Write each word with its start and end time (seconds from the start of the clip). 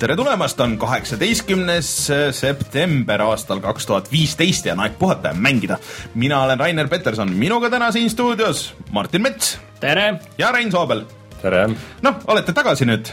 Tere 0.00 0.14
tulemast, 0.16 0.60
on 0.64 0.78
kaheksateistkümnes 0.80 1.88
september 2.32 3.20
aastal 3.26 3.60
kaks 3.60 3.84
tuhat 3.86 4.06
viisteist 4.12 4.64
ja 4.64 4.72
on 4.72 4.80
aeg 4.86 4.94
puhata 4.98 5.34
ja 5.34 5.36
mängida. 5.36 5.76
mina 6.14 6.38
olen 6.44 6.60
Rainer 6.60 6.88
Peterson, 6.88 7.32
minuga 7.36 7.68
täna 7.70 7.90
siin 7.92 8.08
stuudios 8.10 8.74
Martin 8.96 9.22
Mets 9.22 9.58
tere! 9.80 10.14
ja 10.38 10.52
Rein 10.52 10.72
Soobel. 10.72 11.04
tere! 11.42 11.66
noh, 12.02 12.16
olete 12.32 12.56
tagasi 12.56 12.88
nüüd 12.88 13.12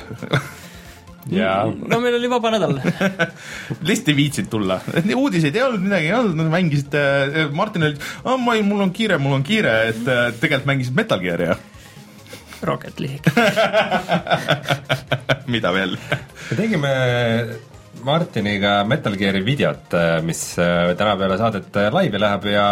jaa. 1.36 1.66
no 1.68 2.00
meil 2.00 2.16
oli 2.22 2.32
vaba 2.32 2.54
nädal 2.56 2.80
lihtsalt 3.90 4.14
ei 4.14 4.20
viitsinud 4.24 4.52
tulla, 4.56 4.80
uudiseid 5.16 5.60
ei 5.60 5.68
olnud, 5.68 5.84
midagi 5.90 6.08
ei 6.08 6.16
olnud, 6.22 6.52
mängisite, 6.56 7.02
Martin 7.52 7.90
oli, 7.90 8.00
ma 8.24 8.56
ei, 8.56 8.64
mul 8.64 8.88
on 8.88 8.96
kiire, 8.96 9.20
mul 9.20 9.36
on 9.42 9.44
kiire, 9.44 9.82
et 9.92 10.06
tegelikult 10.40 10.72
mängisid 10.72 10.96
Metal 10.96 11.20
Gear'i 11.20 11.52
ja 11.52 11.60
Rocket 12.64 13.00
League 13.00 13.32
mida 15.54 15.72
veel? 15.74 15.98
me 16.50 16.58
tegime 16.58 16.92
Martiniga 18.08 18.84
Metal 18.88 19.16
Gear'i 19.18 19.42
videot, 19.46 19.96
mis 20.24 20.42
äh, 20.62 20.94
täna 20.98 21.16
peale 21.20 21.38
saadet 21.40 21.80
äh, 21.80 21.90
laivi 21.94 22.20
läheb 22.22 22.44
ja 22.52 22.68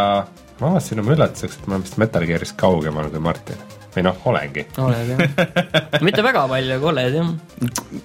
ma 0.60 0.70
avastasin 0.70 1.02
oma 1.04 1.12
üllatuseks, 1.16 1.56
et 1.60 1.66
ma 1.68 1.72
olen 1.76 1.86
vist 1.88 1.98
Metal 2.02 2.24
Gear'ist 2.30 2.56
kaugemal 2.60 3.08
kui 3.12 3.22
Martin. 3.24 3.60
või 3.96 4.04
noh, 4.04 4.16
olengi. 4.28 4.64
oled 4.84 5.08
jah. 5.14 5.20
mitte 6.06 6.24
väga 6.24 6.42
palju, 6.52 6.72
aga 6.78 6.86
oled 6.92 7.14
jah. 7.20 7.28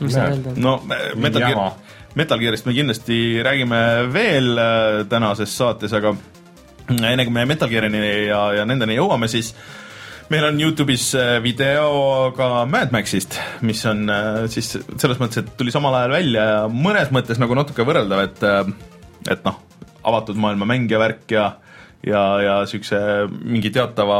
mis 0.00 0.12
sa 0.14 0.20
öelda? 0.30 0.48
no 0.56 0.72
Metal 0.86 1.42
Gear, 1.44 1.60
Metal 2.18 2.38
Gear'ist 2.42 2.66
me 2.66 2.72
kindlasti 2.74 3.18
räägime 3.46 3.80
veel 4.12 4.48
äh, 4.58 5.02
tänases 5.10 5.50
saates, 5.56 5.92
aga 5.94 6.08
enne 6.90 7.26
kui 7.26 7.34
me 7.34 7.46
Metal 7.46 7.68
Gear'ini 7.70 8.00
ja, 8.30 8.40
ja 8.60 8.64
nendeni 8.66 8.94
jõuame, 8.98 9.26
siis 9.30 9.54
äh, 9.54 9.79
meil 10.30 10.46
on 10.46 10.60
Youtube'is 10.62 11.10
äh, 11.18 11.38
video 11.42 12.30
ka 12.36 12.64
Mad 12.70 12.92
Maxist, 12.94 13.34
mis 13.66 13.82
on 13.90 14.06
äh, 14.10 14.44
siis 14.52 14.70
selles 14.78 15.18
mõttes, 15.18 15.42
et 15.42 15.50
tuli 15.58 15.74
samal 15.74 15.96
ajal 15.98 16.14
välja 16.14 16.44
ja 16.46 16.60
mõnes 16.70 17.10
mõttes 17.14 17.40
nagu 17.42 17.56
natuke 17.58 17.86
võrreldav, 17.86 18.22
et 18.28 18.46
äh, 18.46 18.70
et 19.30 19.42
noh, 19.44 19.58
avatud 20.06 20.38
maailma 20.40 20.68
mängija 20.70 21.00
värk 21.02 21.34
ja 21.34 21.48
ja, 22.06 22.20
ja 22.40 22.54
siukse 22.68 22.98
mingi 23.28 23.70
teatava 23.74 24.18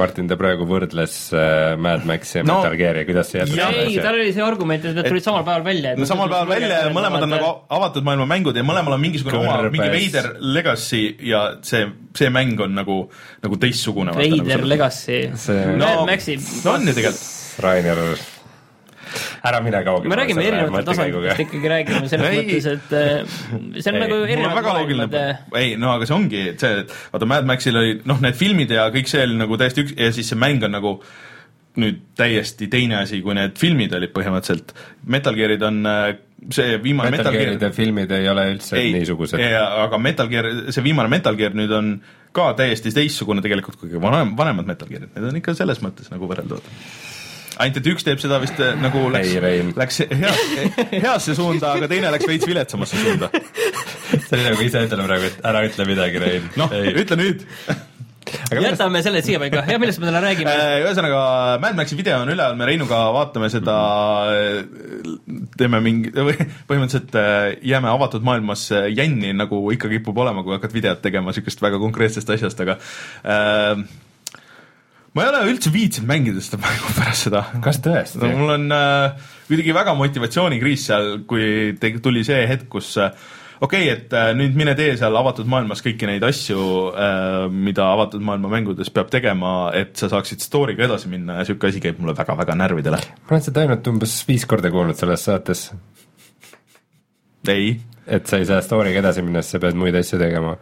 Martin, 0.00 0.28
ta 0.28 0.36
praegu 0.40 0.66
võrdles 0.68 1.14
äh, 1.36 1.74
Mad 1.80 2.04
Maxi 2.08 2.38
ja 2.40 2.44
no, 2.46 2.58
Metal 2.60 2.76
Gear'i, 2.80 3.04
kuidas 3.08 3.32
see 3.32 3.40
jätab? 3.40 3.78
ei, 3.80 3.96
tal 4.02 4.18
oli 4.18 4.34
see 4.34 4.44
argument, 4.44 4.84
et 4.88 4.98
need 4.98 5.08
tulid 5.08 5.24
samal 5.24 5.46
päeval 5.46 5.66
välja. 5.70 5.94
no 5.98 6.08
samal 6.08 6.30
päeval 6.32 6.52
välja 6.52 6.82
ja 6.86 6.92
mõlemad 6.94 7.26
on 7.28 7.34
nagu 7.36 7.50
avatud 7.78 8.08
maailma 8.08 8.28
mängud 8.34 8.60
ja 8.60 8.66
mõlemal 8.66 8.98
on 8.98 9.04
mingisugune 9.04 9.40
oma, 9.40 9.72
mingi 9.72 9.88
veider 9.94 10.34
legacy 10.42 11.04
ja 11.32 11.44
see, 11.64 11.86
see 12.18 12.32
mäng 12.34 12.60
on 12.60 12.76
nagu, 12.76 12.98
nagu 13.44 13.62
teistsugune. 13.62 14.16
veider 14.18 14.58
nagu 14.58 14.74
legacy 14.74 15.24
see.... 15.32 15.64
no, 15.72 15.86
Mad 16.02 16.12
Maxi. 16.14 16.38
no 16.66 16.76
on 16.76 16.88
ju 16.88 16.96
tegelikult. 16.98 17.28
Rainer 17.62 17.98
ära 19.50 19.62
mine 19.64 19.82
kaugemale. 19.86 20.12
me 20.12 20.20
räägime 20.20 20.46
erinevatel 20.46 20.88
tasanditest 20.90 21.44
ikkagi 21.46 21.72
räägime 21.74 22.12
selles 22.12 22.36
mõttes, 22.38 22.70
et 22.72 22.94
äh, 22.98 23.36
see 23.78 23.92
on 23.92 23.98
ei, 23.98 24.04
nagu 24.06 24.20
erinevad 24.26 24.70
maailmad. 24.70 25.18
ei, 25.62 25.74
no 25.80 25.92
aga 25.96 26.08
see 26.08 26.16
ongi 26.16 26.46
see, 26.60 26.84
et 26.84 26.96
vaata 27.12 27.28
Mad 27.34 27.50
Maxil 27.52 27.82
oli 27.82 27.98
noh, 28.08 28.22
need 28.24 28.38
filmid 28.38 28.72
ja 28.74 28.88
kõik 28.94 29.10
see 29.10 29.26
oli 29.26 29.38
nagu 29.40 29.60
täiesti 29.60 29.86
üks 29.86 29.94
ja 29.98 30.10
siis 30.14 30.32
see 30.32 30.40
mäng 30.40 30.64
on 30.66 30.76
nagu 30.78 30.96
nüüd 31.80 32.02
täiesti 32.18 32.68
teine 32.72 32.98
asi, 33.00 33.22
kui 33.24 33.34
need 33.36 33.56
filmid 33.56 33.94
olid 33.96 34.12
põhimõtteliselt. 34.12 34.74
Metal 35.08 35.36
Gearid 35.38 35.62
on 35.64 35.78
äh, 35.88 36.02
see 36.50 36.76
viimane 36.82 37.12
Metal, 37.12 37.30
Metal 37.30 37.38
Gearide 37.38 37.60
Gear... 37.60 37.76
filmid 37.76 38.12
ei 38.16 38.28
ole 38.28 38.48
üldse 38.54 38.76
ei, 38.80 38.90
niisugused. 38.96 39.40
aga 39.84 40.00
Metal 40.02 40.28
Gear, 40.32 40.50
see 40.74 40.84
viimane 40.84 41.12
Metal 41.12 41.38
Gear 41.38 41.56
nüüd 41.56 41.72
on 41.76 41.94
ka 42.34 42.50
täiesti 42.58 42.92
teistsugune 42.94 43.44
tegelikult 43.44 43.78
kui 43.80 44.02
vanem, 44.02 44.34
vanemad 44.38 44.68
Metal 44.68 44.90
Gearid, 44.90 45.12
need 45.14 45.30
on 45.30 45.40
ikka 45.40 45.56
selles 45.58 45.82
mõttes 45.84 46.10
nagu 46.12 46.28
võrreldavad 46.30 46.68
ainult 47.60 47.78
et 47.80 47.88
üks 47.92 48.06
teeb 48.06 48.20
seda 48.22 48.40
vist 48.42 48.58
äh, 48.62 48.74
nagu 48.80 49.04
läks, 49.12 49.36
läks 49.78 50.02
hea, 50.08 50.32
heasse 50.92 51.36
suunda, 51.38 51.74
aga 51.76 51.88
teine 51.90 52.12
läks 52.14 52.28
veits 52.28 52.48
viletsamasse 52.48 53.00
suunda. 53.00 53.30
see 54.12 54.36
oli 54.38 54.44
nagu 54.48 54.66
ise 54.66 54.84
ütleme 54.88 55.08
praegu, 55.08 55.30
et 55.30 55.48
ära 55.52 55.64
ütle 55.68 55.88
midagi, 55.88 56.22
Rein. 56.22 56.52
noh, 56.60 56.76
ütle 56.92 57.18
nüüd 57.20 57.48
Aga 58.52 58.60
jätame 58.64 59.00
selle 59.04 59.20
siiapaika, 59.24 59.64
ja 59.68 59.78
millest 59.82 60.00
me 60.00 60.06
täna 60.08 60.20
räägime? 60.22 60.52
Äh, 60.52 60.76
ühesõnaga, 60.84 61.22
Mad 61.60 61.76
Maxi 61.76 61.96
video 61.98 62.20
on 62.22 62.30
üleval, 62.32 62.54
me 62.56 62.68
Reinuga 62.68 63.00
vaatame 63.16 63.48
seda, 63.52 63.74
teeme 65.58 65.80
mingi, 65.84 66.12
põhimõtteliselt 66.14 67.18
äh, 67.18 67.48
jääme 67.72 67.90
avatud 67.92 68.24
maailmas 68.26 68.68
jänni, 68.72 69.34
nagu 69.36 69.64
ikka 69.74 69.90
kipub 69.92 70.22
olema, 70.24 70.44
kui 70.46 70.56
hakkad 70.56 70.76
videot 70.76 71.02
tegema 71.04 71.32
niisugust 71.32 71.64
väga 71.64 71.82
konkreetsest 71.82 72.32
asjast, 72.36 72.62
aga 72.64 72.78
äh, 73.26 73.84
ma 75.12 75.26
ei 75.26 75.28
ole 75.32 75.52
üldse 75.52 75.72
viitsinud 75.72 76.08
mängida 76.08 76.42
seda 76.44 76.62
mängu 76.62 76.94
pärast 76.98 77.28
seda. 77.28 77.44
kas 77.64 77.80
tõesti 77.84 78.22
no,? 78.22 78.32
mul 78.40 78.56
on 78.56 78.66
äh, 78.76 79.28
kuidagi 79.50 79.76
väga 79.76 79.94
motivatsioonikriis 79.98 80.88
seal, 80.88 81.14
kui 81.28 81.76
te, 81.80 81.92
tuli 82.02 82.24
see 82.26 82.42
hetk, 82.48 82.68
kus 82.72 82.94
äh, 83.02 83.12
okei 83.60 83.84
okay,, 83.86 83.92
et 83.92 84.16
äh, 84.16 84.30
nüüd 84.38 84.56
mine 84.58 84.74
tee 84.78 84.94
seal 85.00 85.16
avatud 85.20 85.50
maailmas 85.52 85.84
kõiki 85.84 86.08
neid 86.08 86.24
asju 86.26 86.64
äh,, 86.96 87.44
mida 87.52 87.90
avatud 87.92 88.24
maailma 88.24 88.54
mängudes 88.56 88.92
peab 88.94 89.12
tegema, 89.12 89.70
et 89.76 89.94
sa 90.00 90.08
saaksid 90.12 90.44
story'ga 90.44 90.88
edasi 90.88 91.12
minna 91.12 91.38
ja 91.38 91.46
niisugune 91.46 91.74
asi 91.74 91.84
käib 91.84 92.00
mulle 92.00 92.16
väga-väga 92.18 92.56
närvidele. 92.64 93.04
ma 93.22 93.36
olen 93.36 93.48
seda 93.48 93.66
ainult 93.66 93.92
umbes 93.92 94.16
viis 94.28 94.48
korda 94.48 94.72
kuulnud 94.72 94.98
selles 94.98 95.28
saates. 95.28 95.68
ei. 97.52 97.74
et 98.06 98.26
sa 98.26 98.40
ei 98.40 98.48
saa 98.48 98.64
story'ga 98.64 99.04
edasi 99.04 99.24
minna, 99.28 99.44
sest 99.44 99.58
sa 99.58 99.66
pead 99.66 99.76
muid 99.76 100.00
asju 100.00 100.24
tegema 100.24 100.56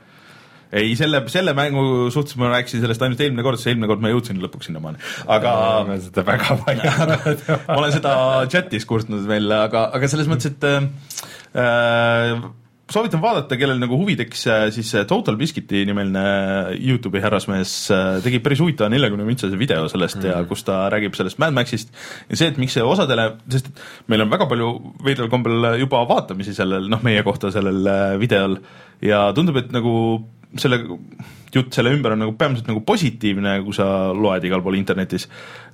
ei, 0.73 0.95
selle, 0.99 1.23
selle 1.33 1.55
mängu 1.57 2.11
suhtes 2.15 2.39
ma 2.41 2.53
rääkisin 2.55 2.85
sellest 2.85 3.03
ainult 3.07 3.21
eelmine 3.25 3.45
kord, 3.47 3.61
sest 3.61 3.73
eelmine 3.73 3.91
kord 3.91 4.05
ma 4.05 4.13
jõudsin 4.13 4.41
lõpuks 4.43 4.71
sinnamaani, 4.71 5.03
aga 5.27 5.57
ma 5.57 5.83
olen 5.89 6.07
seda 6.07 6.27
väga 6.29 6.57
palju 6.65 6.95
ma 7.73 7.81
olen 7.81 7.97
seda 7.97 8.15
chatis 8.53 8.89
kurtnud 8.89 9.27
veel, 9.31 9.51
aga, 9.57 9.89
aga 9.97 10.11
selles 10.11 10.31
mõttes, 10.31 10.55
et 10.55 10.69
äh, 10.71 12.51
soovitan 12.91 13.23
vaadata, 13.23 13.57
kellel 13.59 13.79
nagu 13.81 13.99
huvi 14.01 14.17
tekkis, 14.19 14.43
äh, 14.51 14.65
siis 14.75 14.91
äh, 14.99 15.05
Total 15.09 15.37
Biscuiti 15.39 15.85
nimeline 15.89 16.25
Youtube'i 16.79 17.23
härrasmees 17.23 17.75
äh, 17.95 18.09
tegi 18.25 18.41
päris 18.43 18.63
huvitava 18.63 18.91
neljakümne 18.93 19.27
mintsase 19.27 19.59
video 19.59 19.89
sellest 19.89 20.19
mm 20.19 20.23
-hmm. 20.23 20.43
ja 20.43 20.49
kus 20.51 20.65
ta 20.65 20.89
räägib 20.91 21.15
sellest 21.15 21.39
Mad 21.39 21.55
Maxist. 21.55 21.93
Ja 22.31 22.37
see, 22.37 22.49
et 22.49 22.59
miks 22.59 22.75
see 22.75 22.83
osadele, 22.83 23.37
sest 23.49 23.71
meil 24.09 24.23
on 24.23 24.31
väga 24.31 24.47
palju 24.47 24.95
veidral 25.05 25.29
kombel 25.29 25.79
juba 25.79 26.03
vaatamisi 26.09 26.55
sellel, 26.55 26.89
noh, 26.89 27.03
meie 27.03 27.23
kohta 27.23 27.51
sellel 27.51 28.19
videol. 28.19 28.59
Ja 29.03 29.33
tundub, 29.33 29.57
et 29.57 29.73
nagu 29.73 30.27
selle 30.59 30.81
jutt 31.55 31.75
selle 31.75 31.93
ümber 31.95 32.15
on 32.15 32.23
nagu 32.23 32.35
peamiselt 32.39 32.69
nagu 32.71 32.83
positiivne, 32.87 33.57
kui 33.65 33.75
sa 33.75 33.87
loed 34.15 34.45
igal 34.47 34.63
pool 34.65 34.77
internetis, 34.79 35.27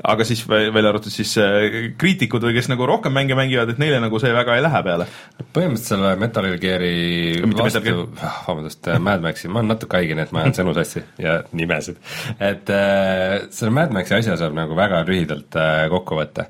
aga 0.05 0.25
siis 0.29 0.43
välja 0.49 0.89
arvatud 0.89 1.13
siis 1.13 1.35
äh, 1.43 1.91
kriitikud 2.01 2.45
või 2.47 2.57
kes 2.57 2.71
nagu 2.73 2.89
rohkem 2.89 3.15
mänge 3.17 3.37
mängivad, 3.39 3.73
et 3.73 3.81
neile 3.83 4.01
nagu 4.03 4.21
see 4.23 4.33
väga 4.37 4.57
ei 4.57 4.65
lähe 4.65 4.83
peale. 4.87 5.09
põhimõtteliselt 5.57 5.93
selle 5.93 6.15
Metal 6.21 6.49
Gear'i 6.63 7.53
vastu, 7.59 8.07
ah, 8.21 8.41
vabandust, 8.49 8.89
äh, 8.89 9.01
Mad 9.03 9.25
Maxi, 9.25 9.51
ma 9.53 9.61
olen 9.61 9.75
natuke 9.75 10.01
haige, 10.01 10.17
nii 10.17 10.27
et 10.27 10.35
ma 10.37 10.45
ajan 10.45 10.59
sõnu 10.61 10.77
sassi 10.77 11.05
ja 11.23 11.39
nimesid. 11.57 12.01
et 12.41 12.73
äh, 12.73 13.37
selle 13.51 13.75
Mad 13.77 13.93
Maxi 13.97 14.17
asja 14.21 14.39
saab 14.41 14.57
nagu 14.57 14.79
väga 14.79 15.05
lühidalt 15.09 15.61
äh, 15.61 15.87
kokku 15.93 16.21
võtta, 16.21 16.49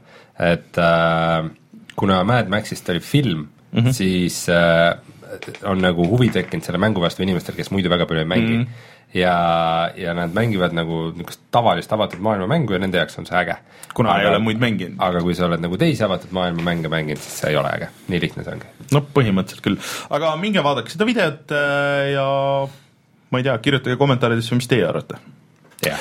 et 0.52 0.82
äh, 0.82 1.50
kuna 1.98 2.22
Mad 2.28 2.52
Maxist 2.52 2.88
oli 2.94 3.00
film 3.00 3.48
mm, 3.72 3.80
-hmm. 3.80 3.92
siis 3.92 4.48
äh, 4.48 4.94
on 5.68 5.80
nagu 5.82 6.06
huvi 6.10 6.28
tekkinud 6.34 6.64
selle 6.66 6.80
mängu 6.82 7.02
vastu 7.02 7.24
inimestel, 7.24 7.56
kes 7.56 7.70
muidu 7.74 7.90
väga 7.92 8.06
palju 8.08 8.24
ei 8.24 8.28
mängi 8.28 8.56
mm. 8.56 8.62
-hmm. 8.62 9.18
ja, 9.20 9.34
ja 9.96 10.14
nad 10.14 10.34
mängivad 10.34 10.74
nagu 10.76 11.10
niisugust 11.12 11.40
tavalist 11.50 11.92
avatud 11.92 12.20
maailma 12.20 12.46
mängu 12.46 12.72
ja 12.72 12.78
nende 12.78 12.98
jaoks 12.98 13.18
on 13.18 13.26
see 13.26 13.38
äge. 13.38 13.56
kuna 13.94 14.10
aga, 14.12 14.20
ei 14.20 14.26
ole 14.26 14.38
muid 14.38 14.58
mänginud. 14.60 14.96
aga 14.98 15.20
kui 15.20 15.34
sa 15.34 15.46
oled 15.46 15.60
nagu 15.60 15.76
teisi 15.76 16.04
avatud 16.04 16.32
maailma 16.32 16.62
mänge 16.62 16.88
mänginud, 16.88 17.22
siis 17.22 17.40
see 17.40 17.50
ei 17.50 17.56
ole 17.56 17.70
äge, 17.76 17.88
nii 18.08 18.20
lihtne 18.20 18.44
see 18.44 18.52
ongi. 18.52 18.66
no 18.92 19.04
põhimõtteliselt 19.14 19.64
küll, 19.68 19.78
aga 20.10 20.36
minge 20.36 20.64
vaadake 20.64 20.90
seda 20.90 21.08
videot 21.08 21.52
äh, 21.52 22.10
ja 22.14 22.26
ma 23.30 23.38
ei 23.38 23.48
tea, 23.48 23.58
kirjutage 23.58 23.96
kommentaaridesse, 23.96 24.54
mis 24.54 24.68
teie 24.70 24.86
arvate. 24.88 25.18
jah 25.84 25.96
yeah. 25.96 26.00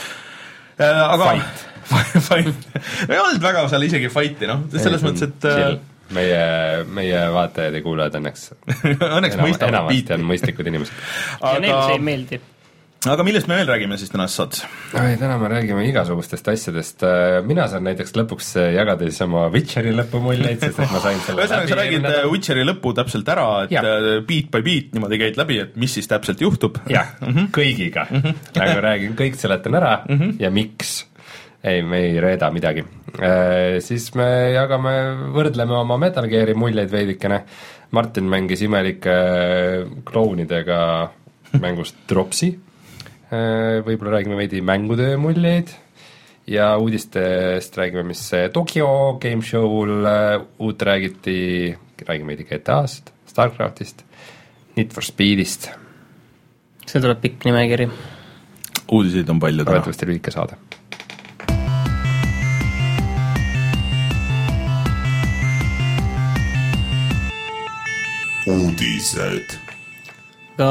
äh,. 0.80 1.14
aga 1.14 1.32
fight 1.32 1.66
fight 2.30 3.10
ei 3.10 3.20
olnud 3.20 3.42
väga 3.42 3.68
seal 3.70 3.84
isegi 3.88 4.10
fight'i 4.10 4.50
noh, 4.50 4.66
selles 4.74 5.04
mõttes, 5.06 5.30
et 5.30 5.50
äh, 5.52 5.78
meie, 6.14 6.84
meie 6.86 7.22
vaatajad 7.34 7.80
ja 7.80 7.86
kuulajad 7.86 8.20
õnneks 8.20 8.50
õnneks 9.18 9.38
Enam, 9.38 9.48
mõistavad 9.48 9.72
enamasti 9.74 10.18
on 10.18 10.28
mõistlikud 10.34 10.74
inimesed 10.74 11.00
aga... 11.40 11.56
ja 11.56 11.64
neile 11.64 11.80
see 11.88 11.98
ei 11.98 12.06
meeldi 12.10 12.42
aga 13.12 13.26
millest 13.26 13.50
me 13.50 13.58
veel 13.60 13.68
räägime 13.70 13.98
siis 14.02 14.12
tänases 14.14 14.38
saates? 14.40 14.62
oi, 14.98 15.16
täna 15.22 15.38
me 15.42 15.50
räägime 15.52 15.86
igasugustest 15.90 16.48
asjadest, 16.50 17.06
mina 17.46 17.68
saan 17.72 17.86
näiteks 17.86 18.16
lõpuks 18.18 18.52
jagada 18.74 19.10
siis 19.10 19.22
oma 19.26 19.46
Witcheri 19.54 19.94
lõpumuljeid, 19.98 20.62
sest 20.64 20.82
et 20.86 20.94
ma 20.94 21.02
sain 21.04 21.22
selle 21.26 21.44
ühesõnaga, 21.44 21.70
sa 21.70 21.80
räägid 21.82 22.10
äh, 22.10 22.22
Witcheri 22.32 22.66
lõpu 22.68 22.94
täpselt 22.98 23.34
ära, 23.36 23.48
et 23.66 23.76
ja. 23.76 23.84
Äh, 23.86 24.12
beat 24.28 24.50
by 24.54 24.64
beat 24.66 24.96
niimoodi 24.98 25.22
käid 25.22 25.42
läbi, 25.42 25.60
et 25.66 25.76
mis 25.82 25.98
siis 25.98 26.10
täpselt 26.12 26.42
juhtub? 26.42 26.80
jah 26.92 27.16
-hmm., 27.22 27.52
kõigiga 27.56 28.08
mm, 28.10 28.24
-hmm. 28.24 28.48
nagu 28.62 28.86
räägin, 28.90 29.18
kõik 29.20 29.38
seletan 29.42 29.82
ära 29.82 30.00
mm 30.08 30.18
-hmm. 30.20 30.40
ja 30.42 30.52
miks 30.54 31.04
ei, 31.66 31.82
me 31.82 32.02
ei 32.06 32.20
reeda 32.22 32.52
midagi 32.54 32.84
äh,. 33.20 33.80
Siis 33.84 34.12
me 34.18 34.28
jagame, 34.56 34.94
võrdleme 35.36 35.78
oma 35.80 35.98
Metal 36.02 36.28
Gear'i 36.30 36.56
muljeid 36.58 36.92
veidikene, 36.92 37.42
Martin 37.96 38.30
mängis 38.30 38.64
imelike 38.66 39.16
klounidega 40.08 40.80
mängust 41.62 42.04
Dropsi 42.10 42.52
äh,, 42.54 43.82
võib-olla 43.86 44.18
räägime 44.18 44.40
veidi 44.40 44.62
mängutöö 44.66 45.18
muljeid 45.22 45.74
ja 46.48 46.76
uudistest 46.78 47.78
räägime, 47.78 48.04
mis 48.12 48.22
Tokyo 48.54 49.18
Game 49.22 49.42
Show'l 49.42 50.06
äh, 50.06 50.42
uut 50.60 50.82
räägiti, 50.82 51.76
räägime 52.06 52.36
veidi 52.36 52.46
GTA-st, 52.52 53.14
Starcraftist, 53.28 54.06
Need 54.76 54.94
for 54.94 55.04
Speedist. 55.04 55.70
see 56.86 57.02
tuleb 57.02 57.18
pikk 57.24 57.48
nimekiri. 57.48 57.88
uudiseid 58.92 59.30
on 59.30 59.40
palju 59.42 59.64
täna. 59.64 59.80
arvatavasti 59.80 60.06
lühike 60.06 60.32
saade 60.32 60.60
uudised. 68.52 69.56
aga 70.56 70.68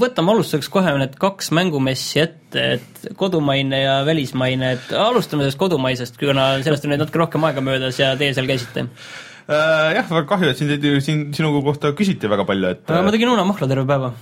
võtame 0.00 0.32
alustuseks 0.34 0.70
kohe 0.72 0.92
need 0.96 1.16
kaks 1.20 1.50
mängumessi 1.56 2.22
ette, 2.22 2.62
et 2.78 3.10
kodumaine 3.20 3.82
ja 3.82 3.98
välismaine, 4.06 4.74
et 4.78 4.94
alustame 4.96 5.44
sellest 5.44 5.60
kodumaisest, 5.60 6.16
kuna 6.20 6.54
sellest 6.64 6.86
on 6.86 6.94
nüüd 6.94 7.02
natuke 7.02 7.20
rohkem 7.20 7.44
aega 7.48 7.64
möödas 7.64 8.00
ja 8.00 8.14
teie 8.20 8.32
seal 8.36 8.48
käisite 8.48 8.86
äh, 8.86 9.92
jah, 9.98 10.08
väga 10.08 10.26
kahju, 10.30 10.52
et 10.54 10.62
sind, 10.62 10.90
siin 11.04 11.28
sinu 11.36 11.52
kohta 11.66 11.92
küsiti 11.98 12.30
väga 12.32 12.48
palju, 12.48 12.74
et 12.76 12.92
ma 12.96 13.12
tegin 13.12 13.34
unamahla 13.34 13.68
terve 13.68 13.84
päeva. 13.90 14.14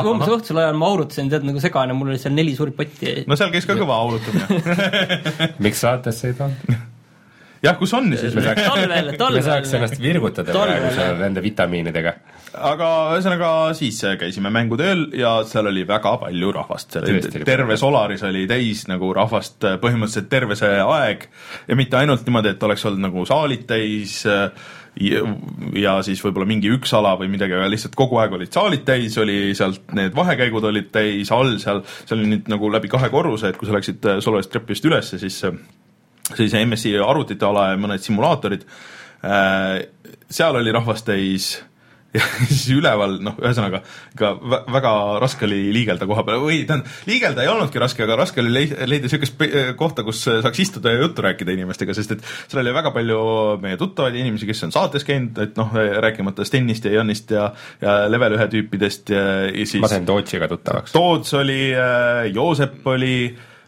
umbes 0.00 0.32
õhtusel 0.32 0.62
ajal 0.62 0.78
ma 0.80 0.88
aurutasin, 0.88 1.28
tead, 1.30 1.44
nagu 1.46 1.60
segane, 1.62 1.94
mul 1.98 2.14
oli 2.14 2.22
seal 2.22 2.34
neli 2.34 2.56
suurt 2.56 2.78
potti. 2.78 3.20
no 3.28 3.36
seal 3.38 3.52
käis 3.52 3.68
ka 3.68 3.76
kõva 3.78 4.00
aurutamine 4.06 4.88
miks 5.66 5.84
saatesse 5.84 6.32
ei 6.32 6.40
toonud? 6.40 6.88
Jah, 7.64 7.76
kus 7.78 7.92
on 7.96 8.08
siis? 8.16 8.34
talvel, 8.34 9.12
talvel. 9.18 9.38
me 9.38 9.42
saaks 9.44 9.74
ennast 9.76 10.00
virgutada 10.02 10.54
praegu 10.54 10.92
seal 10.96 11.20
nende 11.20 11.42
vitamiinidega. 11.44 12.14
aga 12.70 12.90
ühesõnaga 13.16 13.52
siis 13.78 14.00
käisime 14.20 14.52
mängutööl 14.54 15.06
ja 15.18 15.36
seal 15.48 15.68
oli 15.70 15.84
väga 15.88 16.16
palju 16.24 16.52
rahvast, 16.56 16.96
seal 16.96 17.08
oli 17.10 17.44
terve 17.46 17.78
Solaris 17.80 18.24
oli 18.28 18.46
täis 18.50 18.86
nagu 18.90 19.12
rahvast 19.16 19.68
põhimõtteliselt 19.82 20.30
terve 20.32 20.58
see 20.58 20.80
aeg 20.80 21.26
ja 21.68 21.78
mitte 21.78 22.00
ainult 22.00 22.24
niimoodi, 22.26 22.54
et 22.54 22.68
oleks 22.68 22.86
olnud 22.88 23.08
nagu 23.10 23.24
saalid 23.28 23.66
täis 23.68 24.22
ja, 24.24 25.20
ja 25.76 25.98
siis 26.06 26.22
võib-olla 26.24 26.48
mingi 26.48 26.72
üks 26.72 26.94
ala 26.96 27.12
või 27.20 27.28
midagi, 27.32 27.54
aga 27.58 27.68
lihtsalt 27.70 27.98
kogu 27.98 28.18
aeg 28.22 28.38
olid 28.38 28.56
saalid 28.56 28.86
täis, 28.88 29.18
oli 29.20 29.52
sealt 29.58 29.92
need 29.96 30.16
vahekäigud 30.16 30.64
olid 30.72 30.88
täis, 30.94 31.30
all 31.34 31.58
seal, 31.62 31.84
seal 32.06 32.22
oli 32.22 32.32
nüüd 32.34 32.50
nagu 32.50 32.72
läbi 32.72 32.90
kahe 32.90 33.12
korruse, 33.12 33.52
et 33.52 33.60
kui 33.60 33.68
sa 33.68 33.76
läksid 33.76 34.10
Solaris 34.24 34.50
trepist 34.50 34.88
ülesse, 34.88 35.20
siis 35.22 35.42
sellise 36.34 36.64
MSI 36.66 36.94
arvutite 37.04 37.46
ala 37.48 37.70
ja 37.72 37.80
mõned 37.80 38.04
simulaatorid, 38.04 38.66
äh, 39.24 39.80
seal 40.30 40.60
oli 40.60 40.72
rahvast 40.74 41.08
täis 41.08 41.52
ja 42.16 42.24
siis 42.48 42.64
üleval, 42.74 43.18
noh, 43.22 43.36
ühesõnaga 43.38 43.80
ikka 44.10 44.30
väga 44.74 44.92
raske 45.22 45.46
oli 45.46 45.60
liigelda 45.74 46.08
koha 46.10 46.24
peal 46.26 46.40
või 46.42 46.64
tähendab, 46.66 46.90
liigelda 47.06 47.44
ei 47.44 47.50
olnudki 47.52 47.78
raske, 47.82 48.02
aga 48.02 48.16
raske 48.18 48.42
oli 48.42 48.50
leida 48.50 48.88
niisugust 48.90 49.44
kohta, 49.78 50.02
kus 50.06 50.24
saaks 50.26 50.62
istuda 50.64 50.90
ja 50.90 51.04
juttu 51.04 51.22
rääkida 51.22 51.54
inimestega, 51.54 51.94
sest 51.94 52.16
et 52.16 52.24
seal 52.40 52.64
oli 52.64 52.74
väga 52.74 52.90
palju 52.96 53.20
meie 53.62 53.78
tuttavaid 53.78 54.18
inimesi, 54.18 54.48
kes 54.50 54.66
on 54.66 54.74
saates 54.74 55.06
käinud, 55.06 55.38
et 55.44 55.60
noh, 55.60 55.70
rääkimata 56.02 56.46
Stenist 56.48 56.88
ja 56.88 56.96
Janist 56.98 57.30
ja 57.36 57.52
ja 57.80 58.00
level 58.10 58.34
ühe 58.40 58.48
tüüpidest 58.50 59.14
ja, 59.14 59.22
ja 59.46 59.68
siis 59.68 59.84
ma 59.84 59.92
sain 59.92 60.08
Tootsiga 60.08 60.50
tuttavaks. 60.50 60.96
Toots 60.96 61.38
oli, 61.38 61.60
äh, 61.78 62.26
Joosep 62.34 62.90
oli 62.90 63.14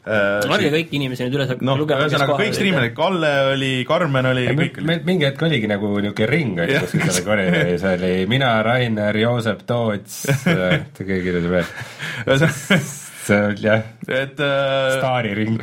olge 0.02 0.66
äh, 0.66 0.72
kõiki 0.74 0.98
inimesi 0.98 1.22
nüüd 1.28 1.36
üles 1.38 1.52
no, 1.62 1.76
lugema. 1.78 2.02
ühesõnaga 2.02 2.34
kõik 2.40 2.56
striimerid, 2.56 2.94
Kalle 2.96 3.30
oli, 3.52 3.70
Karmen 3.86 4.26
oli, 4.32 4.48
kõik 4.58 4.80
oli. 4.80 4.96
mingi 5.06 5.28
hetk 5.28 5.44
oligi 5.46 5.68
nagu 5.70 5.92
niisugune 6.02 6.26
ring 6.30 6.58
oli 6.64 6.80
kuskil 6.82 7.04
seal 7.14 7.28
koridoris, 7.28 7.84
oli 7.92 8.10
mina, 8.30 8.56
Rainer, 8.66 9.18
Joosep 9.22 9.62
Toots, 9.68 10.24
keegi 10.98 11.36
oli 11.38 11.52
veel. 11.52 11.70
see 13.22 13.38
oli 13.52 13.62
jah, 13.62 13.84
et 14.10 14.42
äh, 14.42 14.96
staariring 14.96 15.62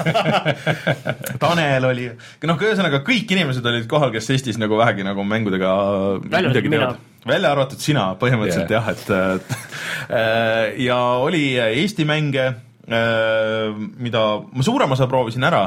Tanel 1.42 1.90
oli, 1.90 2.08
noh, 2.48 2.64
ühesõnaga 2.64 3.02
kõik 3.04 3.36
inimesed 3.36 3.70
olid 3.74 3.84
kohal, 3.92 4.08
kes 4.14 4.32
Eestis 4.32 4.56
nagu 4.62 4.80
vähegi 4.80 5.04
nagu 5.04 5.20
mängudega 5.28 5.76
midagi 6.24 6.72
teevad 6.72 7.06
välja 7.28 7.52
arvatud 7.52 7.84
sina 7.84 8.06
põhimõtteliselt 8.16 8.72
yeah. 8.72 8.88
jah, 8.88 8.96
et 8.96 10.08
äh, 10.08 10.80
ja 10.86 10.98
oli 11.20 11.44
Eesti 11.60 12.08
mänge 12.08 12.48
mida 12.90 14.22
ma 14.50 14.66
suurema 14.66 14.96
osa 14.96 15.06
proovisin 15.06 15.46
ära. 15.46 15.64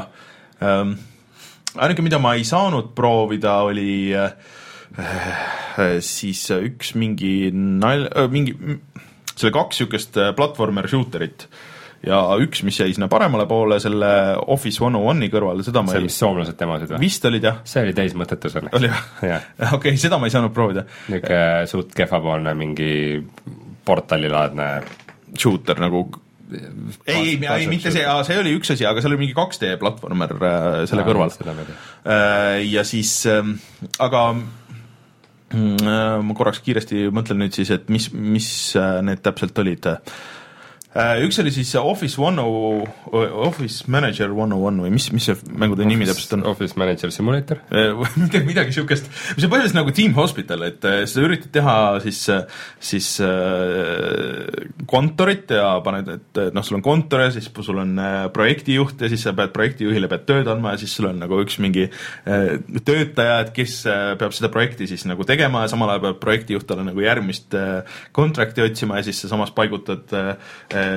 Ähm, 0.62 0.94
ainuke, 1.74 2.04
mida 2.04 2.20
ma 2.22 2.34
ei 2.38 2.44
saanud 2.46 2.92
proovida, 2.96 3.58
oli 3.66 4.14
äh, 4.14 4.34
siis 6.04 6.46
üks 6.54 6.94
mingi 7.00 7.50
nal-, 7.54 8.10
äh, 8.12 8.28
mingi, 8.32 8.54
see 9.34 9.48
oli 9.48 9.56
kaks 9.56 9.80
niisugust 9.80 10.20
platvormer 10.36 10.90
shooterit 10.90 11.48
ja 12.04 12.18
üks, 12.42 12.62
mis 12.66 12.78
jäi 12.78 12.92
sinna 12.94 13.08
paremale 13.10 13.46
poole 13.48 13.78
selle 13.82 14.10
Office 14.52 14.82
One 14.84 15.00
on 15.00 15.14
One'i 15.14 15.30
kõrvale, 15.32 15.64
seda 15.66 15.82
ma 15.84 15.94
see, 15.94 16.04
mis 16.04 16.18
soomlased 16.20 16.58
temasid 16.60 16.92
või? 16.92 17.00
vist 17.06 17.24
olid 17.28 17.46
jah. 17.48 17.62
see 17.68 17.84
oli 17.86 17.94
täis 17.96 18.16
mõttetus 18.18 18.58
õnneks. 18.60 18.76
oli 18.78 18.90
või? 18.92 19.38
okei, 19.78 19.96
seda 20.00 20.20
ma 20.20 20.28
ei 20.28 20.34
saanud 20.34 20.52
proovida. 20.54 20.84
niisugune 21.08 21.70
suht 21.70 21.96
kehvapoolne 21.96 22.54
mingi 22.58 22.92
portalilaadne 23.84 24.68
shooter 25.40 25.80
nagu 25.82 26.06
ei, 26.52 27.16
ei, 27.16 27.38
ei 27.40 27.66
mitte 27.70 27.92
see, 27.94 28.04
see 28.26 28.38
oli 28.40 28.52
üks 28.58 28.74
asi, 28.74 28.86
aga 28.88 29.02
seal 29.02 29.14
oli 29.14 29.24
mingi 29.24 29.36
2D 29.36 29.74
platvormer 29.80 30.34
äh, 30.36 30.78
selle 30.90 31.04
ja, 31.04 31.08
kõrval. 31.08 31.32
Äh, 32.04 32.60
ja 32.68 32.84
siis 32.86 33.12
äh,, 33.30 33.42
aga 34.04 34.24
mm, 34.34 35.76
äh, 35.80 36.16
ma 36.24 36.36
korraks 36.36 36.62
kiiresti 36.64 37.08
mõtlen 37.14 37.44
nüüd 37.44 37.56
siis, 37.56 37.72
et 37.74 37.90
mis, 37.92 38.10
mis 38.12 38.48
need 39.06 39.24
täpselt 39.24 39.58
olid 39.64 39.92
üks 40.94 41.40
oli 41.42 41.50
siis 41.50 41.72
Office 41.74 42.20
One 42.22 42.42
O, 42.42 42.84
Office 43.42 43.90
Manager 43.90 44.30
One 44.30 44.54
O 44.54 44.60
One 44.68 44.84
või 44.84 44.92
mis, 44.94 45.08
mis 45.10 45.26
see 45.26 45.34
mängude 45.50 45.86
nimi 45.88 46.06
täpselt 46.06 46.36
on? 46.36 46.44
Office 46.46 46.78
Manager 46.78 47.10
Simulator 47.10 47.58
äh, 47.74 47.90
midagi, 48.20 48.44
midagi 48.46 48.70
niisugust, 48.70 49.08
mis 49.34 49.46
on 49.46 49.50
põhimõtteliselt 49.50 49.78
nagu 49.80 49.94
Team 49.96 50.14
Hospital, 50.14 50.62
et 50.68 50.86
äh, 50.86 51.00
sa 51.10 51.24
üritad 51.24 51.50
teha 51.54 51.76
siis, 52.04 52.20
siis 52.78 53.08
kontorit 54.90 55.50
ja 55.56 55.72
paned, 55.84 56.12
et 56.14 56.40
noh, 56.54 56.66
sul 56.66 56.78
on 56.78 56.84
kontor 56.86 57.24
ja 57.26 57.32
siis 57.34 57.50
sul 57.50 57.82
on 57.82 57.98
projektijuht 58.34 59.02
ja 59.02 59.10
siis 59.10 59.26
sa 59.26 59.34
pead 59.34 59.50
projektijuhile 59.54 60.10
pead 60.10 60.26
tööd 60.28 60.50
andma 60.52 60.76
ja 60.76 60.82
siis 60.84 60.94
sul 60.94 61.08
on 61.10 61.18
nagu 61.22 61.40
üks 61.42 61.58
mingi 61.62 61.88
töötaja, 62.24 63.40
et 63.42 63.52
kes 63.56 63.80
peab 64.20 64.34
seda 64.36 64.50
projekti 64.52 64.86
siis 64.90 65.06
nagu 65.10 65.26
tegema 65.26 65.64
ja 65.64 65.72
samal 65.72 65.90
ajal 65.94 66.06
peab 66.08 66.22
projektijuht 66.22 66.68
talle 66.70 66.86
nagu 66.86 67.02
järgmist 67.02 67.56
kontrakti 68.14 68.62
otsima 68.62 69.00
ja 69.00 69.08
siis 69.08 69.24
sa 69.24 69.32
samas 69.32 69.54
paigutad 69.54 70.14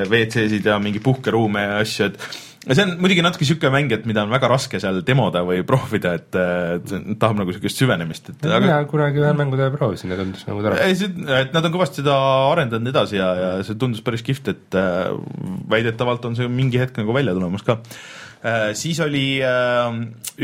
WC-sid 0.08 0.67
ja 0.67 0.77
mingi 0.84 1.01
puhkeruume 1.03 1.63
ja 1.63 1.79
asju, 1.84 2.12
et 2.12 2.44
ja 2.67 2.75
see 2.75 2.84
on 2.84 2.94
muidugi 3.01 3.24
natuke 3.24 3.46
niisugune 3.46 3.72
mäng, 3.74 3.94
et 3.96 4.06
mida 4.10 4.24
on 4.25 4.34
väga 4.34 4.50
raske 4.51 4.79
seal 4.82 5.00
demoda 5.08 5.44
või 5.48 5.62
proovida, 5.67 6.13
et, 6.20 6.36
et 6.36 6.94
tahab 7.20 7.39
nagu 7.39 7.51
niisugust 7.51 7.79
süvenemist, 7.79 8.32
et 8.34 8.46
aga 8.48 8.60
mina 8.65 8.79
kunagi 8.89 9.22
ühe 9.24 9.32
mängutöö 9.39 9.72
proovisin 9.75 10.12
ja 10.13 10.20
tundus 10.20 10.44
nagu 10.50 10.63
tore. 10.65 10.84
et 10.84 11.56
nad 11.56 11.63
on 11.63 11.75
kõvasti 11.75 12.03
seda 12.03 12.17
arendanud 12.51 12.91
edasi 12.91 13.20
ja, 13.22 13.32
ja 13.39 13.50
see 13.67 13.79
tundus 13.79 14.03
päris 14.06 14.25
kihvt, 14.27 14.51
et 14.53 14.79
äh, 14.79 15.12
väidetavalt 15.72 16.27
on 16.27 16.39
see 16.39 16.50
mingi 16.51 16.82
hetk 16.82 17.00
nagu 17.00 17.15
välja 17.15 17.36
tulemas 17.38 17.63
ka. 17.67 17.79
Siis 18.77 19.00
oli 19.03 19.39
äh, 19.44 19.98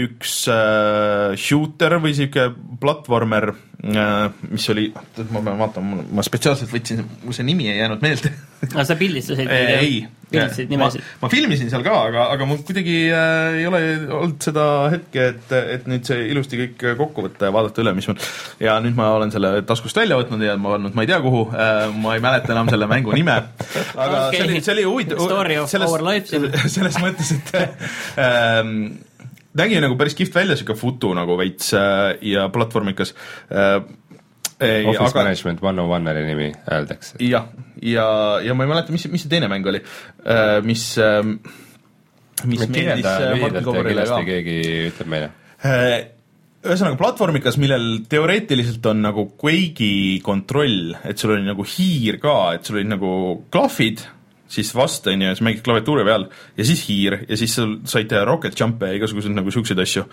üks 0.03 0.39
äh, 0.51 1.35
shooter 1.37 1.99
või 2.01 2.13
niisugune 2.13 2.77
platvormer 2.81 3.51
äh,, 3.53 4.25
mis 4.49 4.65
oli, 4.73 4.87
ma 5.29 5.43
pean 5.43 5.59
vaatama, 5.61 6.01
ma 6.09 6.25
spetsiaalselt 6.25 6.73
võtsin, 6.73 7.03
mul 7.23 7.37
see 7.37 7.45
nimi 7.47 7.69
ei 7.69 7.81
jäänud 7.83 8.01
meelde 8.03 8.33
aga 8.71 8.85
sa 8.87 8.97
pildistasid 8.99 9.49
neid? 9.49 9.73
ei, 9.77 10.01
pildistasid 10.33 10.73
nimesid? 10.73 11.05
ma 11.21 11.29
filmisin 11.31 11.71
seal 11.71 11.85
ka, 11.85 11.95
aga, 12.09 12.27
aga 12.35 12.47
mul 12.49 12.63
kuidagi 12.65 12.97
äh, 13.13 13.59
ei 13.61 13.67
ole 13.69 13.81
olnud 14.19 14.41
seda 14.43 14.65
hetke, 14.93 15.29
et, 15.33 15.55
et 15.77 15.87
nüüd 15.89 16.09
see 16.09 16.27
ilusti 16.33 16.59
kõik 16.63 16.85
kokku 16.99 17.27
võtta 17.27 17.49
ja 17.49 17.55
vaadata 17.55 17.85
üle, 17.85 17.95
mis 17.97 18.09
mul 18.09 18.19
ja 18.63 18.77
nüüd 18.83 18.97
ma 18.97 19.13
olen 19.17 19.33
selle 19.33 19.55
taskust 19.69 19.97
välja 19.99 20.19
võtnud 20.19 20.43
ja 20.43 20.57
ma 20.59 20.75
pannud 20.75 20.97
ma 20.97 21.05
ei 21.05 21.13
tea 21.13 21.21
kuhu 21.23 21.45
äh,, 21.53 21.85
ma 22.03 22.17
ei 22.17 22.23
mäleta 22.23 22.53
enam 22.55 22.71
selle 22.73 22.89
mängu 22.91 23.15
nime, 23.15 23.39
aga 23.93 24.27
okay. 24.27 24.37
see 24.37 24.45
oli, 24.47 24.61
see 24.65 24.75
oli 24.77 24.85
huvitav 24.89 25.23
Story 25.23 25.57
of 25.61 25.71
selles, 25.71 25.89
our 25.89 26.05
life 26.05 26.43
selles 26.75 26.99
mõttes, 27.03 27.33
et 27.37 27.57
ähm, 28.21 28.77
nägi 29.57 29.81
nagu 29.83 29.97
päris 29.99 30.15
kihvt 30.17 30.35
välja, 30.35 30.57
sihuke 30.57 30.75
futu 30.77 31.13
nagu 31.17 31.37
veits 31.39 31.73
äh, 31.77 32.15
ja 32.25 32.47
platvormikas 32.53 33.13
äh, 33.53 33.77
ei, 34.63 34.87
Office 34.89 35.11
aga... 35.11 35.23
Management 35.23 35.61
One 35.63 35.83
on 35.83 35.91
One 35.97 36.13
oli 36.13 36.23
nimi, 36.27 36.49
öeldakse. 36.71 37.19
jah, 37.19 37.51
ja, 37.81 37.91
ja, 37.93 38.07
ja 38.47 38.55
ma 38.57 38.65
ei 38.65 38.73
mäleta, 38.73 38.95
mis, 38.95 39.05
mis 39.11 39.25
see 39.25 39.35
teine 39.35 39.51
mäng 39.51 39.67
oli, 39.69 39.83
äh, 40.25 40.57
mis, 40.65 40.87
ähm, 41.01 41.37
mis 42.49 42.65
meeldis 42.67 43.07
äh, 43.07 43.37
Martin 43.41 43.67
Kovarile 43.67 44.07
ka. 44.09 44.23
keegi 44.27 44.57
ütleb 44.89 45.13
meile. 45.13 45.31
Äh, 45.63 45.95
ühesõnaga 46.63 46.99
platvormikas, 46.99 47.59
millel 47.59 48.03
teoreetiliselt 48.09 48.85
on 48.91 49.03
nagu 49.03 49.27
Quake'i 49.39 50.19
kontroll, 50.23 50.93
et 51.03 51.19
sul 51.19 51.35
oli 51.35 51.47
nagu 51.47 51.65
hiir 51.67 52.19
ka, 52.23 52.37
et 52.57 52.67
sul 52.67 52.79
olid 52.79 52.93
nagu 52.95 53.13
klahvid 53.51 54.05
siis 54.53 54.69
vast 54.75 55.07
on 55.09 55.23
ju, 55.25 55.33
sa 55.37 55.45
mängid 55.45 55.63
klaviatuuri 55.65 56.05
peal 56.07 56.27
ja 56.57 56.67
siis 56.67 56.83
hiir 56.87 57.17
ja 57.27 57.37
siis 57.39 57.55
sul 57.57 57.75
said 57.89 58.09
teha 58.11 58.23
rocket 58.27 58.57
jump'e 58.59 58.91
ja 58.91 58.99
igasuguseid 58.99 59.35
nagu 59.35 59.51
siukseid 59.53 59.79
asju. 59.81 60.05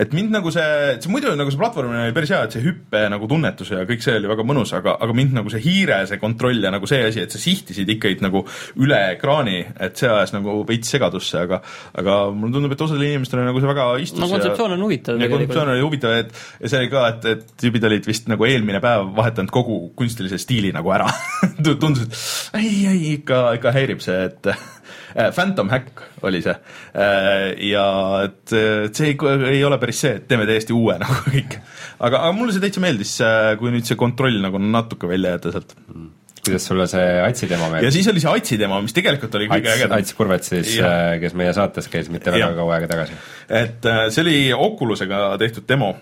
et 0.00 0.14
mind 0.16 0.32
nagu 0.34 0.52
see, 0.54 0.96
see 1.02 1.12
muidu 1.12 1.34
nagu 1.38 1.52
see 1.52 1.60
platvormimine 1.60 2.08
oli 2.08 2.16
päris 2.16 2.32
hea, 2.34 2.42
et 2.46 2.56
see 2.56 2.64
hüppe 2.64 3.04
nagu 3.12 3.28
tunnetus 3.28 3.72
ja 3.74 3.84
kõik 3.88 4.04
see 4.04 4.16
oli 4.20 4.30
väga 4.30 4.46
mõnus, 4.48 4.72
aga, 4.76 4.96
aga 5.04 5.16
mind 5.16 5.36
nagu 5.40 5.52
see 5.52 5.62
hiire, 5.64 6.02
see 6.08 6.20
kontroll 6.22 6.62
ja 6.64 6.72
nagu 6.74 6.88
see 6.88 7.02
asi, 7.08 7.24
et 7.26 7.34
sa 7.34 7.40
sihtisid 7.42 7.90
ikkagi 7.96 8.22
nagu 8.24 8.44
üle 8.82 9.00
ekraani, 9.16 9.58
et 9.82 9.98
see 9.98 10.10
ajas 10.10 10.34
nagu 10.36 10.60
veits 10.68 10.92
segadusse, 10.92 11.44
aga 11.46 11.60
aga 11.98 12.18
mulle 12.34 12.56
tundub, 12.56 12.74
et 12.74 12.84
osadele 12.86 13.12
inimestele 13.12 13.44
nagu 13.46 13.60
see 13.62 13.70
väga 13.70 13.86
istus 14.02 14.22
no 14.22 14.30
kontseptsioon 14.32 14.76
on 14.76 14.86
huvitav. 14.86 15.20
ja 15.20 15.28
kontseptsioon 15.32 15.72
oli 15.74 15.84
huvitav, 15.84 16.16
et 16.22 16.32
ja 16.62 16.72
see 16.72 16.82
oli 16.82 16.92
ka, 16.92 17.04
et, 17.12 17.28
et 17.34 17.54
tüübid 17.62 17.88
olid 17.88 18.08
vist 18.08 18.28
nagu 18.32 18.48
eelmine 18.48 18.80
päev 18.84 19.12
vahetanud 19.16 19.52
kogu 19.54 19.78
kunstilise 19.98 20.40
stiili 20.40 20.72
nagu 20.74 20.92
ära 20.94 21.10
tundus, 21.82 22.04
et 22.06 22.60
ei, 22.62 22.72
ei 22.90 23.02
ikka, 23.16 23.42
ikka 23.58 23.74
häirib 23.82 24.02
see, 24.04 24.16
et 24.30 24.48
äh, 24.52 25.28
Phantom 25.34 25.70
Hack 25.72 26.02
oli 26.26 26.42
see. 26.44 26.54
Äh, 26.94 27.50
ja 27.68 27.84
et, 28.28 28.46
et 28.54 28.96
see 28.96 29.12
ei, 29.12 29.18
ei 29.52 29.60
ole 29.66 29.78
päris 29.82 30.02
see, 30.06 30.16
et 30.20 30.26
teeme 30.30 30.48
täiesti 30.48 30.76
uue 30.76 30.96
nagu 31.02 31.20
kõik. 31.26 31.58
aga, 31.98 32.16
aga 32.16 32.32
mulle 32.36 32.54
see 32.54 32.64
täitsa 32.64 32.82
meeldis, 32.84 33.18
äh, 33.26 33.52
kui 33.60 33.74
nüüd 33.74 33.88
see 33.88 34.00
kontroll 34.00 34.40
nagu 34.44 34.60
natuke 34.62 35.10
välja 35.10 35.36
jätta 35.36 35.56
sealt 35.58 35.78
mm 35.86 36.10
kuidas 36.42 36.64
sulle 36.66 36.88
see 36.90 37.10
Atsi 37.22 37.46
demo 37.46 37.68
meeldis? 37.70 37.86
ja 37.86 37.90
siis 37.94 38.08
oli 38.10 38.18
see 38.18 38.32
Atsi 38.34 38.56
demo, 38.58 38.80
mis 38.82 38.94
tegelikult 38.96 39.36
oli 39.38 39.46
kõige 39.46 39.70
ägedam. 39.76 40.00
Ats 40.02 40.16
Purvet 40.18 40.42
siis, 40.42 40.72
kes 41.22 41.36
meie 41.38 41.52
saates 41.54 41.86
käis 41.92 42.08
mitte 42.10 42.34
väga 42.34 42.48
kaua 42.56 42.80
aega 42.80 42.88
tagasi. 42.90 43.14
et 43.60 43.86
see 43.86 44.24
oli 44.24 44.34
Oculusega 44.56 45.20
tehtud 45.38 45.68
demo 45.70 45.92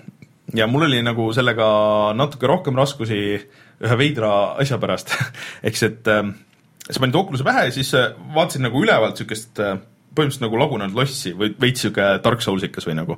ja 0.56 0.66
mul 0.66 0.86
oli 0.88 1.02
nagu 1.04 1.28
sellega 1.36 1.66
natuke 2.16 2.48
rohkem 2.48 2.78
raskusi 2.78 3.20
ühe 3.80 3.98
veidra 4.00 4.32
asja 4.60 4.80
pärast 4.80 5.12
eks 5.68 5.86
et 5.90 6.10
äh, 6.90 6.94
sa 6.94 7.02
panid 7.02 7.16
Oculus'e 7.18 7.46
pähe 7.46 7.68
ja 7.68 7.74
siis 7.74 7.94
äh, 7.94 8.10
vaatasid 8.34 8.64
nagu 8.64 8.82
ülevalt 8.82 9.18
niisugust 9.18 9.60
äh, 9.62 9.78
põhimõtteliselt 10.10 10.42
nagu 10.42 10.58
lagunenud 10.58 10.96
lossi 10.98 11.32
või 11.38 11.52
veits 11.62 11.84
sihuke 11.84 12.06
Dark 12.24 12.42
Soulsikas 12.42 12.86
või 12.88 12.96
nagu. 12.98 13.16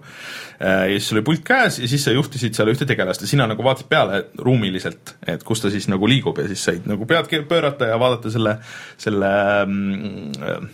Äh, 0.60 0.90
ja 0.92 0.98
siis 0.98 1.14
oli 1.14 1.24
pult 1.24 1.44
käes 1.46 1.78
ja 1.80 1.88
siis 1.88 2.04
sa 2.04 2.12
juhtisid 2.12 2.56
seal 2.56 2.68
ühte 2.72 2.86
tegelast 2.88 3.24
ja 3.24 3.30
sina 3.30 3.48
nagu 3.48 3.64
vaatasid 3.64 3.88
peale 3.88 4.26
ruumiliselt, 4.38 5.16
et 5.26 5.44
kus 5.46 5.64
ta 5.64 5.72
siis 5.72 5.88
nagu 5.92 6.08
liigub 6.10 6.38
ja 6.42 6.46
siis 6.50 6.64
said 6.68 6.86
nagu 6.90 7.08
pead 7.08 7.32
pöörata 7.48 7.88
ja 7.88 7.98
vaadata 8.00 8.32
selle, 8.34 8.58
selle 9.00 9.32
mm, 9.64 10.68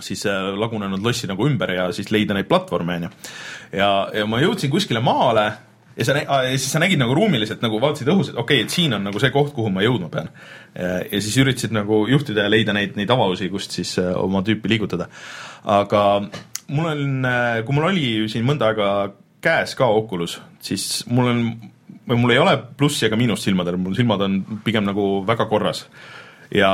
siis 0.00 0.24
lagunenud 0.56 1.04
lossi 1.04 1.28
nagu 1.28 1.46
ümber 1.46 1.74
ja 1.76 1.90
siis 1.94 2.10
leida 2.10 2.34
neid 2.36 2.48
platvorme, 2.48 2.96
on 2.96 3.08
ju. 3.08 3.14
ja, 3.76 3.90
ja 4.16 4.26
ma 4.28 4.40
jõudsin 4.40 4.72
kuskile 4.72 5.04
maale 5.04 5.50
ja 5.96 6.04
sa, 6.04 6.16
ja 6.20 6.54
siis 6.54 6.68
sa 6.72 6.80
nägid 6.82 7.00
nagu 7.00 7.14
ruumiliselt 7.16 7.62
nagu 7.64 7.80
vaatasid 7.82 8.10
õhus, 8.12 8.30
et 8.32 8.40
okei 8.40 8.60
okay,, 8.60 8.66
et 8.66 8.74
siin 8.74 8.96
on 8.96 9.06
nagu 9.08 9.20
see 9.22 9.32
koht, 9.34 9.52
kuhu 9.56 9.70
ma 9.72 9.84
jõudma 9.84 10.10
pean. 10.12 10.30
ja 10.76 11.20
siis 11.20 11.36
üritasid 11.40 11.74
nagu 11.76 12.04
juhtida 12.10 12.46
ja 12.46 12.52
leida 12.52 12.74
neid, 12.76 12.96
neid 12.98 13.10
avalusi, 13.12 13.48
kust 13.52 13.76
siis 13.78 13.96
äh, 14.02 14.12
oma 14.20 14.42
tüüpi 14.46 14.74
liigutada. 14.74 15.08
aga 15.64 16.02
mul 16.68 16.90
on, 16.92 17.06
äh, 17.24 17.62
kui 17.64 17.76
mul 17.76 17.88
oli 17.90 18.10
siin 18.32 18.46
mõnda 18.46 18.72
aega 18.72 18.90
käes 19.44 19.76
ka 19.78 19.88
Oculus, 19.92 20.40
siis 20.60 21.04
mul 21.08 21.30
on, 21.30 21.44
või 22.08 22.20
mul 22.20 22.34
ei 22.34 22.42
ole 22.42 22.56
plussi 22.78 23.06
ega 23.06 23.18
miinust 23.18 23.46
silmadel, 23.46 23.78
mul 23.80 23.96
silmad 23.96 24.24
on 24.26 24.40
pigem 24.64 24.84
nagu 24.86 25.22
väga 25.26 25.46
korras. 25.50 25.86
ja 26.54 26.72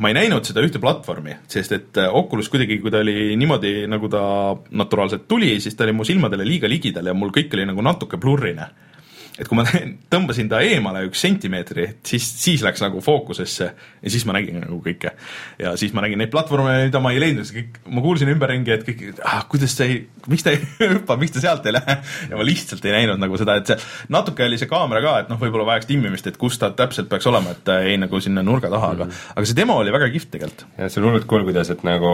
ma 0.00 0.08
ei 0.08 0.16
näinud 0.16 0.46
seda 0.48 0.62
ühte 0.64 0.80
platvormi, 0.80 1.36
sest 1.52 1.74
et 1.76 2.00
äh, 2.00 2.08
Oculus 2.08 2.48
kuidagi, 2.52 2.78
kui 2.80 2.92
ta 2.92 3.02
oli 3.04 3.34
niimoodi, 3.36 3.74
nagu 3.90 4.08
ta 4.12 4.22
naturaalselt 4.70 5.26
tuli, 5.28 5.54
siis 5.60 5.76
ta 5.76 5.84
oli 5.84 5.96
mu 5.96 6.06
silmadele 6.08 6.46
liiga 6.48 6.70
ligidal 6.70 7.10
ja 7.10 7.16
mul 7.16 7.34
kõik 7.34 7.52
oli 7.56 7.68
nagu 7.68 7.84
natuke 7.84 8.20
blurrine 8.20 8.70
et 9.38 9.48
kui 9.48 9.56
ma 9.56 9.64
tõmbasin 10.12 10.50
ta 10.50 10.60
eemale 10.64 11.06
üks 11.06 11.22
sentimeetri, 11.24 11.86
siis, 12.06 12.26
siis 12.42 12.64
läks 12.64 12.82
nagu 12.84 13.00
fookusesse 13.04 13.68
ja 13.68 14.12
siis 14.12 14.26
ma 14.28 14.36
nägin 14.36 14.60
nagu 14.60 14.78
kõike. 14.84 15.14
ja 15.60 15.72
siis 15.80 15.94
ma 15.96 16.04
nägin 16.04 16.20
neid 16.20 16.32
platvorme, 16.32 16.74
mida 16.88 17.00
ma 17.02 17.14
ei 17.14 17.22
leidnud, 17.22 17.48
kõik, 17.56 17.80
ma 17.96 18.04
kuulsin 18.04 18.32
ümberringi, 18.34 18.74
et 18.74 18.84
kõik, 18.86 19.02
ah, 19.24 19.46
kuidas 19.50 19.76
ta 19.78 19.88
ei, 19.88 20.02
miks 20.28 20.44
ta 20.44 20.52
ei 20.52 20.60
hüppa, 20.94 21.16
miks 21.20 21.36
ta 21.36 21.44
sealt 21.44 21.66
ei 21.68 21.76
lähe. 21.78 21.98
ja 22.28 22.38
ma 22.38 22.46
lihtsalt 22.46 22.84
ei 22.88 22.96
näinud 22.98 23.22
nagu 23.22 23.40
seda, 23.40 23.56
et 23.60 23.72
see 23.72 23.78
natuke 24.12 24.44
oli 24.44 24.60
see 24.60 24.70
kaamera 24.70 25.04
ka, 25.04 25.16
et 25.24 25.32
noh, 25.32 25.40
võib-olla 25.40 25.70
vajaks 25.72 25.88
timmimist, 25.88 26.28
et 26.28 26.40
kus 26.40 26.60
ta 26.60 26.72
täpselt 26.76 27.08
peaks 27.12 27.28
olema, 27.30 27.56
et 27.56 27.64
ta 27.64 27.80
jäi 27.80 27.96
nagu 28.02 28.20
sinna 28.20 28.44
nurga 28.44 28.72
taha, 28.72 28.94
aga, 28.98 29.08
mm. 29.08 29.30
aga 29.36 29.48
see 29.48 29.60
demo 29.62 29.80
oli 29.80 29.94
väga 29.94 30.12
kihvt 30.12 30.34
tegelikult. 30.36 30.66
ja 30.76 30.92
see 30.92 31.00
on 31.00 31.08
hullult 31.08 31.28
cool, 31.30 31.48
kuidas, 31.48 31.72
et 31.72 31.86
nagu 31.88 32.12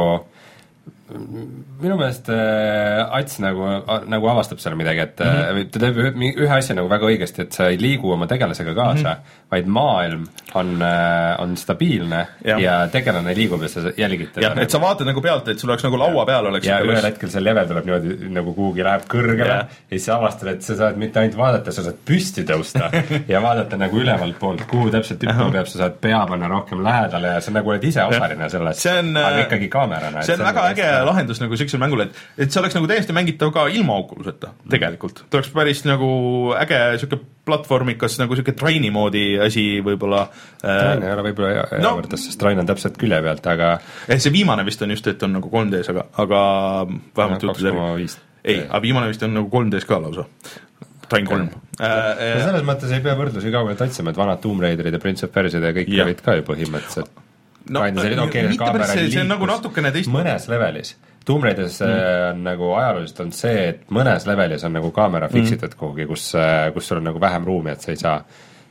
minu 1.09 1.97
meelest 1.97 2.29
äh, 2.29 3.01
Ats 3.19 3.39
nagu, 3.41 3.65
nagu 4.11 4.29
avastab 4.29 4.61
seal 4.61 4.77
midagi, 4.77 5.01
et 5.07 5.21
mm 5.21 5.39
-hmm. 5.41 5.71
ta 5.73 5.81
teeb 5.81 5.97
ühe 6.45 6.51
asja 6.53 6.75
nagu 6.77 6.89
väga 6.91 7.09
õigesti, 7.09 7.47
et 7.47 7.53
sa 7.53 7.69
ei 7.73 7.79
liigu 7.81 8.13
oma 8.13 8.27
tegelasega 8.27 8.75
kaasa 8.75 9.09
mm, 9.09 9.15
-hmm. 9.15 9.47
vaid 9.51 9.67
maailm 9.67 10.27
on, 10.55 10.83
äh, 10.83 11.41
on 11.41 11.57
stabiilne 11.57 12.27
ja. 12.45 12.59
ja 12.59 12.75
tegelane 12.93 13.35
liigub 13.35 13.63
ja 13.63 13.69
sa 13.69 13.81
jälgid 13.97 14.33
teda. 14.35 14.47
jah, 14.47 14.59
et 14.59 14.71
sa 14.71 14.81
vaatad 14.81 15.07
nagu 15.07 15.21
pealt, 15.21 15.49
et 15.49 15.59
sul 15.59 15.71
oleks 15.71 15.85
nagu 15.85 15.99
laua 15.99 16.27
peal 16.27 16.47
oleks 16.47 16.67
ja 16.67 16.81
ühel 16.81 17.05
hetkel 17.05 17.31
see 17.31 17.45
level 17.45 17.67
tuleb 17.67 17.89
niimoodi 17.89 18.31
nagu 18.35 18.55
kuhugi 18.55 18.85
läheb 18.85 19.09
kõrgele 19.09 19.49
ja. 19.49 19.65
ja 19.65 19.97
siis 19.97 20.05
sa 20.05 20.19
avastad, 20.19 20.53
et 20.53 20.63
sa 20.63 20.77
saad 20.77 20.97
mitte 20.97 21.21
ainult 21.21 21.39
vaadata, 21.39 21.73
sa 21.73 21.83
saad 21.83 22.05
püsti 22.05 22.45
tõusta 22.45 22.93
ja 23.33 23.43
vaadata 23.43 23.77
nagu 23.77 23.97
ülevalt 23.97 24.39
poolt, 24.39 24.67
kuhu 24.69 24.91
täpselt 24.91 25.25
hüppama 25.25 25.51
peab, 25.53 25.67
sa 25.67 25.79
saad 25.87 25.99
pea 26.01 26.21
panna 26.29 26.49
rohkem 26.49 26.85
lähedale 26.85 27.33
ja 27.39 27.41
sa 27.41 27.51
nagu 27.51 27.71
oled 27.71 27.85
ise 27.85 28.05
osaline 28.05 28.51
sellest, 28.51 28.87
aga 29.25 29.47
ikkagi 29.47 29.69
kaamerana. 29.73 30.23
see 30.23 30.37
on 30.37 30.45
väga 30.45 30.59
nagu 30.59 30.73
äge 30.75 30.98
lahendus 31.07 31.41
nagu 31.43 31.57
siuksele 31.59 31.81
mängule, 31.83 32.09
et, 32.09 32.21
et 32.45 32.53
see 32.53 32.61
oleks 32.63 32.77
nagu 32.77 32.89
täiesti 32.91 33.15
mängitav 33.17 33.53
ka 33.55 33.67
ilma 33.73 33.99
Oculuseta 34.03 34.53
tegelikult. 34.71 35.25
ta 35.31 35.41
oleks 35.41 35.51
päris 35.55 35.85
nagu 35.89 36.11
äge 36.59 36.81
sihuke 37.03 37.21
platvormikas 37.49 38.19
nagu 38.21 38.37
sihuke 38.37 38.55
Traini 38.59 38.91
moodi 38.95 39.25
asi 39.43 39.67
võib-olla 39.85 40.25
äh,. 40.29 40.63
Train 40.63 41.05
ei 41.07 41.13
ole 41.15 41.27
võib-olla 41.31 41.51
hea, 41.55 41.67
hea 41.73 41.85
no, 41.85 41.95
võrdlus, 42.01 42.29
sest 42.29 42.41
Train 42.41 42.63
on 42.63 42.69
täpselt 42.69 42.99
külje 43.01 43.21
pealt, 43.25 43.51
aga 43.55 43.75
eh, 44.07 44.17
see 44.19 44.35
viimane 44.35 44.65
vist 44.69 44.83
on 44.85 44.95
just, 44.95 45.11
et 45.11 45.23
on 45.27 45.37
nagu 45.39 45.53
3D-s, 45.53 45.93
aga, 45.95 46.09
aga 46.25 46.41
vähemalt 46.89 47.47
juttude 47.49 47.75
järgi. 47.75 48.09
ei, 48.45 48.65
aga 48.65 48.83
viimane 48.85 49.13
vist 49.13 49.25
on 49.27 49.37
nagu 49.39 49.53
3D-s 49.53 49.89
ka 49.89 50.03
lausa. 50.03 50.27
Train 51.09 51.29
kolm 51.29 51.49
äh,. 51.79 51.87
Äh, 51.89 52.43
selles 52.43 52.67
mõttes 52.69 52.93
ei 52.93 53.05
pea 53.05 53.17
võrdlusi 53.19 53.55
kaugelt 53.55 53.81
otsima, 53.87 54.13
et 54.13 54.21
vanad 54.21 54.43
Tomb 54.45 54.61
Raiderid 54.65 54.99
ja 54.99 55.01
Prince 55.03 55.25
of 55.25 55.33
Persia'd 55.33 55.65
ja 55.65 55.73
kõik 55.77 55.97
olid 56.05 56.23
ka 56.25 56.37
ju 56.37 56.45
põhimõtteliselt 56.51 57.28
no, 57.69 57.85
okay, 58.25 58.49
mitte 58.49 58.73
päris 58.73 58.93
see, 58.95 59.11
see 59.13 59.23
on 59.23 59.31
nagu 59.33 59.49
natukene 59.49 59.93
teistmoodi. 59.95 60.25
mõnes 60.25 60.49
levelis. 60.51 60.95
Tomb 61.29 61.45
Raideris 61.45 61.81
mm. 61.83 61.91
Äh, 61.93 62.31
on 62.31 62.45
nagu 62.47 62.71
ajalooliselt 62.73 63.21
on 63.27 63.33
see, 63.37 63.65
et 63.73 63.83
mõnes 63.93 64.25
levelis 64.29 64.65
on 64.65 64.73
nagu 64.79 64.91
kaamera 64.97 65.29
fiksitud 65.33 65.75
mm. 65.75 65.81
kuhugi, 65.83 66.09
kus, 66.09 66.31
äh, 66.41 66.71
kus 66.73 66.89
sul 66.89 67.03
on 67.03 67.09
nagu 67.11 67.21
vähem 67.21 67.45
ruumi, 67.45 67.75
et 67.75 67.85
sa 67.85 67.93
ei 67.93 68.01
saa, 68.01 68.17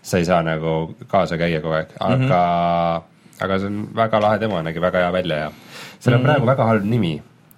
sa 0.01 0.21
ei 0.21 0.25
saa 0.25 0.41
nagu 0.45 0.73
kaasa 1.07 1.37
käia 1.37 1.61
kogu 1.61 1.77
aeg, 1.77 1.93
aga 1.99 2.17
mm, 2.17 2.27
-hmm. 2.31 3.45
aga 3.45 3.59
see 3.61 3.71
on 3.71 3.79
väga 4.01 4.21
lahe 4.25 4.41
demo, 4.41 4.61
nägi 4.65 4.81
väga 4.81 5.05
hea 5.05 5.13
välja 5.13 5.39
ja 5.45 5.51
sellel 5.99 6.19
on 6.19 6.21
mm. 6.23 6.29
praegu 6.31 6.51
väga 6.53 6.69
halb 6.71 6.85
nimi. 6.85 7.15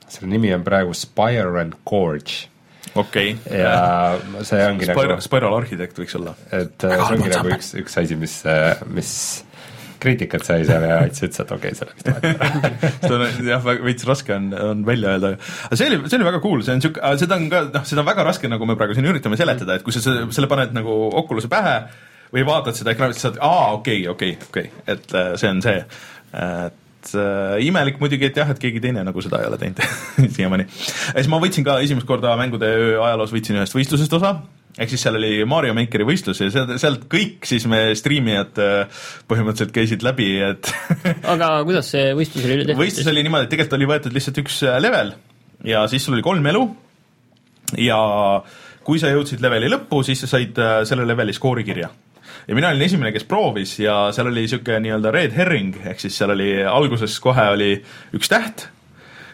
selle 0.07 0.31
nimi 0.31 0.53
on 0.53 0.63
praegu 0.63 0.93
Spire 0.93 1.61
and 1.61 1.73
Gorge 1.85 2.49
okei 2.95 3.33
okay.. 3.33 3.59
ja 3.59 4.19
see 4.43 4.65
ongi 4.65 4.87
Spiral, 4.87 5.13
nagu 5.13 5.21
Spiral 5.21 5.55
arhitekt 5.61 5.99
võiks 5.99 6.15
olla. 6.19 6.35
et 6.51 6.83
äh, 6.83 6.95
see 6.95 7.15
ongi 7.15 7.29
nagu 7.29 7.53
üks, 7.55 7.73
üks 7.79 7.97
asi, 8.01 8.15
mis, 8.19 8.41
mis 8.89 9.13
kriitikat 10.03 10.45
sai 10.47 10.63
seal 10.67 10.85
ja 10.87 10.99
Ats 11.05 11.23
ütles, 11.23 11.41
et 11.43 11.53
okei 11.55 11.73
okay,, 11.73 11.77
selle 11.77 11.93
vist 11.95 12.09
vahet 12.09 12.83
seda 13.03 13.19
on 13.27 13.49
jah, 13.49 13.69
veits 13.85 14.07
raske 14.07 14.35
on, 14.35 14.49
on 14.71 14.83
välja 14.87 15.15
öelda. 15.15 15.31
aga 15.67 15.79
see 15.79 15.89
oli, 15.91 16.01
see 16.07 16.19
oli 16.19 16.27
väga 16.29 16.41
cool, 16.43 16.63
see 16.65 16.75
on 16.77 16.83
sihuke, 16.83 17.13
seda 17.21 17.39
on 17.39 17.47
ka, 17.51 17.63
noh, 17.75 17.87
seda 17.87 18.03
on 18.03 18.09
väga 18.09 18.27
raske, 18.29 18.51
nagu 18.51 18.69
me 18.69 18.77
praegu 18.79 18.97
siin 18.97 19.09
üritame 19.11 19.39
seletada, 19.39 19.79
et 19.79 19.85
kui 19.85 19.95
sa 19.95 20.03
selle 20.03 20.51
paned 20.51 20.75
nagu 20.77 20.99
Oculus'e 21.21 21.51
pähe 21.51 21.79
või 22.35 22.45
vaatad 22.47 22.77
seda 22.77 22.93
ekraani, 22.93 23.17
siis 23.17 23.27
saad, 23.27 23.41
aa, 23.43 23.73
okei 23.79 24.05
okay,, 24.07 24.37
okei 24.37 24.37
okay,, 24.37 24.69
okei 24.69 24.95
et 24.95 25.17
äh, 25.17 25.33
see 25.41 25.51
on 25.51 25.63
see. 25.65 25.81
et 26.39 27.15
äh, 27.17 27.57
imelik 27.65 27.99
muidugi, 28.01 28.29
et 28.29 28.37
jah, 28.37 28.53
et 28.53 28.61
keegi 28.61 28.83
teine 28.83 29.03
nagu 29.07 29.25
seda 29.25 29.41
ei 29.41 29.49
ole 29.49 29.59
teinud 29.61 29.83
siiamaani. 30.37 30.69
ja 30.69 31.17
siis 31.17 31.31
ma 31.31 31.41
võtsin 31.41 31.67
ka 31.67 31.79
esimest 31.83 32.07
korda 32.09 32.35
mängude 32.39 32.69
ajaloos 32.95 33.35
võtsin 33.35 33.59
ühest 33.59 33.75
võistlusest 33.75 34.15
osa 34.19 34.37
ehk 34.79 34.93
siis 34.93 35.03
seal 35.03 35.17
oli 35.19 35.31
Mario 35.49 35.75
Makeri 35.77 36.07
võistlus 36.07 36.39
ja 36.41 36.49
sealt, 36.53 36.75
sealt 36.81 37.05
kõik 37.11 37.47
siis 37.47 37.65
me 37.69 37.81
striimijad 37.99 38.61
äh, 38.63 39.01
põhimõtteliselt 39.29 39.75
käisid 39.75 40.05
läbi, 40.05 40.31
et 40.45 40.71
aga 41.33 41.51
kuidas 41.67 41.91
see 41.93 42.13
võistlus 42.17 42.47
oli 42.47 42.61
tehtud? 42.61 42.79
võistlus 42.79 43.11
oli 43.11 43.25
niimoodi, 43.27 43.49
et 43.49 43.53
tegelikult 43.53 43.79
oli 43.79 43.89
võetud 43.91 44.15
lihtsalt 44.15 44.41
üks 44.43 44.61
äh, 44.67 44.79
level 44.83 45.13
ja 45.67 45.83
siis 45.91 46.05
sul 46.05 46.17
oli 46.17 46.25
kolm 46.25 46.47
elu 46.53 46.65
ja 47.85 47.99
kui 48.87 49.01
sa 49.01 49.11
jõudsid 49.11 49.43
leveli 49.43 49.69
lõppu, 49.69 50.01
siis 50.07 50.23
sa 50.23 50.31
said 50.31 50.57
äh, 50.63 50.79
selle 50.89 51.07
leveli 51.07 51.35
skoori 51.35 51.67
kirja 51.67 51.91
ja 52.47 52.57
mina 52.57 52.71
olin 52.71 52.87
esimene, 52.87 53.13
kes 53.15 53.27
proovis 53.29 53.75
ja 53.83 54.01
seal 54.15 54.31
oli 54.31 54.45
niisugune 54.45 54.79
nii-öelda 54.85 55.13
red 55.13 55.35
herring, 55.35 55.75
ehk 55.91 56.01
siis 56.01 56.15
seal 56.17 56.33
oli 56.37 56.53
alguses 56.63 57.19
kohe 57.23 57.51
oli 57.55 57.73
üks 58.15 58.31
täht 58.31 58.69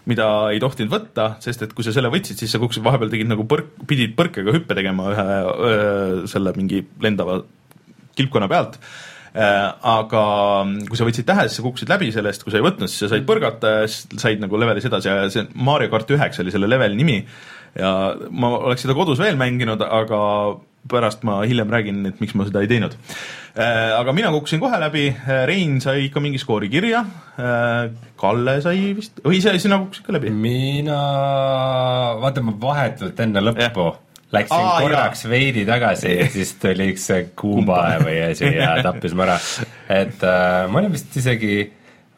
mida 0.10 0.30
ei 0.54 0.62
tohtinud 0.62 0.92
võtta, 0.94 1.32
sest 1.44 1.66
et 1.66 1.74
kui 1.74 1.86
sa 1.86 1.94
selle 1.96 2.12
võtsid, 2.14 2.38
siis 2.40 2.54
sa 2.54 2.62
kukkusid, 2.62 2.84
vahepeal 2.86 3.12
tegid 3.14 3.32
nagu 3.32 3.48
põrk, 3.50 3.74
pidid 3.90 4.14
põrkega 4.18 4.54
hüppe 4.54 4.78
tegema 4.78 5.10
ühe 5.14 5.26
öö, 5.26 6.24
selle 6.30 6.54
mingi 6.58 6.84
lendava 7.02 7.42
kilpkonna 8.16 8.50
pealt 8.52 8.80
aga 9.36 10.22
kui 10.88 10.96
sa 10.96 11.08
võtsid 11.08 11.28
tähe, 11.28 11.48
siis 11.48 11.60
sa 11.60 11.66
kukkusid 11.66 11.92
läbi 11.92 12.12
sellest, 12.16 12.44
kui 12.44 12.54
sa 12.54 12.62
ei 12.62 12.66
võtnud, 12.66 12.88
siis 12.88 13.04
sa 13.04 13.12
said 13.12 13.26
põrgata 13.28 13.74
ja 13.82 13.90
siis 13.92 14.22
said 14.22 14.40
nagu 14.40 14.56
levelis 14.60 14.88
edasi 14.88 15.12
ja 15.12 15.26
see 15.32 15.44
Mario 15.56 15.92
kart 15.92 16.14
üheksa 16.16 16.44
oli 16.44 16.54
selle 16.56 16.70
leveli 16.72 16.96
nimi. 16.96 17.18
ja 17.76 17.92
ma 18.32 18.54
oleks 18.70 18.86
seda 18.86 18.96
kodus 18.96 19.20
veel 19.20 19.36
mänginud, 19.40 19.82
aga 19.84 20.22
pärast 20.92 21.26
ma 21.28 21.40
hiljem 21.48 21.72
räägin, 21.72 22.04
et 22.10 22.22
miks 22.22 22.36
ma 22.38 22.46
seda 22.48 22.62
ei 22.64 22.70
teinud. 22.72 22.96
aga 23.56 24.14
mina 24.14 24.32
kukkusin 24.36 24.60
kohe 24.60 24.80
läbi, 24.80 25.06
Rein 25.50 25.80
sai 25.82 26.08
ikka 26.08 26.24
mingi 26.24 26.42
skoori 26.42 26.70
kirja, 26.70 27.06
Kalle 28.20 28.58
sai 28.64 28.94
vist, 28.98 29.22
või 29.26 29.40
ise 29.40 29.56
sina 29.60 29.80
kukkusid 29.84 30.08
ka 30.08 30.18
läbi? 30.18 30.34
mina, 30.34 30.98
vaata 32.22 32.44
ma 32.46 32.56
vahetult 32.62 33.20
enne 33.28 33.44
lõppu 33.50 33.70
yeah 33.70 34.02
läksin 34.36 34.58
Aa, 34.58 34.82
korraks 34.82 35.24
jaa. 35.26 35.32
veidi 35.32 35.66
tagasi 35.68 36.12
ja 36.12 36.28
siis 36.34 36.54
tuli 36.62 36.90
üks 36.94 37.08
kumba 37.40 37.82
või 38.04 38.18
asi 38.32 38.50
ja 38.56 38.76
tappis 38.84 39.16
mu 39.16 39.26
ära. 39.26 39.38
et 39.90 40.24
äh, 40.26 40.66
ma 40.72 40.82
olin 40.82 40.94
vist 40.96 41.16
isegi 41.22 41.60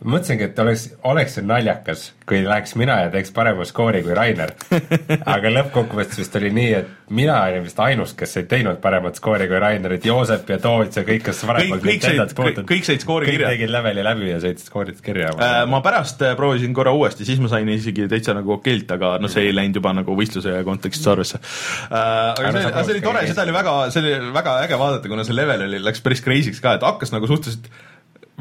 mõtlesingi, 0.05 0.45
et 0.45 0.59
oleks, 0.61 0.83
oleks 1.09 1.37
see 1.37 1.45
naljakas, 1.45 2.01
kui 2.29 2.43
läheks 2.45 2.75
mina 2.77 2.99
ja 3.01 3.09
teeks 3.09 3.31
parema 3.33 3.65
skoori 3.65 4.03
kui 4.05 4.13
Rainer. 4.17 4.51
aga 5.33 5.51
lõppkokkuvõttes 5.55 6.19
vist 6.21 6.35
oli 6.37 6.51
nii, 6.53 6.73
et 6.77 6.91
mina 7.17 7.39
olin 7.47 7.65
vist 7.65 7.79
ainus, 7.81 8.13
kes 8.17 8.37
ei 8.37 8.45
teinud 8.51 8.77
paremat 8.83 9.17
skoori 9.17 9.47
kui 9.49 9.57
Rainer, 9.63 9.95
et 9.97 10.05
Joosep 10.05 10.51
ja 10.53 10.59
Toots 10.61 11.01
ja 11.01 11.05
kõik, 11.07 11.23
kes 11.25 11.41
varem 11.49 11.73
kõik 11.81 12.05
said, 12.05 12.35
kõik, 12.37 12.61
kõik 12.69 12.85
said 12.91 13.01
skoori 13.01 13.29
kõik 13.29 13.39
kirja. 13.39 13.49
tegid 13.55 13.73
leveli 13.73 14.05
läbi 14.05 14.29
ja 14.29 14.37
sõitsid 14.43 14.69
skoorid 14.69 15.01
kirja. 15.01 15.33
Äh, 15.33 15.57
ma 15.71 15.81
pärast 15.85 16.21
äh, 16.21 16.37
proovisin 16.37 16.77
korra 16.77 16.93
uuesti, 16.93 17.25
siis 17.25 17.41
ma 17.41 17.49
sain 17.51 17.73
isegi 17.73 18.05
täitsa 18.11 18.37
nagu 18.37 18.57
okeilt, 18.59 18.93
aga 18.99 19.15
noh, 19.23 19.33
see 19.33 19.49
ei 19.49 19.57
läinud 19.57 19.81
juba 19.81 19.95
nagu 19.97 20.19
võistluse 20.19 20.61
kontekstis 20.67 21.09
arvesse. 21.09 21.41
aga 21.89 22.53
see, 22.53 22.69
see 22.69 22.97
oli 22.99 23.05
tore, 23.09 23.27
seda 23.33 23.49
oli 23.49 23.57
väga, 23.57 23.77
see 23.95 24.05
oli 24.05 24.33
väga 24.37 24.57
äge 24.67 24.81
vaadata, 24.85 25.09
kuna 25.09 25.25
see 25.25 25.41
level 25.41 25.69
oli, 25.71 25.81
läks 25.89 26.05
päris 26.05 26.21
crazy'ks 26.25 26.61
ka, 26.61 26.77
et 26.77 26.85
hakkas 26.85 27.15
nagu 27.15 27.29
suhteliselt 27.29 27.71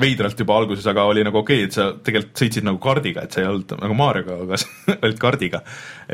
veidralt 0.00 0.40
juba 0.40 0.56
alguses, 0.60 0.86
aga 0.90 1.06
oli 1.08 1.22
nagu 1.24 1.40
okei 1.40 1.62
okay,, 1.62 1.68
et 1.68 1.76
sa 1.76 1.86
tegelikult 2.04 2.42
sõitsid 2.42 2.66
nagu 2.68 2.80
kardiga, 2.82 3.24
et 3.24 3.32
sa 3.32 3.40
ei 3.40 3.48
olnud 3.48 3.72
nagu 3.80 3.96
Marioga, 3.96 4.36
aga 4.44 4.58
sa 4.62 4.96
olid 4.96 5.20
kardiga. 5.20 5.62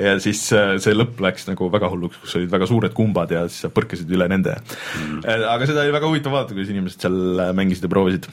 ja 0.07 0.15
siis 0.23 0.45
äh, 0.57 0.77
see 0.83 0.95
lõpp 0.95 1.19
läks 1.25 1.49
nagu 1.49 1.67
väga 1.73 1.91
hulluks, 1.91 2.21
kus 2.23 2.37
olid 2.39 2.53
väga 2.53 2.69
suured 2.71 2.95
kumbad 2.97 3.35
ja 3.35 3.43
siis 3.49 3.67
sa 3.67 3.73
põrkasid 3.75 4.11
üle 4.15 4.29
nende 4.31 4.55
mm.. 4.55 5.25
aga 5.27 5.69
seda 5.69 5.83
oli 5.83 5.97
väga 5.97 6.13
huvitav 6.13 6.37
vaadata, 6.37 6.55
kuidas 6.55 6.71
inimesed 6.75 7.09
seal 7.09 7.19
äh, 7.43 7.51
mängisid 7.59 7.89
ja 7.89 7.93
proovisid. 7.93 8.31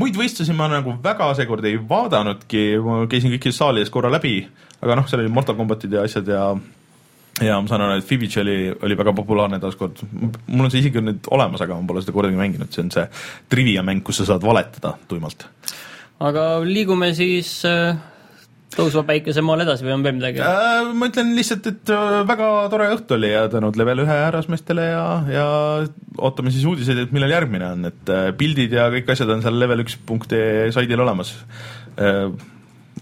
muid 0.00 0.18
võistlusi 0.18 0.56
ma 0.56 0.66
nagu 0.72 0.96
väga 1.04 1.30
seekord 1.38 1.70
ei 1.70 1.78
vaadanudki, 1.78 2.66
ma 2.82 3.04
käisin 3.10 3.34
kõikides 3.36 3.62
saalides 3.62 3.94
korra 3.94 4.10
läbi, 4.12 4.40
aga 4.82 4.98
noh, 4.98 5.06
seal 5.10 5.22
oli 5.22 5.32
Mortal 5.32 5.58
Combatid 5.58 5.94
ja 5.94 6.02
asjad 6.08 6.28
ja 6.30 6.44
ja 7.40 7.56
ma 7.60 7.70
saan 7.70 7.84
aru, 7.86 8.00
et 8.00 8.06
Fibich 8.06 8.40
oli, 8.42 8.58
oli 8.82 8.98
väga 8.98 9.14
populaarne 9.16 9.60
taaskord, 9.62 10.02
mul 10.10 10.66
on 10.66 10.72
see 10.72 10.82
isegi 10.82 11.02
nüüd 11.04 11.30
olemas, 11.34 11.62
aga 11.64 11.78
ma 11.78 11.88
pole 11.88 12.04
seda 12.04 12.16
kordagi 12.16 12.38
mänginud, 12.40 12.72
see 12.74 12.84
on 12.84 12.92
see 12.94 13.06
trivia 13.52 13.84
mäng, 13.86 14.04
kus 14.06 14.20
sa 14.20 14.28
saad 14.32 14.44
valetada 14.46 14.96
tuimalt. 15.10 15.46
aga 16.20 16.46
liigume 16.66 17.12
siis 17.16 17.54
äh, 17.68 17.96
tõusva 18.74 19.02
päikesemaal 19.08 19.64
edasi 19.64 19.86
või 19.86 19.94
on 19.96 20.04
veel 20.04 20.16
midagi 20.18 20.42
äh,? 20.44 20.90
Ma 20.94 21.08
ütlen 21.10 21.32
lihtsalt, 21.36 21.66
et 21.70 21.92
äh, 21.94 22.20
väga 22.28 22.50
tore 22.72 22.90
õhtu 22.94 23.16
oli 23.16 23.32
ja 23.32 23.46
tänud 23.52 23.78
level 23.80 24.04
ühe 24.04 24.20
härrasmeestele 24.26 24.86
ja, 24.92 25.04
ja 25.32 25.46
ootame 26.18 26.52
siis 26.54 26.66
uudiseid, 26.68 27.00
et 27.04 27.14
millal 27.16 27.34
järgmine 27.34 27.72
on, 27.74 27.90
et 27.90 28.14
äh, 28.14 28.30
pildid 28.38 28.76
ja 28.76 28.88
kõik 28.94 29.10
asjad 29.14 29.32
on 29.34 29.44
seal 29.44 29.58
level 29.60 29.84
üks 29.86 29.98
punkt 30.06 30.34
ee 30.36 30.70
saidil 30.74 31.02
olemas 31.02 31.34
äh, 31.98 32.28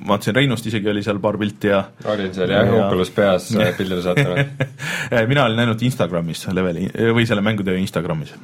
vaatasin 0.06 0.36
Reinust 0.36 0.66
isegi 0.70 0.90
oli 0.90 1.02
seal 1.02 1.18
paar 1.22 1.38
pilti 1.40 1.72
ja 1.72 1.82
olin 2.12 2.34
seal 2.34 2.52
jah, 2.52 2.70
Oculus 2.84 3.10
peas 3.14 3.50
pildile 3.78 4.02
saatnud 4.04 5.26
mina 5.30 5.44
olin 5.48 5.64
ainult 5.64 5.82
Instagramis 5.82 6.46
leveli 6.54 6.88
või 7.14 7.26
selle 7.28 7.42
mängutöö 7.44 7.78
Instagramis. 7.80 8.34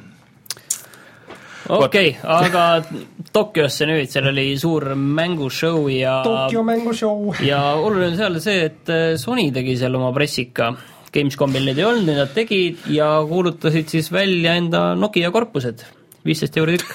okei 1.69 2.09
okay,, 2.17 2.19
aga 2.23 2.65
Tokyosse 3.35 3.87
nüüd, 3.89 4.07
seal 4.11 4.29
oli 4.31 4.47
suur 4.59 4.93
mängushow 4.95 5.89
ja 5.91 6.21
Tokyo 6.23 6.63
mängushow. 6.63 7.33
ja 7.43 7.61
oluline 7.75 8.13
on 8.13 8.19
seal 8.19 8.39
see, 8.43 8.67
et 8.69 8.91
äh, 8.91 9.07
Sony 9.19 9.49
tegi 9.55 9.75
seal 9.79 9.95
oma 9.99 10.13
pressika. 10.15 10.73
Gamescomil 11.15 11.63
neid 11.63 11.77
ei 11.79 11.85
olnud, 11.87 12.09
nüüd 12.09 12.17
nad 12.19 12.31
tegid 12.35 12.89
ja 12.91 13.05
kuulutasid 13.27 13.87
siis 13.87 14.09
välja 14.11 14.57
enda 14.59 14.89
Nokia 14.99 15.29
korpused 15.31 15.83
viisteist 16.25 16.57
euri 16.59 16.79
tükk 16.81 16.93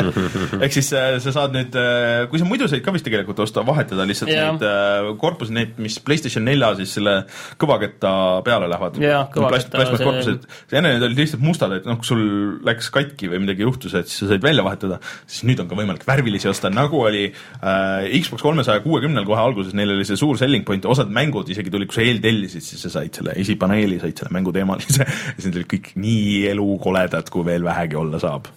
ehk 0.64 0.74
siis 0.74 0.90
äh, 0.96 1.16
sa 1.22 1.34
saad 1.34 1.54
nüüd, 1.56 1.76
äh, 1.78 2.26
kui 2.30 2.40
sa 2.40 2.48
muidu 2.48 2.68
said 2.70 2.84
ka 2.84 2.94
vist 2.94 3.06
tegelikult 3.06 3.42
osta, 3.44 3.64
vahetada 3.66 4.06
lihtsalt 4.08 4.32
ja. 4.32 4.50
neid 4.50 4.64
äh, 4.66 5.10
korpusi, 5.20 5.54
neid, 5.56 5.76
mis 5.82 5.98
PlayStation 6.04 6.46
nelja 6.46 6.72
siis 6.78 6.94
selle 6.98 7.16
kõvaketta 7.60 8.12
peale 8.46 8.70
lähevad. 8.70 9.00
plast, 9.34 9.72
plastmasskorpused 9.74 10.46
enne 10.76 10.94
need 10.94 11.06
olid 11.06 11.22
lihtsalt 11.22 11.44
mustad, 11.44 11.74
et 11.76 11.88
noh, 11.88 11.98
kui 12.00 12.10
sul 12.10 12.22
läks 12.66 12.90
katki 12.94 13.30
või 13.32 13.42
midagi 13.44 13.66
juhtus, 13.66 13.96
et 13.98 14.10
siis 14.10 14.24
sa 14.24 14.30
said 14.32 14.44
välja 14.44 14.64
vahetada, 14.66 15.00
siis 15.26 15.44
nüüd 15.48 15.62
on 15.62 15.70
ka 15.70 15.78
võimalik 15.78 16.06
värvilisi 16.08 16.50
osta, 16.50 16.70
nagu 16.72 17.02
oli 17.06 17.26
äh, 17.30 18.06
Xbox 18.20 18.44
kolmesaja 18.46 18.84
kuuekümnel 18.84 19.26
kohe 19.28 19.42
alguses, 19.42 19.74
neil 19.76 19.96
oli 19.96 20.06
see 20.08 20.18
suur 20.20 20.38
selling 20.40 20.66
point, 20.68 20.86
osad 20.90 21.10
mängud 21.12 21.50
isegi 21.52 21.72
tulid, 21.72 21.90
kui 21.90 22.00
sa 22.00 22.06
eeltellisid, 22.06 22.64
siis 22.66 22.86
sa 22.86 22.94
said 23.00 23.20
selle 23.20 23.34
esipaneeli, 23.40 24.00
said 24.02 24.22
selle 24.22 24.34
mängu 24.34 24.54
teemalise 24.54 25.00
ja 25.04 25.08
siis 25.34 25.48
need 25.48 25.60
olid 25.60 25.70
kõik 25.74 25.92
nii 26.00 26.48
elukoledad, 26.54 27.30
kui 27.32 27.46
veel 27.46 27.66
vähegi 27.66 27.98
olla 28.00 28.22
saab 28.22 28.50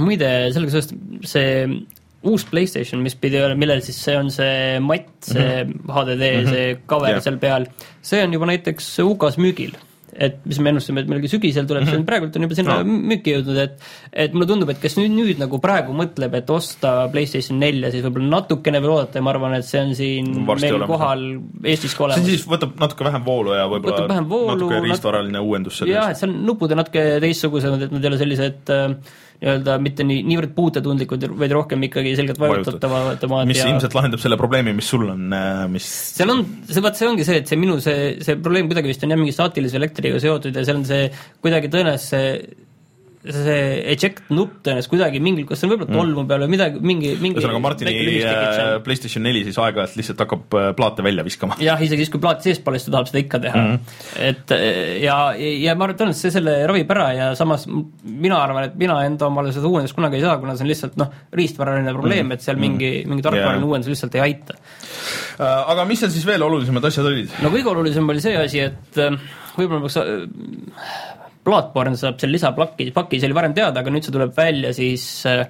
muide, 0.00 0.30
sellega 0.54 0.74
seoses 0.74 0.94
see 1.30 1.54
uus 2.24 2.44
Playstation, 2.48 3.02
mis 3.04 3.16
pidi 3.20 3.40
olema, 3.40 3.60
millel 3.60 3.82
siis 3.84 3.98
see 4.00 4.14
on 4.16 4.30
see 4.32 4.78
matt, 4.80 5.10
see 5.28 5.40
mm 5.64 5.72
-hmm. 5.72 5.96
HDD 5.96 6.22
mm, 6.22 6.44
-hmm. 6.44 6.54
see 6.54 6.76
cover 6.86 7.10
yeah. 7.10 7.22
seal 7.22 7.40
peal, 7.42 7.66
see 8.02 8.22
on 8.24 8.32
juba 8.32 8.48
näiteks 8.52 8.94
UK-s 9.04 9.38
müügil 9.38 9.76
et 10.14 10.36
mis 10.46 10.58
me 10.62 10.70
ennustasime, 10.70 11.02
et 11.02 11.08
millalgi 11.10 11.30
sügisel 11.32 11.66
tuleb 11.66 11.82
mm, 11.82 11.88
-hmm. 11.88 11.94
see 11.94 12.00
on 12.00 12.06
praegult 12.06 12.36
on 12.36 12.46
juba 12.46 12.58
sinna 12.58 12.76
no. 12.82 12.98
müüki 13.10 13.34
jõudnud, 13.34 13.58
et 13.58 13.82
et 14.24 14.36
mulle 14.36 14.46
tundub, 14.46 14.70
et 14.70 14.80
kes 14.82 14.96
nüüd, 14.98 15.14
nüüd 15.14 15.40
nagu 15.42 15.58
praegu 15.62 15.96
mõtleb, 15.96 16.36
et 16.38 16.50
osta 16.54 16.94
PlayStation 17.12 17.58
nelja, 17.58 17.90
siis 17.90 18.04
võib-olla 18.06 18.30
natukene 18.36 18.82
veel 18.84 18.94
oodata 18.94 19.18
ja 19.18 19.26
ma 19.26 19.34
arvan, 19.34 19.56
et 19.58 19.68
see 19.68 19.82
on 19.82 19.94
siin 19.98 20.30
Varsti 20.46 20.68
meil 20.68 20.78
olemas. 20.78 20.92
kohal 20.94 21.26
Eestis 21.74 21.98
ka 21.98 22.06
olemas. 22.06 22.22
see 22.22 22.36
siis 22.36 22.46
võtab 22.54 22.78
natuke 22.80 23.08
vähem 23.08 23.26
voolu 23.26 23.58
ja 23.58 23.66
võib-olla 23.70 24.06
natuke 24.22 24.80
riistvaraline 24.88 25.42
uuendus 25.42 25.82
selles. 25.82 25.94
jah, 25.96 26.10
et 26.14 26.22
seal 26.22 26.34
nupud 26.34 26.74
on 26.74 26.82
natuke 26.84 27.04
teistsugused, 27.24 27.88
et 27.88 27.94
nad 27.98 28.04
ei 28.04 28.12
ole 28.12 28.22
sellised 28.22 28.74
äh, 28.74 29.14
nii-öelda 29.42 29.76
mitte 29.82 30.06
nii, 30.06 30.22
niivõrd 30.28 30.52
puutetundlikud, 30.56 31.26
vaid 31.40 31.54
rohkem 31.54 31.86
ikkagi 31.88 32.14
selgelt 32.18 32.40
vajutatavad 32.40 33.24
mis 33.50 33.60
ja... 33.60 33.70
ilmselt 33.72 33.96
lahendab 33.96 34.22
selle 34.22 34.38
probleemi, 34.40 34.74
mis 34.76 34.90
sul 34.94 35.08
on, 35.10 35.26
äh, 35.34 35.64
mis 35.70 35.88
seal 36.18 36.32
on, 36.34 36.44
see 36.70 36.84
vaat 36.84 37.00
see 37.00 37.08
ongi 37.10 37.26
see, 37.26 37.40
et 37.42 37.50
see 37.50 37.60
minu 37.60 37.80
see, 37.84 38.14
see 38.24 38.38
probleem 38.40 38.70
kuidagi 38.70 38.92
vist 38.92 39.04
on 39.06 39.14
jah, 39.14 39.20
mingi 39.20 39.34
staatilise 39.34 39.80
elektriga 39.80 40.22
seotud 40.22 40.54
ja 40.54 40.66
seal 40.66 40.80
on 40.80 40.86
see 40.88 41.08
kuidagi 41.44 41.72
tõenäoliselt 41.72 42.14
see 42.14 42.64
see 43.24 43.60
eject 43.94 44.28
nupp 44.34 44.58
tõenäoliselt 44.64 44.92
kuidagi 44.92 45.20
mingil, 45.24 45.46
kas 45.48 45.62
see 45.62 45.68
on 45.68 45.72
võib-olla 45.72 45.88
mm. 45.88 45.96
tolmu 45.96 46.24
peal 46.28 46.42
või 46.44 46.52
midagi, 46.52 46.80
mingi, 46.84 47.12
mingi 47.22 47.40
ühesõnaga 47.40 47.62
Martini 47.64 47.94
äh, 48.20 48.58
PlayStation 48.84 49.24
neli 49.24 49.40
siis 49.46 49.56
aeg-ajalt 49.62 49.96
lihtsalt 49.96 50.20
hakkab 50.26 50.56
äh, 50.60 50.66
plaate 50.76 51.04
välja 51.06 51.24
viskama. 51.24 51.56
jah, 51.64 51.80
isegi 51.80 52.04
siis, 52.04 52.12
kui 52.12 52.20
plaat 52.20 52.44
sees 52.44 52.60
pole, 52.64 52.80
siis 52.80 52.90
ta 52.90 52.98
tahab 52.98 53.08
seda 53.08 53.22
ikka 53.22 53.40
teha 53.46 53.62
mm.. 53.62 53.96
et 54.28 54.54
ja, 55.06 55.16
ja 55.38 55.76
ma 55.76 55.86
arvan, 55.86 55.94
et 55.94 56.02
tõenäoliselt 56.02 56.28
see 56.28 56.34
selle 56.36 56.58
ravib 56.68 56.92
ära 56.96 57.08
ja 57.16 57.30
samas 57.38 57.64
mina 57.68 58.42
arvan, 58.42 58.68
et 58.68 58.76
mina 58.80 58.98
enda 59.08 59.30
omale 59.30 59.54
seda 59.56 59.72
uuendust 59.72 59.96
kunagi 59.96 60.20
ei 60.20 60.26
saa, 60.26 60.36
kuna 60.42 60.58
see 60.58 60.68
on 60.68 60.72
lihtsalt 60.74 61.00
noh, 61.00 61.16
riistvaraline 61.40 61.96
probleem 61.96 62.28
mm., 62.28 62.36
et 62.36 62.44
seal 62.44 62.60
mingi, 62.60 62.92
mingi 63.08 63.24
tarkvaraline 63.24 63.62
yeah. 63.62 63.70
uuendus 63.72 63.94
lihtsalt 63.94 64.20
ei 64.20 64.24
aita. 64.26 64.58
Äh, 65.40 65.72
aga 65.72 65.88
mis 65.88 66.04
seal 66.04 66.12
siis 66.12 66.28
veel 66.28 66.44
olulisemad 66.44 66.92
asjad 66.92 67.08
olid? 67.08 67.32
no 67.40 67.52
kõige 67.56 67.72
olulisem 67.72 68.12
oli 68.12 68.24
see 68.24 68.36
asi, 68.36 68.68
et 68.68 69.04
võib-olla 69.56 69.86
peaks 69.86 71.22
Bloodborne 71.44 71.98
saab 72.00 72.18
seal 72.20 72.32
lisaplaki, 72.34 72.90
paki, 72.94 73.20
see 73.20 73.30
oli 73.30 73.36
varem 73.36 73.54
teada, 73.56 73.82
aga 73.82 73.92
nüüd 73.92 74.06
see 74.06 74.14
tuleb 74.14 74.32
välja 74.36 74.72
siis 74.76 75.06
äh, 75.28 75.44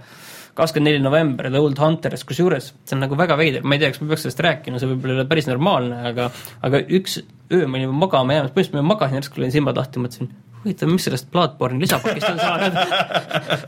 kakskümmend 0.55 0.91
neli 0.91 1.03
november 1.03 1.51
The 1.51 1.61
Old 1.63 1.81
Hunters, 1.83 2.25
kusjuures 2.27 2.71
see 2.75 2.97
on 2.97 3.05
nagu 3.05 3.19
väga 3.19 3.37
veider, 3.39 3.65
ma 3.67 3.77
ei 3.77 3.83
tea, 3.83 3.93
kas 3.95 4.03
ma 4.03 4.11
peaks 4.11 4.27
sellest 4.27 4.43
rääkima, 4.47 4.81
see 4.81 4.91
võib-olla 4.91 5.17
ei 5.17 5.21
ole 5.23 5.29
päris 5.31 5.51
normaalne, 5.51 6.01
aga 6.11 6.29
aga 6.67 6.83
üks 6.99 7.21
öö 7.53 7.67
ma 7.67 7.81
olin 7.81 7.95
magama 7.99 8.39
jäämas, 8.39 8.55
põhimõtteliselt 8.55 8.81
ma 8.81 8.95
magasin, 8.95 9.21
järsku 9.21 9.43
lõin 9.43 9.55
silmad 9.55 9.81
lahti, 9.81 10.03
mõtlesin, 10.03 10.31
huvitav, 10.65 10.91
mis 10.93 11.07
sellest 11.07 11.29
Bloodborne'i 11.33 11.85
lisapakist 11.85 12.29
on 12.31 12.41
saanud 12.41 12.77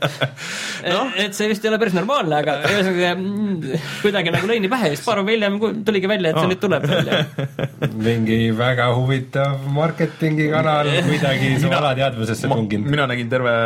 no. 0.93 1.01
et 1.15 1.37
see 1.37 1.49
vist 1.51 1.65
ei 1.65 1.71
ole 1.71 1.79
päris 1.81 1.95
normaalne, 1.97 2.41
aga 2.41 2.57
ühesõnaga 2.67 3.11
mm, 3.15 3.81
kuidagi 4.01 4.33
nagu 4.35 4.49
lõi 4.49 4.59
nii 4.63 4.71
pähe 4.71 4.91
ja 4.91 4.95
siis 4.95 5.05
paar 5.05 5.21
päeva 5.21 5.35
hiljem 5.35 5.59
tuligi 5.87 6.11
välja, 6.11 6.33
et 6.33 6.39
see 6.39 6.45
oh. 6.45 6.51
nüüd 6.51 6.63
tuleb 6.63 6.87
välja 6.91 7.21
mingi 8.07 8.39
väga 8.57 8.89
huvitav 8.97 9.67
marketingikanal 9.77 10.91
kuidagi 11.07 11.53
su 11.61 11.73
alateadvusesse 11.79 12.51
tunginud. 12.51 12.91
mina 12.93 13.07
nägin 13.09 13.31
terve, 13.31 13.57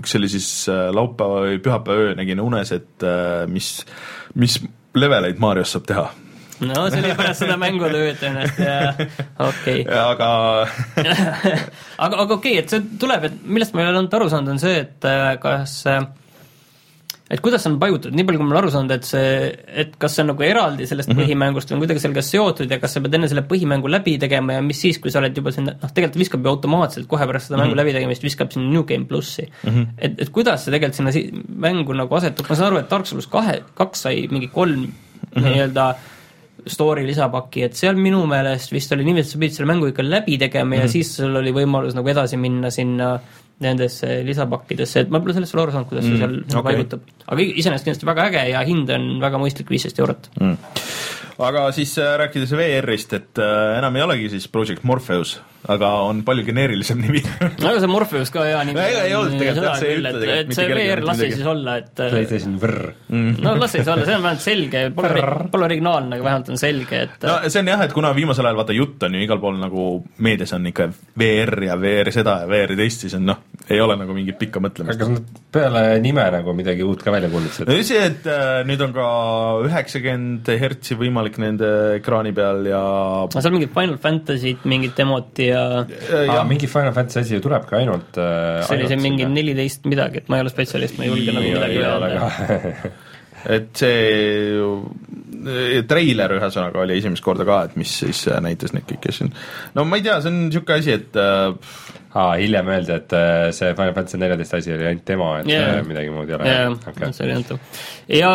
kas 0.00 0.14
see 0.14 0.22
oli 0.22 0.32
siis 0.36 0.50
äh, 0.72 0.88
laupäeva 0.94 1.44
või 1.46 1.60
pühapäeva 1.64 2.10
öö, 2.10 2.16
nägin 2.20 2.42
unes, 2.44 2.74
et 2.76 3.06
äh, 3.06 3.46
mis, 3.50 3.78
mis 4.38 4.60
leveleid 4.96 5.40
Marios 5.42 5.76
saab 5.76 5.88
teha 5.88 6.08
no 6.68 6.86
see 6.90 7.02
oli 7.02 7.16
pärast 7.18 7.44
seda 7.44 7.56
mängutööd 7.60 8.24
ennast 8.28 8.60
ja 8.60 8.78
okei 8.94 9.82
okay.. 9.86 9.98
aga 9.98 10.30
aga, 12.04 12.14
aga 12.24 12.34
okei 12.36 12.56
okay,, 12.56 12.56
et 12.62 12.72
see 12.72 12.86
tuleb, 13.00 13.28
et 13.30 13.44
millest 13.44 13.76
ma 13.76 13.84
ei 13.84 13.90
ole 13.90 14.02
olnud 14.02 14.18
aru 14.20 14.30
saanud, 14.32 14.56
on 14.56 14.62
see, 14.62 14.80
et 14.84 15.08
äh, 15.08 15.34
kas 15.42 15.76
äh, 15.90 16.02
et 17.30 17.38
kuidas 17.42 17.62
on 17.68 17.76
paigutatud, 17.78 18.14
nii 18.16 18.26
palju 18.26 18.40
kui 18.40 18.46
ma 18.46 18.54
olen 18.54 18.60
aru 18.64 18.72
saanud, 18.74 18.92
et 18.96 19.06
see, 19.06 19.34
et 19.82 19.92
kas 20.02 20.16
see 20.16 20.24
on 20.24 20.32
nagu 20.32 20.44
eraldi 20.44 20.86
sellest 20.90 21.12
mm 21.12 21.14
-hmm. 21.14 21.28
põhimängust 21.28 21.70
või 21.70 21.76
on 21.76 21.82
kuidagi 21.84 22.02
sellega 22.02 22.24
seotud 22.26 22.72
ja 22.74 22.78
kas 22.82 22.96
sa 22.96 23.02
pead 23.04 23.14
enne 23.14 23.28
selle 23.30 23.44
põhimängu 23.52 23.90
läbi 23.90 24.16
tegema 24.18 24.58
ja 24.58 24.62
mis 24.66 24.80
siis, 24.82 24.98
kui 24.98 25.14
sa 25.14 25.20
oled 25.22 25.36
juba 25.36 25.52
sinna, 25.54 25.76
noh 25.82 25.92
tegelikult 25.94 26.18
viskab 26.24 26.44
ju 26.44 26.50
automaatselt 26.50 27.06
kohe 27.06 27.26
pärast 27.26 27.46
seda 27.46 27.56
mm 27.56 27.62
-hmm. 27.62 27.66
mängu 27.68 27.76
läbitegemist, 27.76 28.22
viskab 28.26 28.50
sinna 28.52 28.70
New 28.70 28.82
Game 28.82 29.04
plussi 29.04 29.46
mm. 29.46 29.70
-hmm. 29.70 29.86
et, 29.98 30.20
et 30.22 30.30
kuidas 30.30 30.64
see 30.64 30.72
tegelikult 30.74 30.96
sinna 30.96 31.12
si 31.12 31.30
mängu 31.48 31.92
nagu 31.92 32.14
asetub, 32.14 32.46
ma 32.48 32.54
saan 32.54 32.72
aru, 32.72 32.78
et 32.78 32.90
Dark 32.90 33.06
Souls 33.06 33.26
kahe, 33.26 33.62
kaks 33.74 34.02
sai 34.02 34.26
mingi 34.30 34.48
kolm 34.48 34.80
mm 34.80 34.88
-hmm. 34.90 35.42
nii-öelda 35.42 35.94
story 36.66 37.06
lisapaki, 37.06 37.62
et 37.62 37.74
seal 37.74 37.96
minu 37.96 38.26
meelest 38.26 38.72
vist 38.72 38.92
oli 38.92 39.04
niiviisi, 39.04 39.28
et 39.28 39.32
sa 39.32 39.38
pidid 39.38 39.54
selle 39.56 39.68
mängu 39.72 39.86
ikka 39.92 40.02
läbi 40.02 40.38
tegema 40.38 40.64
mm 40.64 40.72
-hmm. 40.72 40.80
ja 40.80 40.84
Mhm. 40.84 40.92
siis 40.92 41.16
sul 41.16 41.36
oli 41.36 41.52
võimalus 41.52 41.94
nagu 41.94 42.08
edasi 42.08 42.36
minna 42.36 42.70
sinna 42.70 43.20
nendesse 43.60 44.22
lisapakkidesse, 44.24 45.00
et 45.00 45.10
ma 45.10 45.20
pole 45.20 45.34
sellest 45.34 45.52
veel 45.54 45.62
aru 45.62 45.72
saanud, 45.72 45.88
kuidas 45.88 46.04
see 46.04 46.12
Mm, 46.14 46.18
seal 46.18 46.30
nagu 46.30 46.58
okei. 46.60 46.62
paigutab. 46.76 47.00
aga 47.28 47.40
iseenesest 47.42 47.84
kindlasti 47.84 48.06
väga 48.06 48.24
äge 48.30 48.48
ja 48.50 48.60
hind 48.64 48.90
on 48.90 49.20
väga 49.20 49.36
mõistlik, 49.38 49.68
viisteist 49.70 49.98
eurot. 49.98 50.30
mm. 50.40 50.56
aga 51.38 51.72
siis 51.72 51.98
äh, 51.98 52.16
rääkides 52.18 52.52
VR-ist, 52.52 53.12
et 53.12 53.38
äh, 53.38 53.78
enam 53.78 53.96
ei 53.96 54.02
olegi 54.02 54.28
siis 54.30 54.48
Project 54.48 54.82
Morpheus, 54.84 55.40
aga 55.68 55.88
on 56.08 56.22
palju 56.24 56.44
geneerilisem 56.46 57.00
nimi 57.02 57.20
no 57.20 57.68
aga 57.68 57.80
see 57.82 57.90
Morpheus 57.90 58.30
ka 58.32 58.44
hea 58.46 58.60
nimi 58.64 58.80
Ega 58.80 59.02
ei 59.04 59.14
olnud 59.16 59.36
tegelikult, 59.36 59.66
jah, 59.66 59.76
see 59.76 59.90
ei 59.90 59.98
ütle 59.98 60.12
tegelikult 60.14 60.52
et 60.52 60.56
see 60.56 60.68
VR 60.70 61.02
las 61.04 61.18
midagi. 61.18 61.36
siis 61.36 61.50
olla, 61.52 61.74
et 61.82 61.90
PlayStation 62.00 62.54
Vrr. 62.62 62.86
no 63.44 63.54
las 63.60 63.74
siis 63.76 63.90
olla, 63.92 64.06
see 64.08 64.16
on 64.16 64.24
vähemalt 64.24 64.44
selge, 64.44 64.84
pole, 64.96 65.24
pole 65.52 65.68
originaalne, 65.68 66.16
aga 66.16 66.26
vähemalt 66.30 66.52
on 66.54 66.60
selge, 66.60 67.02
et 67.04 67.26
no 67.28 67.36
see 67.46 67.60
on 67.60 67.72
jah, 67.74 67.84
et 67.84 67.92
kuna 67.96 68.12
viimasel 68.16 68.48
ajal 68.48 68.60
vaata 68.62 68.76
jutt 68.76 69.04
on 69.08 69.18
ju 69.18 69.24
igal 69.26 69.42
pool 69.42 69.60
nagu 69.60 69.86
meedias 70.24 70.54
on 70.56 70.70
ikka 70.72 70.88
VR 71.20 71.66
ja 71.68 71.76
VR 71.80 72.12
seda 72.14 72.38
ja 72.44 72.50
VR 72.50 72.74
teist, 72.80 73.04
siis 73.04 73.18
on 73.20 73.28
noh, 73.28 73.44
ei 73.68 73.82
ole 73.84 73.98
nagu 74.00 74.16
mingit 74.16 74.40
pikka 74.40 74.64
mõtlemist 74.64 74.96
aga. 74.96 75.04
kas 75.04 75.12
nad 75.18 75.44
peale 75.52 75.84
nime 76.00 76.24
nagu 76.38 76.56
midagi 76.56 76.86
uut 76.86 77.04
ka 77.04 77.12
välja 77.12 77.28
kuulutasid? 77.32 77.68
no 77.68 77.78
see, 77.84 78.00
et 78.08 78.30
äh, 78.30 78.62
nüüd 78.68 78.80
on 78.88 78.96
ka 78.96 79.10
üheksakümmend 79.68 80.48
hertsi 80.64 80.96
võimalik 80.96 81.36
nende 81.42 81.70
ekraani 81.98 82.32
peal 82.36 82.64
ja 82.72 82.82
no 83.28 83.44
seal 83.44 83.52
mingid 83.52 83.76
Final 83.76 84.00
Fantasy'd, 84.00 84.64
mingid 84.70 84.96
demod 84.96 85.36
ja 85.36 85.49
äh, 85.54 85.76
aa, 86.20 86.40
ja 86.40 86.40
mingi 86.48 86.68
Final 86.70 86.94
Fantasy 86.96 87.22
asi 87.22 87.38
ju 87.38 87.44
tuleb 87.44 87.68
ka 87.68 87.78
ainult 87.80 88.18
äh, 88.20 88.64
see 88.66 88.78
oli 88.78 88.88
see 88.88 88.96
ainult 88.96 89.06
mingi 89.06 89.28
neliteist 89.30 89.86
midagi, 89.90 90.24
et 90.24 90.32
ma 90.32 90.40
ei 90.40 90.46
ole 90.46 90.52
spetsialist, 90.52 90.98
ma 90.98 91.06
ei 91.06 91.12
julge 91.12 91.36
nagu 91.36 91.54
midagi 91.54 91.80
öelda. 91.84 92.82
et 93.56 93.70
see 93.80 94.02
ju- 94.58 94.82
treiler 95.88 96.34
ühesõnaga 96.36 96.82
oli 96.82 96.98
esimest 96.98 97.24
korda 97.24 97.46
ka, 97.48 97.62
et 97.68 97.78
mis 97.80 97.92
siis 98.02 98.26
äh, 98.28 98.40
näitas 98.44 98.74
neid 98.76 98.86
kõiki 98.88 99.12
asju. 99.12 99.30
no 99.76 99.86
ma 99.88 100.00
ei 100.00 100.04
tea, 100.04 100.18
see 100.20 100.32
on 100.32 100.42
niisugune 100.48 100.82
asi, 100.82 100.96
et 100.98 101.16
äh, 101.20 101.76
aa, 102.10 102.34
hiljem 102.40 102.72
öeldi, 102.74 102.96
et 102.96 103.14
äh, 103.16 103.46
see 103.56 103.72
Final 103.78 103.94
Fantasy 103.96 104.20
neliteist 104.20 104.58
asi 104.58 104.74
oli 104.74 104.88
ainult 104.90 105.06
demo, 105.08 105.30
et 105.40 105.48
yeah. 105.50 105.80
midagi 105.86 106.12
muud 106.14 106.28
ei 106.28 106.36
ole 106.36 106.50
jah, 106.50 106.74
okay.. 106.92 107.14
see 107.16 107.26
oli 107.28 107.38
antav. 107.38 107.80
ja 108.20 108.34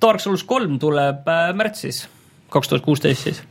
Dark 0.00 0.24
Souls 0.24 0.44
kolm 0.48 0.78
tuleb 0.82 1.28
äh, 1.28 1.50
märtsis, 1.56 2.04
kaks 2.50 2.72
tuhat 2.72 2.86
kuusteist 2.86 3.28
siis. 3.28 3.42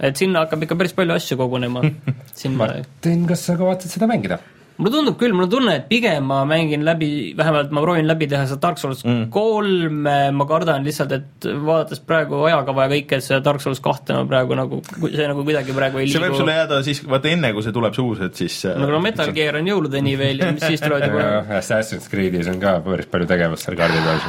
Et 0.00 0.20
sinna 0.20 0.44
hakkab 0.44 0.62
ikka 0.66 0.78
päris 0.78 0.94
palju 0.96 1.16
asju 1.16 1.40
kogunema. 1.40 1.82
sinna 2.38 2.64
Martin, 2.64 3.26
kas 3.30 3.48
sa 3.48 3.58
kavatsed 3.58 3.96
seda 3.96 4.10
mängida? 4.10 4.40
mulle 4.78 4.92
tundub 4.94 5.16
küll, 5.18 5.32
mul 5.34 5.46
on 5.48 5.50
tunne, 5.50 5.72
et 5.80 5.86
pigem 5.90 6.28
ma 6.30 6.44
mängin 6.46 6.84
läbi, 6.86 7.08
vähemalt 7.38 7.72
ma 7.74 7.82
proovin 7.82 8.06
läbi 8.06 8.28
teha 8.30 8.44
seda 8.46 8.60
Dark 8.62 8.78
Souls 8.78 9.02
kolm 9.34 10.04
mm., 10.04 10.36
ma 10.38 10.46
kardan 10.46 10.86
lihtsalt, 10.86 11.14
et 11.16 11.48
vaadates 11.66 12.02
praegu 12.06 12.44
ajakava 12.46 12.86
ja 12.86 12.92
kõike, 12.92 13.18
et 13.18 13.26
seda 13.26 13.40
Dark 13.48 13.64
Souls 13.64 13.82
kahte 13.82 14.14
ma 14.14 14.22
praegu 14.30 14.58
nagu, 14.58 14.78
see 15.02 15.26
nagu 15.26 15.42
kuidagi 15.48 15.74
praegu 15.74 16.02
ei 16.02 16.06
see 16.06 16.22
võib 16.22 16.30
liigu 16.30 16.42
sulle 16.44 16.56
jääda 16.60 16.80
siis, 16.86 17.02
vaata 17.10 17.32
enne 17.32 17.52
kui 17.56 17.66
see 17.66 17.74
tuleb 17.74 17.98
see 17.98 18.06
uus, 18.06 18.22
et 18.28 18.44
siis 18.44 18.60
äh, 18.70 18.78
no 18.78 18.86
kuna 18.92 19.02
Metal 19.08 19.34
Gear 19.34 19.58
on 19.58 19.72
jõuludeni 19.72 20.14
veel 20.20 20.46
ja 20.46 20.52
mis 20.54 20.66
siis 20.70 20.86
tulevad 20.86 21.10
juba 21.10 21.58
Assassin's 21.58 22.06
Creed'is 22.12 22.54
on 22.54 22.62
ka 22.62 22.78
päris 22.86 23.10
palju 23.10 23.30
tegevust 23.34 23.66
seal 23.66 23.78
kaardi 23.82 24.06
peal. 24.06 24.26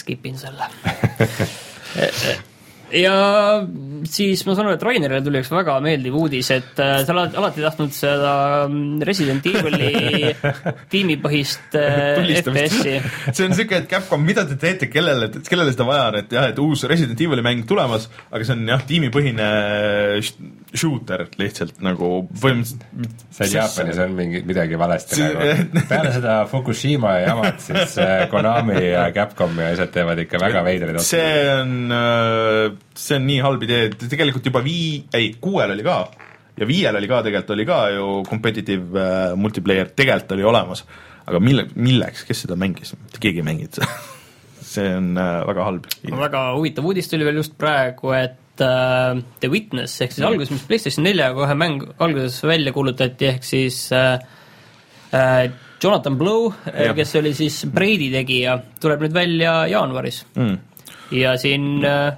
skip 0.00 0.24
in 0.32 0.40
selle. 0.40 0.72
ja 2.96 3.14
siis 4.08 4.40
ma 4.46 4.54
saan 4.56 4.68
aru, 4.70 4.76
et 4.78 4.84
Rainerile 4.86 5.20
tuli 5.24 5.40
üks 5.42 5.50
väga 5.52 5.76
meeldiv 5.84 6.14
uudis, 6.16 6.48
et 6.54 6.78
äh, 6.82 7.00
sa 7.04 7.12
oled 7.14 7.34
alati 7.36 7.64
tahtnud 7.64 7.92
seda 7.94 8.32
mm, 8.70 9.02
Resident 9.08 9.46
Evil'i 9.50 10.30
tiimipõhist 10.92 11.76
äh, 11.80 12.20
FPS-i. 12.40 12.94
see 13.32 13.48
on 13.48 13.56
siuke, 13.58 13.80
et 13.82 13.88
Capcom, 13.90 14.22
mida 14.26 14.46
te 14.48 14.56
teete, 14.60 14.88
kellele, 14.92 15.28
kellele 15.48 15.74
seda 15.74 15.86
vaja 15.88 16.06
on, 16.12 16.18
et 16.22 16.32
jah, 16.38 16.48
et 16.52 16.60
uus 16.62 16.86
Resident 16.88 17.20
Evil'i 17.26 17.44
mäng 17.46 17.66
tulemas, 17.68 18.08
aga 18.30 18.46
see 18.48 18.56
on 18.56 18.64
jah, 18.72 18.84
tiimipõhine 18.88 19.48
sh- 20.22 20.38
shooter 20.76 21.26
lihtsalt 21.40 21.78
nagu 21.84 22.12
põhimõtteliselt. 22.40 23.26
seal 23.36 23.54
Jaapanis 23.58 24.00
on 24.06 24.16
mingi, 24.18 24.42
midagi 24.48 24.78
valesti 24.80 25.18
See- 25.20 25.34
nagu. 25.34 25.84
peale 25.90 26.14
seda 26.16 26.38
Fukushima 26.50 27.16
jamat, 27.24 27.60
siis 27.66 27.98
äh, 28.02 28.26
Konami 28.32 28.80
ja 28.86 29.06
Capcom 29.16 29.58
ja 29.60 29.72
asjad 29.74 29.92
teevad 29.94 30.20
ikka 30.26 30.40
väga 30.42 30.62
veidraid 30.66 31.00
otsuseid. 31.00 31.16
see 31.16 31.54
on, 31.60 32.76
see 32.96 33.18
on 33.18 33.26
nii 33.28 33.42
halb 33.44 33.66
idee, 33.66 33.90
tegelikult 34.06 34.46
juba 34.46 34.62
vii-, 34.64 35.02
ei, 35.16 35.34
kuuel 35.40 35.74
oli 35.74 35.84
ka 35.86 35.98
ja 36.56 36.68
viiel 36.68 36.96
oli 36.96 37.08
ka 37.10 37.20
tegelikult 37.26 37.54
oli 37.56 37.66
ka 37.68 37.80
ju 37.94 38.06
competitive 38.28 39.02
äh, 39.02 39.34
multiplayer 39.38 39.92
tegelikult 39.96 40.36
oli 40.36 40.46
olemas, 40.48 40.84
aga 41.26 41.40
mille, 41.42 41.66
milleks, 41.74 42.24
kes 42.28 42.44
seda 42.46 42.56
mängis, 42.60 42.94
mitte 42.96 43.20
keegi 43.22 43.42
ei 43.42 43.48
mänginud 43.50 43.78
seda. 43.78 43.90
see 44.76 44.88
on 44.96 45.12
äh, 45.20 45.42
väga 45.48 45.68
halb. 45.68 45.86
väga 46.22 46.46
huvitav 46.56 46.88
uudis 46.88 47.10
tuli 47.10 47.26
veel 47.28 47.42
just 47.42 47.56
praegu, 47.60 48.12
et 48.16 48.64
äh, 48.64 49.20
The 49.40 49.52
Witness 49.52 50.00
ehk 50.04 50.16
siis 50.16 50.26
alguses, 50.26 50.54
mis 50.56 50.66
PlayStation 50.68 51.06
neljaga 51.06 51.36
kohe 51.42 51.58
mäng 51.58 51.84
alguses 52.02 52.40
välja 52.46 52.74
kuulutati, 52.76 53.30
ehk 53.34 53.46
siis 53.46 53.86
äh, 53.96 54.16
äh, 55.12 55.46
Jonathan 55.82 56.16
Blow, 56.16 56.54
Jah. 56.72 56.94
kes 56.96 57.12
oli 57.20 57.34
siis 57.36 57.60
Braidi 57.68 58.08
tegija, 58.14 58.56
tuleb 58.80 59.04
nüüd 59.04 59.16
välja 59.16 59.58
jaanuaris 59.68 60.22
mm.. 60.34 60.56
ja 61.20 61.36
siin 61.40 61.84
äh, 61.84 62.16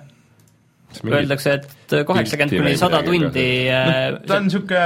öeldakse, 1.04 1.52
et 1.60 1.94
kaheksakümmend 2.08 2.56
kuni 2.58 2.74
sada 2.80 3.02
tundi 3.06 3.46
äh, 3.70 4.18
ta 4.26 4.40
on 4.40 4.50
siuke 4.52 4.82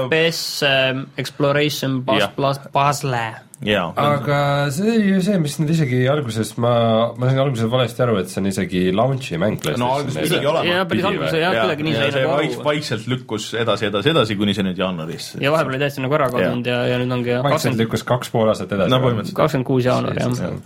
FPS 0.00 0.42
äh, 0.66 1.00
Exploration 1.20 2.02
Jah. 2.18 2.30
Bus- 2.36 2.60
Puzzle. 2.72 3.24
jaa, 3.62 3.92
aga 3.94 4.38
see 4.74 4.88
oli 4.90 5.10
ju 5.12 5.20
see, 5.22 5.36
mis 5.38 5.54
nad 5.60 5.68
isegi 5.70 6.00
alguses, 6.10 6.48
ma, 6.58 6.72
ma 7.14 7.28
sain 7.30 7.38
alguses 7.44 7.68
valesti 7.70 8.02
aru, 8.02 8.16
et 8.18 8.32
see 8.32 8.40
on 8.42 8.48
isegi 8.50 8.80
launch'i 8.96 9.38
mäng 9.38 9.60
no 9.78 9.92
alguses 10.00 10.24
pidigi 10.24 10.48
olema. 10.50 10.66
ja 10.80 10.86
päris 10.90 11.06
alguses 11.12 11.36
jah, 11.38 11.54
kuidagi 11.60 11.86
nii 11.86 11.94
sai 12.00 12.08
see 12.16 12.24
nagu 12.24 12.34
vaik- 12.40 12.56
aru. 12.58 12.66
vaikselt 12.66 13.06
lükkus 13.12 13.46
edasi, 13.62 13.86
edasi, 13.92 14.10
edasi, 14.16 14.38
kuni 14.40 14.56
see 14.58 14.66
nüüd 14.66 14.82
jaanuaris. 14.82 15.28
ja 15.38 15.54
vahepeal 15.54 15.76
oli 15.76 15.82
täiesti 15.84 16.02
nagu 16.02 16.18
ära 16.18 16.26
kadunud 16.34 16.72
ja, 16.72 16.80
ja 16.90 16.98
nüüd 17.04 17.14
ongi 17.20 17.36
vaikselt 17.36 17.52
kakskümmend, 17.54 17.84
lükkus 17.86 18.06
kaks 18.10 18.34
pool 18.34 18.50
aastat 18.50 18.74
edasi. 18.80 18.90
No 18.96 19.00
kakskümmend 19.30 19.68
kuus 19.70 19.86
jaanuar 19.86 20.18
jah. 20.18 20.58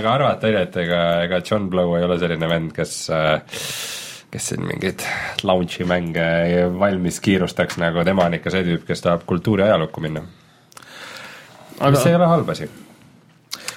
aga 0.00 0.16
arvata 0.18 0.50
oli, 0.50 0.60
et 0.66 0.82
ega, 0.88 1.00
ega 1.28 1.42
John 1.46 1.70
Blow 1.70 1.94
ei 2.00 2.08
ole 2.08 2.18
selline 2.18 2.50
vend, 2.50 2.74
kes 2.74 2.96
kes 4.30 4.52
siin 4.52 4.66
mingeid 4.66 5.02
launch'i 5.46 5.86
mänge 5.88 6.26
valmis 6.78 7.20
kiirustaks, 7.24 7.80
nagu 7.82 8.04
tema 8.06 8.28
on 8.28 8.38
ikka 8.38 8.52
see 8.54 8.66
tüüp, 8.68 8.86
kes 8.88 9.02
tahab 9.06 9.26
kultuuri 9.28 9.66
ajalukku 9.66 10.04
minna. 10.04 10.22
aga 11.80 11.90
mis 11.96 12.06
ei 12.06 12.14
ole 12.14 12.30
halb 12.30 12.54
asi. 12.54 12.68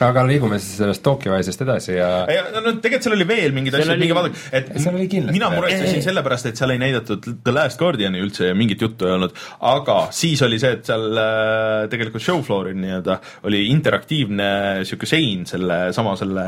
aga 0.04 0.24
liigume 0.28 0.60
siis 0.60 0.78
sellest 0.82 1.04
Tokyo 1.06 1.34
Wise'ist 1.34 1.62
edasi 1.64 1.96
ja 1.96 2.10
no, 2.54 2.62
no 2.62 2.76
tegelikult 2.84 3.08
seal 3.08 3.18
oli 3.18 3.28
veel 3.30 3.56
mingeid 3.56 3.80
asju, 3.80 3.98
minge 4.02 4.18
vaadake, 4.18 4.42
et 4.60 4.72
Seal 4.76 4.98
oli 4.98 5.10
kindlasti 5.10 5.40
mina 5.40 5.52
muretsesin 5.54 6.06
sellepärast, 6.06 6.50
et 6.52 6.60
seal 6.62 6.74
ei 6.76 6.82
näidatud 6.82 7.30
The 7.34 7.54
Last 7.56 7.82
Guardiani 7.82 8.22
üldse 8.22 8.50
ja 8.52 8.58
mingit 8.58 8.82
juttu 8.84 9.10
ei 9.10 9.16
olnud, 9.18 9.38
aga 9.74 10.00
siis 10.14 10.42
oli 10.46 10.60
see, 10.62 10.76
et 10.78 10.90
seal 10.90 11.08
äh, 11.18 11.86
tegelikult 11.94 12.26
show 12.26 12.44
floor'il 12.46 12.78
nii-öelda 12.82 13.22
oli 13.50 13.66
interaktiivne 13.74 14.52
sihuke 14.86 15.10
sein 15.10 15.48
selle 15.50 15.86
sama 15.96 16.18
selle 16.20 16.46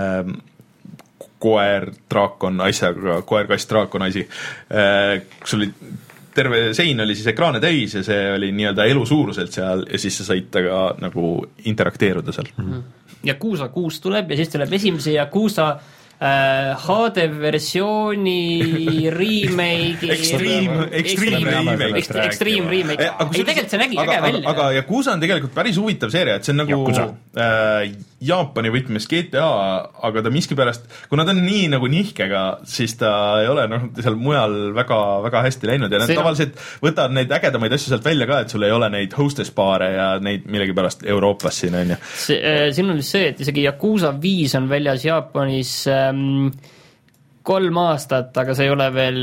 mm, 1.45 1.51
koer, 1.51 1.91
draakon 2.09 2.61
asjaga, 2.65 3.21
koer, 3.27 3.47
kass, 3.47 3.69
draakon 3.69 4.01
asi, 4.09 4.25
kus 5.39 5.53
oli 5.59 5.71
terve 6.35 6.73
sein 6.75 6.99
oli 6.99 7.15
siis 7.15 7.31
ekraane 7.31 7.61
täis 7.63 7.95
ja 7.95 8.03
see 8.03 8.21
oli 8.35 8.51
nii-öelda 8.55 8.85
elu 8.91 9.05
suuruselt 9.07 9.55
seal 9.55 9.85
ja 9.87 9.99
siis 10.01 10.17
sa 10.19 10.27
said 10.27 10.49
temaga 10.51 10.95
nagu 11.05 11.35
interakteeruda 11.65 12.35
seal 12.35 12.49
mm. 12.57 12.71
-hmm. 12.71 12.81
Yakuusa 13.25 13.67
kuus 13.73 14.01
tuleb 14.01 14.31
ja 14.31 14.35
siis 14.37 14.49
tuleb 14.49 14.73
esimese 14.73 15.13
Yakuusa 15.15 15.69
äh, 15.71 16.75
HD 16.83 17.25
versiooni 17.39 18.59
remake'i 19.19 20.11
Extreme- 20.11 20.89
Extreme 20.91 21.51
remake. 21.51 21.99
Ext- 21.99 22.25
Extreme 22.25 22.69
remake, 22.69 23.09
aga 23.09 23.29
ei 23.33 23.43
tegelikult 23.43 23.69
see 23.69 23.79
nägi 23.79 23.99
äge 24.03 24.21
välja. 24.21 24.49
aga 24.49 24.71
Yakuusa 24.71 25.13
on 25.15 25.19
tegelikult 25.19 25.53
päris 25.55 25.77
huvitav 25.77 26.09
seeria, 26.13 26.35
et 26.35 26.43
see 26.43 26.53
on 26.53 26.57
nagu 26.63 26.71
Yakuza. 26.71 27.07
äh, 27.37 27.95
Jaapani 28.23 28.69
võtmes 28.71 29.09
GTA, 29.11 29.47
aga 30.07 30.21
ta 30.23 30.31
miskipärast, 30.31 30.85
kuna 31.11 31.25
ta 31.27 31.33
on 31.35 31.41
nii 31.43 31.65
nagu 31.73 31.89
nihkega, 31.91 32.43
siis 32.69 32.93
ta 32.99 33.09
ei 33.41 33.49
ole 33.51 33.65
noh, 33.67 33.89
seal 33.99 34.15
mujal 34.15 34.55
väga, 34.77 34.99
väga 35.25 35.41
hästi 35.49 35.67
läinud 35.67 35.91
ja 35.91 35.99
nad 35.99 36.07
See- 36.07 36.15
tavaliselt 36.15 36.61
võtavad 36.83 37.11
neid 37.17 37.33
ägedamaid 37.35 37.75
asju 37.75 37.91
sealt 37.91 38.07
välja 38.07 38.29
ka, 38.29 38.39
et 38.45 38.55
sul 38.55 38.63
ei 38.63 38.71
ole 38.71 38.87
neid 38.93 39.17
hostess 39.19 39.51
baare 39.55 39.91
ja 39.97 40.07
neid 40.23 40.47
millegipärast 40.47 41.03
Euroopas 41.11 41.59
siin 41.65 41.75
on 41.75 41.91
ju. 41.91 41.99
äh, 42.39 42.69
siin 42.71 42.89
on 42.89 43.03
vist 43.03 43.17
see, 43.17 43.27
et 43.33 43.43
isegi 43.43 43.67
Yakuusa 43.67 44.13
viis 44.21 44.55
on 44.55 44.71
väljas 44.71 45.03
Jaapanis 45.05 45.75
ähm, 45.91 46.49
kolm 47.45 47.77
aastat, 47.83 48.31
aga 48.41 48.55
see 48.57 48.65
ei 48.69 48.73
ole 48.73 48.87
veel, 48.95 49.21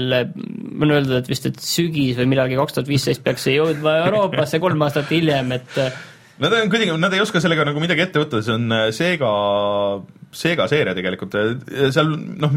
on 0.85 0.92
öeldud, 0.94 1.16
et 1.16 1.33
vist, 1.33 1.48
et 1.48 1.59
sügis 1.64 2.20
või 2.20 2.28
millalgi 2.35 2.61
kaks 2.61 2.76
tuhat 2.76 2.92
viisteist 2.92 3.24
peaks 3.24 3.48
see 3.48 3.57
jõudma 3.57 4.02
Euroopasse 4.05 4.61
kolm 4.62 4.85
aastat 4.85 5.11
hiljem, 5.16 5.57
et 5.57 5.81
äh, 5.81 6.02
Nad 6.40 6.55
on 6.57 6.71
kuidagi, 6.73 6.95
nad 6.97 7.12
ei 7.12 7.21
oska 7.21 7.42
sellega 7.45 7.66
nagu 7.68 7.83
midagi 7.83 8.07
ette 8.07 8.23
võtta, 8.23 8.40
see 8.45 8.55
on 8.57 8.73
äh, 8.73 8.87
Sega, 8.97 9.33
Sega 10.33 10.66
seeria 10.71 10.95
tegelikult, 10.97 11.37
seal 11.92 12.14
noh, 12.16 12.57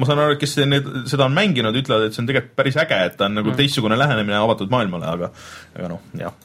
ma 0.00 0.08
saan 0.08 0.22
aru, 0.22 0.36
et 0.36 0.40
kes 0.42 0.56
need, 0.64 0.88
seda 1.10 1.26
on 1.28 1.36
mänginud, 1.36 1.76
ütlevad, 1.76 2.08
et 2.08 2.16
see 2.16 2.24
on 2.24 2.30
tegelikult 2.30 2.56
päris 2.58 2.78
äge, 2.80 3.00
et 3.10 3.18
ta 3.20 3.28
on 3.28 3.36
nagu 3.40 3.52
mm. 3.52 3.58
teistsugune 3.60 3.98
lähenemine 4.00 4.38
avatud 4.40 4.72
maailmale, 4.72 5.10
aga 5.12 5.32
aga 5.76 5.92
noh, 5.92 6.06
jah. 6.18 6.36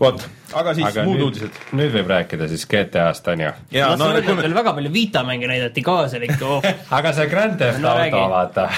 vot, 0.00 0.24
aga 0.56 0.74
siis 0.76 0.88
aga 0.88 1.04
muud 1.06 1.18
nüüd, 1.18 1.24
uudised. 1.28 1.60
nüüd 1.78 1.92
võib 1.94 2.10
rääkida 2.12 2.48
siis 2.50 2.64
GTA-st, 2.70 3.30
on 3.34 3.44
ju? 3.44 3.52
ja 3.76 3.90
no, 3.94 4.08
no 4.08 4.10
no, 4.16 4.24
kui 4.26 4.38
veel 4.40 4.56
väga 4.56 4.74
palju 4.78 4.92
Vita 4.94 5.24
mänge 5.26 5.50
näidati 5.50 5.84
ka 5.86 5.98
seal 6.12 6.26
ikka 6.28 6.50
oh. 6.58 6.68
aga 6.98 7.14
see 7.16 7.30
Grand 7.32 7.58
Theft 7.60 7.82
No 7.84 7.94
Auto 7.94 8.24
vaata 8.34 8.68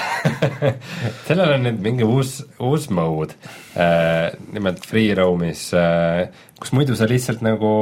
sellel 1.27 1.57
on 1.57 1.67
nüüd 1.69 1.81
mingi 1.83 2.07
uus, 2.07 2.39
uus 2.59 2.89
mode 2.93 3.37
äh,, 3.75 4.31
nimelt 4.53 4.85
free 4.87 5.13
roam'is 5.17 5.69
äh,, 5.77 6.27
kus 6.61 6.73
muidu 6.75 6.97
sa 6.99 7.09
lihtsalt 7.09 7.43
nagu 7.45 7.73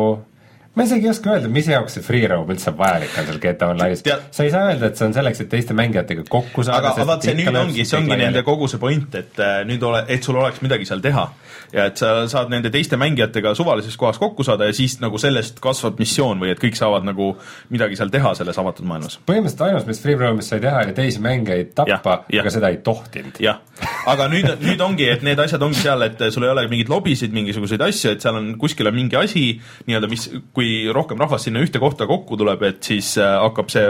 ma 0.76 0.86
isegi 0.86 1.08
ei 1.08 1.12
oska 1.12 1.34
öelda, 1.34 1.50
mis 1.52 1.68
jaoks 1.68 1.98
see 1.98 2.06
free 2.06 2.28
roam 2.30 2.50
üldse 2.54 2.72
vajalik 2.78 3.16
on 3.20 3.28
seal 3.28 3.40
GTA 3.42 3.70
Online'is 3.74 4.04
sa 4.06 4.46
ei 4.46 4.52
saa 4.54 4.70
öelda, 4.70 4.90
et 4.92 5.00
see 5.00 5.08
on 5.10 5.16
selleks, 5.16 5.42
et 5.44 5.50
teiste 5.52 5.76
mängijatega 5.78 6.26
kokku 6.30 6.64
saada. 6.68 6.94
aga 6.94 7.08
vaat 7.10 7.26
see 7.26 7.36
nüüd 7.40 7.58
ongi, 7.62 7.86
see 7.90 7.98
ongi 7.98 8.18
nende 8.20 8.44
kogu 8.48 8.70
see 8.72 8.82
point, 8.82 9.16
et 9.18 9.42
äh, 9.44 9.62
nüüd 9.70 9.84
ole, 9.86 10.04
et 10.08 10.26
sul 10.26 10.38
oleks 10.40 10.62
midagi 10.66 10.88
seal 10.90 11.02
teha. 11.04 11.26
ja 11.74 11.86
et 11.90 12.02
sa 12.02 12.12
saad 12.30 12.50
nende 12.54 12.72
teiste 12.74 12.98
mängijatega 12.98 13.54
suvalises 13.58 13.98
kohas 13.98 14.18
kokku 14.22 14.46
saada 14.46 14.66
ja 14.70 14.74
siis 14.74 14.98
nagu 15.02 15.18
sellest 15.22 15.60
kasvab 15.62 16.00
missioon 16.02 16.40
või 16.42 16.54
et 16.54 16.62
kõik 16.62 16.78
saavad 16.78 17.06
nagu 17.06 17.32
midagi 17.70 17.98
seal 18.00 18.10
teha 18.14 18.34
selles 18.38 18.58
avatud 18.58 18.88
maailmas. 18.90 19.20
põhimõtteliselt 19.26 19.66
ainus, 19.68 19.90
mis 19.90 20.02
free 20.02 20.18
roam'is 20.18 20.50
sai 20.54 20.62
teha, 20.64 20.86
oli 20.86 20.96
teisi 20.98 21.22
mängijaid 21.26 21.74
tappa 21.78 22.20
aga 22.30 22.54
seda 22.54 22.72
ei 22.74 22.80
tohtinud. 22.86 23.42
jah, 23.44 23.60
aga 24.10 24.30
nüüd, 24.32 24.50
nüüd 24.64 24.82
ongi, 24.84 25.10
et 25.12 25.26
need 25.26 25.40
asjad 25.42 25.62
ongi 25.66 25.82
seal, 25.82 26.04
et 26.08 26.22
sul 26.34 26.46
ei 26.46 26.54
ole 26.54 26.66
mingeid 26.72 26.92
lobisid, 26.92 27.34
mingisuguseid 27.36 27.84
asju, 27.90 28.14
et 28.16 28.24
seal 28.26 28.40
on 28.40 28.52
kuskil 28.62 28.90
on 28.90 28.96
mingi 28.96 29.18
asi 29.20 29.44
nii-öelda, 29.88 30.10
mis, 30.12 30.28
kui 30.60 30.92
rohkem 30.94 31.20
rahvast 31.22 31.48
sinna 31.48 31.64
ühte 31.64 31.80
kohta 31.82 32.08
kokku 32.10 32.38
tuleb, 32.40 32.64
et 32.68 32.84
siis 32.84 33.14
äh, 33.22 33.38
hakkab 33.40 33.72
see, 33.72 33.86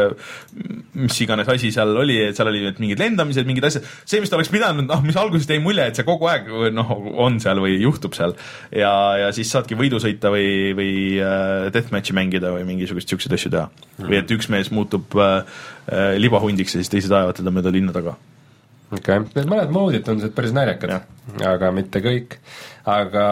mis 1.00 1.18
iganes 1.26 1.50
asi 1.50 1.74
seal 1.74 1.96
oli, 1.98 2.20
et 2.30 2.38
seal 2.38 2.52
oli 2.52 2.62
need 2.68 2.82
mingid 2.84 3.02
lendamised, 3.02 3.50
mingid 3.50 3.68
asjad, 3.70 3.88
see, 4.06 4.22
mis 4.22 4.32
ta 4.32 4.38
oleks 4.38 4.52
pidanud, 4.54 4.88
noh, 4.90 5.04
mis 5.06 5.18
alguses 5.20 5.50
jäi 5.50 5.60
mulje, 5.64 5.90
et 5.90 6.00
see 6.00 6.08
kogu 6.08 6.30
aeg 6.30 6.50
noh, 6.76 6.94
on 7.26 7.40
seal 7.42 7.62
või 7.64 7.80
juhtub 7.82 8.16
seal 8.18 8.36
ja, 8.76 8.94
ja 9.26 9.34
siis 9.36 9.52
saadki 9.52 9.78
võidu 9.80 10.02
sõita 10.04 10.32
või, 10.34 10.74
või 10.78 10.94
äh, 11.18 11.70
deathmatch'i 11.74 12.16
mängida 12.18 12.54
või 12.56 12.68
mingisuguseid 12.70 13.16
siukseid 13.16 13.38
asju 13.38 13.54
teha 13.56 13.68
mm.. 13.70 14.08
või 14.08 14.20
et 14.22 14.36
üks 14.36 14.50
mees 14.54 14.72
muutub 14.76 15.18
äh, 15.20 15.40
äh, 15.90 16.12
libahundiks 16.22 16.76
ja 16.76 16.84
siis 16.84 16.94
teised 16.94 17.14
ajavad 17.14 17.42
teda 17.42 17.54
mööda 17.56 17.74
linna 17.74 17.96
taga 17.96 18.18
okei 18.90 19.22
okay., 19.22 19.36
need 19.38 19.50
mõned 19.50 19.74
moodid 19.74 20.06
tundusid 20.06 20.34
päris 20.36 20.54
naljakad, 20.56 21.06
aga 21.46 21.72
mitte 21.76 22.02
kõik. 22.04 22.38
aga 22.90 23.26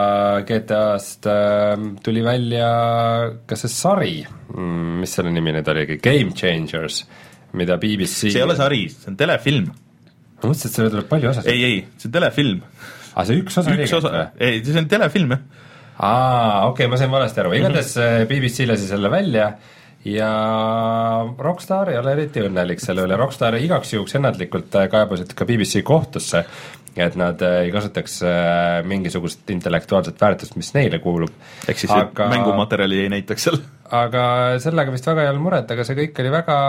GTA-st 0.46 1.30
äh, 1.32 1.86
tuli 2.06 2.22
välja 2.26 2.68
ka 3.50 3.58
see 3.58 3.74
sari, 3.74 4.16
mis 5.02 5.16
selle 5.18 5.34
nimi 5.34 5.56
nüüd 5.56 5.72
oligi, 5.74 5.98
Game 6.04 6.36
Changers, 6.38 7.02
mida 7.58 7.80
BBC 7.82 8.28
see 8.28 8.38
ei 8.38 8.46
ole 8.46 8.58
sari, 8.60 8.84
see 8.94 9.14
on 9.14 9.18
telefilm. 9.20 9.72
ma 9.72 10.44
mõtlesin, 10.44 10.70
et 10.70 10.80
selle 10.80 10.94
tuleb 10.94 11.10
palju 11.10 11.32
osasid. 11.32 11.54
ei, 11.54 11.64
ei, 11.64 11.80
see 11.98 12.12
on 12.12 12.18
telefilm. 12.20 12.62
aa, 13.16 13.26
see 13.26 13.42
üks 13.42 13.58
osa 13.64 13.74
üks 13.78 13.98
osa, 13.98 14.28
ei, 14.38 14.62
see 14.66 14.84
on 14.84 14.92
telefilm 14.92 15.34
jah. 15.34 15.66
aa, 15.98 16.68
okei 16.68 16.86
okay,, 16.86 16.92
ma 16.94 17.02
sain 17.02 17.14
valesti 17.14 17.42
aru, 17.42 17.58
igatahes 17.58 17.96
mm 17.98 18.14
-hmm. 18.14 18.30
BBC 18.30 18.70
lasi 18.70 18.92
selle 18.92 19.10
välja 19.10 19.56
ja 20.06 20.32
Rockstar 21.40 21.92
ei 21.92 21.98
ole 22.00 22.14
eriti 22.18 22.44
õnnelik 22.46 22.82
selle 22.84 23.06
üle, 23.08 23.18
Rockstar 23.20 23.58
igaks 23.60 23.94
juhuks 23.94 24.18
ennatlikult 24.20 24.76
äh, 24.80 24.90
kaebasid 24.92 25.34
ka 25.38 25.48
BBC 25.48 25.84
kohtusse, 25.88 26.44
et 26.98 27.18
nad 27.20 27.42
äh, 27.46 27.64
ei 27.66 27.74
kasutaks 27.74 28.20
äh, 28.26 28.84
mingisugust 28.88 29.50
intellektuaalset 29.54 30.22
väärtust, 30.22 30.56
mis 30.60 30.74
neile 30.78 31.00
kuulub. 31.04 31.34
ehk 31.68 31.82
siis 31.84 31.94
aga... 31.94 32.30
mängumaterjali 32.34 33.04
ei 33.06 33.10
näitaks 33.18 33.50
seal. 33.50 33.60
aga 33.92 34.24
sellega 34.64 34.94
vist 34.94 35.10
väga 35.10 35.26
ei 35.26 35.34
olnud 35.34 35.50
muret, 35.50 35.76
aga 35.76 35.88
see 35.88 36.00
kõik 36.00 36.24
oli 36.24 36.34
väga 36.34 36.62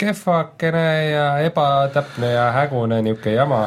kehvakene 0.00 0.88
ja 1.10 1.26
ebatäpne 1.44 2.32
ja 2.32 2.50
hägune 2.56 3.02
niisugune 3.04 3.36
jama, 3.36 3.64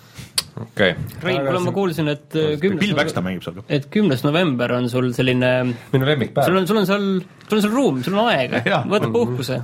Okei. 0.57 0.93
Rein, 1.23 1.41
kuule 1.45 1.63
ma 1.65 1.73
kuulsin, 1.75 2.11
et 2.13 2.35
äh, 2.35 2.53
Bill 2.61 2.77
kümnes 2.77 2.95
Paxton 2.97 3.25
mängib 3.25 3.45
seal 3.45 3.59
ka. 3.59 3.65
et 3.69 3.89
kümnes 3.93 4.23
november 4.25 4.73
on 4.77 4.89
sul 4.91 5.11
selline 5.17 5.51
minu 5.93 6.09
lemmikpäev. 6.09 6.49
sul 6.49 6.61
on, 6.61 6.69
sul 6.69 6.81
on 6.81 6.87
seal, 6.89 7.09
sul 7.47 7.59
on 7.59 7.65
seal 7.65 7.75
ruum, 7.75 8.01
sul 8.05 8.17
on 8.17 8.31
aega. 8.31 8.83
Võta 8.89 9.11
puhkuse. 9.13 9.61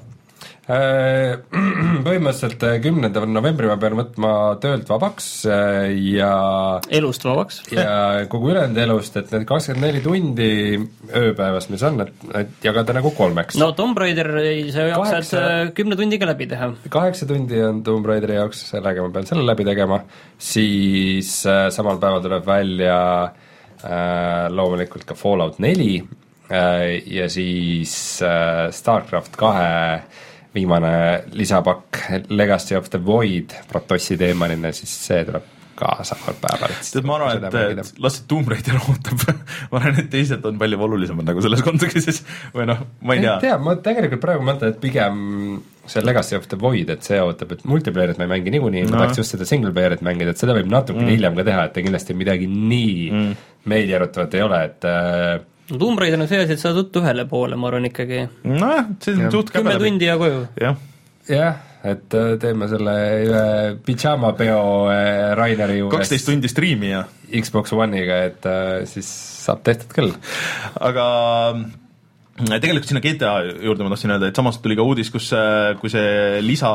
Äh, 0.65 1.35
põhimõtteliselt 2.05 2.63
äh, 2.65 2.79
kümnenda 2.81 3.21
novembri 3.29 3.67
ma 3.69 3.75
pean 3.77 3.93
võtma 3.99 4.31
töölt 4.63 4.87
vabaks 4.89 5.27
äh, 5.45 5.91
ja 6.15 6.31
elust 6.89 7.21
vabaks. 7.27 7.59
ja 7.75 8.23
kogu 8.31 8.49
ülejäänud 8.49 8.81
elust, 8.81 9.19
et 9.21 9.29
need 9.35 9.45
kakskümmend 9.45 9.85
neli 9.85 10.01
tundi 10.01 10.49
ööpäevas, 11.13 11.69
mis 11.69 11.85
on, 11.85 12.01
et, 12.07 12.25
et 12.41 12.65
jagada 12.65 12.97
nagu 12.97 13.13
kolmeks 13.13 13.59
no 13.61 13.69
Tomb 13.77 14.01
Raider 14.01 14.31
ei, 14.41 14.65
sa 14.73 14.89
jaksad 14.89 15.13
Kaheksa. 15.13 15.45
kümne 15.77 16.01
tundiga 16.01 16.31
läbi 16.31 16.49
teha. 16.49 16.73
kaheksa 16.89 17.29
tundi 17.29 17.61
on 17.61 17.85
Tomb 17.85 18.09
Raideri 18.09 18.41
jaoks, 18.41 18.65
sellega 18.73 19.05
ma 19.05 19.13
pean 19.13 19.29
selle 19.29 19.45
läbi 19.45 19.69
tegema, 19.69 20.01
siis 20.41 21.43
äh, 21.45 21.67
samal 21.77 22.01
päeval 22.01 22.25
tuleb 22.25 22.49
välja 22.49 22.99
äh, 23.21 24.47
loomulikult 24.49 25.05
ka 25.05 25.13
Fallout 25.13 25.61
neli 25.61 25.99
äh, 26.49 27.03
ja 27.05 27.29
siis 27.29 27.99
äh, 28.25 28.71
StarCraft 28.73 29.37
kahe 29.37 29.75
viimane 30.55 30.95
lisapakk 31.35 32.05
Legacy 32.29 32.77
of 32.77 32.89
the 32.93 33.01
Void 33.05 33.53
protossi 33.69 34.17
teemaline, 34.19 34.71
siis 34.75 34.95
see 35.07 35.25
tuleb 35.27 35.51
ka 35.75 35.91
samal 36.07 36.37
päeval. 36.39 36.73
tead, 36.79 37.05
ma 37.07 37.17
arvan, 37.17 37.45
et 37.49 37.79
et 37.83 38.01
las 38.03 38.19
see 38.19 38.27
Tomb 38.31 38.47
Raider 38.51 38.77
ootab 38.79 39.23
ma 39.71 39.81
arvan, 39.81 39.99
et 39.99 40.09
teised 40.11 40.45
on 40.47 40.59
palju 40.59 40.79
olulisemad 40.87 41.27
nagu 41.27 41.43
selles 41.43 41.63
kontekstis 41.65 42.21
või 42.55 42.67
noh, 42.71 42.83
ma 43.01 43.17
ei 43.17 43.21
ei 43.21 43.27
tea. 43.27 43.37
tea, 43.43 43.57
ma 43.61 43.75
tegelikult 43.87 44.23
praegu 44.23 44.45
mõtlen, 44.47 44.75
et 44.75 44.79
pigem 44.83 45.17
see 45.85 46.03
Legacy 46.05 46.37
of 46.39 46.47
the 46.51 46.59
Void, 46.59 46.93
et 46.95 47.03
see 47.05 47.19
ootab, 47.21 47.51
et 47.57 47.65
multiplayer'it 47.67 48.21
ma 48.21 48.27
ei 48.27 48.37
mängi 48.37 48.55
niikuinii 48.55 48.85
no., 48.85 48.93
ma 48.93 49.03
tahaks 49.03 49.21
just 49.21 49.35
seda 49.35 49.47
single 49.49 49.73
player'it 49.75 50.05
mängida, 50.05 50.33
et 50.33 50.41
seda 50.41 50.55
võib 50.57 50.71
natukene 50.71 51.09
mm. 51.09 51.17
hiljem 51.17 51.35
ka 51.41 51.45
teha, 51.49 51.67
et 51.67 51.75
ta 51.75 51.83
kindlasti 51.85 52.15
midagi 52.17 52.47
nii 52.51 52.95
mm. 53.11 53.43
meelierutavat 53.71 54.39
ei 54.39 54.45
ole, 54.47 54.63
et 54.71 54.89
äh, 54.89 55.35
no 55.69 55.77
Tomb 55.81 55.99
Raider 55.99 56.19
on 56.21 56.27
see 56.29 56.41
asi, 56.43 56.55
et 56.55 56.61
sa 56.61 56.73
tuttu 56.75 57.01
ühele 57.03 57.25
poole, 57.29 57.57
ma 57.59 57.69
arvan 57.71 57.89
ikkagi. 57.89 58.25
nojah, 58.47 58.91
see 59.03 59.15
on 59.17 59.31
suht 59.33 59.53
kümme. 59.53 59.77
tundi 59.81 60.09
ja 60.09 60.17
koju. 60.21 60.43
jah, 60.61 60.77
jah, 61.29 61.61
et 61.85 62.17
äh, 62.17 62.33
teeme 62.41 62.67
selle 62.71 62.97
ühe 63.25 63.45
pidžaamapeo 63.85 64.59
äh, 64.93 65.31
Raineri 65.37 65.79
juures 65.81 65.97
kaksteist 65.97 66.29
tundi 66.29 66.51
striimi 66.51 66.91
ja, 66.91 67.05
Xbox 67.29 67.73
One'iga, 67.73 68.21
et 68.29 68.45
äh, 68.49 68.83
siis 68.89 69.09
saab 69.45 69.65
tehtud 69.65 69.95
küll. 69.95 70.13
aga 70.81 71.07
tegelikult 72.35 72.89
sinna 72.89 73.01
GTA 73.03 73.35
juurde 73.63 73.85
ma 73.85 73.93
tahtsin 73.93 74.15
öelda, 74.15 74.29
et 74.29 74.37
samas 74.37 74.59
tuli 74.61 74.77
ka 74.77 74.85
uudis, 74.85 75.09
kus, 75.13 75.31
kui 75.79 75.91
see 75.93 76.41
lisa, 76.43 76.71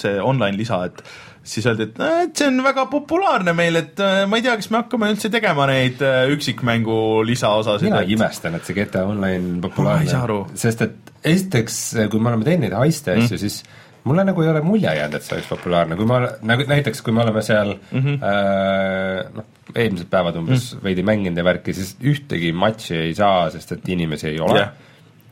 see 0.00 0.18
online 0.22 0.56
lisa, 0.58 0.82
et 0.88 1.02
siis 1.46 1.66
öeldi, 1.70 1.86
et 1.90 2.00
"Äh, 2.00 2.20
et 2.26 2.36
see 2.36 2.48
on 2.50 2.60
väga 2.64 2.86
populaarne 2.90 3.52
meil, 3.56 3.76
et 3.80 4.00
äh, 4.02 4.26
ma 4.28 4.36
ei 4.40 4.42
tea, 4.46 4.56
kas 4.58 4.70
me 4.70 4.82
hakkame 4.82 5.10
üldse 5.14 5.30
tegema 5.32 5.66
neid 5.70 6.02
äh, 6.02 6.26
üksikmängu 6.34 6.98
lisaosasid. 7.26 7.88
mina 7.90 8.02
imestan, 8.02 8.54
et 8.58 8.64
see 8.68 8.74
GTA 8.76 9.04
Online 9.06 9.60
populaarne, 9.64 10.44
sest 10.54 10.82
et 10.82 11.12
esiteks, 11.24 11.80
kui 12.10 12.20
me 12.20 12.30
oleme 12.32 12.44
teinud 12.46 12.66
neid 12.68 12.78
heiste 12.78 13.14
Mm. 13.16 13.24
asju 13.24 13.36
mm., 13.36 13.38
siis 13.46 13.62
mulle 14.06 14.22
nagu 14.24 14.42
ei 14.42 14.48
ole 14.52 14.60
mulje 14.62 14.92
jäänud, 14.94 15.14
et 15.18 15.22
see 15.26 15.34
oleks 15.36 15.48
populaarne, 15.50 15.96
kui 15.98 16.06
ma 16.06 16.20
nagu 16.42 16.66
näiteks, 16.70 17.02
kui 17.02 17.12
me 17.12 17.22
oleme 17.24 17.42
seal 17.42 17.74
mm. 17.90 17.98
-hmm. 18.02 18.18
äh, 18.22 19.34
noh, 19.34 19.44
eelmised 19.74 20.10
päevad 20.10 20.36
umbes 20.38 20.74
mm. 20.74 20.82
veidi 20.84 21.02
mänginud 21.02 21.38
ja 21.38 21.44
värki, 21.44 21.74
siis 21.74 21.96
ühtegi 22.02 22.52
matši 22.54 22.94
ei 23.08 23.14
saa, 23.14 23.50
sest 23.50 23.72
et 23.72 23.88
inimesi 23.88 24.28
ei 24.28 24.40
ole 24.40 24.58
Jah. 24.60 24.70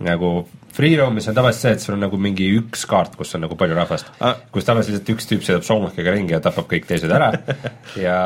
Nagu 0.02 0.36
Free 0.74 0.96
roam'is 0.98 1.28
on 1.30 1.36
tavaliselt 1.36 1.62
see, 1.62 1.72
et 1.76 1.82
sul 1.84 1.94
on 1.94 2.00
nagu 2.02 2.18
mingi 2.18 2.48
üks 2.58 2.80
kaart, 2.90 3.12
kus 3.14 3.36
on 3.36 3.44
nagu 3.44 3.54
palju 3.58 3.76
rahvast 3.78 4.08
Ah. 4.18 4.40
kus 4.50 4.66
tavaliselt 4.66 5.06
üks 5.12 5.28
tüüp 5.30 5.44
sõidab 5.46 5.62
soomlakiga 5.62 6.10
ringi 6.16 6.34
ja 6.34 6.40
tapab 6.42 6.66
kõik 6.70 6.88
teised 6.88 7.12
ära 7.14 7.28
ja 8.06 8.16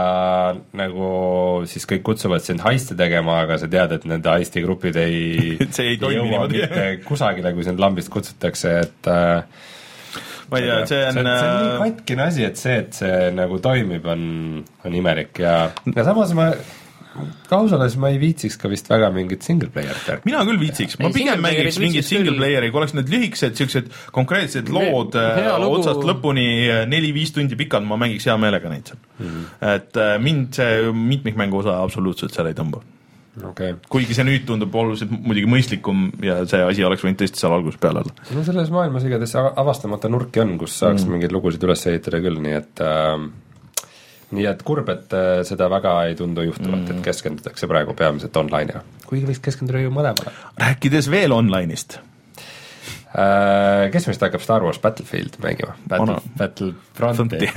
nagu 0.80 1.10
siis 1.68 1.84
kõik 1.90 2.06
kutsuvad 2.08 2.46
sind 2.46 2.64
heisti 2.64 2.96
tegema, 2.96 3.42
aga 3.44 3.58
sa 3.60 3.68
tead, 3.68 3.92
et 3.98 4.08
nende 4.08 4.32
heisti 4.32 4.64
grupid 4.64 4.96
ei 4.96 5.58
See 5.76 5.92
ei 5.92 6.00
toimi 6.00 6.24
niimoodi. 6.24 6.64
kusagile, 7.10 7.52
kui 7.52 7.68
sind 7.68 7.84
lambist 7.84 8.08
kutsutakse, 8.14 8.74
et 8.86 9.12
äh, 9.12 9.44
ma 10.48 10.62
ei 10.62 10.64
tea, 10.64 10.80
see 10.88 11.04
on, 11.04 11.12
see 11.12 11.20
on, 11.20 11.28
see 11.28 11.52
on 11.52 11.60
nii 11.60 11.70
äh, 11.76 11.78
katkine 11.84 12.28
asi, 12.30 12.48
et 12.48 12.56
see, 12.56 12.80
et 12.86 12.96
see 12.96 13.22
nagu 13.36 13.60
toimib, 13.60 14.08
on, 14.08 14.22
on 14.88 15.00
imelik 15.04 15.44
ja, 15.44 15.58
ja 15.92 16.08
samas 16.08 16.32
ma 16.38 16.54
ausalt 17.48 17.78
öeldes 17.78 17.96
ma 18.00 18.10
ei 18.12 18.18
viitsiks 18.20 18.58
ka 18.60 18.70
vist 18.70 18.88
väga 18.90 19.10
mingit 19.14 19.46
single 19.46 19.70
player'it 19.74 20.08
värki. 20.08 20.28
mina 20.28 20.42
küll 20.48 20.60
viitsiks, 20.60 20.98
ma 21.00 21.08
Ei, 21.08 21.16
pigem 21.16 21.42
mängiks 21.44 21.78
mingit 21.82 22.06
single 22.08 22.36
player'i, 22.38 22.70
kui 22.72 22.82
oleks 22.82 22.94
need 22.96 23.10
lühikesed 23.12 23.56
siuksed 23.58 23.90
konkreetsed 24.14 24.70
lood 24.74 25.16
äh, 25.18 25.40
lugu- 25.62 25.80
otsast 25.80 26.04
lõpuni 26.08 26.46
äh, 26.66 26.84
neli-viis 26.90 27.34
tundi 27.36 27.58
pikad, 27.58 27.86
ma 27.88 27.98
mängiks 28.00 28.28
hea 28.28 28.36
meelega 28.40 28.70
neid 28.72 28.92
seal 28.92 29.00
mm. 29.00 29.26
-hmm. 29.26 29.72
et 29.74 29.98
äh, 30.04 30.14
mind 30.22 30.60
see 30.60 30.92
mitmikmängu 30.92 31.64
osa 31.64 31.80
absoluutselt 31.82 32.36
seal 32.36 32.50
ei 32.50 32.56
tõmba. 32.58 32.82
okei 33.38 33.72
okay., 33.72 33.74
kuigi 33.88 34.14
see 34.18 34.26
nüüd 34.28 34.46
tundub 34.46 34.74
oluliselt 34.74 35.10
muidugi 35.10 35.50
mõistlikum 35.50 36.08
ja 36.24 36.40
see 36.46 36.62
asi 36.62 36.84
oleks 36.84 37.04
võinud 37.06 37.20
tõesti 37.22 37.42
seal 37.42 37.56
algusest 37.56 37.80
peale 37.82 38.04
olla. 38.04 38.30
no 38.34 38.46
selles 38.46 38.72
maailmas 38.74 39.04
igatahes 39.08 39.36
avastamata 39.38 40.08
nurki 40.08 40.44
on, 40.44 40.56
kus 40.58 40.78
saaks 40.78 41.04
mm. 41.04 41.12
mingeid 41.16 41.36
lugusid 41.36 41.68
üles 41.68 41.86
ehitada 41.86 42.22
küll, 42.24 42.40
nii 42.42 42.58
et 42.58 42.82
äh, 42.84 43.28
nii 44.34 44.44
et 44.50 44.60
kurb, 44.66 44.90
et 44.92 45.14
äh, 45.16 45.40
seda 45.48 45.70
väga 45.72 45.94
ei 46.08 46.18
tundu 46.18 46.44
juhtuvat 46.44 46.82
mm., 46.82 46.98
et 46.98 47.06
keskendutakse 47.06 47.68
praegu 47.70 47.94
peamiselt 47.96 48.36
online'ile. 48.36 48.82
kuigi 49.08 49.28
võiks 49.30 49.40
keskenduda 49.44 49.80
ju 49.80 49.92
mõlemale 49.94 50.34
rääkides 50.60 51.08
veel 51.12 51.32
online'ist, 51.36 51.98
äh,. 53.16 53.86
kes 53.94 54.08
meist 54.10 54.24
hakkab 54.26 54.44
Star 54.44 54.66
Wars 54.66 54.80
Battlefield 54.84 55.38
mängima? 55.44 55.76
Battle, 55.88 56.18
Battlefronti. 56.36 57.48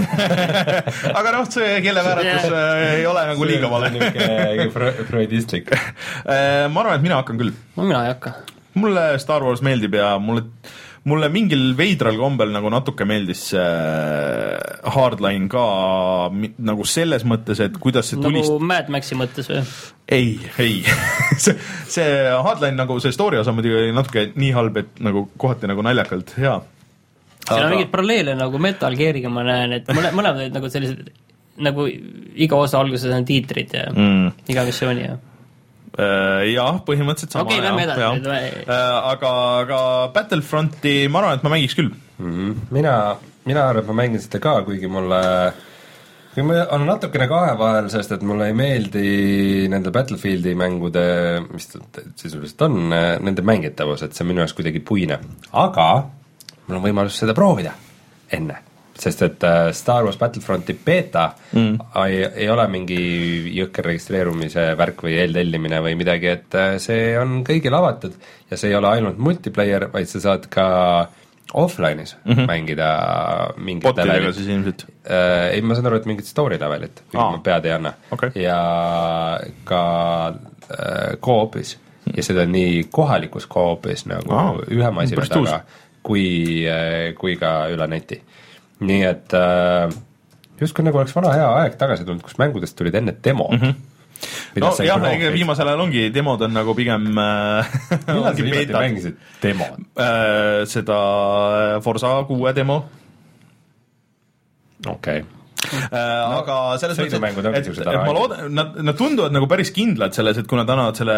aga 1.20 1.36
noh, 1.36 1.50
see 1.52 1.82
keelevääratus 1.84 2.48
äh, 2.48 2.86
ei 3.02 3.10
ole 3.10 3.26
nagu 3.34 3.50
liiga 3.50 3.72
vale. 3.72 3.92
niisugune 3.98 5.04
freudistlik. 5.10 5.76
ma 6.24 6.86
arvan, 6.86 6.96
et 6.96 7.04
mina 7.04 7.20
hakkan 7.20 7.42
küll 7.42 7.52
no 7.76 7.84
mina 7.84 8.06
ei 8.08 8.16
hakka. 8.16 8.38
mulle 8.80 9.12
Star 9.20 9.44
Wars 9.44 9.64
meeldib 9.66 10.00
ja 10.00 10.14
mulle, 10.24 10.48
mulle 11.10 11.30
mingil 11.34 11.72
veidral 11.78 12.18
kombel 12.20 12.52
nagu 12.54 12.70
natuke 12.70 13.08
meeldis 13.10 13.48
see 13.52 13.62
Hardline 14.96 15.48
ka 15.50 15.64
nagu 16.62 16.86
selles 16.86 17.26
mõttes, 17.28 17.62
et 17.64 17.80
kuidas 17.82 18.12
see 18.12 18.20
tulist- 18.22 18.52
nagu 18.52 18.68
Mad 18.72 18.92
Maxi 18.94 19.18
mõttes 19.18 19.50
või? 19.50 19.64
ei, 20.14 20.36
ei 20.62 20.84
see, 21.44 21.56
see 21.90 22.12
Hardline 22.46 22.78
nagu 22.78 23.00
see 23.02 23.16
story 23.16 23.42
osa 23.42 23.56
muidugi 23.56 23.80
oli 23.80 23.96
natuke 23.98 24.28
nii 24.36 24.54
halb, 24.58 24.78
et 24.84 25.02
nagu 25.02 25.26
kohati 25.42 25.72
nagu 25.72 25.82
naljakalt 25.86 26.36
hea. 26.38 26.60
seal 27.48 27.66
on 27.66 27.74
mingeid 27.74 27.92
paralleele 27.94 28.38
nagu 28.38 28.62
Metal 28.62 29.00
Gear'iga 29.00 29.34
ma 29.34 29.48
näen, 29.48 29.80
et 29.80 29.90
mõne, 29.90 30.14
mõlemad 30.14 30.46
olid 30.46 30.60
nagu 30.60 30.70
sellised 30.70 31.12
nagu 31.62 31.84
iga 31.90 32.58
osa 32.62 32.80
alguses 32.80 33.12
on 33.14 33.26
tiitrid 33.28 33.74
ja 33.76 33.90
mm. 33.92 34.46
iga 34.54 34.64
missiooni 34.70 35.04
ja 35.10 35.18
Äh, 35.18 35.31
jah, 35.98 36.78
põhimõtteliselt 36.88 37.36
sama 37.36 37.50
Okei, 37.50 37.60
lähme 37.64 37.84
jah, 37.84 37.98
edasi 37.98 38.06
jah. 38.06 38.62
Äh, 38.64 38.94
aga, 39.12 39.34
aga 39.64 39.82
Battlefronti 40.16 40.96
ma 41.12 41.24
arvan, 41.24 41.40
et 41.40 41.44
ma 41.44 41.52
mängiks 41.56 41.76
küll. 41.78 41.92
mina, 42.22 42.96
mina 43.50 43.68
arvan, 43.68 43.84
et 43.84 43.92
ma 43.92 43.98
mängin 44.04 44.24
seda 44.24 44.40
ka, 44.44 44.62
kuigi 44.68 44.88
mulle 44.92 45.22
kuigi 46.32 46.48
ma 46.48 46.62
olen 46.64 46.88
natukene 46.88 47.28
kahe 47.28 47.58
vahel, 47.60 47.92
sest 47.92 48.16
et 48.16 48.24
mulle 48.24 48.48
ei 48.52 48.56
meeldi 48.56 49.68
nende 49.72 49.92
Battlefieldi 49.92 50.56
mängude, 50.56 51.06
mis 51.52 51.68
ta 51.74 51.84
sisuliselt 52.16 52.68
on, 52.70 52.82
nende 52.92 53.44
mängitavus, 53.44 54.06
et 54.06 54.16
see 54.16 54.24
on 54.24 54.32
minu 54.32 54.46
jaoks 54.46 54.56
kuidagi 54.56 54.80
puine. 54.80 55.20
aga 55.52 55.88
mul 56.68 56.80
on 56.80 56.86
võimalus 56.86 57.20
seda 57.20 57.36
proovida 57.36 57.76
enne, 58.32 58.62
sest 59.00 59.22
et 59.26 59.44
äh, 59.48 59.72
Star 59.76 60.04
Wars 60.06 60.18
Battlefronti 60.20 60.76
beeta 60.86 61.32
mm. 61.52 61.78
ei, 62.04 62.22
ei 62.44 62.50
ole 62.52 62.68
mingi 62.72 63.00
jõhker 63.56 63.88
registreerumise 63.92 64.72
värk 64.80 65.06
või 65.06 65.16
eeltellimine 65.22 65.82
või 65.84 65.96
midagi, 66.00 66.30
et 66.36 66.58
äh, 66.60 66.76
see 66.84 67.16
on 67.20 67.42
kõigile 67.48 67.80
avatud 67.80 68.16
ja 68.52 68.60
see 68.60 68.72
ei 68.72 68.78
ole 68.78 68.92
ainult 68.92 69.22
multiplayer, 69.22 69.88
vaid 69.94 70.12
sa 70.12 70.24
saad 70.24 70.48
ka 70.52 70.68
offline'is 71.54 72.16
mm 72.24 72.34
-hmm. 72.34 72.48
mängida 72.48 72.90
mingit 73.58 73.84
botidega 73.84 74.14
levelit. 74.14 74.36
siis 74.36 74.48
ilmselt. 74.48 74.86
Äh, 75.10 75.54
ei, 75.56 75.62
ma 75.62 75.76
saan 75.76 75.88
aru, 75.92 76.02
et 76.02 76.06
mingit 76.06 76.26
story 76.26 76.60
levelit, 76.60 77.04
pead 77.44 77.66
ei 77.66 77.72
anna 77.72 77.94
Okei. 78.12 78.32
ja 78.36 79.40
ka 79.64 79.84
äh, 80.28 81.18
co-op'is 81.20 81.78
ja 82.16 82.24
seda 82.24 82.46
nii 82.46 82.88
kohalikus 82.92 83.48
co-op'is 83.48 84.06
nagu 84.06 84.34
Aa, 84.34 84.54
ühe 84.68 84.92
masina 84.92 85.26
taga 85.26 85.62
kui, 86.04 86.66
kui 87.18 87.36
ka 87.38 87.52
üle 87.70 87.88
neti. 87.88 88.22
Nii 88.82 89.02
et 89.08 89.36
äh, 89.38 89.94
justkui 90.62 90.86
nagu 90.86 91.02
oleks 91.02 91.16
vana 91.16 91.34
hea 91.38 91.50
aeg 91.64 91.78
tagasi 91.80 92.06
tulnud, 92.08 92.24
kus 92.26 92.38
mängudest 92.42 92.78
tulid 92.78 92.96
enne 92.98 93.16
demo 93.24 93.50
mm. 93.52 93.58
-hmm. 93.58 94.62
no 94.62 94.72
jah, 94.86 95.06
ega 95.12 95.34
viimasel 95.34 95.68
ajal 95.68 95.86
ongi, 95.88 96.08
demod 96.14 96.42
on 96.42 96.54
nagu 96.54 96.76
pigem 96.78 97.10
millal 97.12 98.32
sa 98.32 98.34
viimati 98.38 98.74
mängisid 98.74 99.20
demod? 99.44 99.86
äh, 99.98 100.66
seda 100.66 101.02
Forsa 101.82 102.24
kuue 102.30 102.54
demo 102.56 102.84
okei 104.88 105.22
okay., 105.22 105.41
no,, 106.32 106.38
aga 106.42 106.58
selles 106.82 107.00
ongi 107.02 107.18
et, 107.58 107.68
siuksed 107.68 107.88
et 107.88 107.98
ma 107.98 108.16
loodan, 108.16 108.46
nad, 108.56 108.78
nad 108.84 108.98
tunduvad 109.00 109.36
nagu 109.36 109.48
päris 109.52 109.74
kindlad 109.76 110.16
selles, 110.16 110.42
et 110.42 110.50
kui 110.50 110.60
nad 110.60 110.70
annavad 110.70 111.00
selle 111.00 111.18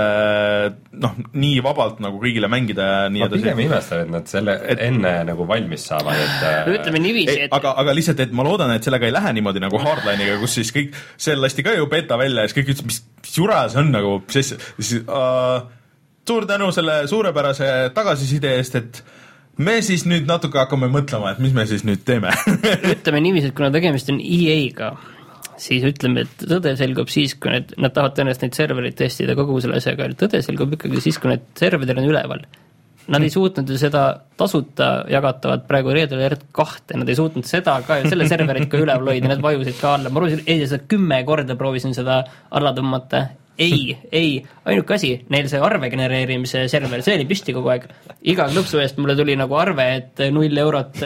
noh, 1.04 1.18
nii 1.34 1.62
vabalt 1.66 2.02
nagu 2.04 2.22
kõigile 2.22 2.50
mängida 2.52 2.88
ja 2.90 3.12
nii 3.14 3.26
ma 3.26 3.30
pigem 3.34 3.52
edasi. 3.54 3.68
imestan, 3.68 4.04
et 4.06 4.14
nad 4.18 4.32
selle 4.32 4.58
Et- 4.62 4.72
et... 4.78 4.84
enne 4.90 5.14
nagu 5.32 5.48
valmis 5.50 5.88
saavad, 5.92 6.18
et 6.24 6.48
äh, 6.50 6.58
no 6.68 6.76
ütleme 6.80 7.04
niiviisi, 7.04 7.38
et 7.48 7.56
aga, 7.60 7.76
aga 7.84 7.98
lihtsalt, 7.98 8.24
et 8.26 8.36
ma 8.36 8.46
loodan, 8.48 8.74
et 8.76 8.86
sellega 8.86 9.10
ei 9.10 9.16
lähe 9.16 9.34
niimoodi 9.40 9.64
nagu 9.64 9.82
Hardline'iga, 9.82 10.40
kus 10.42 10.58
siis 10.60 10.74
kõik, 10.76 10.98
seal 11.18 11.42
lasti 11.44 11.66
ka 11.66 11.76
ju 11.78 11.88
beta 11.92 12.20
välja 12.22 12.46
ja 12.46 12.52
siis 12.52 12.60
kõik 12.60 12.74
ütlesid, 12.74 12.90
mis, 12.92 13.02
mis 13.24 13.38
jura 13.40 13.64
see 13.72 13.82
on 13.84 13.92
nagu, 13.94 14.18
mis 14.28 14.42
asja, 14.44 14.60
siis 14.80 15.04
uh, 15.04 15.64
suur 16.28 16.48
tänu 16.50 16.72
selle 16.76 17.04
suurepärase 17.12 17.70
tagasiside 17.96 18.56
eest, 18.60 18.80
et 18.80 19.04
me 19.58 19.80
siis 19.86 20.06
nüüd 20.10 20.30
natuke 20.30 20.60
hakkame 20.62 20.90
mõtlema, 20.92 21.34
et 21.34 21.42
mis 21.44 21.54
me 21.56 21.66
siis 21.70 21.86
nüüd 21.88 22.04
teeme. 22.08 22.34
Ütleme 22.96 23.22
niiviisi, 23.24 23.52
et 23.52 23.58
kuna 23.58 23.70
tegemist 23.74 24.10
on 24.14 24.20
EA-ga, 24.24 24.94
siis 25.62 25.86
ütleme, 25.88 26.26
et 26.26 26.48
tõde 26.50 26.74
selgub 26.80 27.12
siis, 27.14 27.36
kui 27.38 27.54
need, 27.54 27.76
nad 27.82 27.94
tahavad 27.94 28.18
tõenäoliselt 28.18 28.48
neid 28.48 28.60
servereid 28.60 28.98
testida 29.00 29.38
kogu 29.38 29.60
selle 29.64 29.80
asjaga, 29.82 30.10
tõde 30.20 30.42
selgub 30.46 30.78
ikkagi 30.78 31.04
siis, 31.04 31.22
kui 31.22 31.34
need 31.34 31.46
serverid 31.60 31.98
on 31.98 32.10
üleval. 32.10 32.46
Nad 33.14 33.20
ei 33.26 33.32
suutnud 33.34 33.68
ju 33.68 33.76
seda 33.76 34.04
tasuta 34.40 35.04
jagatavat 35.12 35.66
praegu 35.68 35.92
Red 35.92 36.14
Alert 36.16 36.46
kahte, 36.56 36.96
nad 36.96 37.10
ei 37.12 37.18
suutnud 37.20 37.44
seda 37.44 37.76
ka 37.84 38.00
ju, 38.00 38.08
selle 38.14 38.30
serverit 38.32 38.70
ka 38.72 38.80
üleval 38.80 39.12
hoida, 39.12 39.28
need 39.34 39.44
vajusid 39.44 39.76
ka 39.82 39.98
alla, 39.98 40.12
ma 40.12 40.22
proovisin 40.22 40.46
eile 40.48 40.80
kümme 40.88 41.20
korda 41.28 41.58
proovisin 41.60 41.92
seda 41.98 42.22
alla 42.56 42.72
tõmmata, 42.78 43.26
ei, 43.58 43.98
ei, 44.12 44.30
ainuke 44.66 44.96
asi, 44.96 45.12
neil 45.34 45.48
see 45.52 45.62
arve 45.62 45.90
genereerimise 45.94 46.64
server, 46.72 47.04
see 47.06 47.18
oli 47.20 47.28
püsti 47.30 47.54
kogu 47.54 47.70
aeg. 47.74 47.86
iga 48.34 48.48
klõpsu 48.50 48.82
eest 48.82 48.98
mulle 49.02 49.16
tuli 49.20 49.36
nagu 49.38 49.58
arve, 49.60 49.86
et 50.00 50.24
null 50.34 50.64
eurot 50.64 51.04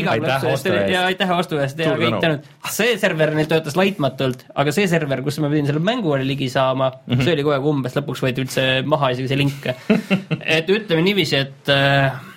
iga 0.00 0.14
klõpsu 0.20 0.52
eest 0.52 0.70
ostu 0.70 0.76
ja 0.92 1.04
aitäh 1.08 1.32
vastu 1.34 1.58
eest 1.62 1.82
ja 1.82 1.96
kõik 1.98 2.18
tänu. 2.22 2.38
tänud. 2.44 2.48
see 2.76 2.96
server 3.02 3.34
neil 3.34 3.50
töötas 3.50 3.78
laitmatult, 3.80 4.46
aga 4.54 4.74
see 4.76 4.86
server, 4.90 5.24
kus 5.26 5.40
ma 5.42 5.50
pidin 5.52 5.70
selle 5.70 5.82
mängule 5.82 6.26
ligi 6.26 6.50
saama 6.52 6.92
mm, 6.92 7.12
-hmm. 7.12 7.24
see 7.26 7.36
oli 7.36 7.46
kogu 7.46 7.56
aeg 7.58 7.70
umbes, 7.74 7.98
lõpuks 7.98 8.24
võeti 8.26 8.46
üldse 8.46 8.66
maha 8.86 9.12
isegi 9.16 9.32
see 9.32 9.40
link. 9.40 9.70
et 10.58 10.70
ütleme 10.70 11.02
niiviisi, 11.02 11.42
et 11.42 11.74
äh, 11.74 12.29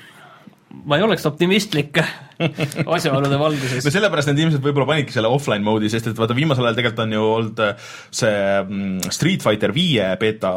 ma 0.73 0.97
ei 0.97 1.05
oleks 1.05 1.25
optimistlik 1.29 1.99
asjaolude 2.95 3.37
valguses 3.39 3.85
no. 3.85 3.93
sellepärast 3.93 4.31
nad 4.31 4.39
ilmselt 4.41 4.63
võib-olla 4.65 4.87
panidki 4.89 5.15
selle 5.15 5.29
offline 5.31 5.63
mode'i, 5.65 5.91
sest 5.93 6.09
et 6.09 6.19
vaata 6.19 6.35
viimasel 6.37 6.65
ajal 6.67 6.79
tegelikult 6.79 7.03
on 7.05 7.15
ju 7.15 7.27
olnud 7.35 7.61
äh, 7.63 7.91
see 8.21 8.39
mm, 8.63 9.13
Street 9.13 9.45
Fighter 9.45 9.75
viie 9.75 10.07
beeta 10.21 10.53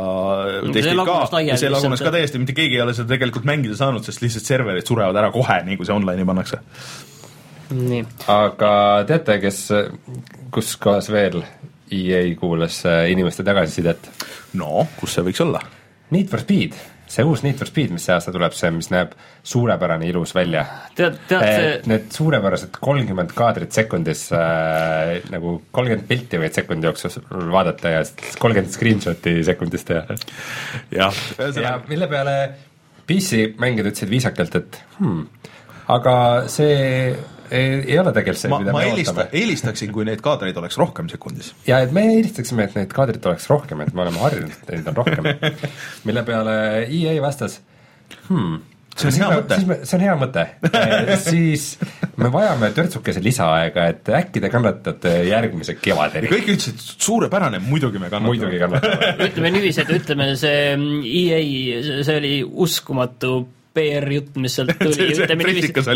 testid 0.73 1.03
ka 1.07 1.43
ja 1.45 1.59
see 1.61 1.73
lagunes 1.73 2.03
ka 2.05 2.15
täiesti, 2.15 2.41
mitte 2.43 2.57
keegi 2.57 2.79
ei 2.79 2.85
ole 2.87 2.97
seda 2.97 3.13
tegelikult 3.13 3.49
mängida 3.49 3.77
saanud, 3.79 4.07
sest 4.07 4.25
lihtsalt 4.25 4.49
serverid 4.49 4.89
surevad 4.89 5.21
ära 5.21 5.31
kohe, 5.35 5.61
nii 5.69 5.79
kui 5.79 5.89
see 5.89 5.97
online'i 5.97 6.27
pannakse. 6.29 6.63
aga 8.33 8.73
teate, 9.09 9.41
kes, 9.45 9.63
kus 10.55 10.75
kohas 10.81 11.13
veel 11.13 11.43
EA 11.93 12.25
kuulas 12.41 12.81
äh, 12.89 13.05
inimeste 13.13 13.45
tagasisidet? 13.47 14.11
no 14.57 14.87
kus 14.99 15.19
see 15.19 15.29
võiks 15.29 15.45
olla? 15.45 15.61
Need 16.15 16.31
for 16.31 16.41
Speed, 16.43 16.77
see 17.17 17.25
uus 17.27 17.43
Need 17.45 17.59
for 17.61 17.69
Speed, 17.71 17.95
mis 17.97 18.05
see 18.07 18.15
aasta 18.15 18.33
tuleb, 18.35 18.55
see, 18.57 18.71
mis 18.75 18.91
näeb 18.93 19.15
suurepärane 19.47 20.09
ilus 20.11 20.35
välja. 20.37 20.65
tead, 20.99 21.19
tead 21.31 21.47
see 21.47 21.73
Need 21.91 22.11
suurepärased 22.15 22.77
kolmkümmend 22.83 23.33
kaadrit 23.37 23.77
sekundis 23.77 24.27
äh,, 24.37 25.17
nagu 25.33 25.59
kolmkümmend 25.77 26.09
pilti 26.11 26.41
võid 26.43 26.57
sekundi 26.57 26.89
jooksul 26.89 27.17
vaadata 27.53 27.97
ja 27.97 28.05
siis 28.09 28.39
kolmkümmend 28.43 28.75
screenshot'i 28.75 29.39
sekundis 29.47 29.87
teha. 29.89 30.19
jah, 30.95 31.23
ja 31.57 31.79
mille 31.89 32.11
peale 32.11 32.37
PC 33.07 33.55
mängijad 33.63 33.93
ütlesid 33.93 34.11
viisakalt, 34.11 34.59
et 34.59 34.81
hmm, 34.99 35.25
aga 35.95 36.17
see 36.51 37.15
ei, 37.51 37.81
ei 37.93 37.99
ole 38.03 38.13
tegelikult 38.17 38.43
see, 38.43 38.53
ma, 38.53 38.61
mida 38.63 38.75
ma 38.75 38.83
me 38.83 38.91
eelista, 38.91 39.17
ootame. 39.17 39.41
eelistaksin, 39.43 39.93
kui 39.95 40.07
neid 40.09 40.23
kaadreid 40.25 40.57
oleks 40.63 40.79
rohkem 40.81 41.11
sekundis. 41.13 41.53
ja 41.69 41.81
et 41.85 41.93
me 41.97 42.07
eelistaksime, 42.15 42.69
et 42.69 42.79
neid 42.79 42.95
kaadrit 42.95 43.27
oleks 43.33 43.49
rohkem, 43.53 43.83
et 43.87 43.93
me 43.97 44.07
oleme 44.07 44.23
harjunud, 44.25 44.57
et 44.63 44.73
neid 44.77 44.93
on 44.93 45.03
rohkem. 45.03 45.31
mille 46.09 46.25
peale 46.27 46.57
EA 46.87 47.19
vastas, 47.25 47.61
hmm 48.31 48.65
see 48.97 49.11
on 49.11 49.17
hea 49.21 49.29
mõte. 49.37 49.57
siis 49.57 49.69
me, 49.69 49.77
see 49.85 49.97
on 49.99 50.05
hea 50.05 50.15
mõte 50.21 50.45
siis 51.29 51.65
me 52.21 52.31
vajame 52.33 52.71
törtsukese 52.77 53.23
lisaaega, 53.25 53.89
et 53.93 54.11
äkki 54.21 54.43
te 54.43 54.51
kannatate 54.53 55.13
järgmise 55.29 55.77
kevadeni. 55.81 56.31
kõik 56.33 56.49
ütlesid, 56.55 56.81
suurepärane, 56.81 57.61
muidugi 57.67 58.01
me 58.01 58.11
kannatame. 58.13 58.33
muidugi 58.33 58.63
kannatame 58.63 59.29
ütleme 59.29 59.53
niiviisi, 59.57 59.85
et 59.85 59.93
ütleme, 59.99 60.31
see 60.41 60.73
EA, 60.77 61.43
see 62.07 62.17
oli 62.23 62.35
uskumatu 62.67 63.35
PR-jutt, 63.77 64.35
mis 64.41 64.57
sealt 64.59 64.75
tuli. 64.81 65.13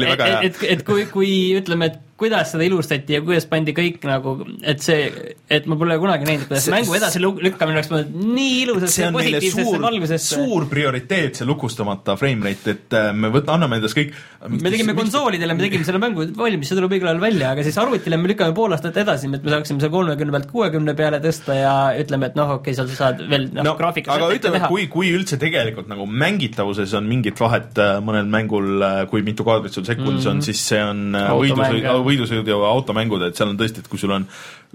väga 0.12 0.28
hea. 0.28 0.44
et, 0.50 0.60
et, 0.60 0.70
et 0.76 0.86
kui, 0.86 1.06
kui 1.10 1.32
ütleme, 1.58 1.90
et 1.90 2.09
kuidas 2.20 2.52
seda 2.54 2.66
ilustati 2.66 3.16
ja 3.16 3.22
kuidas 3.24 3.46
pandi 3.50 3.74
kõik 3.76 4.04
nagu, 4.08 4.34
et 4.68 4.82
see, 4.84 5.08
et 5.50 5.68
ma 5.70 5.78
pole 5.80 5.96
kunagi 6.02 6.28
näinud, 6.28 6.46
kuidas 6.50 6.66
see, 6.66 6.74
mängu 6.74 6.96
edasi 6.98 7.22
lükkamine 7.22 7.80
oleks 7.80 7.90
mõeldud 7.92 8.26
nii 8.36 8.56
ilusasse 8.64 9.06
ja 9.06 9.10
positiivsesse 9.14 9.80
valgusesse. 9.82 10.36
suur 10.36 10.66
prioriteet, 10.70 11.40
see 11.40 11.48
lukustamata 11.48 12.16
frame 12.20 12.50
rate, 12.50 12.76
et 12.76 12.98
äh, 12.98 13.10
me 13.16 13.32
võt-, 13.32 13.48
anname 13.52 13.80
endast 13.80 13.96
kõik 13.96 14.12
me 14.48 14.72
tegime 14.72 14.94
konsoolidele, 14.96 15.56
me 15.56 15.66
tegime 15.66 15.86
selle 15.86 16.00
mängu 16.02 16.26
valmis, 16.36 16.68
see 16.70 16.78
tuleb 16.78 16.94
õigel 16.96 17.10
ajal 17.12 17.22
välja, 17.22 17.54
aga 17.54 17.64
siis 17.66 17.78
arvutile 17.80 18.18
me 18.20 18.30
lükkame 18.30 18.56
pool 18.56 18.76
aastat 18.76 19.00
edasi, 19.02 19.28
et 19.28 19.44
me 19.44 19.54
saaksime 19.54 19.82
selle 19.82 19.92
kolmekümne 19.94 20.36
pealt 20.36 20.50
kuuekümne 20.52 20.94
peale 20.98 21.20
tõsta 21.24 21.56
ja 21.56 21.74
ütleme, 22.00 22.30
et 22.30 22.38
noh, 22.38 22.54
okei 22.56 22.72
okay,, 22.72 22.78
seal 22.78 22.90
sa 22.92 22.98
saad 23.04 23.24
veel 23.30 23.48
noh 23.54 23.66
no, 23.70 23.74
graafikas 23.80 24.16
aga 24.16 24.30
ütleme, 24.36 24.62
kui, 24.70 24.86
kui 24.92 25.12
üldse 25.16 25.40
tegelikult 25.40 25.90
nagu 25.90 26.06
mängitavuses 26.08 26.94
on 26.98 27.08
mingit 27.10 27.40
vahet 27.40 27.80
äh, 27.80 27.96
mõnel 28.04 28.28
mängul, 28.32 28.70
äh, 28.84 29.02
kui 29.10 29.24
mitu 29.26 29.46
kaadrit 29.46 29.76
sul 29.76 29.88
sekundis 29.88 30.24
mm 30.24 30.30
-hmm. 30.30 30.36
on, 30.36 30.46
siis 30.48 30.64
see 30.72 30.82
on 30.84 31.04
võidusõidu, 31.16 31.96
võidusõidu 32.10 32.52
ja 32.52 32.72
automängud, 32.74 33.22
et 33.26 33.38
seal 33.38 33.52
on 33.52 33.60
tõesti, 33.60 33.84
et 33.84 33.90
kui 33.90 34.00
sul 34.00 34.14
on 34.18 34.26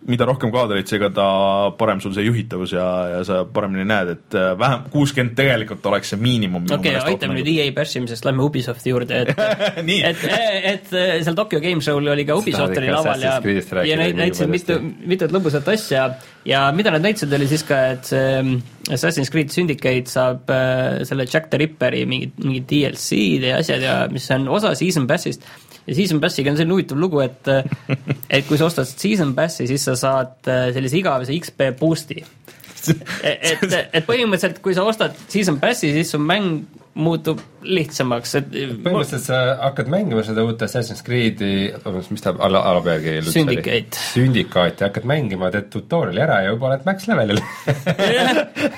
mida 0.10 0.26
rohkem 0.28 0.52
kaadreid, 0.54 0.88
seega 0.90 1.08
ta 1.16 1.26
parem 1.80 2.02
sul 2.04 2.14
see 2.16 2.26
juhitavus 2.26 2.74
ja, 2.76 2.86
ja 3.14 3.22
sa 3.28 3.40
paremini 3.48 3.86
näed, 3.88 4.12
et 4.16 4.36
äh, 4.38 4.52
vähem, 4.60 4.84
kuuskümmend 4.94 5.38
tegelikult 5.38 5.88
oleks 5.90 6.12
see 6.12 6.20
miinimum. 6.22 6.68
okei 6.76 6.98
aitame 7.00 7.38
nüüd 7.38 7.50
EA 7.54 7.70
bässimisest, 7.76 8.28
lähme 8.28 8.44
Ubisofti 8.46 8.92
juurde, 8.92 9.22
et 9.26 9.34
et, 10.12 10.26
et 10.74 10.92
seal 10.92 11.38
Tokyo 11.38 11.62
Game 11.64 11.84
Show'l 11.86 12.12
oli 12.12 12.28
ka 12.28 12.38
Ubisoft 12.38 12.78
oli 12.82 12.92
laval 12.92 13.24
ja, 13.24 13.38
ja 13.88 14.00
neid 14.02 14.20
näitasid 14.20 14.52
mitu, 14.52 14.80
mitut 15.08 15.36
lõbusat 15.36 15.72
asja. 15.74 16.10
Ja 16.46 16.68
mida 16.78 16.92
nad 16.94 17.02
näitasid, 17.02 17.32
oli 17.34 17.48
siis 17.50 17.64
ka, 17.66 17.78
et 17.96 18.06
see 18.06 18.26
mm, 18.38 18.76
Assassin's 18.94 19.32
Creed 19.34 19.50
Syndicate 19.50 20.12
saab 20.12 20.52
äh, 20.54 21.00
selle 21.08 21.26
Jack 21.26 21.50
the 21.50 21.58
Ripperi 21.58 22.04
mingid, 22.10 22.36
mingid 22.44 22.68
DLC-d 22.70 23.50
ja 23.50 23.62
asjad 23.64 23.82
ja 23.82 23.96
mis 24.12 24.28
on 24.36 24.46
osa 24.54 24.76
Season 24.78 25.08
Passist 25.10 25.48
ja 25.86 25.98
Season 25.98 26.22
Passiga 26.22 26.52
on 26.52 26.58
selline 26.60 26.76
huvitav 26.76 27.00
lugu, 27.00 27.22
et 27.26 27.52
et 28.36 28.48
kui 28.48 28.58
sa 28.60 28.70
ostad 28.70 28.90
Season 28.90 29.36
Passi, 29.38 29.68
siis 29.70 29.86
sa 29.86 29.98
saad 30.00 30.50
äh, 30.52 30.70
sellise 30.76 31.00
igavese 31.02 31.38
XP 31.40 31.70
boost'i. 31.80 32.24
et, 33.26 33.46
et, 33.52 33.78
et 33.94 34.06
põhimõtteliselt, 34.06 34.62
kui 34.66 34.76
sa 34.78 34.86
ostad 34.86 35.16
Season 35.28 35.60
Passi, 35.62 35.94
siis 35.96 36.14
su 36.14 36.22
mäng 36.22 36.66
muutub 36.96 37.42
lihtsamaks, 37.66 38.36
et 38.40 38.48
põhimõtteliselt 38.54 39.26
sa 39.26 39.40
hakkad 39.60 39.90
mängima 39.92 40.22
seda 40.24 40.46
uut 40.46 40.62
Assassin's 40.64 41.02
Creed'i, 41.04 41.74
vabandust, 41.74 42.14
mis 42.14 42.24
ta 42.24 42.32
ala, 42.46 42.62
alapealkiri 42.72 43.20
üldse 43.20 43.34
oli? 43.42 43.58
Syndicate. 43.58 44.04
Syndicate, 44.14 44.86
hakkad 44.88 45.08
mängima, 45.10 45.50
teed 45.52 45.68
tutorial'i 45.74 46.24
ära 46.24 46.38
ja 46.46 46.54
juba 46.54 46.70
oled 46.70 46.86
max 46.88 47.10
levelil 47.10 47.42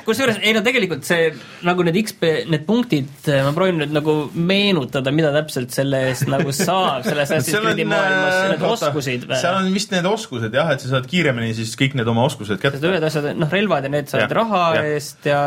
kusjuures 0.07 0.39
ei 0.41 0.55
no 0.55 0.63
tegelikult 0.65 1.05
see, 1.05 1.29
nagu 1.67 1.85
need 1.85 1.99
XP, 2.01 2.31
need 2.49 2.65
punktid, 2.67 3.29
ma 3.45 3.53
proovin 3.55 3.81
nüüd 3.83 3.93
nagu 3.95 4.15
meenutada, 4.33 5.13
mida 5.13 5.33
täpselt 5.35 5.75
selle 5.75 6.01
eest 6.09 6.25
nagu 6.31 6.55
saab, 6.55 7.05
selle 7.05 7.23
Assassin's 7.27 7.61
Creed'i 7.61 7.85
maailmas, 7.87 8.37
need 8.53 8.65
oota, 8.65 8.89
oskusid 8.89 9.27
või? 9.27 9.41
seal 9.43 9.59
on 9.59 9.69
vist 9.75 9.93
need 9.93 10.09
oskused 10.09 10.57
jah, 10.57 10.73
et 10.73 10.81
sa 10.81 10.95
saad 10.95 11.09
kiiremini 11.11 11.53
siis 11.57 11.75
kõik 11.77 11.99
need 11.99 12.09
oma 12.09 12.25
oskused 12.31 12.61
kätte. 12.63 12.81
ühed 12.81 13.09
asjad, 13.11 13.29
noh 13.37 13.51
relvad 13.53 13.85
ja 13.85 13.93
need 13.93 14.09
saad 14.09 14.25
ja, 14.25 14.33
raha 14.39 14.63
ja. 14.79 14.85
eest 14.95 15.27
ja 15.29 15.41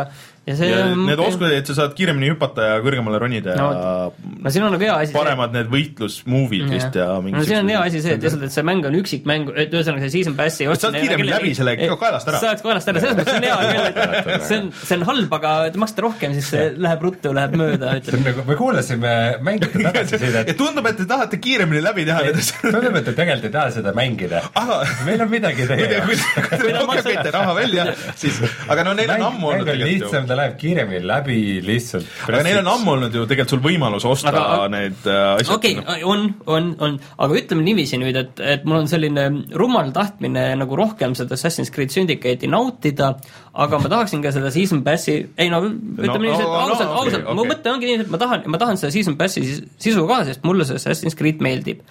ja 0.48 0.56
see 0.56 0.70
ja 0.70 0.84
on 0.88 1.04
need 1.04 1.20
oskused, 1.20 1.52
et 1.52 1.68
sa 1.68 1.76
saad 1.76 1.92
kiiremini 1.98 2.30
hüpata 2.32 2.68
ja 2.70 2.76
kõrgemale 2.84 3.18
ronida 3.20 3.54
no, 3.58 3.66
ja 3.76 3.90
no 4.40 4.52
siin 4.52 4.64
on 4.64 4.72
nagu 4.74 4.86
hea 4.86 4.94
asi 5.04 5.12
paremad 5.12 5.52
need 5.52 5.68
võitlusmove'id 5.72 6.70
vist 6.72 6.96
ja 6.96 7.08
mingi 7.20 7.36
no 7.36 7.44
siin 7.44 7.60
on 7.60 7.72
hea 7.74 7.82
asi 7.90 8.00
see, 8.00 8.16
et 8.16 8.24
lihtsalt, 8.24 8.46
et 8.48 8.54
see 8.54 8.64
mäng 8.66 8.86
on 8.88 8.96
üksikmäng, 8.96 9.50
et 9.52 9.74
ühesõnaga 9.76 10.06
see 10.06 10.14
season 10.16 10.36
pass'i 10.38 10.64
sa 10.70 10.76
saad 10.86 10.96
kiiremini 10.96 11.28
läbi 11.30 11.52
selle 11.58 11.74
kaelast 11.76 12.30
ära. 12.32 12.40
saad 12.40 12.64
kaelast 12.64 12.92
ära, 12.92 13.02
selles 13.04 13.18
mõttes 13.18 13.36
on 13.36 13.46
hea 13.46 13.58
küll, 13.66 14.32
et 14.36 14.46
see 14.48 14.60
on, 14.62 14.70
see 14.80 14.98
on 14.98 15.06
halb, 15.10 15.36
aga 15.40 15.52
te 15.74 15.82
maksate 15.82 16.04
rohkem, 16.06 16.36
siis 16.38 16.48
see 16.54 16.64
läheb 16.86 17.04
ruttu, 17.04 17.34
läheb 17.36 17.56
mööda, 17.60 17.92
ütleme. 18.00 18.24
nagu 18.30 18.46
me 18.48 18.58
kuulasime 18.62 19.14
mängijate 19.44 19.84
tagasisidet. 19.90 20.54
tundub, 20.60 20.88
et 20.90 21.00
te 21.02 21.08
tahate 21.10 21.40
kiiremini 21.42 21.84
läbi 21.84 22.08
teha. 22.08 22.24
tundub, 22.62 22.96
et 23.02 23.08
te 23.10 23.16
tegelikult 23.18 23.50
ei 23.50 23.54
taha 23.58 23.76
seda 23.76 23.94
mängida. 23.96 24.42
meil 25.04 25.26
on 25.26 25.32
midagi 25.36 25.66
teha. 25.70 26.02
kui 26.08 26.18
te 26.64 26.74
rohkem 26.80 27.04
käite 27.10 27.36
raha 27.36 27.54
välja, 27.60 27.90
siis, 28.16 28.40
aga 28.72 28.88
no 28.88 28.96
neil 28.96 29.14
on 29.18 29.28
ammu 29.30 29.54
olnud 29.54 29.68
tegelikult 29.68 30.08
ju. 30.08 30.29
Ta 30.30 30.36
läheb 30.38 30.56
kiiremini 30.60 31.00
läbi 31.06 31.38
lihtsalt. 31.64 32.08
aga 32.28 32.42
neil 32.46 32.60
on 32.62 32.70
ammu 32.74 32.94
olnud 32.94 33.16
ju 33.16 33.24
tegelikult 33.30 33.54
sul 33.54 33.62
võimalus 33.64 34.06
osta 34.08 34.32
aga, 34.32 34.68
need 34.72 35.08
äh, 35.10 35.20
asjad. 35.34 35.52
okei 35.56 35.76
okay,, 35.80 36.04
on, 36.06 36.26
on, 36.46 36.70
on, 36.86 36.98
aga 37.26 37.38
ütleme 37.40 37.66
niiviisi 37.66 38.00
nüüd, 38.00 38.18
et, 38.20 38.42
et 38.54 38.66
mul 38.68 38.82
on 38.82 38.90
selline 38.90 39.26
rumal 39.58 39.92
tahtmine 39.96 40.46
nagu 40.60 40.78
rohkem 40.78 41.16
seda 41.18 41.38
Assassin's 41.38 41.72
Creed 41.74 41.94
Syndicate'i 41.94 42.50
nautida, 42.50 43.12
aga 43.66 43.82
ma 43.82 43.90
tahaksin 43.92 44.22
ka 44.24 44.34
seda 44.36 44.52
Season 44.54 44.84
Passi, 44.86 45.18
ei 45.36 45.50
no 45.52 45.62
ütleme 45.66 46.14
no, 46.14 46.22
niiviisi, 46.26 46.46
et 46.46 46.54
ausalt 46.62 46.86
no,, 46.86 47.02
ausalt 47.02 47.20
okay,, 47.24 47.36
mu 47.40 47.48
mõte 47.50 47.74
ongi 47.74 47.90
niiviisi, 47.90 48.08
et 48.08 48.14
ma 48.14 48.22
tahan, 48.22 48.46
ma 48.50 48.62
tahan 48.62 48.80
seda 48.80 48.94
Season 48.94 49.18
Passi 49.20 49.44
sisu 49.50 50.06
ka, 50.10 50.22
sest 50.28 50.46
mulle 50.48 50.68
see 50.68 50.80
Assassin's 50.80 51.18
Creed 51.18 51.42
meeldib 51.44 51.84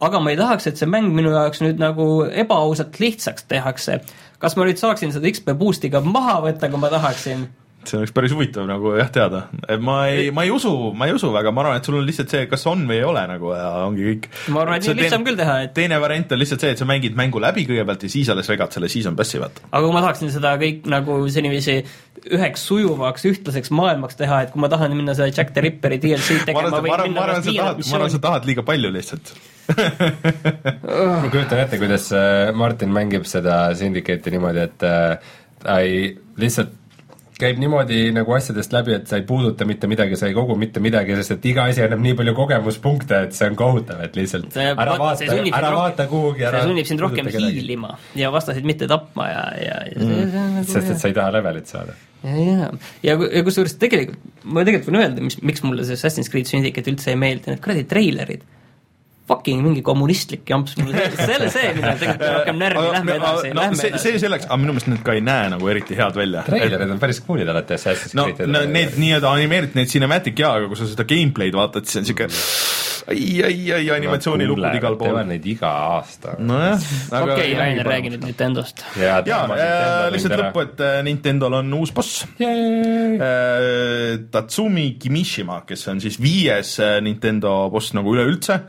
aga 0.00 0.20
ma 0.20 0.32
ei 0.32 0.38
tahaks, 0.38 0.66
et 0.68 0.80
see 0.80 0.88
mäng 0.90 1.12
minu 1.16 1.32
jaoks 1.32 1.62
nüüd 1.64 1.80
nagu 1.80 2.06
ebaausalt 2.28 2.98
lihtsaks 3.00 3.46
tehakse. 3.48 4.00
kas 4.38 4.56
ma 4.56 4.66
nüüd 4.68 4.76
saaksin 4.80 5.12
seda 5.14 5.30
XP 5.32 5.54
boost'i 5.56 5.90
ka 5.90 6.02
maha 6.04 6.40
võtta, 6.44 6.68
kui 6.70 6.80
ma 6.80 6.90
tahaksin? 6.92 7.46
See 7.90 7.98
oleks 8.00 8.14
päris 8.16 8.34
huvitav 8.34 8.66
nagu 8.68 8.94
jah 8.98 9.10
teada, 9.12 9.42
et 9.68 9.82
ma 9.82 9.98
ei, 10.10 10.30
ma 10.34 10.46
ei 10.46 10.52
usu, 10.54 10.72
ma 10.96 11.08
ei 11.08 11.16
usu 11.16 11.30
väga, 11.34 11.52
ma 11.54 11.64
arvan, 11.64 11.80
et 11.80 11.88
sul 11.88 11.98
on 12.00 12.06
lihtsalt 12.06 12.32
see, 12.32 12.44
kas 12.50 12.66
on 12.70 12.84
või 12.88 12.98
ei 13.00 13.06
ole 13.06 13.24
nagu 13.30 13.52
ja 13.54 13.70
ongi 13.86 14.06
kõik. 14.10 14.28
ma 14.54 14.62
arvan, 14.64 14.80
et 14.80 14.90
nii 14.90 14.98
lihtsam 15.02 15.26
küll 15.26 15.38
teha, 15.40 15.56
et 15.66 15.74
teine 15.76 16.00
variant 16.02 16.36
on 16.36 16.42
lihtsalt 16.42 16.64
see, 16.64 16.74
et 16.76 16.82
sa 16.82 16.88
mängid 16.88 17.18
mängu 17.18 17.42
läbi 17.42 17.66
kõigepealt 17.68 18.06
ja 18.06 18.12
siis 18.12 18.30
alles 18.32 18.50
regad 18.52 18.76
selle 18.76 18.90
season 18.92 19.18
pass'i 19.18 19.42
vaata. 19.42 19.66
aga 19.70 19.82
kui 19.84 19.96
ma 19.96 20.04
tahaksin 20.06 20.32
seda 20.34 20.54
kõik 20.60 20.86
nagu 20.92 21.18
selliviisi 21.32 21.78
üheks 22.36 22.64
sujuvaks, 22.68 23.26
ühtlaseks 23.30 23.72
maailmaks 23.76 24.18
teha, 24.18 24.44
et 24.46 24.54
kui 24.54 24.62
ma 24.62 24.70
tahan 24.72 24.94
minna 24.96 25.14
seda 25.18 25.30
Jack 25.30 25.52
the 25.54 25.64
Ripperi 25.66 26.00
DLC-d 26.02 26.48
tegema 26.48 26.72
ma 26.72 26.96
arvan, 26.96 27.12
ma 27.14 27.26
arvan, 27.28 27.44
sa 27.44 27.52
tahad, 27.52 27.84
ma 27.84 28.00
arvan, 28.00 28.14
sa 28.16 28.22
tahad 28.30 28.48
liiga 28.48 28.66
palju 28.66 28.90
lihtsalt 28.94 29.36
ma 29.66 31.28
kujutan 31.30 31.60
ette, 31.64 31.78
kuidas 31.80 32.08
äh, 32.14 32.52
Martin 32.54 32.92
mängib 32.94 33.26
seda 33.28 33.66
Syndicate'i 33.78 34.34
niimoodi, 34.36 34.62
et 34.66 34.86
äh, 34.86 35.32
ta 35.62 35.78
ei, 35.82 36.10
lihtsalt 36.40 36.74
käib 37.40 37.58
niimoodi 37.60 37.98
nagu 38.16 38.32
asjadest 38.36 38.72
läbi, 38.72 38.94
et 38.96 39.10
sa 39.10 39.18
ei 39.20 39.24
puuduta 39.28 39.66
mitte 39.68 39.88
midagi, 39.90 40.16
sa 40.16 40.28
ei 40.30 40.34
kogu 40.36 40.56
mitte 40.58 40.80
midagi, 40.82 41.16
sest 41.18 41.36
et 41.36 41.48
iga 41.52 41.66
asi 41.68 41.84
annab 41.84 42.00
nii 42.04 42.16
palju 42.18 42.34
kogemuspunkte, 42.38 43.20
et 43.28 43.36
see 43.36 43.50
on 43.50 43.58
kohutav, 43.58 44.00
et 44.06 44.16
lihtsalt 44.16 44.48
see, 44.56 44.70
ära 44.72 44.96
vaata, 45.00 45.28
ära 45.60 45.72
vaata 45.76 46.08
kuhugi, 46.10 46.46
ära 46.48 46.62
see 46.62 46.70
sunnib 46.70 46.88
sind 46.88 47.04
rohkem 47.04 47.28
hiilima 47.34 47.92
ja 48.16 48.32
vastaseid 48.34 48.68
mitte 48.68 48.88
tapma 48.90 49.28
ja, 49.30 49.46
ja, 49.60 49.78
ja 49.92 50.02
mm. 50.02 50.34
nagu 50.56 50.66
sest 50.72 50.94
et 50.94 51.02
sa 51.02 51.12
ei 51.12 51.16
taha 51.16 51.36
levelit 51.36 51.72
saada. 51.72 51.96
ja, 52.24 52.36
ja, 52.40 52.70
ja, 53.04 53.18
ja 53.20 53.46
kusjuures 53.46 53.76
tegelikult, 53.82 54.22
ma 54.44 54.64
tegelikult 54.64 54.92
võin 54.92 55.02
öelda, 55.02 55.28
mis, 55.28 55.40
miks 55.44 55.64
mulle 55.66 55.84
see 55.84 56.00
Assassin's 56.00 56.32
Creed 56.32 56.48
Syndicate 56.48 56.92
üldse 56.92 57.12
ei 57.12 57.20
meeldi, 57.20 57.52
need 57.52 57.64
kuradi 57.64 57.84
treilerid 57.90 58.48
fucking 59.26 59.62
mingi 59.64 59.82
kommunistlik 59.86 60.46
jamps, 60.48 60.76
mulle 60.78 61.08
selle, 61.16 61.50
see 61.50 61.72
mind 61.74 61.88
tegelikult 62.02 62.34
rohkem 62.38 62.60
närvi, 62.62 62.84
lähme 62.94 63.16
edasi 63.18 63.50
no,, 63.50 63.60
lähme 63.60 63.80
see, 63.80 63.90
edasi. 63.90 64.12
see 64.12 64.22
selleks, 64.22 64.46
aga 64.46 64.60
minu 64.62 64.76
meelest 64.76 64.90
need 64.92 65.02
ka 65.06 65.16
ei 65.18 65.24
näe 65.26 65.50
nagu 65.56 65.72
eriti 65.72 65.98
head 65.98 66.18
välja. 66.18 66.44
treilerid 66.46 66.94
on 66.94 67.02
päris 67.02 67.22
cool'id 67.26 67.50
alati 67.50 67.74
Assassin's 67.78 68.14
no, 68.18 68.28
Creed'id. 68.30 68.52
no 68.54 68.62
need 68.70 68.98
nii-öelda 69.02 69.34
animeeritud, 69.34 69.78
need 69.80 69.90
cinematic 69.90 70.38
jaa, 70.44 70.56
aga 70.60 70.70
kui 70.70 70.78
sa 70.78 70.90
seda 70.90 71.08
gameplay'd 71.10 71.58
vaatad, 71.58 71.90
siis 71.90 72.02
on 72.02 72.10
siuke 72.12 72.30
ai, 73.06 73.42
ai, 73.42 73.58
ai, 73.72 73.90
animatsioonilukud 73.96 74.78
igal 74.78 74.96
pool. 74.98 75.10
teevad 75.10 75.28
neid 75.30 75.46
iga 75.46 75.70
aasta. 75.96 76.34
nojah. 76.38 76.88
okei, 77.20 77.52
Rainer, 77.58 77.86
räägi 77.86 78.14
nüüd 78.14 78.26
Nintendost. 78.26 78.82
jaa, 78.98 79.20
lihtsalt 80.14 80.38
lõppu, 80.40 80.64
et 80.66 80.82
äh, 80.86 80.98
Nintendol 81.06 81.60
on 81.60 81.78
uus 81.78 81.92
boss. 81.94 82.24
Äh, 82.42 84.18
Tatsumi 84.30 84.88
Kimishima, 85.02 85.62
kes 85.68 85.86
on 85.92 86.02
siis 86.02 86.18
viies 86.22 86.76
äh, 86.82 86.98
Nintendo 87.04 87.58
boss 87.72 87.94
nagu 87.96 88.14
üleüldse 88.16 88.60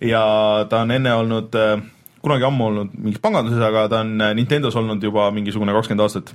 ja 0.00 0.22
ta 0.70 0.82
on 0.84 0.90
enne 0.96 1.14
olnud 1.14 1.56
äh, 1.56 1.78
kunagi 2.24 2.48
ammu 2.48 2.68
olnud 2.70 2.98
mingis 2.98 3.22
panganduses, 3.22 3.62
aga 3.62 3.86
ta 3.92 4.02
on 4.04 4.16
äh, 4.20 4.34
Nintendos 4.36 4.76
olnud 4.76 5.02
juba 5.02 5.30
mingisugune 5.34 5.74
kakskümmend 5.76 6.04
aastat. 6.04 6.34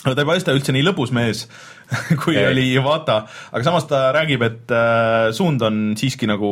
ta 0.00 0.16
ei 0.16 0.28
paista 0.28 0.54
üldse 0.56 0.72
nii 0.72 0.84
lõbus 0.86 1.12
mees 1.12 1.44
kui 2.22 2.36
ei. 2.36 2.46
oli 2.48 2.66
Iwata, 2.74 3.24
aga 3.50 3.64
samas 3.66 3.88
ta 3.90 4.06
räägib, 4.16 4.44
et 4.46 4.72
äh, 4.74 5.30
suund 5.36 5.62
on 5.66 5.80
siiski 5.98 6.28
nagu 6.30 6.50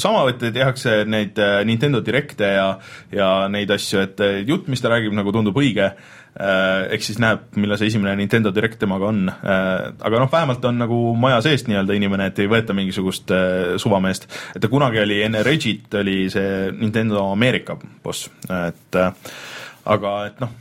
sama, 0.00 0.24
et 0.32 0.42
tehakse 0.54 1.02
neid 1.08 1.38
äh, 1.42 1.60
Nintendo 1.68 2.00
Directe 2.04 2.52
ja, 2.56 2.68
ja 3.12 3.32
neid 3.52 3.70
asju, 3.74 4.04
et 4.06 4.24
äh, 4.24 4.40
jutt, 4.48 4.70
mis 4.72 4.82
ta 4.82 4.92
räägib, 4.94 5.16
nagu 5.16 5.34
tundub 5.34 5.58
õige 5.58 5.92
äh,, 5.92 6.17
Äh, 6.38 6.92
ehk 6.94 7.02
siis 7.02 7.16
näeb, 7.18 7.48
millal 7.58 7.80
see 7.80 7.88
esimene 7.90 8.12
Nintendo 8.18 8.52
Direct 8.54 8.78
temaga 8.78 9.08
on. 9.10 9.24
Äh, 9.26 9.88
aga 10.06 10.20
noh, 10.22 10.30
vähemalt 10.30 10.64
on 10.70 10.78
nagu 10.78 10.98
maja 11.18 11.40
seest 11.42 11.66
nii-öelda 11.66 11.96
inimene, 11.98 12.28
et 12.30 12.38
ei 12.38 12.50
võeta 12.50 12.76
mingisugust 12.78 13.32
äh, 13.34 13.74
suvameest. 13.82 14.28
et 14.54 14.62
ta 14.62 14.70
kunagi 14.70 15.02
oli 15.02 15.18
enne 15.26 15.42
Regit 15.42 15.98
oli 15.98 16.28
see 16.30 16.70
Nintendo 16.78 17.26
Ameerika 17.32 17.74
boss, 18.04 18.30
et 18.46 18.98
aga 18.98 20.14
et 20.28 20.40
noh, 20.44 20.54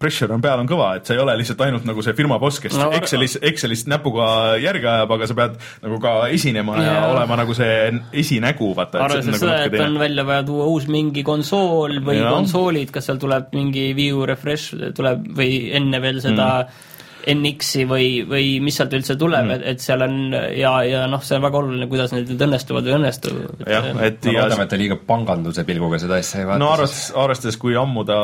pressure 0.00 0.32
on 0.32 0.42
peal, 0.44 0.62
on 0.62 0.68
kõva, 0.68 0.94
et 0.98 1.08
sa 1.08 1.14
ei 1.14 1.20
ole 1.22 1.34
lihtsalt 1.40 1.60
ainult 1.66 1.86
nagu 1.88 2.02
see 2.04 2.14
firma 2.16 2.38
boss, 2.40 2.60
kes 2.62 2.76
no, 2.78 2.88
Excelis, 2.96 3.36
Excelist 3.50 3.90
näpuga 3.90 4.56
järge 4.60 4.88
ajab, 4.88 5.14
aga 5.16 5.28
sa 5.28 5.36
pead 5.36 5.58
nagu 5.84 6.00
ka 6.02 6.14
esinema 6.32 6.78
ja, 6.80 6.86
ja 6.88 7.02
olema 7.12 7.40
nagu 7.42 7.56
see 7.56 7.90
esinägu, 8.22 8.72
vaata. 8.78 9.04
arvestades 9.06 9.36
nagu 9.36 9.44
seda, 9.44 9.58
et 9.68 9.84
on 9.84 9.98
välja 10.00 10.24
vaja 10.28 10.46
tuua 10.48 10.68
uus 10.72 10.88
mingi 10.90 11.24
konsool 11.26 12.00
või 12.06 12.20
ja. 12.22 12.30
konsoolid, 12.32 12.94
kas 12.94 13.10
seal 13.10 13.20
tuleb 13.20 13.52
mingi 13.56 13.90
Wii 13.98 14.14
U 14.16 14.24
refresh 14.28 14.94
tuleb 14.96 15.28
või 15.36 15.66
enne 15.76 16.00
veel 16.02 16.22
seda 16.24 16.48
mm 16.62 16.88
NX-i 17.34 17.82
või, 17.88 18.06
või 18.28 18.46
mis 18.64 18.76
sealt 18.78 18.92
üldse 18.96 19.14
tuleb 19.20 19.44
mm., 19.46 19.52
et, 19.56 19.62
et 19.72 19.80
seal 19.84 20.00
on 20.04 20.14
ja, 20.56 20.72
ja 20.86 21.00
noh, 21.10 21.22
see 21.24 21.36
on 21.38 21.44
väga 21.46 21.56
oluline, 21.60 21.86
kuidas 21.90 22.10
need 22.14 22.26
nüüd 22.32 22.42
õnnestuvad 22.46 22.82
või 22.86 22.92
ei 22.92 22.96
õnnestu. 22.98 23.28
jah, 23.64 23.84
et 24.06 24.18
no 24.26 24.30
loodame, 24.36 24.62
et 24.66 24.72
te 24.72 24.78
liiga 24.80 24.96
panganduse 25.10 25.62
pilguga 25.68 25.96
seda 26.02 26.14
asja 26.20 26.36
ei 26.42 26.46
vaata. 26.48 26.60
no 26.62 26.68
arvestades, 26.74 27.06
arvestades, 27.24 27.56
kui 27.60 27.72
ammu 27.78 28.02
ta 28.08 28.18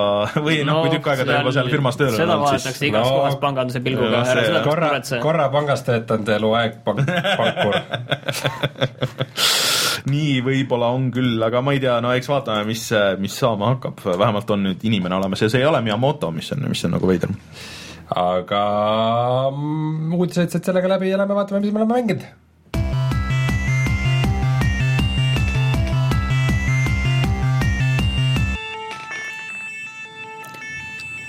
või 0.47 0.57
noh 0.63 0.69
no,, 0.73 0.77
kui 0.87 0.91
tükk 0.97 1.07
aega 1.13 1.23
ta 1.29 1.33
juba 1.41 1.53
seal 1.59 1.69
firmas 1.73 1.97
tööl 2.01 2.13
on 2.13 2.19
seda 2.21 2.35
vaadatakse 2.43 2.85
igas 2.91 3.05
no, 3.07 3.11
kohas 3.21 3.37
panganduse 3.43 3.81
pilguga, 3.87 4.17
ära 4.25 4.41
seda 4.51 4.61
korra, 4.67 4.89
korra 5.25 5.47
pangas 5.55 5.81
töötanud 5.87 6.29
eluaeg 6.37 6.73
pank, 6.87 6.99
pankur 7.39 7.75
nii 10.11 10.41
võib-olla 10.47 10.91
on 10.95 11.09
küll, 11.15 11.35
aga 11.43 11.63
ma 11.65 11.75
ei 11.75 11.81
tea, 11.83 11.97
no 12.05 12.13
eks 12.15 12.29
vaatame, 12.31 12.67
mis, 12.69 12.85
mis 13.23 13.39
saama 13.41 13.73
hakkab, 13.75 13.97
vähemalt 14.07 14.51
on 14.55 14.61
nüüd 14.69 14.85
inimene 14.87 15.19
olemas 15.19 15.43
ja 15.43 15.51
see 15.51 15.65
ei 15.65 15.69
ole 15.69 15.83
Miyamoto, 15.85 16.31
mis 16.35 16.53
on, 16.55 16.61
mis 16.71 16.85
on 16.87 16.95
nagu 16.97 17.11
veider 17.11 17.33
aga 18.15 18.63
mm, 19.51 20.15
uudised 20.15 20.53
said 20.53 20.67
sellega 20.67 20.91
läbi 20.95 21.11
ja 21.11 21.19
lähme 21.19 21.35
vaatame, 21.35 21.61
mis 21.65 21.73
me 21.73 21.83
oleme 21.83 21.95
mänginud. 21.95 22.27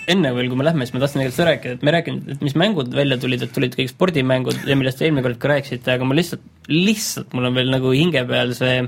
enne 0.08 0.30
veel, 0.32 0.48
kui 0.48 0.56
me 0.56 0.64
lähme, 0.64 0.86
siis 0.88 0.96
ma 0.96 1.02
tahtsin 1.04 1.20
tegelikult 1.20 1.36
seda 1.36 1.46
rääkida, 1.50 1.74
et 1.76 1.82
me 1.84 1.92
rääkinud, 1.92 2.28
et 2.32 2.44
mis 2.46 2.54
mängud 2.56 2.94
välja 2.96 3.18
tulid, 3.20 3.42
et 3.44 3.52
tulid 3.52 3.74
kõik 3.76 3.90
spordimängud 3.92 4.62
ja 4.64 4.78
millest 4.80 5.02
te 5.02 5.04
eelmine 5.04 5.26
kord 5.26 5.40
ka 5.42 5.50
rääkisite, 5.52 5.98
aga 5.98 6.08
ma 6.08 6.16
lihtsalt, 6.16 6.46
lihtsalt 6.72 7.36
mul 7.36 7.50
on 7.50 7.58
veel 7.60 7.74
nagu 7.74 7.92
hinge 7.92 8.24
peal 8.30 8.54
see, 8.56 8.86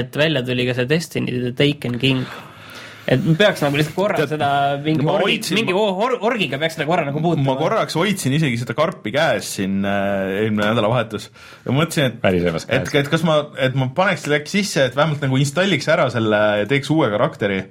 et 0.00 0.16
välja 0.16 0.40
tuli 0.46 0.64
ka 0.64 0.78
see 0.78 0.88
Destiny 0.88 1.42
The 1.42 1.52
Taken 1.58 2.00
King 2.00 2.24
et 3.10 3.26
peaks 3.38 3.62
nagu 3.64 3.78
lihtsalt 3.78 3.96
korra 3.96 4.20
Tead, 4.20 4.32
seda 4.36 4.50
mingi 4.84 5.04
no, 5.06 5.16
orgi, 5.18 5.38
mingi 5.58 5.74
or, 5.76 6.16
orgiga 6.28 6.60
peaks 6.62 6.76
seda 6.78 6.86
korra 6.88 7.06
nagu 7.08 7.22
puutuma. 7.22 7.48
ma 7.52 7.58
korraks 7.58 7.98
hoidsin 7.98 8.36
isegi 8.38 8.60
seda 8.60 8.76
karpi 8.78 9.12
käes 9.14 9.50
siin 9.58 9.80
äh, 9.82 10.44
eelmine 10.44 10.70
nädalavahetus 10.70 11.30
ja 11.66 11.74
mõtlesin, 11.74 12.18
et, 12.22 12.66
et, 12.70 12.94
et 13.02 13.12
kas 13.12 13.26
ma, 13.26 13.40
et 13.58 13.78
ma 13.78 13.90
paneks 13.96 14.26
selle 14.26 14.40
äkki 14.40 14.60
sisse, 14.60 14.86
et 14.90 14.98
vähemalt 14.98 15.24
nagu 15.26 15.40
installiks 15.40 15.90
ära 15.90 16.06
selle 16.14 16.42
ja 16.62 16.68
teeks 16.70 16.92
uue 16.94 17.10
karakteri 17.12 17.64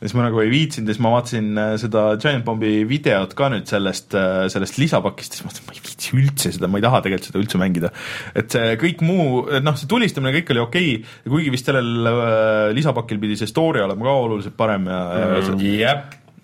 siis 0.00 0.14
ma 0.14 0.26
nagu 0.26 0.42
ei 0.42 0.50
viitsinud 0.52 0.90
ja 0.90 0.94
siis 0.94 1.02
ma 1.02 1.12
vaatasin 1.16 1.48
äh, 1.58 1.72
seda 1.82 2.04
Giant 2.22 2.46
Bombi 2.46 2.84
videot 2.88 3.34
ka 3.38 3.50
nüüd 3.52 3.66
sellest, 3.70 4.14
äh, 4.18 4.44
sellest 4.52 4.78
lisapakist, 4.78 5.34
siis 5.34 5.44
ma 5.44 5.50
mõtlesin, 5.50 5.66
ma 5.68 5.76
ei 5.76 5.84
viitsi 5.88 6.14
üldse 6.18 6.54
seda, 6.54 6.70
ma 6.70 6.80
ei 6.80 6.86
taha 6.86 7.02
tegelikult 7.06 7.30
seda 7.30 7.42
üldse 7.42 7.62
mängida. 7.62 7.92
et 8.38 8.54
see 8.54 8.78
kõik 8.84 9.02
muu, 9.06 9.42
noh, 9.64 9.80
see 9.80 9.90
tulistamine 9.90 10.34
kõik 10.38 10.54
oli 10.54 10.64
okei 10.64 10.94
okay, 11.00 11.18
kuigi 11.34 11.52
vist 11.54 11.70
sellel 11.70 12.12
äh, 12.12 12.70
lisapakil 12.78 13.20
pidi 13.22 13.40
see 13.40 13.50
story 13.50 13.82
olema 13.84 14.06
ka 14.06 14.16
oluliselt 14.22 14.58
parem 14.58 14.88
ja 14.90 15.02
mm,, 15.08 15.66
ja 15.78 15.98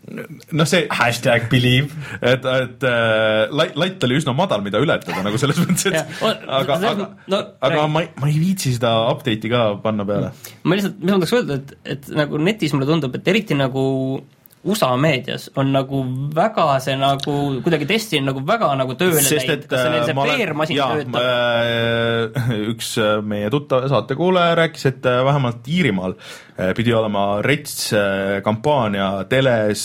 noh, 0.04 0.66
see 0.68 0.84
hashtag 0.92 1.48
believe, 1.52 1.94
et, 2.20 2.44
et 2.44 2.86
äh, 2.88 3.48
lait, 3.54 3.74
lait 3.80 4.06
oli 4.06 4.18
üsna 4.20 4.34
madal, 4.36 4.64
mida 4.64 4.80
ületada 4.82 5.22
nagu 5.24 5.40
selles 5.40 5.60
mõttes, 5.62 5.88
et 5.88 6.22
aga, 6.60 6.76
aga 6.76 7.08
no,, 7.30 7.40
aga 7.64 7.86
ma 7.90 8.04
ei, 8.04 8.10
ma 8.20 8.30
ei 8.30 8.38
viitsi 8.42 8.74
seda 8.76 8.92
update'i 9.12 9.52
ka 9.52 9.64
panna 9.84 10.06
peale. 10.08 10.32
ma 10.64 10.78
lihtsalt, 10.78 11.00
mis 11.00 11.10
ma 11.10 11.20
tahaks 11.22 11.36
öelda, 11.38 11.60
et, 11.60 11.74
et 11.96 12.10
nagu 12.20 12.40
netis 12.42 12.76
mulle 12.76 12.90
tundub, 12.90 13.16
et 13.18 13.32
eriti 13.32 13.56
nagu 13.58 13.84
USA 14.64 14.90
meedias 14.96 15.50
on 15.60 15.72
nagu 15.74 16.00
väga 16.34 16.66
see 16.80 16.94
nagu 16.96 17.34
kuidagi 17.64 17.88
testi 17.88 18.20
on 18.20 18.30
nagu 18.30 18.42
väga 18.48 18.70
nagu 18.80 18.96
tööle 18.96 19.20
läinud, 19.20 19.66
kas 19.68 19.82
neil 19.92 20.06
see 20.08 20.16
PR-masin 20.16 20.80
töötab? 20.80 21.18
Äh, 21.20 22.54
üks 22.72 22.94
äh, 23.02 23.18
meie 23.20 23.50
tuttav 23.52 23.84
saatekuulaja 23.92 24.56
rääkis, 24.62 24.86
et 24.88 25.10
äh, 25.10 25.20
vähemalt 25.26 25.68
Iirimaal 25.68 26.16
pidi 26.78 26.92
olema 26.94 27.42
rets 27.42 27.88
kampaania 28.46 29.08
teles, 29.26 29.82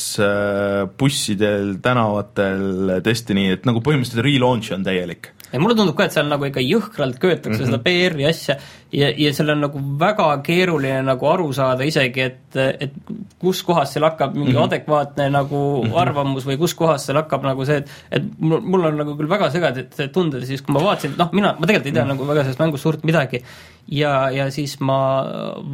bussidel, 1.02 1.72
tänavatel, 1.82 3.00
Destiny, 3.02 3.48
et 3.56 3.66
nagu 3.66 3.82
põhimõtteliselt 3.82 4.22
relaunch 4.22 4.76
on 4.76 4.86
täielik 4.86 5.32
ja 5.54 5.60
mulle 5.62 5.76
tundub 5.78 5.96
ka, 5.98 6.06
et 6.06 6.16
seal 6.16 6.28
nagu 6.30 6.46
ikka 6.46 6.62
jõhkralt 6.64 7.18
köetakse 7.22 7.58
mm 7.58 7.66
-hmm. 7.66 7.72
seda 7.72 7.80
PR-i 7.86 8.26
asja 8.30 8.56
ja, 8.92 9.10
ja 9.18 9.32
seal 9.34 9.50
on 9.54 9.64
nagu 9.66 9.82
väga 10.00 10.28
keeruline 10.46 11.02
nagu 11.06 11.30
aru 11.30 11.50
saada 11.54 11.88
isegi, 11.88 12.22
et, 12.22 12.60
et 12.86 12.94
kus 13.42 13.64
kohas 13.66 13.94
seal 13.94 14.06
hakkab 14.08 14.36
mingi 14.36 14.52
mm 14.52 14.58
-hmm. 14.58 14.68
adekvaatne 14.68 15.30
nagu 15.30 15.62
mm 15.84 15.90
-hmm. 15.90 15.98
arvamus 16.02 16.46
või 16.46 16.58
kus 16.58 16.74
kohas 16.74 17.06
seal 17.06 17.18
hakkab 17.22 17.44
nagu 17.44 17.66
see, 17.66 17.78
et 17.78 17.90
et 18.12 18.30
mul, 18.40 18.86
on 18.86 18.98
nagu 18.98 19.18
küll 19.18 19.30
väga 19.30 19.50
segased 19.52 20.12
tunded 20.14 20.46
siis, 20.46 20.62
kui 20.62 20.74
ma 20.74 20.84
vaatasin, 20.84 21.18
noh, 21.18 21.30
mina, 21.32 21.56
ma 21.60 21.66
tegelikult 21.66 21.86
ei 21.86 21.92
tea 21.92 22.04
mm 22.04 22.10
-hmm. 22.10 22.14
nagu 22.14 22.28
väga 22.28 22.44
sellest 22.44 22.60
mängust 22.60 22.84
suurt 22.84 23.04
midagi, 23.04 23.44
ja, 23.88 24.30
ja 24.30 24.52
siis 24.52 24.80
ma 24.80 25.26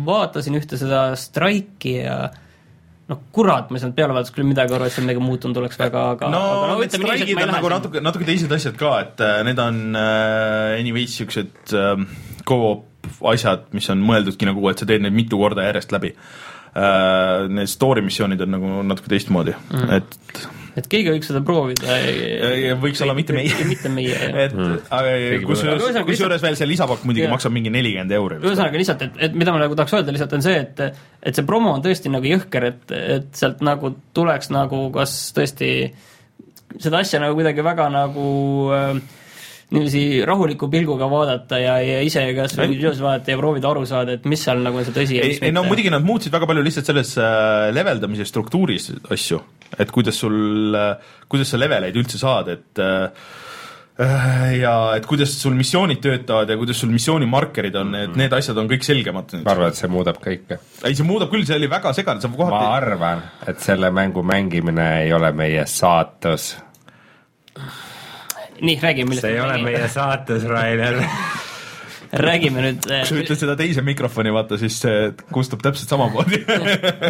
vaatasin 0.05 0.55
ühte 0.55 0.77
seda 0.77 1.15
Strike'i 1.15 2.03
ja 2.03 2.29
noh, 3.11 3.21
kurat, 3.35 3.69
ma 3.69 3.77
ei 3.77 3.83
saanud 3.83 3.97
peale 3.97 4.15
vaadates 4.15 4.33
küll 4.33 4.47
midagi 4.47 4.75
aru, 4.75 4.87
et 4.87 4.95
seal 4.95 5.05
midagi 5.05 5.21
muutunud 5.21 5.59
oleks 5.61 5.77
väga, 5.79 6.07
aga 6.15 6.31
no, 6.33 6.41
aga 6.55 6.71
no 6.71 6.79
need 6.79 6.95
streigid 6.95 7.41
on 7.43 7.53
nagu 7.53 7.71
natuke, 7.75 8.01
natuke 8.03 8.27
teised 8.27 8.55
asjad 8.57 8.79
ka, 8.79 8.95
et 9.05 9.23
äh, 9.25 9.37
need 9.47 9.61
on 9.61 9.79
äh, 9.99 10.79
anyways 10.79 11.13
niisugused 11.13 11.75
äh, 11.77 11.93
go-op 12.49 12.89
asjad, 13.29 13.69
mis 13.77 13.87
on 13.93 14.01
mõeldudki 14.05 14.49
nagu, 14.49 14.65
et 14.71 14.81
sa 14.81 14.89
teed 14.89 15.05
neid 15.05 15.15
mitu 15.15 15.39
korda 15.41 15.67
järjest 15.67 15.93
läbi 15.95 16.15
äh,. 16.15 17.45
Need 17.45 17.69
story 17.71 18.01
missioonid 18.03 18.41
on 18.43 18.51
nagu 18.51 18.71
natuke 18.83 19.11
teistmoodi 19.13 19.53
mm, 19.53 19.75
-hmm. 19.77 19.93
et 19.95 20.47
et 20.75 20.87
keegi 20.91 21.11
võiks 21.13 21.29
seda 21.31 21.41
proovida. 21.45 21.97
võiks 22.81 23.03
olla 23.05 23.15
mitte 23.17 23.35
meie. 23.35 23.67
mitte 23.69 23.91
meie, 23.91 24.13
jah. 24.15 24.39
et 24.45 24.55
mm. 24.55 24.87
aga 24.97 25.13
kusjuures, 25.45 25.99
kusjuures 26.09 26.45
veel 26.45 26.57
see 26.59 26.69
lisapakk 26.69 27.05
muidugi 27.07 27.29
maksab 27.31 27.55
mingi 27.55 27.73
nelikümmend 27.73 28.15
euri. 28.17 28.39
ühesõnaga 28.43 28.81
lihtsalt, 28.81 29.05
et, 29.07 29.19
et 29.29 29.37
mida 29.37 29.55
ma 29.55 29.61
nagu 29.63 29.77
tahaks 29.77 29.95
öelda 29.97 30.15
lihtsalt 30.15 30.35
on 30.37 30.45
see, 30.45 30.57
et 30.65 30.83
et 31.25 31.37
see 31.37 31.47
promo 31.47 31.75
on 31.77 31.85
tõesti 31.85 32.11
nagu 32.13 32.27
jõhker, 32.29 32.69
et, 32.71 32.95
et 33.17 33.29
sealt 33.37 33.63
nagu 33.65 33.95
tuleks 34.15 34.51
nagu 34.53 34.87
kas 34.95 35.15
tõesti 35.35 35.69
seda 36.81 36.99
asja 36.99 37.21
nagu 37.23 37.37
kuidagi 37.37 37.63
väga 37.65 37.87
nagu 37.93 38.25
äh, 38.75 38.99
niiviisi 39.73 40.25
rahuliku 40.27 40.69
pilguga 40.69 41.07
vaadata 41.09 41.57
ja, 41.61 41.77
ja 41.81 42.01
ise 42.05 42.21
kas 42.37 42.53
või 42.59 42.75
videos 42.75 42.99
vaadata 43.01 43.33
ja 43.33 43.39
proovida 43.39 43.71
aru 43.71 43.85
saada, 43.89 44.17
et 44.19 44.27
mis 44.29 44.43
seal 44.45 44.61
nagu 44.65 44.77
on 44.77 44.85
see 44.85 44.93
tõsi 44.93 45.17
ja 45.17 45.25
mis 45.25 45.39
ei, 45.41 45.49
ei 45.49 45.55
no 45.55 45.63
muidugi 45.65 45.93
nad 45.93 46.05
muutsid 46.05 46.33
väga 46.35 46.49
palju 46.49 46.65
lihtsalt 46.65 46.91
selles 46.91 47.15
äh, 47.17 47.71
leveldamise 47.73 48.27
struktuuris 48.29 48.91
asju, 49.15 49.41
et 49.79 49.89
kuidas 49.93 50.21
sul 50.21 50.77
äh,, 50.77 51.17
kuidas 51.31 51.49
sa 51.53 51.59
leveleid 51.61 51.97
üldse 51.97 52.21
saad, 52.21 52.51
et 52.53 52.83
äh, 52.83 53.09
ja 54.59 54.75
et 54.97 55.05
kuidas 55.07 55.33
sul 55.39 55.55
missioonid 55.57 56.01
töötavad 56.03 56.49
ja 56.51 56.59
kuidas 56.59 56.81
sul 56.83 56.91
missioonimarkerid 56.91 57.77
on, 57.79 57.95
et 58.03 58.19
need 58.19 58.37
asjad 58.37 58.59
on 58.61 58.69
kõik 58.69 58.85
selgemad 58.85 59.33
nüüd. 59.33 59.45
ma 59.47 59.55
arvan, 59.55 59.73
et 59.73 59.79
see 59.79 59.89
muudab 59.89 60.19
kõike. 60.21 60.59
ei, 60.83 60.93
see 60.93 61.07
muudab 61.07 61.33
küll, 61.33 61.47
see 61.47 61.57
oli 61.57 61.71
väga 61.71 61.95
segane, 61.95 62.21
sa 62.21 62.29
kohati 62.29 62.59
ma 62.59 62.75
arvan, 62.75 63.25
et 63.49 63.65
selle 63.65 63.89
mängu 63.95 64.21
mängimine 64.21 64.89
ei 65.07 65.15
ole 65.15 65.33
meie 65.33 65.65
saatus 65.71 66.51
nii, 68.61 68.77
räägime 68.81 69.11
millest 69.11 69.27
see 69.27 69.35
ei 69.35 69.43
ole 69.43 69.59
meie 69.63 69.89
saates, 69.91 70.47
Rainer. 70.49 71.01
Räägime 72.15 72.61
nüüd 72.63 72.85
kui 72.85 73.07
sa 73.09 73.15
ütled 73.17 73.39
seda 73.41 73.55
teise 73.59 73.81
mikrofoni, 73.83 74.31
vaata, 74.31 74.55
siis 74.61 74.77
see 74.79 75.09
kustub 75.33 75.63
täpselt 75.65 75.91
samamoodi. 75.91 76.37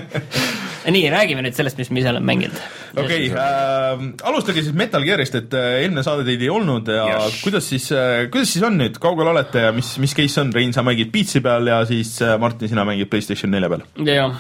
Nii, 0.96 1.06
räägime 1.10 1.42
nüüd 1.46 1.58
sellest, 1.58 1.78
mis 1.82 1.90
me 1.94 2.02
ise 2.02 2.12
oleme 2.12 2.30
mänginud. 2.30 2.58
okei 2.96 3.28
okay, 3.28 3.38
äh,, 3.38 4.04
alustage 4.30 4.64
siis 4.64 4.76
Metal 4.78 5.06
Gearist, 5.06 5.36
et 5.38 5.54
äh, 5.58 5.80
eelmine 5.82 6.04
saade 6.06 6.26
teid 6.28 6.42
ei 6.46 6.50
olnud 6.54 6.90
ja 6.94 7.08
yes. 7.10 7.40
kuidas 7.44 7.70
siis 7.70 7.90
äh,, 7.92 8.28
kuidas 8.34 8.54
siis 8.54 8.66
on 8.66 8.78
nüüd, 8.80 9.00
kaugel 9.02 9.30
olete 9.34 9.66
ja 9.66 9.74
mis, 9.76 9.96
mis 10.02 10.14
case 10.18 10.42
on, 10.42 10.54
Rein, 10.56 10.74
sa 10.74 10.86
mängid 10.86 11.10
Beatsi 11.14 11.42
peal 11.46 11.74
ja 11.74 11.82
siis 11.90 12.16
äh, 12.22 12.38
Martin, 12.42 12.70
sina 12.72 12.86
mängid 12.88 13.10
PlayStation 13.10 13.52
nelja 13.54 13.72
peal? 13.74 13.88
jah 14.06 14.38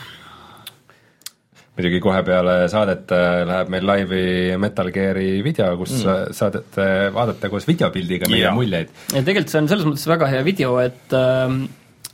muidugi 1.76 2.02
kohe 2.04 2.22
peale 2.28 2.58
saadet 2.72 3.14
äh, 3.16 3.40
läheb 3.48 3.72
meil 3.74 3.88
laivi 3.90 4.26
Metal 4.62 4.92
Gear'i 4.96 5.40
video, 5.46 5.72
kus 5.80 5.98
mm. 6.02 6.36
saadete 6.36 6.92
vaadata 7.16 7.52
koos 7.52 7.68
videopildiga 7.68 8.32
meie 8.32 8.46
ja. 8.48 8.54
muljeid. 8.56 8.94
ja 9.12 9.24
tegelikult 9.24 9.52
see 9.52 9.64
on 9.64 9.72
selles 9.72 9.90
mõttes 9.90 10.08
väga 10.12 10.32
hea 10.32 10.46
video, 10.48 10.78
et 10.84 11.16
äh, 11.16 11.58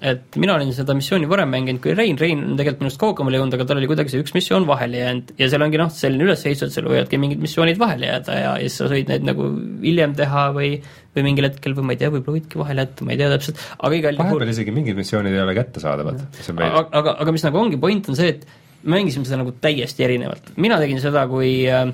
et 0.01 0.37
mina 0.41 0.55
olin 0.57 0.71
seda 0.73 0.95
missiooni 0.97 1.27
varem 1.29 1.51
mänginud 1.53 1.81
kui 1.83 1.93
Rein, 1.93 2.17
Rein 2.17 2.39
on 2.41 2.55
tegelikult 2.57 2.81
minust 2.81 2.99
kaugemale 3.01 3.37
jõudnud, 3.37 3.53
aga 3.57 3.67
tal 3.69 3.77
oli 3.77 3.89
kuidagi 3.89 4.09
see 4.09 4.23
üks 4.23 4.33
missioon 4.33 4.65
vahele 4.65 4.97
jäänud 4.97 5.29
ja 5.37 5.49
seal 5.51 5.65
ongi 5.65 5.77
noh, 5.77 5.91
selline 5.93 6.25
ülesehitus, 6.25 6.71
et 6.71 6.77
seal 6.77 6.87
võivadki 6.89 7.19
mingid 7.21 7.43
missioonid 7.43 7.77
vahele 7.81 8.09
jääda 8.09 8.39
ja, 8.39 8.55
ja 8.57 8.71
siis 8.71 8.81
sa 8.81 8.89
võid 8.89 9.11
neid 9.13 9.27
nagu 9.29 9.51
hiljem 9.83 10.15
teha 10.17 10.47
või 10.57 10.71
või 11.13 11.27
mingil 11.27 11.49
hetkel 11.51 11.77
või 11.77 11.85
ma 11.85 11.93
ei 11.93 12.01
tea, 12.01 12.09
võib-olla 12.15 12.39
võidki 12.39 12.61
vahele 12.63 12.87
jätta, 12.87 13.05
ma 13.05 13.13
ei 13.13 13.21
tea 13.21 13.29
täpselt, 13.35 13.61
aga 13.77 13.99
igal 13.99 14.17
juhul 14.17 14.31
vahepeal 14.31 14.53
isegi 14.55 14.73
mingid 14.73 14.97
missioonid 14.97 15.37
ei 15.37 15.43
ole 15.43 15.55
kättesaadavad. 15.59 16.25
aga, 16.55 16.83
aga, 16.87 17.15
aga 17.21 17.35
mis 17.35 17.45
nagu 17.45 17.61
ongi, 17.61 17.81
point 17.81 18.09
on 18.09 18.17
see, 18.17 18.33
et 18.33 18.47
mängisime 18.83 19.27
seda 19.27 19.41
nagu 19.41 19.53
täiesti 19.61 20.05
erinevalt, 20.05 20.53
mina 20.61 20.79
tegin 20.81 21.01
seda 21.03 21.25
kui 21.29 21.53
äh, 21.69 21.91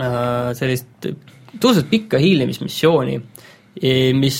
äh 0.00 0.50
sellist 0.58 1.10
tõusvalt 1.58 1.90
pikka 1.90 2.20
hiilimismissiooni, 2.20 3.16
e, 3.82 3.94
mis 4.16 4.38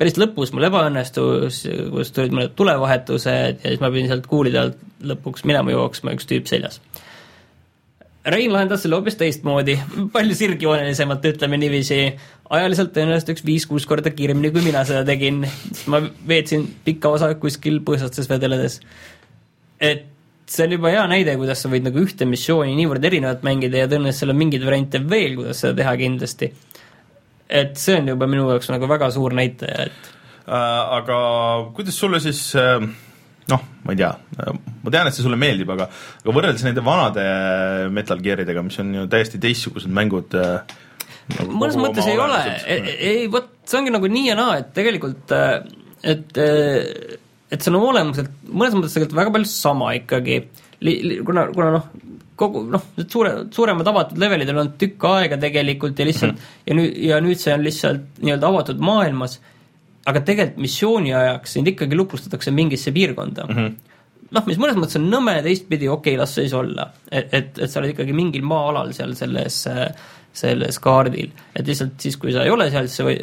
päris 0.00 0.16
lõpus 0.20 0.54
mul 0.54 0.68
ebaõnnestus, 0.68 1.62
kus 1.92 2.12
tulid 2.16 2.34
mõned 2.36 2.54
tulevahetused 2.56 3.60
ja 3.60 3.72
siis 3.72 3.82
ma 3.82 3.90
pidin 3.92 4.10
sealt 4.10 4.28
kuulide 4.30 4.60
alt 4.62 4.84
lõpuks 5.04 5.44
minema 5.48 5.74
jooksma, 5.74 6.14
üks 6.16 6.28
tüüp 6.28 6.48
seljas. 6.50 6.80
Rein 8.30 8.52
lahendas 8.52 8.82
selle 8.84 8.98
hoopis 8.98 9.16
teistmoodi, 9.16 9.78
palju 10.14 10.36
sirgjoonelisemalt, 10.36 11.24
ütleme 11.32 11.60
niiviisi. 11.60 12.00
ajaliselt 12.50 12.92
tõenäoliselt 12.96 13.34
üks 13.34 13.44
viis-kuus 13.46 13.86
korda 13.88 14.12
kiiremini, 14.12 14.50
kui 14.52 14.64
mina 14.64 14.84
seda 14.88 15.04
tegin, 15.08 15.44
sest 15.70 15.88
ma 15.92 16.02
veetsin 16.28 16.66
pikka 16.84 17.12
osa 17.16 17.32
kuskil 17.40 17.80
põõsastes 17.86 18.28
vedeledes. 18.28 18.80
et 19.80 20.04
see 20.50 20.66
on 20.66 20.74
juba 20.76 20.92
hea 20.94 21.02
näide, 21.10 21.36
kuidas 21.40 21.62
sa 21.62 21.70
võid 21.72 21.86
nagu 21.86 22.00
ühte 22.02 22.26
missiooni 22.28 22.74
niivõrd 22.78 23.04
erinevalt 23.06 23.44
mängida 23.46 23.84
ja 23.84 23.90
tõenäoliselt 23.90 24.24
seal 24.24 24.34
on 24.34 24.40
mingeid 24.40 24.64
variante 24.66 25.02
veel, 25.12 25.36
kuidas 25.38 25.62
seda 25.62 25.76
teha 25.82 25.94
kindlasti. 26.00 26.50
et 27.60 27.76
see 27.78 27.98
on 27.98 28.10
juba 28.12 28.26
minu 28.30 28.48
jaoks 28.50 28.70
nagu 28.70 28.88
väga 28.90 29.10
suur 29.14 29.34
näitaja, 29.34 29.86
et 29.86 30.10
äh, 30.46 30.82
aga 31.00 31.20
kuidas 31.76 32.02
sulle 32.02 32.20
siis 32.22 32.50
äh 32.58 32.82
noh, 33.50 33.62
ma 33.84 33.94
ei 33.94 33.98
tea, 33.98 34.10
ma 34.84 34.92
tean, 34.92 35.08
et 35.08 35.16
see 35.16 35.24
sulle 35.24 35.38
meeldib, 35.40 35.70
aga 35.74 35.88
aga 35.90 36.34
võrreldes 36.34 36.62
nende 36.66 36.84
vanade 36.86 37.24
Metal 37.90 38.20
Gearidega, 38.22 38.62
mis 38.62 38.78
on 38.82 38.92
ju 38.94 39.08
täiesti 39.10 39.40
teistsugused 39.42 39.90
mängud 39.96 40.36
äh, 40.38 40.76
nagu 41.38 41.56
mõnes 41.62 41.78
mõttes 41.80 42.08
ei 42.10 42.18
ole, 42.20 42.38
ei 42.66 43.26
vot, 43.32 43.50
see 43.68 43.80
ongi 43.80 43.94
nagu 43.94 44.10
nii 44.10 44.30
ja 44.30 44.38
naa, 44.38 44.60
et 44.62 44.70
tegelikult 44.76 45.34
äh, 45.36 45.58
et 46.02 46.40
äh, 46.40 47.18
et 47.50 47.62
see 47.62 47.72
on 47.72 47.80
olemuselt, 47.82 48.30
mõnes 48.48 48.76
mõttes 48.76 48.96
tegelikult 48.96 49.18
väga 49.18 49.34
palju 49.36 49.50
sama 49.50 49.92
ikkagi, 49.98 50.40
kuna, 51.26 51.48
kuna 51.54 51.70
noh, 51.76 51.88
kogu 52.40 52.64
noh, 52.72 52.84
need 52.96 53.12
suure, 53.12 53.32
suuremad 53.52 53.88
avatud 53.90 54.20
levelid 54.20 54.48
on 54.52 54.62
olnud 54.62 54.76
tükk 54.80 55.06
aega 55.10 55.36
tegelikult 55.40 55.98
ja 55.98 56.06
lihtsalt 56.08 56.32
mm 56.32 56.38
-hmm. 56.38 56.66
ja 56.66 56.76
nüüd, 56.78 57.00
ja 57.10 57.20
nüüd 57.20 57.40
see 57.42 57.54
on 57.54 57.64
lihtsalt 57.66 58.20
nii-öelda 58.22 58.48
avatud 58.48 58.80
maailmas 58.80 59.40
aga 60.08 60.22
tegelikult 60.24 60.62
missiooni 60.64 61.14
ajaks 61.16 61.56
sind 61.56 61.70
ikkagi 61.72 61.98
lukustatakse 61.98 62.52
mingisse 62.54 62.92
piirkonda 62.96 63.46
mm. 63.48 63.56
-hmm. 63.56 63.74
noh, 64.36 64.46
mis 64.46 64.60
mõnes 64.62 64.78
mõttes 64.80 65.00
on 65.00 65.10
nõme, 65.12 65.36
teistpidi 65.44 65.88
okei 65.88 66.14
okay,, 66.14 66.20
las 66.20 66.34
siis 66.38 66.54
olla. 66.56 66.90
et, 67.10 67.34
et, 67.34 67.58
et 67.58 67.70
sa 67.70 67.80
oled 67.80 67.94
ikkagi 67.94 68.16
mingil 68.16 68.46
maa-alal 68.46 68.94
seal 68.96 69.14
selles 69.18 69.66
äh, 69.70 69.86
selles 70.32 70.78
kaardil. 70.82 71.30
et 71.56 71.66
lihtsalt 71.66 71.98
siis, 71.98 72.16
kui 72.20 72.32
sa 72.32 72.44
ei 72.46 72.52
ole 72.52 72.68
seal, 72.70 72.86
siis 72.86 73.00
sa 73.00 73.06
või, 73.06 73.16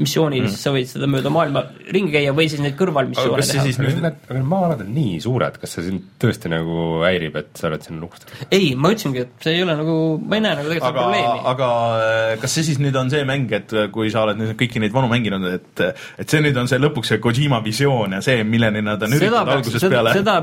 missioonil 0.00 0.42
mm., 0.42 0.52
siis 0.52 0.64
sa 0.66 0.72
võid 0.74 0.88
seda 0.90 1.06
mööda 1.10 1.30
maailma 1.32 1.62
ringi 1.94 2.12
käia 2.16 2.32
või 2.34 2.48
siis 2.50 2.62
neid 2.64 2.74
kõrvalmissioone 2.78 3.44
teha. 3.46 3.64
aga 3.68 3.92
need, 4.08 4.18
need 4.34 4.48
maa-alad 4.50 4.82
on 4.82 4.90
nii 4.96 5.20
suured, 5.22 5.60
kas 5.62 5.76
see 5.76 5.86
sind 5.86 6.08
tõesti 6.20 6.50
nagu 6.50 6.88
häirib, 7.04 7.38
et 7.38 7.52
sa 7.60 7.70
oled 7.70 7.86
sinna 7.86 8.02
lukustatud? 8.02 8.42
ei, 8.50 8.72
ma 8.74 8.92
ütlesingi, 8.94 9.22
et 9.28 9.46
see 9.46 9.54
ei 9.60 9.62
ole 9.66 9.78
nagu, 9.78 9.96
ma 10.24 10.40
ei 10.40 10.44
näe 10.48 10.58
nagu 10.58 10.72
tegelikult 10.72 10.90
aga, 10.90 11.06
probleemi. 11.06 11.46
aga 11.54 11.70
äh, 12.08 12.34
kas 12.42 12.58
see 12.58 12.68
siis 12.72 12.82
nüüd 12.82 12.98
on 12.98 13.14
see 13.14 13.22
mäng, 13.28 13.54
et 13.60 13.76
äh, 13.76 13.88
kui 13.94 14.10
sa 14.14 14.26
oled 14.26 14.42
nüüd 14.42 14.58
kõiki 14.58 14.82
neid 14.82 14.96
vanu 14.96 15.12
mänginud, 15.12 15.48
et 15.54 15.86
et 15.86 16.26
see 16.26 16.42
nüüd 16.42 16.58
on 16.58 16.70
see 16.70 16.82
lõpuks 16.82 17.14
see 17.14 17.22
Kojima 17.22 17.62
visioon 17.64 18.18
ja 18.18 18.22
see, 18.24 18.42
milleni 18.42 18.82
nad 18.82 19.02
on 19.06 19.14
üritanud 19.14 19.54
algusest 19.54 19.86
seda, 19.86 19.94
peale 19.94 20.18
seda 20.18 20.40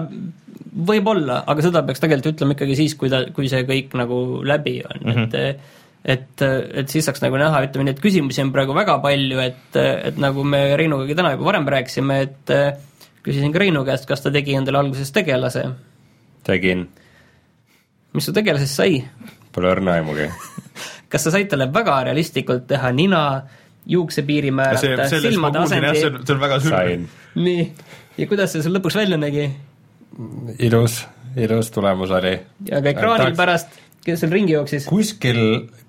võib-olla, 0.75 1.39
aga 1.47 1.63
seda 1.63 1.83
peaks 1.87 2.03
tegelikult 2.03 2.35
ütlema 2.35 2.55
ikkagi 2.55 2.77
siis, 2.77 2.95
kui 2.99 3.11
ta, 3.11 3.23
kui 3.35 3.49
see 3.51 3.63
kõik 3.67 3.95
nagu 3.99 4.19
läbi 4.47 4.79
on 4.83 5.01
mm, 5.01 5.11
-hmm. 5.15 5.27
et 5.39 5.83
et, 6.05 6.41
et 6.45 6.91
siis 6.91 7.05
saaks 7.07 7.23
nagu 7.23 7.39
näha, 7.41 7.63
ütleme 7.65 7.87
nii, 7.87 7.95
et 7.97 8.03
küsimusi 8.03 8.43
on 8.43 8.51
praegu 8.53 8.75
väga 8.77 8.99
palju, 9.03 9.39
et, 9.41 9.79
et 9.79 10.19
nagu 10.21 10.45
me 10.45 10.61
Reinuga 10.77 11.17
täna 11.17 11.33
juba 11.33 11.49
varem 11.49 11.65
rääkisime, 11.75 12.19
et 12.27 12.53
küsisin 13.25 13.53
ka 13.53 13.63
Reinu 13.63 13.81
käest, 13.87 14.05
kas 14.09 14.21
ta 14.21 14.33
tegi 14.33 14.57
endale 14.57 14.83
alguses 14.83 15.11
tegelase. 15.15 15.65
tegin. 16.45 16.85
mis 18.13 18.29
su 18.29 18.33
tegelasest 18.33 18.81
sai? 18.81 19.01
Pole 19.55 19.71
õrna 19.71 19.97
aimugi 19.97 20.29
kas 21.11 21.25
sa 21.25 21.33
said 21.33 21.49
talle 21.51 21.67
väga 21.73 21.97
realistlikult 22.09 22.67
teha 22.69 22.91
nina, 22.95 23.21
juuksepiiri 23.89 24.51
määrata, 24.55 25.07
silmade 25.09 25.61
asendi? 25.63 25.93
see 26.01 26.35
on 26.35 26.41
väga 26.41 26.59
sürm. 26.63 27.07
nii, 27.39 27.65
ja 28.19 28.29
kuidas 28.29 28.55
see 28.55 28.65
sul 28.65 28.75
lõpuks 28.77 28.97
välja 28.99 29.19
nägi? 29.21 29.47
ilus, 30.65 31.01
ilus 31.39 31.71
tulemus 31.75 32.13
oli. 32.19 32.35
ja 32.69 32.81
ka 32.81 32.93
ekraanil 32.93 33.31
tahaks... 33.31 33.39
pärast 33.39 33.79
kes 34.05 34.21
seal 34.21 34.33
ringi 34.35 34.53
jooksis? 34.53 34.85
kuskil, 34.89 35.39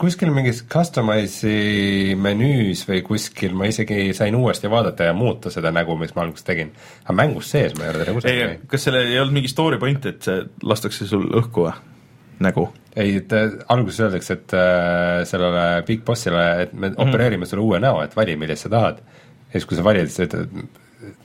kuskil 0.00 0.32
mingis 0.34 0.62
customize'i 0.72 2.14
menüüs 2.20 2.86
või 2.88 3.02
kuskil 3.06 3.56
ma 3.58 3.68
isegi 3.70 4.08
sain 4.16 4.36
uuesti 4.38 4.70
vaadata 4.72 5.10
ja 5.10 5.16
muuta 5.16 5.52
seda 5.52 5.72
nägu, 5.74 5.98
mis 6.00 6.14
ma 6.16 6.24
alguses 6.24 6.46
tegin. 6.46 6.72
aga 7.04 7.16
mängus 7.20 7.50
sees 7.52 7.76
ma 7.76 7.86
ei 7.86 7.92
ole 7.92 8.00
teda 8.04 8.16
kusagil 8.16 8.42
näinud. 8.44 8.64
kas 8.72 8.88
sellel 8.88 9.12
ei 9.12 9.20
olnud 9.20 9.36
mingi 9.36 9.52
story 9.52 9.80
point, 9.82 10.08
et 10.08 10.24
see 10.26 10.46
lastakse 10.64 11.08
sul 11.10 11.28
õhku 11.42 11.68
või? 11.68 11.76
nägu? 12.46 12.66
ei, 12.96 13.18
et 13.20 13.36
äh, 13.36 13.58
alguses 13.72 14.00
öeldakse, 14.06 14.38
et 14.40 14.56
äh, 14.56 15.20
sellele 15.28 15.66
Big 15.88 16.04
Bossile, 16.04 16.46
et 16.62 16.72
me 16.72 16.88
mm 16.88 16.94
-hmm. 16.94 17.08
opereerime 17.08 17.46
sulle 17.46 17.62
uue 17.62 17.80
näo, 17.80 18.00
et 18.02 18.16
vali, 18.16 18.36
millist 18.36 18.62
sa 18.62 18.72
tahad. 18.72 19.04
ja 19.52 19.60
siis, 19.60 19.66
kui 19.66 19.76
sa 19.76 19.84
valid, 19.84 20.08
siis 20.08 20.28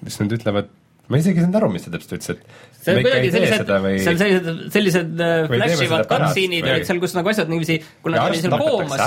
mis 0.01 0.19
nad 0.19 0.31
ütlevad, 0.31 0.67
ma 1.07 1.17
isegi 1.17 1.39
ei 1.39 1.45
saanud 1.45 1.55
aru, 1.55 1.71
mis 1.71 1.85
ta 1.85 1.91
täpselt 1.91 2.19
ütles, 2.19 2.29
et 2.29 2.70
see 2.81 2.95
on 2.95 3.03
kuidagi 3.05 3.31
sellised, 3.33 3.71
on 3.71 3.87
sellised, 4.01 4.47
sellised 4.73 5.23
flash 5.51 5.83
ivad 5.85 6.05
cutscene'id 6.09 6.67
olid 6.67 6.87
seal, 6.87 7.01
kus 7.03 7.15
nagu 7.17 7.31
asjad 7.31 7.51
niiviisi, 7.51 7.77
kuna 8.03 8.21
ta 8.21 8.29
oli 8.29 8.39
seal 8.41 8.55
koomas, 8.57 9.03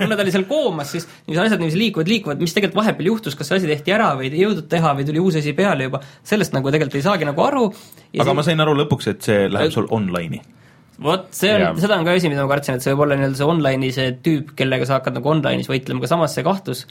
kuna 0.00 0.16
ta 0.16 0.24
oli 0.24 0.34
seal 0.34 0.46
koomas, 0.50 0.94
siis 0.96 1.08
niiviisi 1.26 1.42
asjad 1.46 1.62
niiviisi 1.62 1.82
liikuvad, 1.84 2.12
liikuvad, 2.14 2.44
mis 2.44 2.56
tegelikult 2.56 2.80
vahepeal 2.80 3.10
juhtus, 3.12 3.36
kas 3.38 3.50
see 3.50 3.60
asi 3.60 3.70
tehti 3.70 3.96
ära 3.96 4.12
või 4.18 4.30
ei 4.30 4.44
jõudnud 4.44 4.70
teha 4.72 4.94
või 4.98 5.08
tuli 5.08 5.22
uus 5.22 5.36
asi 5.40 5.52
peale 5.56 5.90
juba, 5.90 6.00
sellest 6.32 6.56
nagu 6.56 6.72
tegelikult 6.72 7.00
ei 7.00 7.06
saagi 7.08 7.28
nagu 7.28 7.44
aru. 7.44 7.66
aga 7.70 8.24
siin... 8.30 8.40
ma 8.40 8.46
sain 8.48 8.64
aru 8.66 8.78
lõpuks, 8.84 9.12
et 9.12 9.28
see 9.28 9.44
läheb 9.52 9.76
sul 9.76 9.90
online'i. 9.92 10.42
Vot 11.00 11.30
see 11.32 11.52
on, 11.56 11.78
seda 11.80 11.96
on 11.96 12.04
ka 12.04 12.16
asi, 12.16 12.28
mida 12.28 12.44
ma 12.44 12.50
kartsin, 12.50 12.76
et 12.76 12.84
see 12.84 12.92
võib 12.92 13.06
olla 13.06 13.16
nii-öelda 13.16 13.38
see 13.38 13.48
online'i 13.48 13.92
see 13.96 14.10
tüüp, 14.24 14.52
kellega 14.56 14.88
sa 14.88 14.98
hakkad 14.98 15.16
nagu 15.16 15.32
online'is 15.32 15.70
võitlema, 15.70 16.02
aga 16.02 16.10
samas 16.12 16.36
see 16.36 16.44
kahtlus, 16.44 16.84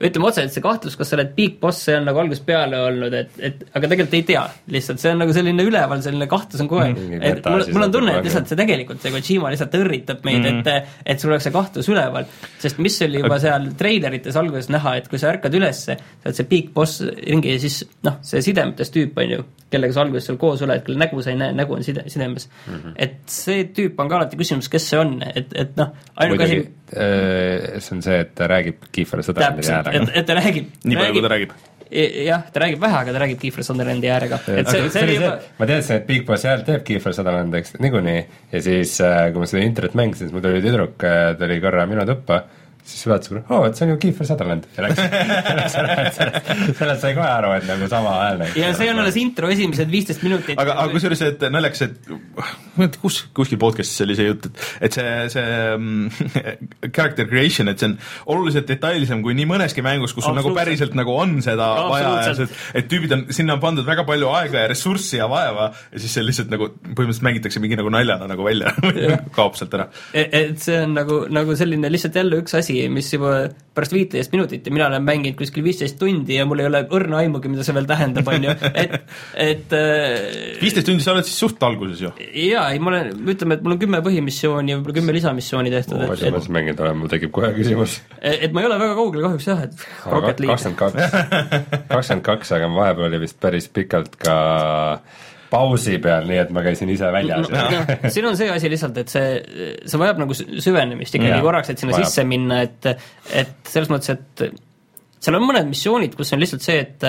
ütleme 0.00 0.28
otse, 0.30 0.44
et 0.46 0.54
see 0.54 0.62
kahtlus, 0.64 0.94
kas 0.96 1.10
sa 1.12 1.16
oled 1.18 1.32
big 1.36 1.58
boss, 1.60 1.82
see 1.84 1.96
on 1.98 2.06
nagu 2.08 2.20
algusest 2.22 2.46
peale 2.48 2.78
olnud, 2.86 3.14
et, 3.16 3.34
et 3.44 3.64
aga 3.68 3.90
tegelikult 3.90 4.16
ei 4.16 4.24
tea, 4.30 4.44
lihtsalt 4.72 5.02
see 5.02 5.12
on 5.12 5.20
nagu 5.20 5.34
selline 5.36 5.66
üleval, 5.68 6.00
selline 6.04 6.28
kahtlus 6.30 6.62
on 6.64 6.70
kogu 6.70 6.80
aeg 6.86 6.96
mm,. 6.96 7.24
et 7.28 7.48
mul, 7.52 7.64
mul 7.76 7.84
on 7.84 7.94
tunne, 7.96 8.14
et 8.16 8.28
lihtsalt 8.28 8.48
see 8.48 8.60
tegelikult, 8.60 9.02
see 9.04 9.12
Kojima 9.12 9.52
lihtsalt 9.52 9.76
õrritab 9.76 10.24
meid 10.24 10.40
mm, 10.40 10.62
-hmm. 10.62 10.72
et, 10.72 11.04
et 11.12 11.20
sul 11.20 11.34
oleks 11.34 11.44
see 11.48 11.54
kahtlus 11.54 11.90
üleval. 11.92 12.28
sest 12.62 12.80
mis 12.80 12.96
oli 13.04 13.20
juba 13.20 13.38
seal 13.42 13.68
treilerites 13.76 14.40
alguses 14.40 14.70
näha, 14.72 14.96
et 15.02 15.12
kui 15.12 15.20
sa 15.20 15.34
ärkad 15.34 15.58
ülesse, 15.60 15.98
sa 16.00 16.30
oled 16.30 16.40
see 16.40 16.48
big 16.48 16.72
boss 16.72 17.04
ringi 17.04 17.52
ja 17.52 17.60
siis 17.60 17.82
noh, 18.06 18.16
see 18.24 18.40
sidemetes 18.44 18.94
tüüp 18.94 19.20
on 19.20 19.36
ju, 19.36 19.44
kellega 19.70 19.98
sa 19.98 20.06
alguses 20.06 20.30
seal 20.30 20.40
koos 20.40 20.64
oled, 20.64 20.80
kelle 20.86 21.04
nägu 21.04 21.20
sa 21.20 21.34
ei 21.34 21.40
näe, 21.42 21.52
nägu 21.60 21.76
on 21.76 21.84
side, 21.84 22.06
sidemes 22.08 22.48
mm. 22.48 22.74
-hmm. 22.74 22.96
et 22.96 23.20
see 23.28 23.68
tüüp 23.76 24.00
on 24.00 24.08
ka 24.08 24.22
alati 24.22 24.40
küsimus, 24.40 24.72
kes 24.72 24.88
see 24.94 25.04
on, 25.04 25.18
et, 25.28 25.52
et 25.52 25.76
noh, 25.76 25.92
ainuke 26.16 26.48
asi 26.48 26.62
äh, 26.96 27.80
see 27.80 27.96
on 27.96 28.02
see, 28.02 28.20
et 28.24 28.34
ta 28.34 28.48
räägib 28.50 28.88
Kiefer 28.92 29.22
Sutherlandi 29.22 29.66
häälega. 29.66 29.89
Et, 29.96 30.14
et 30.20 30.26
ta 30.26 30.38
räägib 30.38 30.70
nii 30.84 31.00
palju, 31.00 31.16
kui 31.16 31.26
ta 31.26 31.32
räägib 31.34 31.58
jah, 31.90 32.44
ta 32.52 32.62
räägib 32.62 32.82
vähe, 32.82 32.98
aga 33.02 33.14
ta 33.14 33.22
räägib 33.24 33.40
Kiefer 33.42 33.66
Sutherlandi 33.66 34.10
äärega. 34.14 34.38
et 34.54 34.70
see, 34.70 34.86
see 34.94 35.02
oli 35.06 35.16
juba 35.18 35.32
ma 35.58 35.68
teadsin, 35.70 35.96
et 35.98 36.06
Big 36.06 36.24
Boss 36.28 36.46
häält 36.46 36.66
teeb 36.68 36.84
Kiefer 36.86 37.16
Sutherland, 37.16 37.54
eks, 37.58 37.74
niikuinii, 37.82 38.20
ja 38.52 38.62
siis 38.62 38.94
äh, 39.04 39.26
kui 39.34 39.42
ma 39.42 39.50
seda 39.50 39.64
internit 39.66 39.98
mängisin, 39.98 40.28
siis 40.28 40.36
mul 40.36 40.44
tuli 40.44 40.62
tüdruk, 40.64 41.02
äh, 41.06 41.32
tuli 41.40 41.58
korra 41.64 41.86
minu 41.90 42.06
tuppa 42.08 42.44
siis 42.84 43.06
vaatas, 43.08 43.32
oo, 43.40 43.60
et 43.66 43.78
see 43.78 43.86
on 43.86 43.92
ju 43.94 43.98
Kiefer 44.02 44.28
Sutherland 44.28 44.66
ja 44.76 44.84
läks, 44.86 45.00
läks 45.60 45.76
ära, 45.80 45.96
et 46.04 46.16
sellest, 46.16 46.50
sellest 46.78 47.04
sai 47.04 47.14
kohe 47.16 47.28
aru, 47.28 47.52
et 47.58 47.66
nagu 47.68 47.88
sama 47.90 48.14
hääl. 48.18 48.44
ja 48.58 48.72
see 48.76 48.90
on 48.92 49.02
alles 49.02 49.18
intro 49.20 49.50
esimesed 49.52 49.90
viisteist 49.92 50.24
minutit. 50.26 50.58
aga, 50.60 50.76
aga 50.84 50.94
kusjuures, 50.94 51.24
et 51.28 51.46
naljakas, 51.52 51.86
et 51.86 52.98
kus, 53.02 53.20
kuskil 53.36 53.60
podcast'is 53.62 54.04
oli 54.06 54.16
see 54.18 54.28
jutt, 54.30 54.48
et, 54.50 54.64
et 54.88 54.98
see, 54.98 55.14
see 55.34 55.46
um, 55.74 56.08
character 56.96 57.28
creation, 57.30 57.70
et 57.72 57.80
see 57.80 57.90
on 57.90 57.96
oluliselt 58.34 58.68
detailsem 58.70 59.24
kui 59.24 59.36
nii 59.38 59.48
mõneski 59.50 59.84
mängus, 59.84 60.14
kus 60.16 60.26
sul 60.28 60.36
nagu 60.38 60.54
päriselt 60.56 60.96
nagu 60.98 61.14
on 61.16 61.38
seda 61.44 61.68
vaja 61.90 62.14
ja 62.28 62.34
see, 62.38 62.48
et 62.80 62.90
tüübid 62.90 63.14
on, 63.16 63.26
sinna 63.34 63.56
on 63.56 63.62
pandud 63.62 63.86
väga 63.88 64.04
palju 64.08 64.30
aega 64.40 64.64
ja 64.64 64.70
ressurssi 64.70 65.20
ja 65.20 65.28
vaeva 65.30 65.70
ja 65.70 66.02
siis 66.02 66.14
see 66.16 66.24
lihtsalt 66.26 66.52
nagu 66.52 66.70
põhimõtteliselt 66.82 67.26
mängitakse 67.26 67.62
mingi 67.62 67.78
nagu 67.78 67.92
naljana 67.92 68.28
nagu 68.30 68.46
välja 68.46 68.74
kaob 69.36 69.58
sealt 69.58 69.76
ära. 69.78 69.88
E-, 70.14 70.28
et 70.42 70.62
see 70.62 70.78
on 70.84 70.94
nagu, 70.96 71.22
nagu 71.32 71.56
selline 71.58 71.90
lihtsalt 71.92 72.18
jälle 72.20 72.40
üks 72.42 72.56
asi, 72.58 72.69
mis 72.92 73.08
juba 73.12 73.48
pärast 73.74 73.94
viiteist 73.94 74.32
minutit 74.34 74.66
ja 74.66 74.72
mina 74.74 74.88
olen 74.88 75.04
mänginud 75.06 75.38
kuskil 75.38 75.64
viisteist 75.64 75.98
tundi 76.00 76.36
ja 76.36 76.46
mul 76.48 76.62
ei 76.62 76.68
ole 76.68 76.82
õrna 76.96 77.20
aimugi, 77.22 77.50
mida 77.52 77.64
see 77.66 77.74
veel 77.76 77.86
tähendab, 77.88 78.28
on 78.30 78.46
ju, 78.48 78.54
et, 78.82 78.96
et 79.44 79.76
äh, 79.76 80.56
viisteist 80.60 80.88
tundi, 80.90 81.04
sa 81.04 81.14
oled 81.14 81.28
siis 81.28 81.38
suht 81.44 81.62
alguses 81.66 82.02
ju? 82.04 82.10
jaa, 82.44 82.66
ei 82.74 82.82
ma 82.82 82.92
olen, 82.92 83.12
ütleme, 83.34 83.58
et 83.58 83.64
mul 83.64 83.76
on 83.76 83.82
kümme 83.84 84.02
põhimissiooni 84.06 84.74
ja 84.74 84.80
võib-olla 84.80 84.98
kümme 84.98 85.16
lisamissiooni 85.16 85.72
tehtud. 85.74 86.02
ei 86.02 86.34
saa 86.34 86.56
mänginud 86.58 86.84
olema, 86.84 87.02
mul 87.04 87.14
tekib 87.14 87.34
kohe 87.36 87.52
küsimus. 87.56 88.00
et 88.18 88.50
ma 88.52 88.64
ei 88.64 88.70
ole 88.70 88.80
väga 88.82 88.98
kaugel 88.98 89.26
kahjuks 89.28 89.50
jah, 89.50 89.64
et 89.68 89.88
kakskümmend 90.04 90.78
kaks, 90.82 91.18
kakskümmend 91.94 92.26
kaks, 92.26 92.54
aga 92.58 92.70
vahepeal 92.74 93.10
oli 93.10 93.24
vist 93.24 93.38
päris 93.42 93.70
pikalt 93.70 94.18
ka 94.20 94.38
pausi 95.50 95.98
peal, 96.02 96.26
nii 96.30 96.40
et 96.44 96.50
ma 96.54 96.62
käisin 96.64 96.90
ise 96.92 97.10
väljas 97.12 97.50
no,. 97.50 97.66
No, 97.74 98.10
siin 98.12 98.28
on 98.30 98.38
see 98.38 98.50
asi 98.52 98.70
lihtsalt, 98.72 98.98
et 99.02 99.12
see, 99.12 99.28
see 99.84 100.00
vajab 100.00 100.22
nagu 100.22 100.36
süvenemist 100.38 101.16
ikkagi 101.18 101.34
ja, 101.34 101.44
korraks, 101.44 101.72
et 101.72 101.82
sinna 101.82 101.96
vajab. 101.96 102.08
sisse 102.08 102.26
minna, 102.28 102.62
et 102.66 102.90
et 102.90 103.70
selles 103.70 103.90
mõttes, 103.92 104.14
et 104.14 104.60
seal 105.20 105.36
on 105.36 105.44
mõned 105.44 105.68
missioonid, 105.68 106.16
kus 106.16 106.32
on 106.34 106.42
lihtsalt 106.42 106.64
see, 106.64 106.80
et 106.86 107.06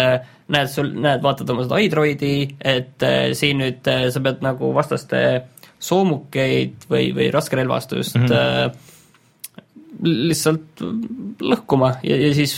näed, 0.51 0.71
sul, 0.73 0.91
näed, 1.05 1.23
vaatad 1.23 1.53
oma 1.53 1.65
seda 1.67 1.79
iDroidi, 1.85 2.35
et 2.73 3.07
siin 3.37 3.61
nüüd 3.61 3.87
sa 4.11 4.23
pead 4.23 4.43
nagu 4.45 4.73
vastaste 4.75 5.21
soomukeid 5.81 6.89
või, 6.91 7.09
või 7.17 7.29
raskerelvastust 7.33 8.19
mm 8.19 8.27
-hmm. 8.27 8.89
lihtsalt 10.05 10.83
lõhkuma 11.41 11.95
ja, 12.05 12.19
ja 12.27 12.33
siis 12.37 12.53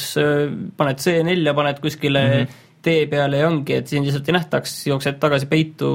paned 0.77 0.99
C4 0.99 1.37
ja 1.47 1.53
paned 1.55 1.79
kuskile 1.83 2.27
mm 2.27 2.35
-hmm 2.35 2.61
tee 2.83 3.05
peale 3.11 3.41
ja 3.41 3.49
ongi, 3.49 3.79
et 3.79 3.91
sind 3.91 4.07
lihtsalt 4.07 4.29
ei 4.29 4.37
nähtaks, 4.37 4.75
jooksed 4.89 5.19
tagasi 5.21 5.49
peitu, 5.51 5.89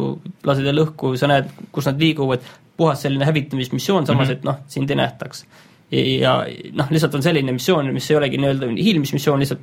lased 0.49 0.67
jälle 0.67 0.85
õhku, 0.87 1.15
sa 1.21 1.31
näed, 1.31 1.51
kus 1.75 1.89
nad 1.91 2.01
liiguvad, 2.01 2.45
puhas 2.79 3.03
selline 3.05 3.27
hävitamismissioon, 3.29 4.07
samas 4.07 4.29
mm 4.29 4.33
-hmm. 4.33 4.39
et 4.39 4.45
noh, 4.49 4.61
sind 4.69 4.91
ei 4.91 4.97
nähtaks. 4.97 5.45
ja, 5.91 6.05
ja 6.21 6.35
noh, 6.73 6.91
lihtsalt 6.91 7.15
on 7.15 7.23
selline 7.23 7.53
missioon, 7.53 7.93
mis 7.93 8.11
ei 8.11 8.17
olegi 8.17 8.39
nii-öelda 8.39 8.67
hiilimismissioon, 8.77 9.39
lihtsalt 9.41 9.61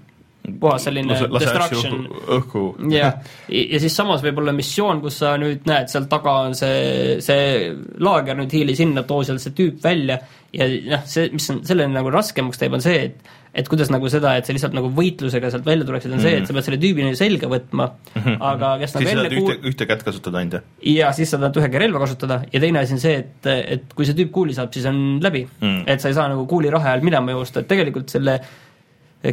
puhas 0.60 0.84
selline 0.84 1.14
lase, 1.14 1.28
lase 1.30 1.46
destruction. 1.46 2.08
õhku, 2.38 2.64
jah, 2.92 3.18
ja 3.50 3.80
siis 3.82 3.96
samas 3.96 4.24
võib 4.26 4.42
olla 4.42 4.54
missioon, 4.56 5.02
kus 5.02 5.20
sa 5.24 5.36
nüüd 5.42 5.66
näed, 5.70 5.90
seal 5.92 6.08
taga 6.12 6.36
on 6.46 6.56
see, 6.58 7.18
see 7.26 7.72
laager, 8.04 8.38
nüüd 8.38 8.54
hiili 8.54 8.76
sinna, 8.78 9.04
too 9.08 9.24
seal 9.28 9.40
see 9.42 9.56
tüüp 9.58 9.82
välja 9.84 10.20
ja 10.54 10.68
noh, 10.92 11.06
see, 11.10 11.30
mis 11.34 11.50
on 11.54 11.64
selle 11.68 11.88
nagu 11.92 12.14
raskemaks 12.14 12.62
teeb, 12.62 12.78
on 12.78 12.84
see, 12.84 13.10
et 13.10 13.34
et 13.56 13.70
kuidas 13.72 13.90
nagu 13.94 14.10
seda, 14.12 14.34
et 14.40 14.48
sa 14.48 14.56
lihtsalt 14.56 14.76
nagu 14.76 14.90
võitlusega 14.96 15.52
sealt 15.54 15.68
välja 15.68 15.88
tuleksid, 15.88 16.12
on 16.12 16.18
mm 16.18 16.26
-hmm. 16.26 16.28
see, 16.28 16.42
et 16.44 16.50
sa 16.50 16.56
pead 16.58 16.68
selle 16.68 16.80
tüübi 16.82 17.06
nagu 17.06 17.20
selga 17.20 17.50
võtma 17.52 17.88
mm, 17.88 18.22
-hmm. 18.22 18.36
aga 18.52 18.72
kes 18.82 18.96
nagu 18.96 19.06
siis 19.06 19.14
enne 19.14 19.24
tahad 19.30 19.38
ühte, 19.40 19.70
ühte 19.72 19.88
kätt 19.92 20.04
kasutada 20.04 20.42
ainult, 20.42 20.58
jah? 20.60 20.68
ja 20.96 21.14
siis 21.16 21.32
sa 21.32 21.40
tahad 21.40 21.62
ühega 21.62 21.84
relva 21.86 22.04
kasutada 22.04 22.42
ja 22.52 22.60
teine 22.60 22.84
asi 22.84 22.98
on 22.98 23.02
see, 23.06 23.16
et, 23.24 23.50
et 23.78 23.96
kui 23.96 24.06
see 24.06 24.18
tüüp 24.20 24.32
kuuli 24.36 24.58
saab, 24.58 24.74
siis 24.76 24.86
on 24.92 25.02
läbi 25.24 25.46
mm.. 25.48 25.84
et 25.88 26.04
sa 26.04 26.12
ei 26.12 26.18
saa 26.20 26.28
nagu 26.32 26.46
kuuli 26.52 26.70
rahe 26.74 26.90
all 26.92 27.06
minema 27.06 27.32
joosta, 27.32 27.64
et 27.64 27.72
tegelikult 27.72 28.12
selle 28.12 28.40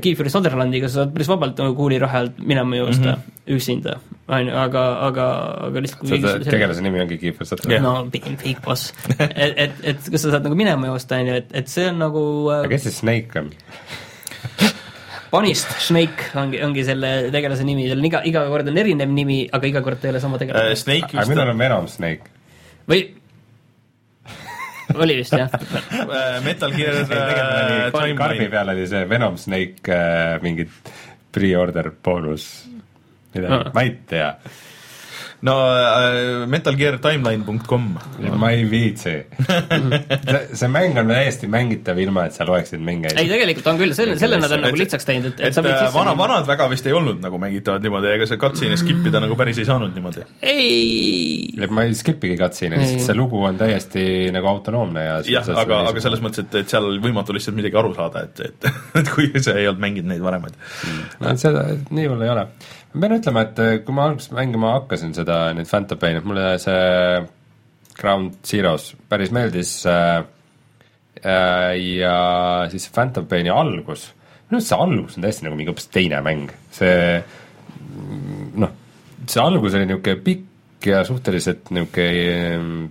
Kiefer 0.01 0.31
Sutherlandiga 0.31 0.89
sa 0.89 1.03
saad 1.03 1.11
päris 1.13 1.29
vabalt 1.29 1.59
nagu 1.61 1.75
kuuli 1.77 1.99
rahe 2.01 2.23
alt 2.23 2.39
minema 2.39 2.77
joosta 2.77 3.11
mm 3.11 3.19
-hmm. 3.19 3.57
üksinda, 3.57 3.97
on 4.29 4.47
ju, 4.47 4.55
aga, 4.57 4.85
aga, 5.09 5.27
aga 5.67 5.83
lihtsalt 5.83 6.09
seda 6.09 6.39
tegelase 6.39 6.81
nimi 6.81 7.01
ongi 7.01 7.19
Kiefer 7.19 7.47
Sutherland 7.47 7.83
no 7.83 8.07
big, 8.13 8.25
big 8.45 8.63
boss 8.65 8.95
et, 9.19 9.53
et, 9.57 9.73
et 9.83 10.11
kas 10.11 10.23
sa 10.23 10.31
saad 10.31 10.47
nagu 10.47 10.55
minema 10.57 10.87
joosta, 10.87 11.17
on 11.17 11.27
ju, 11.27 11.35
et, 11.35 11.51
et 11.53 11.69
see 11.69 11.91
on 11.91 11.99
nagu 11.99 12.23
aga 12.55 12.69
kes 12.69 12.89
see 12.89 12.99
Snake 13.03 13.41
on 13.41 13.51
Punist 15.33 15.71
Snake 15.81 16.29
ongi, 16.37 16.61
ongi 16.61 16.85
selle 16.85 17.11
tegelase 17.33 17.65
nimi, 17.65 17.87
tal 17.89 18.03
on 18.03 18.09
iga, 18.09 18.21
iga 18.29 18.45
kord 18.53 18.69
on 18.69 18.81
erinev 18.83 19.09
nimi, 19.09 19.39
aga 19.49 19.69
iga 19.71 19.81
kord 19.85 20.01
ta 20.03 20.11
ei 20.11 20.13
ole 20.13 20.21
sama 20.21 20.41
tegelane. 20.41 20.75
Uh,. 20.75 20.79
Snake 20.79 21.09
aga 21.15 21.25
minul 21.31 21.53
on 21.55 21.63
Venom 21.63 21.89
Snake. 21.89 22.29
või 22.91 23.07
oli 24.93 25.17
vist 25.23 25.33
jah. 25.33 25.49
Metal 26.49 26.75
Gear 26.77 27.01
uh, 27.07 28.13
karbi 28.19 28.51
peal 28.53 28.75
oli 28.75 28.85
see 28.91 29.09
Venom 29.09 29.39
Snake 29.41 29.89
uh, 29.89 30.37
mingi 30.45 30.69
pre-order 31.33 31.89
boonus, 32.05 32.51
midagi, 33.33 33.73
ma 33.73 33.87
ei 33.87 33.97
tea 34.11 34.29
no 35.43 35.55
äh, 35.75 36.47
metalgeartimeline.com 36.47 37.87
ma 38.39 38.51
ei 38.55 38.63
viitsi. 38.71 39.15
See, 39.43 40.43
see 40.55 40.69
mäng 40.71 40.99
on 41.01 41.11
täiesti 41.11 41.49
mängitav 41.51 41.99
ilma, 41.99 42.27
et 42.29 42.37
sa 42.37 42.47
loeksid 42.47 42.83
mingeid 42.83 43.19
ei, 43.19 43.29
tegelikult 43.31 43.71
on 43.73 43.81
küll, 43.81 43.95
selle, 43.97 44.15
selle 44.21 44.39
nad 44.43 44.55
on 44.55 44.63
nagu 44.67 44.79
lihtsaks 44.79 45.09
teinud, 45.09 45.33
et, 45.33 45.43
et 45.49 45.59
võid 45.59 45.75
sisse 45.75 45.95
vana, 45.97 46.15
vanad 46.19 46.47
väga 46.49 46.69
vist 46.71 46.87
ei 46.87 46.95
olnud 46.97 47.19
nagu 47.25 47.41
mängitavad 47.43 47.83
niimoodi, 47.83 48.13
ega 48.15 48.29
sa 48.31 48.39
cutscene'i 48.41 48.79
skip 48.81 49.09
ida 49.11 49.23
nagu 49.23 49.39
päris 49.39 49.59
ei 49.63 49.69
saanud 49.69 49.97
niimoodi. 49.97 50.27
ei. 50.41 51.67
Ma 51.73 51.87
ei 51.89 51.97
skip 51.99 52.23
igi 52.29 52.39
cutscene'i, 52.39 52.87
sest 52.93 53.11
see 53.11 53.19
lugu 53.19 53.43
on 53.47 53.59
täiesti 53.59 54.05
nagu 54.35 54.51
autonoomne 54.53 55.07
ja 55.07 55.17
jah, 55.27 55.51
aga, 55.65 55.83
aga 55.91 56.05
selles 56.05 56.23
mõttes, 56.23 56.47
et, 56.47 56.61
et 56.63 56.71
seal 56.71 56.87
oli 56.87 57.03
võimatu 57.03 57.35
lihtsalt 57.35 57.59
midagi 57.59 57.79
aru 57.83 57.95
saada, 57.99 58.27
et, 58.29 58.45
et, 58.47 58.71
et 59.03 59.11
kui 59.11 59.33
sa 59.43 59.57
ei 59.59 59.67
olnud 59.71 59.83
mänginud 59.83 60.15
neid 60.15 60.23
varem, 60.23 60.47
et 60.47 60.63
mm. 60.63 61.43
seda, 61.43 61.67
nii 61.91 62.07
hull 62.13 62.23
ei 62.23 62.33
ole 62.37 62.47
ma 62.93 63.07
pean 63.07 63.17
ütlema, 63.17 63.47
et 63.47 63.61
eh, 63.63 63.79
kui 63.87 63.97
ma 63.97 64.09
alguses 64.11 64.33
mängima 64.37 64.75
hakkasin 64.77 65.15
seda, 65.17 65.39
neid 65.57 65.69
Phantom 65.71 66.01
Paini, 66.01 66.21
et 66.21 66.29
mulle 66.29 66.47
see 66.61 67.23
Ground 67.99 68.41
Zeroes 68.49 68.93
päris 69.09 69.33
meeldis 69.35 69.75
äh, 69.89 70.23
äh, 71.23 71.73
ja 71.81 72.17
siis 72.73 72.89
Phantom 72.93 73.29
Paini 73.31 73.53
algus, 73.53 74.11
minu 74.49 74.61
arust 74.61 74.73
see 74.73 74.81
algus 74.87 75.17
on 75.17 75.27
täiesti 75.27 75.49
nagu 75.49 75.59
mingi 75.59 75.73
hoopis 75.73 75.91
teine 75.93 76.23
mäng, 76.25 76.53
see 76.75 76.97
noh, 78.61 78.75
see 79.27 79.45
algus 79.45 79.77
oli 79.79 79.89
niisugune 79.89 80.25
pikk 80.27 80.91
ja 80.93 81.05
suhteliselt 81.09 81.73
niisugune 81.73 82.91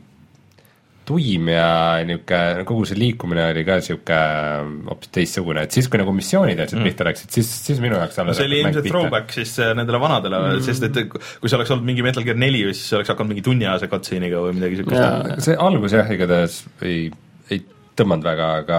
tuim 1.12 1.50
ja 1.52 1.68
niisugune, 2.08 2.66
kogu 2.68 2.86
see 2.90 3.00
liikumine 3.00 3.48
oli 3.52 3.66
ka 3.68 3.80
niisugune 3.82 4.20
hoopis 4.90 5.12
teistsugune, 5.18 5.66
et 5.68 5.76
siis, 5.76 5.90
kui 5.92 6.02
nagu 6.02 6.14
missioonid 6.16 6.62
asjad 6.64 6.80
mm. 6.80 6.90
pihta 6.90 7.08
läksid, 7.08 7.34
siis, 7.36 7.52
siis 7.68 7.82
minu 7.84 8.00
jaoks 8.00 8.22
alles 8.22 8.36
no 8.36 8.40
see 8.40 8.50
oli 8.50 8.62
ilmselt 8.64 8.88
throwback 8.90 9.36
siis 9.36 9.54
äh, 9.60 9.74
nendele 9.78 10.00
vanadele 10.02 10.40
mm., 10.46 10.64
sest 10.68 10.88
et 10.88 11.02
kui 11.12 11.52
see 11.52 11.60
oleks 11.60 11.74
olnud 11.76 11.88
mingi 11.88 12.06
Metal 12.06 12.26
Gear 12.28 12.40
neli 12.40 12.64
või 12.68 12.78
siis 12.78 12.88
see 12.92 13.00
oleks 13.00 13.12
hakanud 13.14 13.34
mingi 13.34 13.46
tunniajase 13.46 13.92
cutscene'iga 13.92 14.46
või 14.46 14.56
midagi 14.58 14.80
niisugust. 14.80 15.46
see 15.48 15.60
algus 15.68 15.98
jah, 15.98 16.12
igatahes 16.16 16.62
ei, 16.88 17.06
ei 17.52 17.64
tõmmanud 18.00 18.26
väga, 18.26 18.48
aga, 18.62 18.78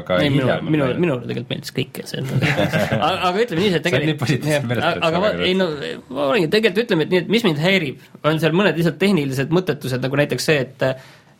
aga 0.00 0.20
ei, 0.24 0.30
minule, 0.32 0.56
minule, 0.64 0.94
minule 1.00 1.28
tegelikult 1.28 1.52
meeldis 1.52 1.74
kõik 1.76 2.00
see 2.08 2.22
aga, 2.96 3.10
aga 3.28 3.42
ütleme 3.44 3.60
nii, 3.60 3.74
et 3.78 3.84
tegelikult 3.84 4.48
aga 5.10 5.20
ma, 5.20 5.32
ei 5.44 5.56
no 5.58 5.68
ma 6.08 6.30
olengi, 6.30 6.48
tegelikult 6.52 6.86
ütleme, 6.86 7.06
et 7.06 7.12
nii, 7.12 7.24
et 7.26 7.34
mis 7.36 7.44
mind 7.46 7.60
häirib, 7.62 8.08
on 8.24 8.40
seal 8.42 8.56
mõned 8.56 8.80
lihtsalt 8.80 8.98
tehnilised 9.02 9.52
mõttetused, 9.54 10.00
nagu 10.04 10.20
näiteks 10.22 10.48
see, 10.50 10.64
et 10.64 10.88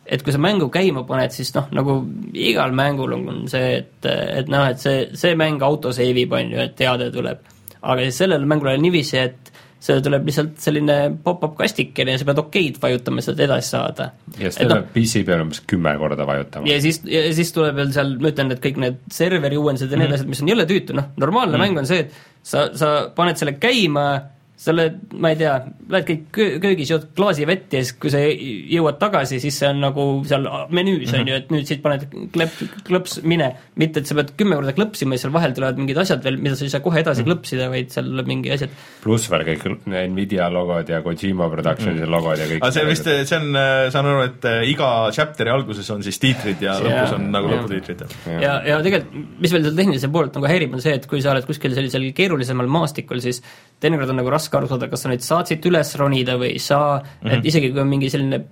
et 0.05 0.23
kui 0.23 0.33
sa 0.33 0.41
mängu 0.41 0.69
käima 0.73 1.05
paned, 1.07 1.33
siis 1.33 1.51
noh, 1.55 1.67
nagu 1.73 1.97
igal 2.37 2.75
mängul 2.77 3.15
on 3.17 3.43
see, 3.51 3.79
et, 3.81 4.05
et 4.05 4.51
noh, 4.51 4.67
et 4.69 4.81
see, 4.81 5.09
see 5.17 5.33
mäng 5.39 5.63
autosave 5.65 6.13
ib, 6.13 6.35
on 6.37 6.53
ju, 6.53 6.61
et 6.61 6.77
teade 6.77 7.09
tuleb. 7.13 7.51
aga 7.81 8.07
siis 8.07 8.23
sellel 8.23 8.45
mängul 8.49 8.71
oli 8.71 8.83
niiviisi, 8.87 9.17
et 9.21 9.51
see 9.85 10.01
tuleb 10.01 10.25
lihtsalt 10.25 10.55
selline 10.61 10.95
pop-up 11.23 11.53
kastikene 11.59 12.15
ja 12.15 12.21
sa 12.21 12.27
pead 12.29 12.39
okeid 12.41 12.77
vajutama, 12.81 13.21
et 13.21 13.27
sealt 13.27 13.41
edasi 13.45 13.73
saada. 13.73 14.07
ja 14.37 14.49
siis 14.49 14.61
tuleb 14.61 14.85
no, 14.85 14.93
PC 14.93 15.25
peal 15.27 15.43
umbes 15.45 15.61
kümme 15.69 15.93
korda 16.01 16.27
vajutama. 16.27 16.69
ja 16.69 16.77
siis, 16.81 17.01
ja 17.09 17.25
siis 17.37 17.53
tuleb 17.55 17.77
veel 17.81 17.91
seal, 17.95 18.15
ma 18.21 18.31
ütlen, 18.33 18.53
et 18.55 18.63
kõik 18.63 18.79
need 18.81 19.01
serveri 19.13 19.59
uuendused 19.61 19.91
ja 19.91 19.99
need 19.99 20.09
mm. 20.09 20.19
asjad, 20.19 20.31
mis 20.31 20.45
on 20.45 20.53
jõle 20.53 20.69
tüütu, 20.69 20.97
noh, 20.97 21.11
normaalne 21.21 21.57
mm. 21.57 21.65
mäng 21.65 21.83
on 21.83 21.89
see, 21.89 22.05
et 22.05 22.45
sa, 22.45 22.69
sa 22.77 22.93
paned 23.17 23.41
selle 23.41 23.57
käima 23.61 24.07
sa 24.55 24.71
oled, 24.71 25.01
ma 25.19 25.33
ei 25.33 25.37
tea, 25.39 25.53
lähed 25.91 26.05
kõik 26.07 26.37
köögis, 26.63 26.91
jood 26.93 27.09
klaasi 27.17 27.43
vett 27.47 27.73
ja 27.75 27.81
siis, 27.83 27.91
kui 27.99 28.11
sa 28.11 28.21
jõuad 28.23 28.97
tagasi, 29.01 29.39
siis 29.43 29.57
see 29.59 29.67
on 29.67 29.81
nagu 29.83 30.05
seal 30.27 30.45
menüüs 30.71 31.11
on 31.11 31.19
mm 31.19 31.25
-hmm. 31.25 31.29
ju, 31.29 31.39
et 31.41 31.49
nüüd 31.51 31.67
siit 31.67 31.81
paned 31.83 32.05
klepp, 32.33 32.61
klõps, 32.87 33.17
mine. 33.23 33.51
mitte, 33.75 33.99
et 33.99 34.07
sa 34.07 34.15
pead 34.15 34.31
kümme 34.39 34.55
korda 34.55 34.71
klõpsima 34.71 35.17
ja 35.17 35.23
seal 35.25 35.33
vahel 35.35 35.53
tulevad 35.53 35.77
mingid 35.77 35.99
asjad 35.99 36.23
veel, 36.23 36.39
mida 36.39 36.55
sa 36.55 36.63
ei 36.65 36.71
saa 36.71 36.79
kohe 36.79 36.99
edasi 36.99 37.21
mm 37.21 37.27
-hmm. 37.27 37.31
klõpsida, 37.35 37.69
vaid 37.69 37.91
seal 37.91 38.05
tuleb 38.05 38.27
mingi 38.27 38.51
asjad. 38.51 38.69
pluss 39.03 39.29
veel 39.31 39.43
kõik 39.43 39.85
Nvidia 39.85 40.49
logod 40.49 40.89
ja 40.89 41.01
Kojima 41.01 41.49
Productionsi 41.49 41.99
mm 41.99 42.05
-hmm. 42.05 42.15
logod 42.15 42.39
ja 42.39 42.45
kõik. 42.45 42.61
aga 42.61 42.71
see 42.71 42.85
vist, 42.85 43.03
see 43.03 43.37
on, 43.37 43.57
saan 43.91 44.05
aru, 44.05 44.21
et 44.21 44.45
äh, 44.45 44.69
iga 44.69 45.11
chapter'i 45.11 45.51
alguses 45.51 45.89
on 45.89 46.03
siis 46.03 46.19
tiitrid 46.19 46.61
ja 46.61 46.79
lõpus 46.79 47.13
on 47.15 47.31
nagu 47.31 47.47
lõputiitrid. 47.51 48.07
ja, 48.25 48.41
ja, 48.41 48.61
ja 48.67 48.81
tegelikult, 48.81 49.39
mis 49.39 49.51
veel 49.51 49.63
seal 49.63 49.75
tehnilise 49.75 50.07
poolelt 50.07 50.33
nagu 50.35 50.47
häirib, 50.47 50.73
on 50.73 50.81
see, 50.81 50.95
et 50.95 51.05
kui 51.05 51.21
sa 51.21 51.31
oled 51.31 51.45
kuskil 51.45 51.75
sellisel 51.75 52.13
keerulisemal 52.13 52.67
maastikul, 52.67 53.19
siis 53.19 53.43
teinekord 53.79 54.09
on 54.09 54.15
nagu 54.23 54.29
raske 54.29 54.44
aru 54.53 54.69
saada, 54.69 54.89
kas 54.91 55.05
sa 55.05 55.09
nüüd 55.09 55.25
saad 55.25 55.49
siit 55.49 55.65
üles 55.65 55.95
ronida 55.99 56.37
või 56.41 56.51
ei 56.53 56.59
saa 56.59 56.99
mm, 56.99 57.07
-hmm. 57.21 57.33
et 57.37 57.49
isegi 57.51 57.71
kui 57.71 57.81
on 57.81 57.89
mingi 57.89 58.11
selline 58.13 58.43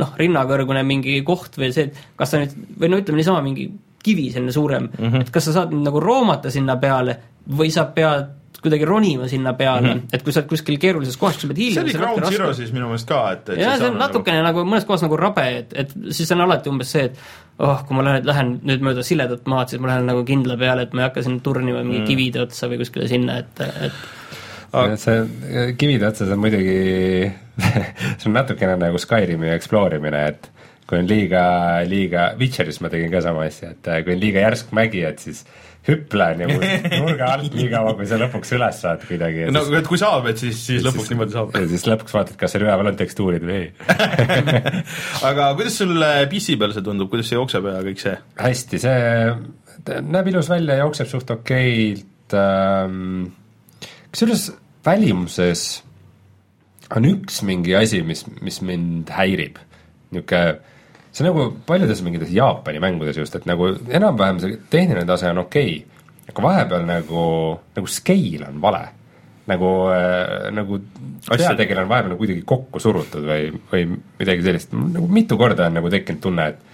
noh, 0.00 0.14
rinnakõrgune 0.16 0.84
mingi 0.86 1.18
koht 1.26 1.58
või 1.60 1.72
see, 1.74 1.90
et 1.90 1.98
kas 2.16 2.30
sa 2.34 2.40
nüüd, 2.40 2.54
või 2.80 2.92
no 2.92 3.02
ütleme 3.02 3.20
niisama, 3.20 3.42
mingi 3.44 3.68
kivi 4.04 4.30
selline 4.32 4.52
suurem 4.52 4.88
mm, 4.88 5.04
-hmm. 5.10 5.26
et 5.26 5.34
kas 5.34 5.48
sa 5.48 5.58
saad 5.60 5.74
nagu 5.74 6.00
roomata 6.00 6.50
sinna 6.50 6.76
peale 6.76 7.18
või 7.48 7.70
sa 7.72 7.86
pead 7.92 8.32
kuidagi 8.64 8.86
ronima 8.88 9.28
sinna 9.28 9.52
peale 9.52 9.80
mm, 9.80 9.92
-hmm. 9.92 10.16
et 10.16 10.22
kui 10.24 10.32
sa 10.32 10.40
oled 10.40 10.48
kuskil 10.48 10.78
keerulises 10.80 11.16
kohas, 11.20 11.36
kus 11.36 11.44
sa 11.44 11.48
pead 11.50 11.60
hiilima 11.60 11.80
see 11.80 11.84
oli 11.84 11.98
Ground 12.00 12.28
Zero 12.32 12.52
siis 12.56 12.72
minu 12.72 12.88
meelest 12.88 13.08
ka, 13.08 13.20
et, 13.32 13.48
et 13.52 13.60
jah, 13.60 13.76
see 13.80 13.90
on 13.90 13.98
natukene 14.00 14.40
nagu, 14.40 14.62
nagu 14.62 14.70
mõnes 14.70 14.86
kohas 14.88 15.04
nagu 15.04 15.18
rabe, 15.20 15.44
et, 15.60 15.74
et 15.84 15.94
siis 16.16 16.32
on 16.32 16.44
alati 16.46 16.72
umbes 16.72 16.92
see, 16.96 17.04
et 17.10 17.18
oh, 17.58 17.84
kui 17.84 17.98
ma 17.98 18.06
lähen, 18.08 18.26
lähen 18.30 18.52
nüüd 18.70 18.84
mööda 18.88 19.04
siledat 19.04 19.48
maad, 19.50 19.72
siis 19.72 19.82
ma 19.84 19.92
lähen 19.92 20.08
nagu 20.08 20.24
kindla 20.28 20.56
peale, 20.60 20.88
et 20.88 20.96
ma 20.96 21.04
ei 21.04 21.08
hakka 21.10 21.26
sinna 21.26 21.44
turnima 21.44 21.82
mingi 21.82 22.00
mm. 22.00 22.08
kivide 22.08 22.44
otsa 22.46 22.70
või 22.72 22.80
kuskile 22.80 23.08
sinna, 23.10 23.36
et, 23.44 23.64
et 23.88 24.00
aga 24.82 24.98
see 25.00 25.70
kivide 25.78 26.08
otsas 26.08 26.32
on 26.34 26.42
muidugi 26.42 27.30
see 28.18 28.28
on 28.30 28.34
natukene 28.36 28.76
nagu 28.80 29.00
Skyrimi 29.00 29.52
eksploorimine, 29.54 30.24
et 30.32 30.50
kui 30.88 31.00
on 31.00 31.06
liiga, 31.08 31.44
liiga, 31.88 32.32
Witcheris 32.40 32.80
ma 32.84 32.90
tegin 32.92 33.12
ka 33.12 33.22
sama 33.24 33.46
asja, 33.48 33.72
et 33.74 33.88
äh, 33.88 34.02
kui 34.04 34.16
on 34.16 34.20
liiga 34.20 34.42
järsk 34.44 34.74
mägi, 34.76 35.04
et 35.06 35.22
siis 35.22 35.44
hüpla 35.84 36.30
nagu 36.38 36.56
nurga 37.00 37.30
alt 37.34 37.54
nii 37.56 37.68
kaua, 37.72 37.92
kui 37.98 38.08
sa 38.08 38.18
lõpuks 38.20 38.54
üles 38.56 38.80
saad 38.84 39.04
kuidagi. 39.08 39.46
no 39.52 39.64
siis, 39.66 39.78
et 39.80 39.90
kui 39.90 40.00
saab, 40.00 40.28
et 40.30 40.40
siis, 40.40 40.60
siis 40.70 40.84
lõpuks 40.84 41.06
siis, 41.06 41.12
niimoodi 41.12 41.36
saab. 41.36 41.58
ja 41.60 41.68
siis 41.72 41.86
lõpuks 41.88 42.16
vaatad, 42.16 42.38
kas 42.40 42.54
seal 42.54 42.64
üleval 42.66 42.90
on 42.92 42.98
tekstuurid 43.00 43.44
või 43.44 43.58
ei 43.60 43.68
aga 45.30 45.52
kuidas 45.58 45.78
sul 45.82 45.94
PC 46.32 46.58
peal 46.60 46.74
see 46.76 46.86
tundub, 46.86 47.12
kuidas 47.12 47.30
see 47.30 47.38
jookseb 47.38 47.68
ja 47.68 47.78
kõik 47.84 48.04
see? 48.04 48.16
hästi, 48.40 48.82
see 48.84 50.02
näeb 50.08 50.32
ilus 50.32 50.48
välja, 50.52 50.80
jookseb 50.80 51.10
suht 51.10 51.32
okeilt 51.36 52.36
ähm,, 52.40 53.26
kusjuures 54.08 54.48
välimuses 54.84 55.82
on 56.94 57.08
üks 57.08 57.40
mingi 57.46 57.74
asi, 57.76 58.02
mis, 58.06 58.24
mis 58.44 58.60
mind 58.64 59.12
häirib. 59.14 59.58
niisugune, 60.14 60.58
see 61.14 61.26
nagu 61.26 61.46
paljudes 61.66 62.02
mingites 62.04 62.32
Jaapani 62.34 62.82
mängudes 62.82 63.18
just, 63.18 63.34
et 63.38 63.46
nagu 63.50 63.72
enam-vähem 63.88 64.40
see 64.42 64.58
tehniline 64.70 65.06
tase 65.08 65.30
on 65.30 65.42
okei 65.44 65.78
okay,, 65.78 66.04
aga 66.30 66.44
vahepeal 66.44 66.84
nagu, 66.88 67.24
nagu 67.76 67.90
scale 67.90 68.46
on 68.48 68.60
vale. 68.62 68.84
nagu 69.44 69.70
äh,, 69.92 70.50
nagu 70.56 70.78
peategelane 71.28 71.84
on 71.84 71.90
vahepeal 71.90 72.14
nagu 72.14 72.22
kuidagi 72.22 72.44
kokku 72.48 72.80
surutud 72.80 73.26
või, 73.28 73.50
või 73.72 73.88
midagi 74.20 74.46
sellist, 74.46 74.72
nagu 74.72 75.08
mitu 75.12 75.36
korda 75.40 75.68
on 75.68 75.76
nagu 75.80 75.90
tekkinud 75.92 76.22
tunne, 76.24 76.46
et 76.54 76.73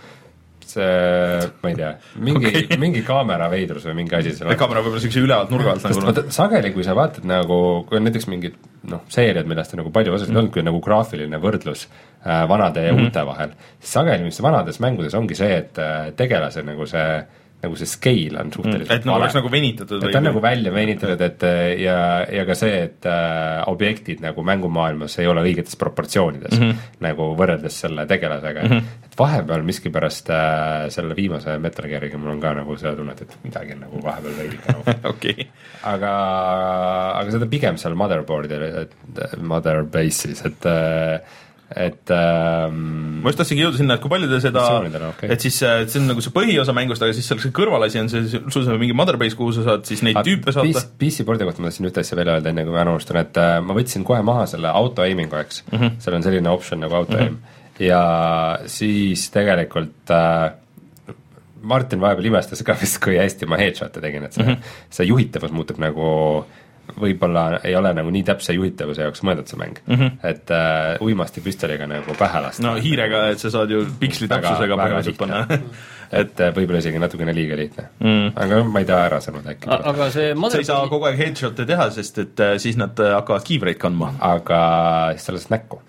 see, 0.70 1.48
ma 1.62 1.72
ei 1.72 1.78
tea, 1.78 1.90
mingi 2.22 2.50
okay. 2.50 2.78
mingi 2.84 3.02
kaamera 3.06 3.48
veidrus 3.52 3.86
või 3.88 3.96
mingi 4.02 4.16
asi 4.18 4.34
seal 4.36 4.54
kaamera 4.60 4.84
võib-olla 4.84 5.02
siukse 5.04 5.22
ülevalt 5.24 5.52
nurga 5.54 5.74
alt 5.74 5.88
nagu 5.88 6.04
vaata, 6.06 6.24
sageli 6.34 6.72
kui 6.76 6.86
sa 6.86 6.94
vaatad 6.98 7.26
nagu, 7.28 7.58
kui 7.88 8.00
on 8.00 8.06
näiteks 8.08 8.28
mingid 8.30 8.56
noh, 8.90 9.04
seeriad, 9.12 9.48
millest 9.50 9.74
on 9.74 9.82
nagu 9.82 9.92
palju 9.94 10.14
osasid 10.16 10.36
olnud, 10.36 10.52
kui 10.54 10.62
on 10.62 10.70
nagu 10.70 10.80
graafiline 10.84 11.42
võrdlus 11.42 11.86
äh, 11.86 12.46
vanade 12.48 12.86
ja 12.86 12.92
mm 12.94 12.98
-hmm. 12.98 13.10
uute 13.10 13.26
vahel, 13.26 13.54
siis 13.80 13.92
sageli, 13.98 14.24
mis 14.28 14.42
vanades 14.42 14.80
mängudes 14.80 15.14
ongi 15.14 15.38
see, 15.38 15.56
et 15.56 15.78
äh, 15.78 16.12
tegelase 16.16 16.62
nagu 16.62 16.86
see, 16.86 17.22
nagu 17.60 17.76
see 17.76 17.88
scale 17.88 18.40
on 18.40 18.52
suhteliselt 18.54 18.92
et 18.94 19.06
nagu 19.08 19.18
oleks 19.18 19.36
nagu 19.36 19.50
venitatud 19.52 20.04
et 20.04 20.14
ta 20.14 20.20
on 20.20 20.26
nagu 20.30 20.42
välja 20.42 20.72
venitatud, 20.72 21.24
et 21.26 21.44
äh, 21.46 21.58
ja, 21.82 21.96
ja 22.32 22.44
ka 22.48 22.56
see, 22.58 22.78
et 22.86 23.08
äh, 23.08 23.60
objektid 23.70 24.22
nagu 24.24 24.44
mängumaailmas 24.46 25.18
ei 25.20 25.28
ole 25.30 25.44
õigetes 25.44 25.76
proportsioonides 25.80 26.56
mm 26.56 26.62
-hmm. 26.62 26.86
nagu 27.04 27.30
võrreldes 27.38 27.80
selle 27.84 28.06
tegelasega 28.10 28.64
mm. 28.64 28.72
-hmm. 28.72 29.04
et 29.10 29.18
vahepeal 29.18 29.66
miskipärast 29.66 30.30
äh, 30.30 30.88
selle 30.94 31.16
viimase 31.16 31.58
Metal 31.58 31.88
Geariga 31.88 32.18
mul 32.18 32.36
on 32.36 32.40
ka 32.40 32.54
nagu 32.54 32.76
seda 32.76 32.94
tunnet, 32.96 33.20
et 33.20 33.36
midagi 33.44 33.76
on 33.76 33.84
nagu 33.86 34.02
vahepeal 34.04 34.38
veidike 34.38 34.72
nagu 34.72 34.96
okei, 35.14 35.48
aga, 35.82 36.14
aga 37.20 37.36
seda 37.36 37.46
pigem 37.46 37.76
seal 37.76 37.94
motherboard'il, 37.94 38.66
et 38.84 38.96
mother 39.36 39.84
base'is, 39.84 40.44
et 40.46 40.66
et 41.70 42.10
ähm, 42.10 43.20
ma 43.22 43.30
just 43.30 43.38
tahtsingi 43.38 43.62
jõuda 43.62 43.78
sinna, 43.78 43.94
et 43.94 44.02
kui 44.02 44.10
palju 44.10 44.26
te 44.26 44.40
seda 44.42 44.62
okei. 45.10 45.28
et 45.30 45.44
siis 45.44 45.60
äh, 45.62 45.84
et 45.84 45.92
see 45.92 46.00
on 46.02 46.08
nagu 46.10 46.24
see 46.24 46.32
põhiosa 46.34 46.74
mängust, 46.74 47.04
aga 47.06 47.14
siis 47.14 47.28
seal 47.30 47.38
see 47.42 47.54
kõrvalasi 47.54 48.00
on 48.02 48.10
see, 48.10 48.24
sul 48.26 48.64
saab 48.66 48.80
mingi 48.82 48.96
motherbase, 48.98 49.38
kuhu 49.38 49.54
sa 49.54 49.62
saad 49.68 49.86
siis 49.86 50.02
neid 50.06 50.18
tüüpe 50.26 50.54
saata. 50.56 50.82
PC 50.98 51.26
board'i 51.28 51.46
kohta 51.46 51.62
ma 51.62 51.70
tahtsin 51.70 51.86
ühte 51.86 52.02
asja 52.02 52.18
veel 52.18 52.32
öelda, 52.34 52.50
enne 52.50 52.64
kui 52.66 52.74
ma 52.74 52.82
ära 52.82 52.96
unustan, 52.96 53.20
et 53.22 53.38
äh, 53.38 53.52
ma 53.62 53.76
võtsin 53.78 54.06
kohe 54.08 54.18
maha 54.26 54.48
selle 54.50 54.72
auto 54.82 55.06
aiming'u, 55.06 55.38
eks 55.44 55.62
mm, 55.68 55.76
-hmm. 55.78 56.00
seal 56.02 56.18
on 56.18 56.26
selline 56.26 56.50
optsioon 56.50 56.82
nagu 56.86 56.98
auto 56.98 57.18
aim 57.20 57.36
mm 57.36 57.38
-hmm. 57.38 57.84
ja 57.86 58.02
siis 58.66 59.28
tegelikult 59.30 60.10
äh, 60.16 60.50
Martin 61.62 62.00
vahepeal 62.00 62.32
imestas 62.32 62.64
ka 62.66 62.74
vist, 62.80 62.98
kui 63.04 63.14
hästi 63.20 63.46
ma 63.46 63.60
headshot'e 63.60 64.02
tegin, 64.02 64.26
et 64.26 64.32
see 64.32 64.42
mm, 64.42 64.58
-hmm. 64.58 64.90
see 64.90 65.06
juhitavus 65.06 65.54
muutub 65.54 65.78
nagu 65.78 66.10
võib-olla 67.00 67.60
ei 67.64 67.76
ole 67.76 67.92
nagu 67.96 68.10
nii 68.14 68.24
täpse 68.26 68.54
juhitavuse 68.56 69.06
jaoks 69.06 69.22
mõeldud 69.26 69.50
see 69.50 69.60
mäng 69.60 69.80
mm, 69.86 69.94
-hmm. 69.96 70.18
et 70.32 70.52
äh, 70.54 70.96
uimastipüstoliga 71.04 71.86
nagu 71.90 72.16
pähe 72.18 72.42
lasta. 72.46 72.64
no 72.66 72.74
hiirega, 72.80 73.28
et 73.34 73.42
sa 73.42 73.50
saad 73.50 73.70
ju 73.70 73.84
piksli 74.00 74.28
täpsusega 74.28 74.78
põhimõtteliselt 74.80 75.20
panna. 75.20 75.44
et 76.22 76.40
äh, 76.40 76.50
võib-olla 76.54 76.80
isegi 76.82 76.98
natukene 77.02 77.34
liiga 77.34 77.58
lihtne 77.58 77.86
mm., 77.98 78.32
aga 78.42 78.62
ma 78.66 78.82
ei 78.82 78.88
taha 78.88 79.06
ära 79.10 79.20
sõnuda 79.24 79.54
äkki. 79.54 79.70
aga 79.70 80.10
see 80.14 80.34
sa 80.34 80.58
ei 80.58 80.68
saa 80.72 80.88
kogu 80.90 81.06
aeg 81.10 81.20
headshot'e 81.20 81.66
teha, 81.68 81.88
sest 81.94 82.18
et 82.24 82.44
äh, 82.46 82.56
siis 82.62 82.78
nad 82.80 82.98
äh, 82.98 83.14
hakkavad 83.18 83.46
kiivreid 83.46 83.78
kandma. 83.80 84.14
aga 84.32 84.60
siis 85.14 85.28
sa 85.28 85.36
lased 85.36 85.54
näkku, 85.54 85.80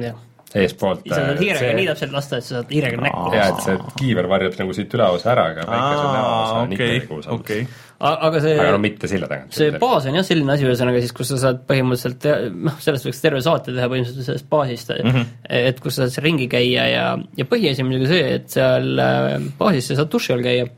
jah, 0.00 0.16
eespoolt. 0.54 1.04
sa 1.08 1.20
saad 1.20 1.42
hiirega 1.42 1.76
nii 1.76 1.90
täpselt 1.92 2.16
lasta, 2.16 2.40
et 2.40 2.48
sa 2.48 2.56
saad 2.56 2.72
hiirega 2.72 3.04
näkku. 3.04 3.36
ja 3.36 3.50
et 3.52 3.62
see 3.66 3.76
kiiver 4.00 4.28
varjab 4.30 4.58
nagu 4.62 4.76
siit 4.76 4.98
üleosa 4.98 5.32
ära, 5.34 5.46
aga 5.52 5.68
väikese 5.68 6.08
näosa 6.16 6.58
on 6.64 6.76
ikka 6.76 6.88
okei 6.88 7.04
nagu, 7.04 7.22
seal. 7.26 7.78
Aga 8.00 8.40
see 8.40 8.56
aga 8.56 8.72
no 8.74 8.80
mitte 8.80 9.08
silla 9.10 9.28
tagant. 9.28 9.52
see 9.52 9.72
baas 9.80 10.06
on 10.08 10.16
jah 10.16 10.24
selline 10.24 10.54
asi, 10.54 10.64
ühesõnaga 10.64 11.02
siis, 11.04 11.12
kus 11.16 11.32
sa 11.34 11.40
saad 11.42 11.62
põhimõtteliselt 11.68 12.54
noh, 12.56 12.78
sellest 12.80 13.08
võiks 13.08 13.20
terve 13.20 13.42
saate 13.44 13.74
teha 13.76 13.88
põhimõtteliselt 13.92 14.28
sellest 14.30 14.48
baasist 14.52 14.92
mm, 14.94 15.10
-hmm. 15.10 15.26
et 15.60 15.82
kus 15.84 15.98
sa 15.98 16.08
saad 16.08 16.24
ringi 16.24 16.48
käia 16.50 16.86
ja, 16.88 17.04
ja 17.36 17.48
põhiasi 17.50 17.84
on 17.84 17.90
muidugi 17.90 18.08
see, 18.14 18.30
et 18.38 18.48
seal 18.56 19.04
äh, 19.04 19.34
baasis 19.60 19.90
sa 19.92 20.00
saad 20.00 20.12
duši 20.14 20.32
all 20.36 20.46
käia, 20.46 20.70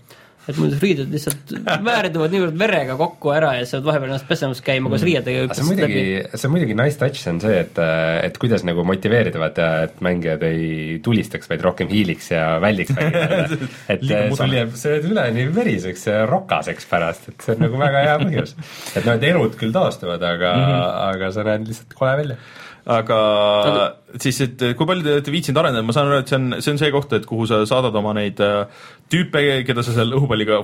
et 0.50 0.58
muidu 0.58 0.78
riided 0.82 1.12
lihtsalt 1.12 1.52
väärduvad 1.88 2.32
niivõrd 2.34 2.56
verega 2.58 2.96
kokku 2.98 3.30
ära 3.34 3.52
ja 3.58 3.66
sa 3.68 3.78
pead 3.78 3.88
vahepeal 3.88 4.10
ennast 4.10 4.28
pesemas 4.30 4.62
käima 4.64 4.90
koos 4.90 5.04
riietega 5.06 5.44
aga 5.46 5.56
see 5.56 5.64
on 5.64 5.70
muidugi, 5.70 6.04
see 6.34 6.48
on 6.48 6.54
muidugi 6.56 6.76
nice 6.78 6.98
touch, 6.98 7.20
see 7.22 7.34
on 7.34 7.38
see, 7.44 7.60
et, 7.62 7.78
et 8.26 8.40
kuidas 8.42 8.66
nagu 8.66 8.84
motiveerida 8.88 9.42
vaata, 9.42 9.68
et 9.86 10.02
mängijad 10.04 10.42
ei 10.48 10.98
tulistaks, 11.04 11.50
vaid 11.52 11.62
rohkem 11.66 11.92
hiiliks 11.92 12.32
ja 12.34 12.46
väldiks 12.62 12.98
et 13.92 14.02
sul 14.02 14.56
jääb, 14.58 14.74
sa 14.78 14.96
jääd 14.96 15.08
üleni 15.12 15.46
veriseks 15.54 16.08
ja 16.10 16.24
rokaseks 16.30 16.90
pärast, 16.90 17.30
et 17.30 17.46
see 17.46 17.56
on 17.56 17.66
nagu 17.68 17.78
väga 17.82 18.02
hea 18.08 18.18
põhjus. 18.24 18.56
et 18.96 19.06
noh, 19.06 19.14
et 19.14 19.30
elud 19.30 19.56
küll 19.60 19.74
taastuvad, 19.74 20.22
aga 20.22 20.52
mm, 20.56 20.66
-hmm. 20.66 21.00
aga 21.12 21.32
sa 21.34 21.46
näed 21.46 21.70
lihtsalt 21.70 21.98
kole 21.98 22.18
välja. 22.24 22.40
Aga 22.90 23.18
siis, 24.20 24.40
et 24.42 24.64
kui 24.78 24.88
palju 24.88 25.04
te 25.04 25.14
olete 25.16 25.34
viitsinud 25.34 25.60
arendada, 25.62 25.84
ma 25.86 25.94
saan 25.94 26.10
aru, 26.10 26.22
et 26.22 26.32
see 26.32 26.38
on, 26.38 26.56
see 26.58 26.74
on 26.74 26.80
see 26.80 26.90
koht, 26.94 27.14
et 27.16 27.28
kuhu 27.28 27.46
sa 27.50 27.60
saadad 27.68 27.94
oma 27.98 28.14
neid 28.18 28.42
äh, 28.42 28.64
tüüpe, 29.12 29.44
keda 29.68 29.84
sa 29.86 29.94
seal 29.94 30.16
õhupalliga 30.18 30.62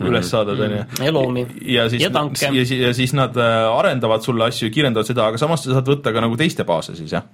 üles 0.00 0.32
saadad, 0.32 0.60
on 0.66 0.76
ju. 0.78 0.82
ja 1.06 1.14
loomi. 1.14 1.46
Ja 1.68 1.86
siis 1.92 2.02
ja 2.02 2.10
ja, 2.10 2.66
ja 2.88 2.92
siis 2.96 3.14
nad 3.16 3.38
äh, 3.38 3.62
arendavad 3.70 4.26
sulle 4.26 4.50
asju, 4.50 4.72
kiirendavad 4.74 5.08
seda, 5.08 5.30
aga 5.30 5.40
samas 5.40 5.64
sa 5.66 5.76
saad 5.76 5.94
võtta 5.94 6.14
ka 6.14 6.24
nagu 6.24 6.38
teiste 6.40 6.66
baase 6.68 6.98
siis 6.98 7.18
jah? 7.18 7.26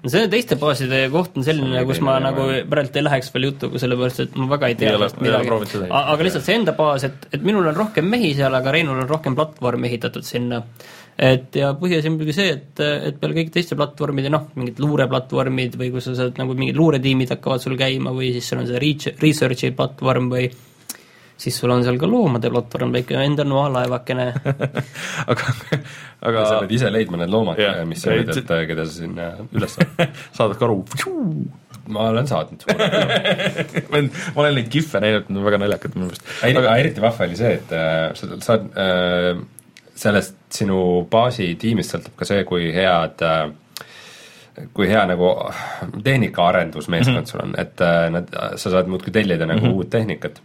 no 0.00 0.10
see 0.12 0.28
teiste 0.32 0.56
baaside 0.60 1.00
koht 1.12 1.36
on 1.36 1.44
selline, 1.44 1.82
kus 1.88 2.00
ma 2.04 2.16
nagu 2.22 2.46
praegu 2.70 3.00
ei 3.00 3.04
läheks 3.04 3.28
veel 3.34 3.50
jutuga, 3.50 3.80
sellepärast 3.82 4.22
et 4.24 4.38
ma 4.40 4.48
väga 4.54 4.70
ei 4.70 4.78
tea 4.80 4.94
sellest 4.94 5.20
midagi. 5.20 5.90
aga 5.90 6.26
lihtsalt 6.26 6.46
see 6.46 6.56
enda 6.60 6.74
baas, 6.78 7.04
et, 7.08 7.28
et 7.34 7.44
minul 7.44 7.68
on 7.68 7.76
rohkem 7.76 8.08
mehi 8.08 8.32
seal, 8.38 8.54
aga 8.56 8.72
Reinul 8.76 9.02
on 9.02 9.10
rohkem 9.10 9.36
platvormi 9.38 9.90
ehitatud 9.90 10.24
sinna. 10.26 10.62
Et 11.20 11.58
ja 11.60 11.74
põhiasi 11.76 12.08
on 12.08 12.16
muidugi 12.16 12.34
see, 12.36 12.54
et, 12.54 12.80
et 12.80 13.20
peale 13.20 13.36
kõik 13.36 13.52
teiste 13.52 13.76
platvormide, 13.76 14.32
noh, 14.32 14.48
mingid 14.56 14.80
luureplatvormid 14.80 15.76
või 15.80 15.92
kus 15.92 16.08
sa 16.08 16.16
saad 16.22 16.40
nagu 16.40 16.56
mingid 16.56 16.78
luuretiimid 16.80 17.34
hakkavad 17.34 17.60
sul 17.60 17.76
käima 17.80 18.14
või 18.16 18.32
siis 18.36 18.48
sul 18.48 18.62
on 18.62 18.68
see 18.70 18.80
reach, 18.80 19.12
research'i 19.20 19.74
platvorm 19.76 20.30
või 20.32 20.48
siis 21.40 21.56
sul 21.60 21.72
on 21.72 21.84
seal 21.84 21.98
ka 22.00 22.08
loomade 22.08 22.50
platvorm, 22.52 22.92
väike 22.96 23.20
enda 23.20 23.44
noalaevakene 23.48 24.26
aga, 25.32 25.54
aga 26.28 26.46
sa 26.46 26.58
pead 26.62 26.74
ise 26.78 26.92
leidma 26.92 27.20
need 27.20 27.32
loomad 27.32 27.60
yeah. 27.60 27.82
missioonid, 27.88 28.32
Et- 28.32 28.42
et 28.44 28.68
keda 28.72 28.88
sa 28.88 28.96
sinna 28.96 29.30
üles 29.48 29.76
saad. 29.76 30.02
saadad 30.36 30.60
ka 30.60 30.68
aru. 30.68 30.82
ma 31.90 32.10
olen 32.14 32.28
saatnud 32.28 32.64
suure 32.64 32.90
ma 32.90 33.96
olen 33.98 34.12
ma 34.12 34.44
olen 34.44 34.60
neid 34.60 34.68
kihve 34.72 35.04
näinud, 35.04 35.28
need 35.28 35.40
on 35.40 35.48
väga 35.48 35.64
naljakad 35.64 35.96
minu 35.96 36.10
meelest. 36.10 36.28
aga 36.48 36.76
eriti 36.82 37.04
vahva 37.04 37.28
oli 37.28 37.40
see, 37.40 37.56
et 37.60 37.72
äh, 37.76 38.04
sa 38.16 38.36
saad 38.44 38.68
äh, 38.76 39.40
sellest 40.00 40.36
sinu 40.52 41.06
baasi 41.10 41.54
tiimist 41.60 41.94
sõltub 41.94 42.16
ka 42.16 42.28
see, 42.28 42.44
kui 42.48 42.70
head 42.74 43.24
äh, 43.26 43.50
kui 44.74 44.88
hea 44.88 45.02
nagu 45.06 45.32
tehnikaarendusmeeskond 46.04 47.16
mm 47.16 47.22
-hmm. 47.22 47.30
sul 47.30 47.40
on, 47.42 47.54
et 47.58 47.80
äh, 47.80 48.10
nad, 48.10 48.28
sa 48.56 48.70
saad 48.70 48.86
muudkui 48.86 49.12
tellida 49.12 49.46
nagu 49.46 49.60
mm 49.60 49.66
-hmm. 49.66 49.76
uut 49.76 49.90
tehnikat. 49.90 50.42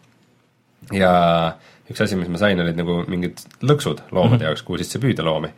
ja 0.92 1.56
üks 1.92 2.04
asi, 2.04 2.16
mis 2.16 2.30
ma 2.30 2.38
sain, 2.38 2.60
olid 2.60 2.78
nagu 2.78 3.04
mingid 3.08 3.38
lõksud 3.64 4.02
loomade 4.12 4.36
mm 4.36 4.40
-hmm. 4.40 4.44
jaoks, 4.44 4.62
kuhu 4.62 4.78
sisse 4.78 5.00
püüda 5.00 5.24
loomi. 5.24 5.50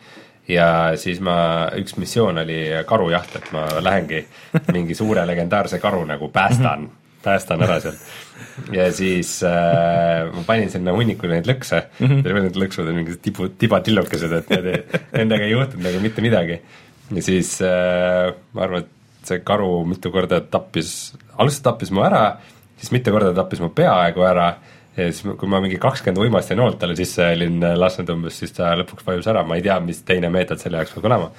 ja 0.48 0.92
siis 0.96 1.20
ma, 1.20 1.68
üks 1.76 1.98
missioon 1.98 2.38
oli 2.38 2.66
karujaht, 2.86 3.36
et 3.36 3.52
ma 3.52 3.68
lähengi 3.82 4.28
mingi 4.74 4.96
suure 4.96 5.28
legendaarse 5.28 5.80
karu 5.80 6.06
nagu 6.06 6.28
päästan, 6.28 6.90
päästan 7.28 7.64
ära 7.66 7.78
sealt. 7.84 8.04
ja 8.74 8.88
siis 8.96 9.38
äh, 9.46 10.28
ma 10.34 10.44
panin 10.48 10.72
sinna 10.74 10.96
hunniku 10.96 11.30
neid 11.32 11.48
lõkse 11.50 11.84
mm, 12.00 12.06
-hmm. 12.08 12.44
need 12.48 12.60
lõksud 12.64 12.88
on 12.88 13.02
mingid 13.02 13.22
tibu, 13.24 13.50
tibatillukesed, 13.64 14.38
et 14.42 14.54
need 14.56 14.70
nendega 15.16 15.48
ei 15.48 15.56
juhtunud 15.56 15.90
nagu 15.90 16.04
mitte 16.04 16.26
midagi. 16.26 16.62
ja 17.12 17.26
siis 17.26 17.58
äh, 17.66 18.32
ma 18.54 18.68
arvan, 18.68 18.86
et 18.86 19.28
see 19.28 19.44
karu 19.44 19.84
mitu 19.88 20.12
korda 20.14 20.40
tappis, 20.42 21.14
alguses 21.36 21.62
tappis 21.64 21.92
mu 21.92 22.04
ära, 22.08 22.24
siis 22.80 22.94
mitu 22.96 23.12
korda 23.16 23.34
tappis 23.36 23.64
mu 23.64 23.70
peaaegu 23.76 24.24
ära 24.28 24.52
ja 24.98 25.12
siis, 25.12 25.22
kui 25.38 25.50
ma 25.52 25.62
mingi 25.64 25.78
kakskümmend 25.82 26.24
uimasti 26.26 26.58
noolt 26.58 26.80
talle 26.82 26.96
sisse 26.98 27.26
olin 27.36 27.62
lasknud 27.78 28.10
umbes, 28.16 28.40
siis 28.42 28.56
ta 28.56 28.72
lõpuks 28.80 29.06
vajus 29.06 29.30
ära, 29.30 29.44
ma 29.46 29.60
ei 29.60 29.66
tea, 29.66 29.78
mis 29.84 30.02
teine 30.08 30.32
meetod 30.34 30.62
selle 30.62 30.82
jaoks 30.82 30.96
peab 30.96 31.10
olema. 31.12 31.30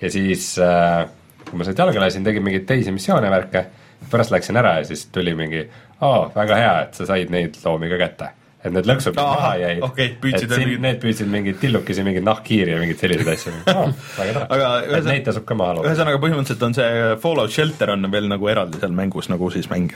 ja 0.00 0.10
siis 0.10 0.54
äh,, 0.62 1.04
kui 1.44 1.58
ma 1.60 1.66
sealt 1.66 1.82
jalga 1.82 2.00
lasin, 2.06 2.24
tegin 2.24 2.44
mingeid 2.44 2.66
teisi 2.68 2.94
missioone, 2.94 3.30
värke, 3.32 3.66
pärast 4.10 4.30
läksin 4.34 4.56
ära 4.60 4.78
ja 4.80 4.84
siis 4.88 5.06
tuli 5.14 5.34
mingi, 5.38 5.66
aa, 6.00 6.30
väga 6.34 6.56
hea, 6.62 6.72
et 6.88 6.94
sa 7.00 7.06
said 7.12 7.30
neid 7.34 7.56
loomi 7.64 7.88
ka 7.92 8.00
kätte. 8.06 8.30
et 8.64 8.72
need 8.72 8.86
lõksud, 8.88 9.18
Ahah, 9.20 9.34
maha 9.36 9.48
jäid 9.60 9.82
okei, 9.84 10.06
püüdsid 10.22 10.46
et 10.48 10.54
siin, 10.56 10.62
mingit- 10.70 10.80
need 10.80 11.00
püüdsid 11.02 11.28
mingeid 11.28 11.58
tillukesi, 11.60 12.00
mingeid 12.06 12.24
nahkhiiri 12.24 12.72
ja 12.72 12.78
mingeid 12.80 13.02
selliseid 13.02 13.28
asju 13.34 13.52
oh,. 13.74 13.90
väga 14.16 14.32
tore 14.38 14.46
Aga, 14.56 14.68
et 14.78 14.86
ühesõnaga- 14.88 15.10
neid 15.12 15.26
tasub 15.26 15.44
ka 15.50 15.56
maha 15.60 15.74
looma. 15.76 15.90
ühesõnaga 15.90 16.20
põhimõtteliselt 16.22 16.62
on 16.64 16.76
see 16.78 17.02
Fallout 17.20 17.52
Shelter 17.52 17.92
on 17.92 18.08
veel 18.14 18.30
nagu 18.32 18.48
eraldi 18.48 18.80
seal 18.80 18.96
mängus 18.96 19.28
nagu 19.28 19.50
siis 19.52 19.68
mäng. 19.68 19.92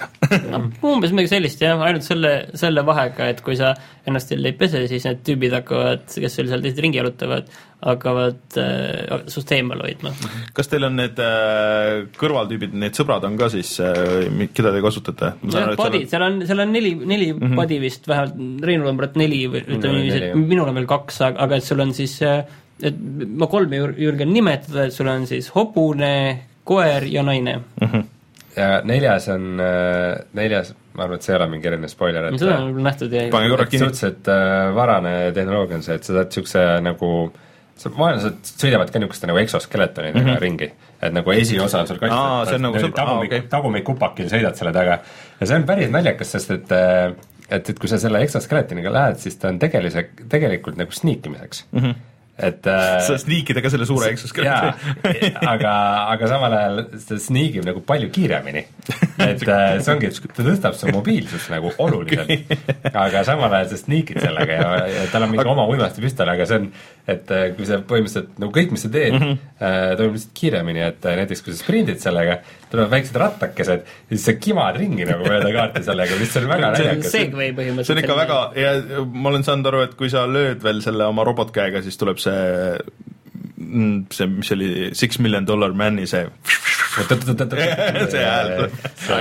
noh, 0.52 0.68
umbes 0.84 1.14
midagi 1.16 1.32
sellist 1.32 1.64
jah, 1.64 1.80
ainult 1.88 2.04
selle, 2.04 2.34
selle 2.60 2.84
vahega, 2.84 3.30
et 3.32 3.40
kui 3.46 3.56
sa 3.56 3.72
ennast 4.04 4.36
jälle 4.36 4.52
ei 4.52 4.58
pese, 4.60 4.84
siis 4.92 5.08
need 5.08 5.24
tüübid 5.24 5.56
hakkavad, 5.56 6.04
kes 6.20 6.36
sul 6.36 6.52
seal 6.52 6.60
teised 6.64 6.84
ringi 6.84 7.00
jalutavad, 7.00 7.48
hakkavad 7.78 8.56
äh, 8.58 9.20
sust 9.30 9.52
eemal 9.54 9.82
hoidma. 9.84 10.10
kas 10.54 10.70
teil 10.70 10.88
on 10.88 10.96
need 10.98 11.20
äh, 11.22 12.08
kõrvaltüübid, 12.18 12.74
need 12.74 12.98
sõbrad 12.98 13.26
on 13.28 13.38
ka 13.38 13.50
siis 13.52 13.76
äh,, 13.84 14.26
keda 14.54 14.72
te 14.74 14.82
kasutate? 14.82 15.32
jah, 15.46 15.70
padid, 15.78 16.08
seal 16.10 16.26
on, 16.26 16.40
seal 16.48 16.64
on 16.64 16.74
neli, 16.74 16.96
neli 16.98 17.30
mm 17.32 17.44
-hmm. 17.44 17.60
padi 17.62 17.78
vist 17.82 18.10
vähemalt, 18.10 18.64
Reinul 18.66 18.90
on 18.90 18.98
praegu 18.98 19.22
neli 19.22 19.44
või 19.46 19.62
ütleme 19.62 19.94
on 19.94 20.00
niiviisi, 20.00 20.24
et 20.26 20.34
minul 20.42 20.68
on 20.68 20.80
veel 20.80 20.90
kaks, 20.90 21.22
aga, 21.30 21.54
et 21.54 21.64
sul 21.64 21.86
on 21.86 21.94
siis 21.94 22.18
äh, 22.26 22.42
et 22.82 22.98
ma 23.38 23.46
kolme 23.46 23.78
julgen 23.78 24.32
nimetada, 24.32 24.86
et 24.86 24.94
sul 24.94 25.08
on 25.10 25.26
siis 25.26 25.50
hobune, 25.54 26.12
koer 26.64 27.06
ja 27.06 27.22
naine. 27.22 27.60
ja 28.58 28.68
neljas 28.82 29.28
on, 29.28 29.50
neljas, 30.34 30.74
ma 30.94 31.06
arvan, 31.06 31.18
et 31.18 31.22
see 31.22 31.32
ei 31.34 31.38
ole 31.38 31.48
mingi 31.54 31.68
eriline 31.70 31.88
spoiler, 31.88 32.32
et 32.32 32.40
seda 32.42 32.58
on 32.58 32.72
küll 32.74 32.86
nähtud 32.86 33.12
ja 33.14 33.28
suhteliselt 33.30 34.30
äh, 34.34 34.74
varane 34.74 35.18
tehnoloogia 35.34 35.78
on 35.78 35.86
see, 35.86 35.94
et 35.94 36.02
sa 36.02 36.16
saad 36.16 36.32
niisuguse 36.32 36.64
nagu 36.82 37.12
see 37.30 37.46
vaenlased 37.98 38.50
sõidavad 38.50 38.90
ka 38.92 38.98
niisuguste 38.98 39.30
nagu 39.30 39.38
exoskeletonidega 39.38 40.20
mm 40.20 40.30
-hmm. 40.30 40.42
ringi, 40.42 40.70
et 41.02 41.14
nagu 41.14 41.32
esiosa 41.32 41.80
on 41.80 41.86
sul 41.86 41.98
see 42.48 42.58
on 42.58 42.62
nagu 42.62 42.92
tagumik 43.00 43.32
okay. 43.32 43.48
tagumikupakil 43.48 44.30
sõidad 44.32 44.58
selle 44.58 44.72
taga 44.72 45.00
ja 45.40 45.46
see 45.46 45.56
on 45.56 45.66
päris 45.66 45.90
naljakas, 45.90 46.36
sest 46.36 46.50
et 46.50 46.72
äh, 46.72 47.14
et, 47.48 47.70
et 47.70 47.78
kui 47.78 47.88
sa 47.88 47.98
selle 47.98 48.20
exoskeletoniga 48.20 48.92
lähed, 48.92 49.16
siis 49.22 49.36
ta 49.40 49.48
on 49.48 49.58
tegelise, 49.58 50.08
tegelikult 50.28 50.76
nagu 50.76 50.92
sniikimiseks 50.92 51.66
mm. 51.72 51.80
-hmm 51.80 51.94
et 52.38 52.66
äh, 52.70 53.00
sa 53.02 53.16
sniikida 53.18 53.62
ka 53.64 53.70
selle 53.72 53.86
suure 53.88 54.12
eksuskeletoni 54.14 55.30
jaa, 55.32 55.40
aga, 55.52 55.72
aga 56.14 56.28
samal 56.30 56.54
ajal 56.54 56.82
ta 57.08 57.18
sniigib 57.22 57.66
nagu 57.66 57.82
palju 57.86 58.10
kiiremini. 58.14 58.62
et 59.26 59.42
äh, 59.42 59.78
see 59.82 59.94
ongi, 59.94 60.12
ta 60.36 60.46
tõstab 60.46 60.76
su 60.78 60.92
mobiilsust 60.94 61.50
nagu 61.50 61.72
oluliselt. 61.82 62.54
Aga 62.92 63.24
samal 63.26 63.56
ajal 63.58 63.72
sa 63.72 63.80
sniikid 63.80 64.22
sellega 64.22 64.60
ja, 64.60 64.68
ja 64.92 65.06
tal 65.12 65.26
on 65.26 65.34
mingi 65.34 65.42
aga... 65.42 65.54
oma 65.56 65.66
uimastipüstol, 65.72 66.30
aga 66.30 66.46
see 66.48 66.60
on, 66.62 66.70
et 67.10 67.34
äh, 67.34 67.48
kui 67.58 67.66
sa 67.68 67.80
põhimõtteliselt 67.82 68.38
nagu 68.38 68.54
kõik, 68.54 68.74
mis 68.74 68.86
sa 68.86 68.92
teed 68.94 69.16
mm, 69.16 69.24
-hmm. 69.24 69.52
äh, 69.58 69.90
toimub 69.98 70.18
lihtsalt 70.18 70.38
kiiremini, 70.38 70.84
et 70.92 71.10
äh, 71.10 71.18
näiteks 71.22 71.42
kui 71.42 71.54
sa 71.54 71.62
sprindid 71.64 72.02
sellega, 72.04 72.38
tulevad 72.72 72.92
väiksed 72.92 73.18
rattakesed 73.20 73.84
ja 73.84 74.14
siis 74.14 74.26
sa 74.28 74.34
kimad 74.40 74.78
ringi 74.80 75.06
nagu 75.08 75.26
mööda 75.26 75.52
kaarti 75.54 75.84
sellega, 75.86 76.18
mis 76.20 76.36
on 76.40 76.48
väga 76.50 76.72
naljakas. 76.74 77.12
See 77.12 77.94
on 77.94 78.02
ikka 78.02 78.18
väga 78.18 78.40
ja 78.58 78.74
ma 79.12 79.32
olen 79.32 79.46
saanud 79.46 79.70
aru, 79.72 79.84
et 79.88 79.94
kui 79.98 80.10
sa 80.12 80.26
lööd 80.28 80.64
veel 80.64 80.82
selle 80.84 81.08
oma 81.08 81.26
robotkäega, 81.28 81.82
siis 81.86 82.00
tuleb 82.00 82.20
see 82.22 82.38
see, 84.14 84.28
mis 84.30 84.48
see 84.48 84.56
oli, 84.56 84.70
Six 84.96 85.18
Million 85.22 85.46
Dollar 85.48 85.74
Man'i 85.76 86.06
see 86.08 86.26
see 88.12 88.24
hääl. 88.24 88.66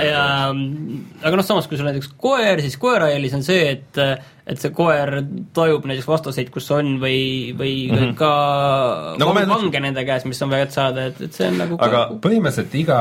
ja 0.04 0.24
aga 0.48 1.36
noh, 1.36 1.46
samas 1.46 1.68
kui 1.68 1.78
sul 1.78 1.88
näiteks 1.88 2.10
koer, 2.16 2.62
siis 2.64 2.76
koera 2.80 3.12
eelis 3.14 3.36
on 3.38 3.46
see, 3.46 3.76
et 3.76 4.02
et 4.48 4.60
see 4.60 4.72
koer 4.74 5.18
tajub 5.56 5.86
näiteks 5.88 6.08
vastaseid, 6.08 6.50
kus 6.52 6.70
on 6.72 6.96
või, 7.02 7.52
või 7.58 7.74
mm 7.90 7.98
-hmm. 7.98 8.14
ka 8.18 8.32
Nagu 9.20 9.34
no, 9.34 9.46
vange 9.52 9.80
nende 9.84 10.04
käes, 10.08 10.24
mis 10.24 10.42
on 10.42 10.50
vaja 10.50 10.70
saada, 10.72 11.08
et, 11.12 11.20
et 11.20 11.32
see 11.32 11.50
on 11.50 11.58
nagu 11.60 11.76
Aga 11.84 12.04
põhimõtteliselt 12.22 12.74
iga, 12.80 13.00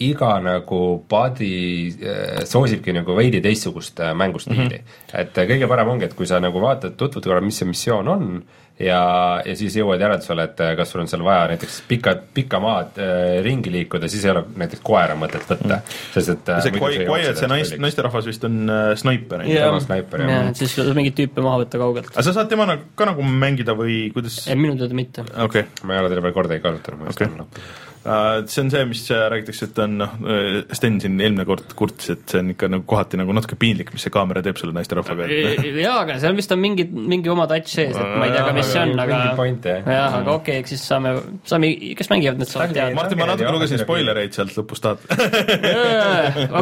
iga 0.00 0.30
nagu 0.44 0.80
body 1.10 1.54
äh, 1.98 2.44
soosibki 2.48 2.94
nagu 2.96 3.16
veidi 3.16 3.42
teistsugust 3.44 4.00
äh, 4.00 4.14
mängustiili 4.14 4.64
mm. 4.64 4.70
-hmm. 4.70 5.20
et 5.20 5.38
äh, 5.38 5.48
kõige 5.50 5.68
parem 5.68 5.88
ongi, 5.88 6.04
et 6.04 6.14
kui 6.14 6.26
sa 6.26 6.40
nagu 6.40 6.60
vaatad, 6.60 6.96
tutvud 6.96 7.26
korra, 7.26 7.40
mis 7.40 7.58
see 7.58 7.68
missioon 7.68 8.08
on 8.08 8.42
ja, 8.80 9.00
ja 9.44 9.54
siis 9.58 9.76
jõuad 9.76 10.00
järeldusele, 10.00 10.46
et 10.50 10.62
äh, 10.64 10.72
kas 10.78 10.92
sul 10.92 11.02
on 11.02 11.10
seal 11.10 11.24
vaja 11.24 11.48
näiteks 11.52 11.80
pika, 11.88 12.14
pikka 12.34 12.60
maad 12.62 13.00
äh, 13.02 13.40
ringi 13.44 13.72
liikuda, 13.74 14.08
siis 14.10 14.24
ei 14.26 14.32
ole 14.32 14.44
näiteks 14.62 14.82
koera 14.86 15.16
mõtet 15.20 15.44
võtta 15.48 15.80
mm. 15.80 15.98
sest 16.14 16.34
et 16.34 16.52
äh, 16.54 16.62
see 16.64 16.72
ei 16.74 16.80
jookse 16.80 17.08
Quiet, 17.10 17.40
see 17.40 17.50
kalliks. 17.50 17.74
naisterahvas 17.84 18.30
vist 18.30 18.46
on 18.48 18.62
äh, 18.72 18.86
snaiper, 19.00 19.44
on 19.44 19.50
ju. 19.50 19.58
tema 19.60 19.84
snaiper, 19.84 20.24
jah. 20.26 20.48
et 20.52 20.62
siis 20.62 20.74
saab 20.78 20.96
mingeid 20.96 21.18
tüüpe 21.20 21.44
maha 21.44 21.62
võtta 21.64 21.82
kaugelt. 21.82 22.10
aga 22.14 22.26
sa 22.26 22.36
saad 22.38 22.50
temaga 22.52 22.78
ka 22.96 23.10
nagu 23.12 23.26
mängida 23.44 23.76
või 23.78 24.00
kuidas? 24.14 24.42
ei, 24.48 24.58
minu 24.60 24.78
teada 24.80 24.96
mitte. 24.96 25.26
okei 25.28 25.66
okay. 25.66 25.84
ma 25.84 25.96
ei 25.96 26.04
ole 26.04 26.14
teda 26.14 26.26
veel 26.26 26.36
kordagi 26.36 26.64
kasutanud, 26.64 27.04
ma 27.04 27.14
Okei. 27.14 27.28
olen 27.28 27.44
lõppu. 27.44 27.68
Uh, 27.70 27.89
see 28.00 28.62
on 28.62 28.70
see, 28.72 28.84
mis 28.88 29.02
äh, 29.12 29.26
räägitakse, 29.32 29.68
et 29.68 29.78
on 29.84 29.96
noh, 30.00 30.14
Sten 30.72 30.96
siin 31.02 31.18
eelmine 31.20 31.44
kord 31.48 31.74
kurtis, 31.76 32.14
et 32.14 32.22
see 32.32 32.40
on 32.40 32.52
ikka 32.54 32.70
nagu 32.72 32.86
kohati 32.88 33.20
nagu 33.20 33.34
natuke 33.36 33.58
piinlik, 33.60 33.92
mis 33.92 34.06
see 34.06 34.12
kaamera 34.14 34.42
teeb 34.44 34.56
selle 34.60 34.72
naisterahvaga, 34.76 35.26
et 35.28 35.66
jaa, 35.82 35.98
aga 36.06 36.16
seal 36.22 36.36
vist 36.38 36.54
on 36.54 36.62
mingi, 36.62 36.86
mingi 36.88 37.32
oma 37.32 37.44
touch 37.50 37.68
sees, 37.74 37.92
et 37.92 38.14
ma 38.16 38.28
ei 38.28 38.34
tea 38.34 38.46
ka, 38.46 38.54
mis 38.56 38.70
see 38.72 38.84
on, 38.86 38.94
aga 39.04 39.18
mingi 39.18 39.36
point, 39.42 39.68
jah. 39.68 40.16
aga 40.20 40.36
okei 40.38 40.56
okay,, 40.56 40.64
eks 40.64 40.74
siis 40.74 40.86
saame, 40.92 41.14
saame, 41.50 41.72
kes 41.98 42.12
mängivad, 42.12 42.40
need 42.40 42.52
saavad 42.52 42.72
teada. 42.76 42.96
Martin, 42.96 43.20
ma 43.20 43.28
natuke 43.34 43.52
lugesin 43.58 43.82
spoilereid 43.84 44.38
sealt 44.38 44.56
lõpust 44.56 44.86
tahad 44.86 45.04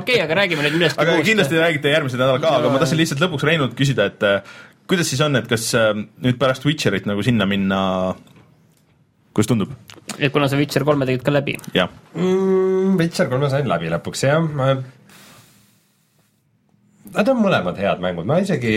okei, 0.00 0.18
aga 0.24 0.40
räägime 0.42 0.66
nüüd 0.66 0.78
millestki 0.78 1.04
aga 1.04 1.18
muust. 1.18 1.28
kindlasti 1.30 1.60
räägite 1.62 1.94
järgmisel 1.94 2.22
nädalal 2.22 2.42
ka, 2.42 2.56
aga 2.58 2.72
ma 2.72 2.82
tahtsin 2.82 2.98
lihtsalt 3.00 3.22
lõpuks 3.22 3.46
Reinult 3.46 3.78
küsida, 3.78 4.08
et 4.10 4.26
äh, 4.26 4.58
kuidas 4.90 5.10
siis 5.10 5.22
on, 5.24 5.38
et 5.38 5.46
kas 5.50 5.70
äh, 5.78 5.92
nüüd 6.24 6.40
pärast 6.40 6.66
Witcherit 6.66 7.06
nagu 7.08 7.22
sinna 7.26 7.46
minna, 7.48 7.80
kuidas 9.36 9.50
tundub? 9.52 9.74
Et 10.18 10.32
kuna 10.32 10.48
sa 10.48 10.56
Witcher 10.56 10.84
kolme 10.88 11.06
tegid 11.08 11.24
ka 11.26 11.34
läbi. 11.34 11.56
jah, 11.74 11.90
mm, 12.14 12.96
Witcher 13.00 13.28
kolme 13.28 13.50
sain 13.50 13.68
läbi 13.68 13.90
lõpuks 13.92 14.24
jah, 14.28 14.40
ma 14.42 14.76
Nad 17.14 17.28
on 17.32 17.40
mõlemad 17.40 17.78
head 17.80 18.02
mängud, 18.04 18.26
ma 18.28 18.36
isegi, 18.42 18.72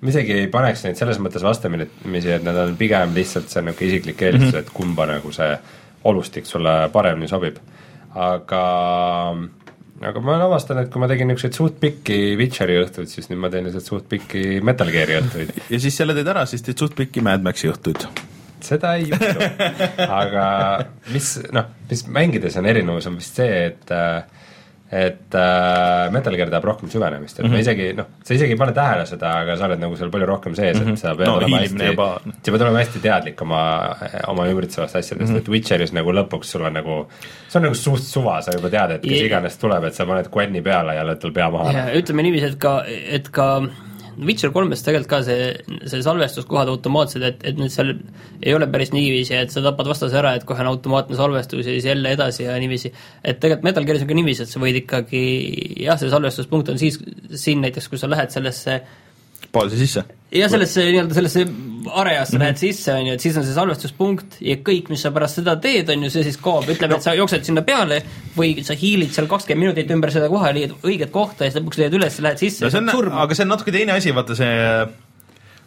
ma 0.00 0.12
isegi 0.12 0.36
ei 0.38 0.48
paneks 0.52 0.86
neid 0.86 0.98
selles 0.98 1.20
mõttes 1.22 1.44
vastamisi, 1.44 2.32
et 2.32 2.46
nad 2.46 2.56
on 2.62 2.76
pigem 2.80 3.12
lihtsalt 3.16 3.52
see 3.52 3.62
niisugune 3.66 3.90
isiklik 3.90 4.22
eelistus 4.24 4.46
mm, 4.46 4.54
-hmm. 4.54 4.64
et 4.64 4.74
kumba 4.74 5.06
nagu 5.10 5.32
see 5.32 5.50
olustik 6.08 6.46
sulle 6.46 6.88
paremini 6.92 7.28
sobib. 7.28 7.58
aga, 8.14 8.62
aga 10.00 10.20
ma 10.24 10.38
avastan, 10.46 10.78
et 10.78 10.90
kui 10.90 11.00
ma 11.00 11.08
tegin 11.08 11.28
niisuguseid 11.28 11.58
suht 11.58 11.76
pikki 11.80 12.36
Witcheri 12.40 12.80
õhtuid, 12.80 13.12
siis 13.12 13.28
nüüd 13.30 13.44
ma 13.44 13.50
teen 13.50 13.68
lihtsalt 13.68 13.86
suht 13.86 14.08
pikki 14.08 14.60
Metal 14.64 14.90
Gear'i 14.90 15.20
õhtuid. 15.20 15.52
ja 15.70 15.80
siis 15.80 15.96
selle 15.96 16.16
teed 16.16 16.32
ära, 16.32 16.46
siis 16.46 16.62
teed 16.62 16.78
suht 16.78 16.96
pikki 16.96 17.20
Mad 17.20 17.44
Maxi 17.44 17.68
õhtuid. 17.68 18.08
Seda 18.70 18.94
ei 18.98 19.08
juhtu, 19.10 19.48
aga 20.22 20.44
mis 21.14 21.32
noh, 21.56 21.72
mis 21.90 22.06
mängides 22.08 22.58
on 22.60 22.70
erinevus, 22.70 23.10
on 23.10 23.18
vist 23.20 23.40
see, 23.42 23.64
et 23.70 23.94
äh, 23.94 24.22
et 24.90 25.34
äh, 25.38 26.10
Metal 26.10 26.34
Gear 26.34 26.50
tahab 26.50 26.64
rohkem 26.66 26.90
süvenemist, 26.90 27.38
et 27.38 27.44
mm 27.44 27.50
-hmm. 27.50 27.52
ma 27.52 27.58
isegi 27.62 27.92
noh, 27.94 28.06
sa 28.26 28.34
isegi 28.34 28.52
ei 28.56 28.58
pane 28.58 28.72
tähele 28.74 29.04
seda, 29.06 29.30
aga 29.44 29.54
sa 29.56 29.68
oled 29.68 29.78
nagu 29.78 29.96
seal 29.96 30.10
palju 30.10 30.26
rohkem 30.26 30.54
sees 30.54 30.80
mm, 30.80 30.86
-hmm. 30.86 30.92
et 30.92 30.98
sa 30.98 31.14
pead 31.14 31.28
No, 31.28 31.36
olema 31.36 31.60
hästi 31.60 31.86
juba-, 31.92 32.20
sa 32.42 32.50
pead 32.52 32.62
olema 32.62 32.78
hästi 32.78 33.02
teadlik 33.04 33.42
oma, 33.42 33.60
oma 34.26 34.46
ümbritsevast 34.50 34.96
asjadest 34.96 35.30
mm, 35.30 35.36
-hmm. 35.36 35.38
et 35.38 35.48
Witcheris 35.48 35.92
nagu 35.92 36.10
lõpuks 36.12 36.50
sul 36.54 36.64
on 36.66 36.74
nagu, 36.74 37.06
see 37.48 37.58
on 37.60 37.62
nagu 37.68 37.74
suht 37.74 38.02
suva, 38.02 38.40
sa 38.42 38.50
juba 38.56 38.70
tead, 38.70 38.90
et 38.90 39.02
kes 39.02 39.20
Ja- 39.20 39.26
iganes 39.26 39.58
tuleb, 39.58 39.84
et 39.84 39.94
sa 39.94 40.06
paned 40.06 40.26
Gwen'i 40.26 40.62
peale 40.62 40.94
ja 40.94 41.04
lööd 41.04 41.22
tal 41.22 41.32
pea 41.32 41.50
maha. 41.50 41.72
ja 41.72 41.86
ütleme 41.94 42.22
niiviisi, 42.22 42.46
et 42.46 42.58
ka, 42.58 42.82
et 42.88 43.28
ka 43.30 43.68
Witcher 44.18 44.52
kolmes 44.54 44.82
tegelikult 44.84 45.10
ka 45.10 45.20
see, 45.26 45.50
see 45.90 46.02
salvestuskohad 46.04 46.70
automaatsed, 46.72 47.24
et, 47.26 47.42
et 47.46 47.58
nüüd 47.60 47.72
seal 47.72 47.94
ei 47.94 48.54
ole 48.56 48.68
päris 48.72 48.92
niiviisi, 48.94 49.36
et 49.38 49.54
sa 49.54 49.62
tapad 49.64 49.90
vastase 49.90 50.18
ära, 50.20 50.34
et 50.36 50.46
kohe 50.48 50.64
on 50.64 50.72
automaatne 50.72 51.18
salvestus 51.18 51.64
ja 51.64 51.74
siis 51.76 51.88
jälle 51.90 52.14
edasi 52.16 52.46
ja 52.46 52.56
niiviisi. 52.60 52.92
et 53.24 53.40
tegelikult 53.40 53.68
Metal 53.70 53.88
Gearis 53.88 54.06
on 54.06 54.12
ka 54.12 54.18
niiviisi, 54.18 54.46
et 54.46 54.52
sa 54.52 54.62
võid 54.62 54.80
ikkagi 54.82 55.24
jah, 55.86 55.98
see 56.00 56.12
salvestuspunkt 56.12 56.72
on 56.72 56.80
siis, 56.80 57.00
siin 57.34 57.62
näiteks, 57.64 57.88
kui 57.88 58.00
sa 58.00 58.10
lähed 58.10 58.34
sellesse 58.34 58.80
baasi 59.52 59.80
sisse. 59.80 60.04
Ja 60.32 60.48
sellesse 60.48 60.84
nii-öelda 60.92 61.14
sellesse 61.16 61.46
areasse 61.96 62.36
Mhm. 62.36 62.36
mm 62.36 62.40
-hmm. 62.40 62.44
lähed 62.44 62.56
sisse, 62.60 62.92
on 62.94 63.06
ju, 63.06 63.12
et 63.14 63.20
siis 63.20 63.36
on 63.36 63.44
see 63.44 63.54
salvestuspunkt 63.54 64.36
ja 64.40 64.56
kõik, 64.56 64.88
mis 64.92 65.00
sa 65.02 65.10
pärast 65.10 65.34
seda 65.40 65.56
teed, 65.56 65.88
on 65.90 66.02
ju, 66.04 66.10
see 66.10 66.22
siis 66.22 66.36
kaob, 66.36 66.64
ütleme 66.68 66.90
no., 66.92 66.96
et 66.96 67.02
sa 67.02 67.14
jooksed 67.14 67.44
sinna 67.44 67.62
peale 67.62 68.02
või 68.36 68.62
sa 68.62 68.74
hiilid 68.74 69.10
seal 69.16 69.26
kakskümmend 69.26 69.60
minutit 69.64 69.90
ümber 69.90 70.10
seda 70.12 70.28
koha, 70.28 70.52
leiad 70.52 70.70
õiget 70.84 71.10
kohta 71.10 71.44
ja 71.44 71.50
siis 71.50 71.62
lõpuks 71.62 71.78
leiad 71.78 71.94
üles 71.94 72.20
lähed 72.20 72.38
sisse 72.38 72.64
no 72.64 72.70
ja, 72.70 72.92
surma. 72.92 73.22
aga 73.22 73.34
see 73.34 73.42
on 73.44 73.48
natuke 73.48 73.72
teine 73.72 73.92
asi, 73.92 74.12
vaata 74.14 74.34
see 74.36 74.86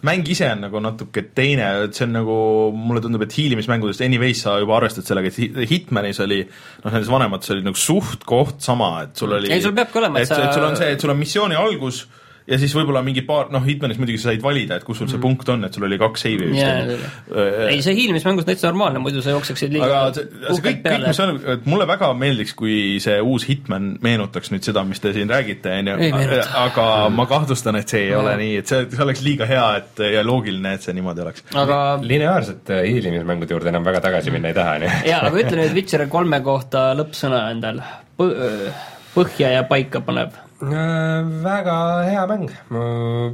mäng 0.04 0.28
ise 0.28 0.50
on 0.52 0.60
nagu 0.66 0.80
natuke 0.84 1.22
teine, 1.36 1.68
et 1.86 1.94
see 1.96 2.04
on 2.06 2.12
nagu, 2.14 2.72
mulle 2.76 3.02
tundub, 3.02 3.22
et 3.24 3.32
hiilimismängudest 3.38 4.02
anyways 4.04 4.42
sa 4.44 4.58
juba 4.60 4.76
arvestad 4.78 5.06
sellega, 5.08 5.28
et 5.32 5.38
Hit- 5.40 5.70
Hitmanis 5.70 6.20
oli 6.20 6.42
noh, 6.84 6.92
nendes 6.92 7.10
vanemates 7.10 7.50
oli 7.56 7.62
nagu 7.64 7.76
suht-koht 7.80 8.60
sama, 8.62 9.04
et 9.04 9.16
sul 9.16 9.32
oli 9.32 9.52
Ei, 9.52 9.62
sul 9.64 9.72
peabki 9.72 9.98
olema, 10.00 10.20
et, 10.20 10.28
sa- 10.28 10.44
et 10.44 10.54
sul 10.54 10.64
on 10.64 10.76
see, 10.76 10.92
et 10.92 11.00
sul 11.02 11.10
on 11.10 11.18
missiooni 11.18 11.56
algus 11.56 12.08
ja 12.48 12.60
siis 12.60 12.74
võib-olla 12.76 13.02
mingi 13.06 13.24
paar, 13.28 13.50
noh, 13.54 13.64
Hitmanis 13.66 14.00
muidugi 14.02 14.20
sa 14.22 14.32
said 14.32 14.44
valida, 14.44 14.78
et 14.80 14.86
kus 14.88 15.00
sul 15.00 15.10
see 15.12 15.22
punkt 15.22 15.50
on, 15.54 15.64
et 15.68 15.76
sul 15.76 15.86
oli 15.88 16.00
kaks 16.02 16.26
seivi 16.26 16.50
vist 16.52 16.60
Jaa, 16.60 16.82
on 16.82 16.92
ju. 16.92 17.46
ei, 17.70 17.80
see 17.86 17.96
hiilimismängus 17.98 18.48
täitsa 18.48 18.70
normaalne, 18.70 19.02
muidu 19.04 19.24
sa 19.24 19.34
jookseksid 19.36 19.74
liiga 19.76 19.88
aga 19.88 20.18
see, 20.18 20.28
see 20.44 20.66
kõik, 20.68 20.82
kõik, 20.86 21.08
mis 21.08 21.22
on, 21.24 21.34
et 21.56 21.68
mulle 21.70 21.88
väga 21.90 22.12
meeldiks, 22.20 22.56
kui 22.60 22.78
see 23.04 23.18
uus 23.24 23.48
Hitman 23.50 23.94
meenutaks 24.04 24.52
nüüd 24.54 24.68
seda, 24.68 24.84
mis 24.88 25.02
te 25.04 25.14
siin 25.16 25.32
räägite, 25.32 25.78
on 25.80 25.92
ju 25.94 25.98
meenuta., 26.04 26.48
aga 26.66 26.88
ma 27.14 27.28
kahtlustan, 27.32 27.80
et 27.80 27.96
see 27.96 28.08
ei 28.10 28.16
ole 28.20 28.36
nii, 28.42 28.60
et 28.64 28.72
see, 28.72 28.88
see 28.92 29.06
oleks 29.08 29.24
liiga 29.26 29.48
hea, 29.50 29.66
et 29.82 30.04
ja 30.18 30.24
loogiline, 30.28 30.76
et 30.78 30.86
see 30.86 30.96
niimoodi 30.98 31.26
oleks. 31.26 31.48
aga 31.64 31.82
lineaarsete 32.04 32.84
hiilimismängude 32.90 33.56
juurde 33.56 33.72
enam 33.72 33.88
väga 33.88 34.04
tagasi 34.10 34.34
minna 34.36 34.52
ei 34.52 34.58
taha, 34.58 34.80
nii 34.84 34.92
et 34.92 35.12
jaa, 35.14 35.24
aga 35.30 35.44
ütle 35.46 35.62
nüüd 35.62 35.78
Witcher 35.80 36.08
kolme 36.12 36.44
kohta 36.44 36.90
lõppsõna 36.98 37.46
endal. 37.54 37.84
põhja 39.14 39.54
ja 39.54 39.64
paika 39.70 40.02
paneb. 40.02 40.36
Äh, 40.64 41.26
väga 41.44 41.76
hea 42.08 42.24
mäng, 42.30 42.48
ma 42.72 42.84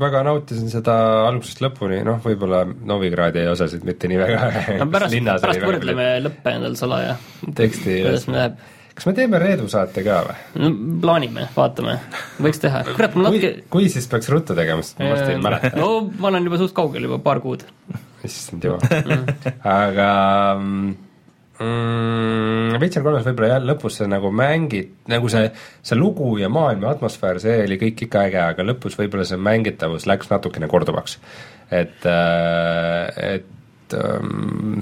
väga 0.01 0.23
nautisin 0.25 0.71
seda 0.71 0.95
algusest 1.27 1.61
lõpuni, 1.61 1.99
noh, 2.07 2.17
võib-olla 2.23 2.63
Novigradi 2.65 3.43
osasid 3.51 3.85
mitte 3.85 4.09
nii 4.09 4.17
väga. 4.21 4.39
no 4.79 4.87
pärast, 4.93 5.17
pärast 5.43 5.65
võrdleme 5.67 6.07
lõppe 6.25 6.55
endal 6.57 6.77
salaja. 6.79 7.17
teksti 7.59 7.99
kuidas 7.99 8.25
läheb. 8.31 8.55
kas 8.95 9.09
me 9.09 9.13
teeme 9.19 9.41
Reedu 9.43 9.69
saate 9.69 10.05
ka 10.05 10.21
või? 10.25 10.37
no 10.63 10.71
plaanime, 11.03 11.45
vaatame, 11.57 11.99
võiks 12.41 12.63
teha, 12.63 12.81
kurat, 12.95 13.13
kui 13.13 13.27
natuke, 13.27 13.53
kui 13.77 13.91
siis 13.93 14.09
peaks 14.09 14.31
ruttu 14.33 14.57
tegema, 14.57 14.85
sest 14.85 15.03
ma 15.03 15.13
varsti 15.13 15.35
ei 15.35 15.43
mäleta. 15.43 15.73
no 15.77 15.91
ma 16.09 16.31
olen 16.31 16.49
juba 16.49 16.61
suht 16.63 16.73
kaugel 16.81 17.05
juba 17.09 17.21
paar 17.29 17.43
kuud. 17.45 17.67
issand 18.25 18.65
jumal. 18.65 18.81
aga 19.77 20.09
mm, 21.59 22.79
Witcher 22.79 23.03
kolmes 23.05 23.27
võib-olla 23.27 23.51
jah, 23.53 23.65
lõpus 23.71 23.99
sa 23.99 24.07
nagu 24.09 24.31
mängid, 24.35 24.93
nagu 25.11 25.31
see, 25.31 25.49
see 25.85 25.99
lugu 25.99 26.31
ja 26.39 26.49
maailm 26.51 26.85
ja 26.87 26.95
atmosfäär, 26.95 27.41
see 27.43 27.59
oli 27.65 27.79
kõik 27.81 28.05
ikka 28.07 28.25
äge, 28.29 28.41
aga 28.45 28.65
lõpus 28.65 28.97
võib-olla 28.99 29.27
see 29.27 29.39
mängitavus 29.49 30.07
läks 30.09 30.31
natukene 30.31 30.69
korduvaks. 30.71 31.19
et, 31.69 32.07
et, 32.07 33.95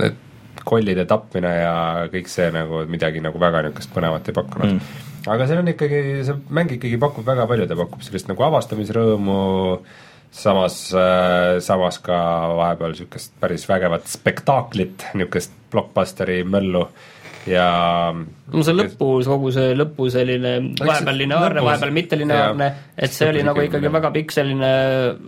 et 0.07 0.23
kollide 0.67 1.05
tapmine 1.07 1.51
ja 1.61 1.75
kõik 2.11 2.30
see 2.32 2.49
nagu 2.53 2.84
midagi 2.91 3.21
nagu 3.23 3.39
väga 3.41 3.63
niisugust 3.65 3.93
põnevat 3.95 4.28
ei 4.28 4.36
pakkunud 4.36 4.73
mm.. 4.73 5.05
aga 5.32 5.47
seal 5.47 5.61
on 5.63 5.71
ikkagi, 5.71 6.01
see 6.28 6.36
mäng 6.53 6.73
ikkagi 6.75 6.99
pakub 7.01 7.28
väga 7.28 7.47
palju, 7.49 7.69
ta 7.69 7.80
pakub 7.80 8.03
sellist 8.05 8.30
nagu 8.32 8.47
avastamisrõõmu 8.49 9.39
samas 10.38 10.82
äh,, 10.97 11.57
samas 11.63 12.01
ka 12.03 12.17
vahepeal 12.57 12.95
niisugust 12.95 13.38
päris 13.41 13.67
vägevat 13.69 14.09
spektaaklit, 14.11 15.07
niisugust 15.15 15.55
blockbusteri 15.72 16.43
möllu 16.43 16.88
ja 17.47 17.68
no 18.13 18.63
see 18.65 18.76
lõpus, 18.76 19.28
kogu 19.30 19.51
see 19.55 19.74
lõpu 19.78 20.07
selline 20.11 20.53
vahepeal 20.80 21.18
lineaarne, 21.22 21.63
vahepeal 21.63 21.93
mitte 21.95 22.20
lineaarne, 22.20 22.68
et 22.95 23.13
see 23.13 23.30
oli 23.32 23.43
nagu 23.45 23.63
ikkagi 23.63 23.91
väga 23.93 24.11
pikk 24.15 24.36
selline 24.36 24.72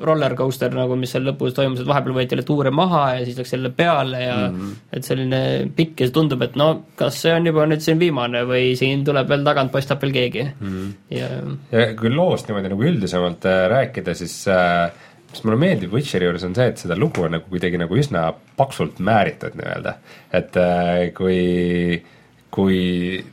roller 0.05 0.35
coaster 0.39 0.73
nagu, 0.75 0.97
mis 0.99 1.13
seal 1.15 1.25
lõpus 1.29 1.55
toimus, 1.57 1.81
et 1.83 1.89
vahepeal 1.89 2.17
võeti 2.19 2.35
jälle 2.35 2.47
tuure 2.47 2.73
maha 2.75 3.03
ja 3.17 3.25
siis 3.27 3.39
läks 3.39 3.55
jälle 3.55 3.73
peale 3.75 4.23
ja 4.23 4.37
mm 4.41 4.55
-hmm. 4.59 4.77
et 4.99 5.11
selline 5.11 5.41
pikk 5.75 6.03
ja 6.03 6.09
see 6.09 6.17
tundub, 6.19 6.43
et 6.45 6.55
no 6.59 6.69
kas 6.99 7.21
see 7.23 7.33
on 7.33 7.51
juba 7.51 7.67
nüüd 7.69 7.83
siin 7.85 7.99
viimane 7.99 8.43
või 8.47 8.75
siin 8.79 9.05
tuleb 9.07 9.29
veel 9.29 9.45
tagant, 9.47 9.71
paistab 9.71 10.01
veel 10.01 10.15
keegi 10.15 10.47
mm. 10.47 10.67
-hmm. 10.67 10.93
ja 11.09 11.29
ja 11.71 11.93
kui 11.95 12.11
loost 12.15 12.47
niimoodi 12.47 12.73
nagu 12.75 12.83
üldisemalt 12.83 13.45
äh, 13.45 13.67
rääkida, 13.69 14.13
siis 14.13 14.47
äh, 14.47 14.91
mis 15.31 15.43
mulle 15.45 15.59
meeldib 15.61 15.93
Witcheri 15.93 16.25
juures, 16.25 16.45
on 16.47 16.55
see, 16.57 16.71
et 16.71 16.81
seda 16.81 16.97
lugu 16.97 17.25
on 17.25 17.35
nagu 17.37 17.51
kuidagi 17.51 17.79
nagu 17.81 17.97
üsna 18.01 18.29
paksult 18.57 18.97
määritud 19.03 19.57
nii-öelda. 19.59 19.93
et 20.39 20.57
äh, 20.57 21.03
kui, 21.17 22.01
kui 22.53 22.79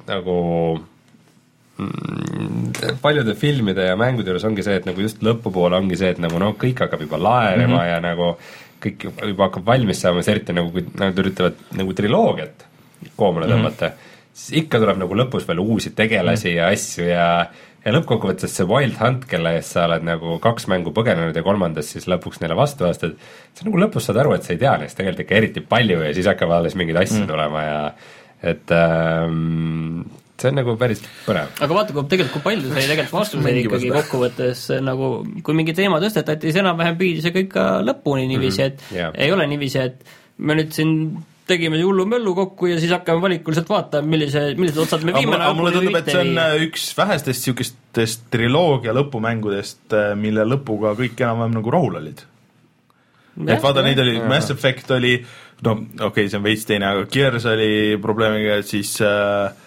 nagu 0.09 0.37
mm, 1.79 2.99
paljude 3.03 3.35
filmide 3.39 3.89
ja 3.89 3.97
mängude 3.97 4.33
juures 4.33 4.47
ongi 4.49 4.67
see, 4.67 4.77
et 4.81 4.89
nagu 4.89 5.01
just 5.01 5.25
lõpupoole 5.25 5.79
ongi 5.81 5.99
see, 6.01 6.13
et 6.15 6.23
nagu 6.23 6.41
noh, 6.43 6.57
kõik 6.61 6.85
hakkab 6.85 7.07
juba 7.07 7.21
laenema 7.23 7.73
mm 7.73 7.81
-hmm. 7.81 7.91
ja 7.93 8.01
nagu 8.05 8.33
kõik 8.83 9.09
juba 9.09 9.49
hakkab 9.49 9.67
valmis 9.67 10.01
saama, 10.01 10.25
eriti 10.29 10.53
nagu, 10.57 10.71
kui 10.73 10.85
nad 11.01 11.17
üritavad 11.19 11.63
nagu 11.79 11.95
triloogiat 11.97 12.67
koomale 13.17 13.49
tõmmata 13.49 13.89
mm, 13.89 13.95
-hmm. 13.95 14.33
siis 14.35 14.63
ikka 14.63 14.81
tuleb 14.83 15.01
nagu 15.01 15.17
lõpus 15.17 15.49
veel 15.49 15.65
uusi 15.65 15.91
tegelasi 15.91 16.49
mm 16.49 16.53
-hmm. 16.53 16.59
ja 16.59 16.67
asju 16.69 17.05
ja 17.09 17.29
ja 17.87 17.95
lõppkokkuvõttes 17.95 18.57
see 18.59 18.67
Wild 18.67 18.99
Hunt, 18.99 19.25
kelle 19.31 19.55
eest 19.57 19.77
sa 19.77 19.87
oled 19.87 20.05
nagu 20.07 20.37
kaks 20.43 20.67
mängu 20.73 20.93
põgenenud 20.97 21.37
ja 21.37 21.45
kolmandas 21.47 21.93
siis 21.95 22.09
lõpuks 22.11 22.43
neile 22.43 22.59
vastu 22.59 22.89
astud, 22.89 23.15
sa 23.55 23.67
nagu 23.69 23.81
lõpus 23.81 24.09
saad 24.09 24.19
aru, 24.23 24.35
et 24.35 24.47
sa 24.47 24.55
ei 24.57 24.61
tea 24.63 24.75
neist 24.81 24.99
tegelikult 24.99 25.27
ikka 25.27 25.39
eriti 25.39 25.63
palju 25.75 26.01
ja 26.03 26.13
siis 26.17 26.29
hakkavad 26.31 26.61
alles 26.61 26.75
mingeid 26.79 26.99
asju 27.05 27.23
mm. 27.23 27.29
tulema 27.31 27.63
ja 27.67 27.81
et 28.47 28.75
ähm, 28.75 30.03
see 30.37 30.51
on 30.51 30.59
nagu 30.59 30.75
päris 30.81 31.05
põnev. 31.25 31.55
aga 31.63 31.79
vaata, 31.79 31.95
kui 31.95 32.11
tegelikult, 32.11 32.35
kui 32.35 32.47
palju 32.51 32.73
sai 32.73 32.89
tegelikult 32.91 33.17
vastuseid 33.21 33.63
ikkagi 33.63 33.93
kokkuvõttes 33.95 34.67
nagu, 34.85 35.13
kui 35.47 35.57
mingi 35.57 35.77
teema 35.79 36.03
tõstetati, 36.03 36.51
siis 36.51 36.61
enam-vähem 36.65 36.99
viidi 37.01 37.25
see 37.25 37.35
kõik 37.39 37.55
ka 37.55 37.69
lõpuni 37.87 38.27
niiviisi, 38.33 38.67
et 38.67 38.83
mm 38.83 38.91
-hmm. 38.91 38.99
yeah. 38.99 39.15
ei 39.15 39.33
ole 39.33 39.47
niiviisi, 39.53 39.79
et 39.79 40.05
me 40.39 40.59
nüüd 40.59 40.75
siin 40.75 40.93
tegime 41.47 41.79
hullu 41.83 42.07
möllu 42.11 42.35
kokku 42.35 42.71
ja 42.71 42.79
siis 42.81 42.93
hakkame 42.95 43.23
valikuliselt 43.23 43.69
vaatama, 43.71 44.09
millise, 44.11 44.43
millised 44.59 44.81
otsad 44.83 45.05
me 45.07 45.15
viime 45.15 45.39
aga 45.39 45.53
mulle 45.57 45.73
tundub, 45.75 45.99
et 46.01 46.11
see 46.11 46.23
on 46.23 46.33
või... 46.39 46.69
üks 46.69 46.87
vähestest 46.99 47.43
niisugustest 47.43 48.25
triloogia 48.35 48.95
lõpumängudest, 48.97 49.85
äh, 49.95 50.15
mille 50.19 50.47
lõpuga 50.49 50.97
kõik 50.99 51.23
enam-vähem 51.23 51.59
nagu 51.59 51.75
rahul 51.75 52.01
olid. 52.03 52.25
et 53.47 53.63
vaata, 53.63 53.85
neid 53.87 54.01
oli, 54.03 54.17
Mass 54.27 54.51
Effect 54.55 54.91
oli, 54.97 55.15
no 55.67 55.77
okei 55.77 56.09
okay,, 56.11 56.33
see 56.33 56.41
on 56.41 56.47
veits 56.47 56.67
teine, 56.69 56.91
aga 56.91 57.07
Gears 57.13 57.47
oli 57.53 57.71
probleemiga, 58.03 58.59
et 58.63 58.71
siis 58.71 58.97
äh, 59.05 59.66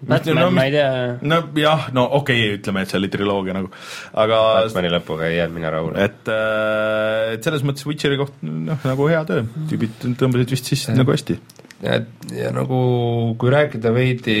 Batman 0.00 0.42
no,, 0.44 0.50
ma 0.52 0.66
ei 0.68 0.72
tea. 0.74 0.88
nojah, 1.24 1.86
no 1.96 2.04
okei 2.18 2.42
okay,, 2.42 2.56
ütleme, 2.58 2.82
et 2.84 2.92
see 2.92 2.98
oli 3.00 3.08
triloogia 3.12 3.54
nagu, 3.56 3.70
aga 4.20 4.40
Batmani 4.66 4.90
lõpuga 4.92 5.30
ei 5.30 5.38
jäänud 5.38 5.56
mina 5.56 5.70
rahule. 5.72 6.04
et, 6.04 6.28
äh, 6.28 7.36
et 7.36 7.46
selles 7.46 7.64
mõttes 7.64 7.86
Witcheri 7.88 8.18
koht 8.20 8.42
noh, 8.44 8.82
nagu 8.84 9.08
hea 9.08 9.22
töö, 9.28 9.46
tüübid 9.70 9.96
tõmbasid 10.20 10.52
vist 10.52 10.68
sisse 10.68 10.96
nagu 10.96 11.14
hästi. 11.14 11.38
ja, 11.86 11.96
ja 12.36 12.52
nagu 12.52 12.80
kui 13.40 13.54
rääkida 13.56 13.94
veidi 13.96 14.36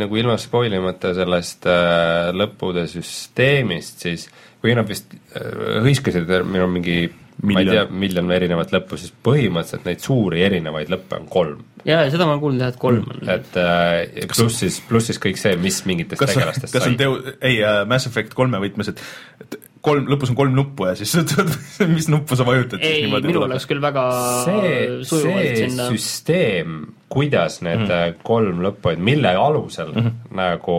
nagu 0.00 0.16
ilma 0.20 0.38
spoil 0.40 0.72
imata 0.80 1.12
sellest 1.16 1.68
äh, 1.68 2.32
lõppude 2.32 2.86
süsteemist, 2.88 4.00
siis 4.06 4.30
või 4.64 4.78
nad 4.78 4.88
vist 4.88 5.12
äh, 5.12 5.84
hõiskasid, 5.84 6.32
meil 6.48 6.64
on 6.64 6.74
mingi. 6.78 6.98
Ma 7.44 7.60
ei 7.62 7.68
tea, 7.68 7.84
miljon 7.90 8.32
erinevat 8.34 8.72
lõppu, 8.74 8.98
siis 9.00 9.12
põhimõtteliselt 9.26 9.86
neid 9.88 10.02
suuri 10.04 10.42
erinevaid 10.46 10.90
lõppe 10.92 11.18
on 11.18 11.28
kolm. 11.30 11.60
jaa, 11.84 12.06
seda 12.12 12.26
ma 12.26 12.34
olen 12.34 12.42
kuulnud 12.42 12.64
jah, 12.64 12.72
et 12.74 12.80
kolm 12.80 13.04
on. 13.12 13.22
et 13.34 13.60
äh, 13.60 14.26
pluss 14.32 14.62
siis, 14.62 14.80
pluss 14.88 15.10
siis 15.10 15.20
kõik 15.22 15.40
see, 15.40 15.54
mis 15.60 15.82
mingitest 15.88 16.22
kas, 16.22 16.34
tegelastest 16.34 16.74
kas 16.74 16.88
sai. 16.88 16.96
Teo-, 17.00 17.20
ei 17.44 17.60
äh,, 17.60 17.84
Mass 17.90 18.08
Effect 18.10 18.36
kolme 18.38 18.60
võtmes, 18.62 18.92
et, 18.94 19.02
et 19.44 19.58
kolm, 19.84 20.08
lõpus 20.10 20.32
on 20.32 20.38
kolm 20.38 20.54
nuppu 20.56 20.88
ja 20.88 20.94
siis 20.98 21.14
mis 21.96 22.08
nuppu 22.12 22.38
sa 22.38 22.46
vajutad 22.48 22.84
ei, 22.84 23.06
minul 23.12 23.46
oleks 23.48 23.68
küll 23.70 23.82
väga 23.84 24.04
see, 24.46 24.76
sujuvalt 25.08 25.60
sinna 25.60 25.88
süsteem, 25.92 26.78
kuidas 27.12 27.60
need 27.64 27.84
mm 27.84 27.90
-hmm. 27.90 28.22
kolm 28.26 28.62
lõppu 28.64 28.92
olid, 28.92 29.04
mille 29.12 29.34
alusel 29.36 29.92
mm 29.92 30.06
-hmm. 30.06 30.36
nagu 30.40 30.78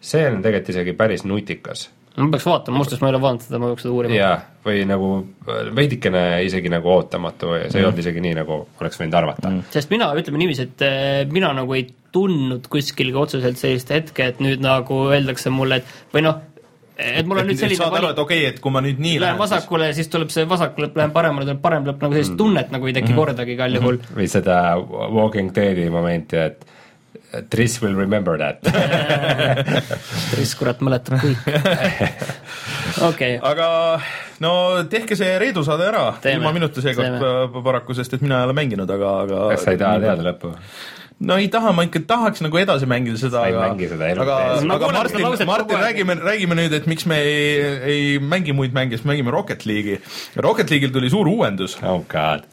see 0.00 0.24
on 0.28 0.40
tegelikult 0.42 0.72
isegi 0.74 0.96
päris 0.98 1.24
nutikas 1.28 1.90
ma 2.16 2.28
peaks 2.34 2.46
vaatama, 2.46 2.80
muuseas 2.80 3.00
ma 3.00 3.08
ei 3.08 3.14
ole 3.14 3.22
vaadanud 3.22 3.46
seda, 3.46 3.60
ma 3.62 3.70
peaks 3.72 3.86
seda 3.86 3.94
uurima. 3.96 4.16
jaa, 4.16 4.36
või 4.66 4.84
nagu 4.88 5.10
äh, 5.48 5.72
veidikene 5.76 6.22
isegi 6.46 6.72
nagu 6.72 6.92
ootamatu 6.92 7.54
ja 7.56 7.64
see 7.64 7.78
mm. 7.78 7.80
ei 7.80 7.88
olnud 7.88 8.02
isegi 8.04 8.24
nii, 8.26 8.36
nagu 8.42 8.58
oleks 8.80 9.00
võinud 9.00 9.18
arvata 9.22 9.48
mm.. 9.48 9.72
sest 9.72 9.92
mina, 9.94 10.10
ütleme 10.20 10.42
niiviisi, 10.42 10.68
et 10.68 10.86
äh, 10.86 11.10
mina 11.32 11.52
nagu 11.56 11.76
ei 11.78 11.86
tundnud 12.12 12.68
kuskil 12.72 13.12
ka 13.14 13.24
otseselt 13.24 13.60
sellist 13.60 13.92
hetke, 13.94 14.28
et 14.32 14.42
nüüd 14.44 14.60
nagu 14.64 15.06
öeldakse 15.08 15.52
mulle, 15.54 15.80
et 15.80 16.12
või 16.12 16.26
noh, 16.28 16.42
et 17.00 17.26
mul 17.26 17.40
on 17.40 17.46
et 17.46 17.52
nüüd 17.54 17.62
selline 17.62 17.88
valik, 17.94 18.12
et 18.12 18.22
okei 18.26 18.42
okay,, 18.42 18.52
et 18.52 18.60
kui 18.60 18.74
ma 18.74 18.84
nüüd 18.84 19.00
nii 19.02 19.16
lähen, 19.22 19.40
vasakule 19.40 19.88
siis..., 19.96 20.12
tuleb 20.12 20.32
see 20.34 20.44
vasak 20.48 20.76
lõpp, 20.84 21.00
lähen 21.00 21.16
paremale, 21.16 21.48
tuleb 21.48 21.64
parem 21.64 21.88
lõpp, 21.88 22.04
nagu 22.04 22.18
sellist 22.18 22.34
mm. 22.34 22.42
tunnet 22.44 22.76
nagu 22.76 22.90
ei 22.90 22.96
teki 22.98 23.08
mm 23.08 23.14
-hmm. 23.14 23.24
kordagi 23.24 23.56
igal 23.56 23.80
juhul 23.80 23.96
mm. 23.96 24.04
-hmm. 24.04 24.20
või 24.20 24.28
seda 24.36 24.58
Walking 25.16 25.56
Deadi 25.56 25.88
momenti, 25.90 26.36
et 26.36 26.66
Tris 27.48 27.80
will 27.80 27.94
remember 27.94 28.36
that. 28.38 28.60
Tris, 30.32 30.52
kurat, 30.58 30.82
mäletab 30.84 31.16
kõik. 31.22 31.46
okei. 33.08 33.08
Okay.. 33.08 33.38
aga 33.40 33.68
no 34.44 34.52
tehke 34.92 35.16
see 35.16 35.30
Reedu 35.40 35.64
saade 35.64 35.86
ära, 35.88 36.04
ilma 36.34 36.52
minuta 36.52 36.84
seekord 36.84 37.24
paraku, 37.64 37.96
sest 37.96 38.18
et 38.18 38.24
mina 38.24 38.42
ei 38.42 38.50
ole 38.50 38.56
mänginud, 38.58 38.90
aga, 38.90 39.14
aga 39.24 39.46
kas 39.54 39.64
sa 39.64 39.72
ei 39.72 39.80
taha 39.80 40.02
teada 40.04 40.28
lõppu? 40.28 40.52
No 41.22 41.36
ei 41.38 41.48
taha, 41.52 41.72
ma 41.76 41.84
ikka 41.86 42.02
tahaks 42.08 42.42
nagu 42.44 42.58
edasi 42.58 42.88
mängida 42.90 43.20
seda, 43.20 43.44
aga 43.46 43.68
aga, 44.24 44.38
aga 44.76 44.90
Martin, 44.94 45.46
Martin, 45.46 45.78
räägime, 45.82 46.16
räägime 46.20 46.58
nüüd, 46.58 46.74
et 46.76 46.88
miks 46.90 47.06
me 47.10 47.18
ei, 47.22 47.42
ei 47.92 48.06
mängi 48.18 48.54
muid 48.56 48.74
mänge, 48.74 48.98
siis 48.98 49.06
mängime 49.08 49.34
Rocket 49.34 49.66
League'i. 49.68 50.00
Rocket 50.42 50.70
League'il 50.72 50.92
tuli 50.94 51.10
suur 51.12 51.30
uuendus. 51.30 51.76
oh 51.82 52.02
god. 52.10 52.46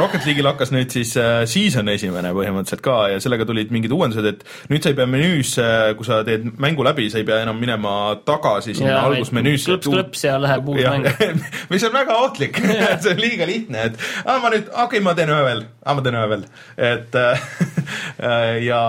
Rocket 0.00 0.26
League'il 0.26 0.50
hakkas 0.50 0.72
nüüd 0.74 0.92
siis 0.94 1.14
äh, 1.20 1.44
season 1.50 1.88
esimene 1.92 2.32
põhimõtteliselt 2.36 2.84
ka 2.84 2.98
ja 3.14 3.22
sellega 3.22 3.46
tulid 3.48 3.72
mingid 3.74 3.94
uuendused, 3.94 4.26
et 4.32 4.72
nüüd 4.72 4.84
sa 4.84 4.92
ei 4.92 4.98
pea 4.98 5.08
menüüs, 5.10 5.54
äh, 5.62 5.92
kui 5.98 6.08
sa 6.08 6.22
teed 6.26 6.48
mängu 6.62 6.86
läbi, 6.86 7.08
sa 7.12 7.22
ei 7.22 7.28
pea 7.28 7.42
enam 7.46 7.60
minema 7.62 7.94
tagasi 8.26 8.76
sinna 8.76 8.98
algusmenüüsse. 9.06 9.70
klõps, 9.70 9.92
klõps 9.92 10.26
ja 10.26 10.36
läheb 10.42 10.74
uus 10.74 10.82
mäng. 10.82 11.08
mis 11.72 11.86
on 11.86 11.94
väga 11.96 12.20
ohtlik 12.26 12.60
see 13.02 13.14
on 13.14 13.22
liiga 13.22 13.48
lihtne, 13.48 13.88
et 13.90 14.06
aa, 14.24 14.40
ma 14.42 14.52
nüüd, 14.52 14.68
okei 14.70 14.84
okay,, 14.84 15.04
ma 15.06 15.16
teen 15.18 15.32
ühe 15.32 15.42
veel, 15.46 15.66
aa, 15.84 15.96
ma 15.96 16.04
teen 16.04 16.18
ühe 16.18 16.28
veel, 16.34 16.46
et 16.90 17.18
äh, 17.20 17.48
ja 18.68 18.82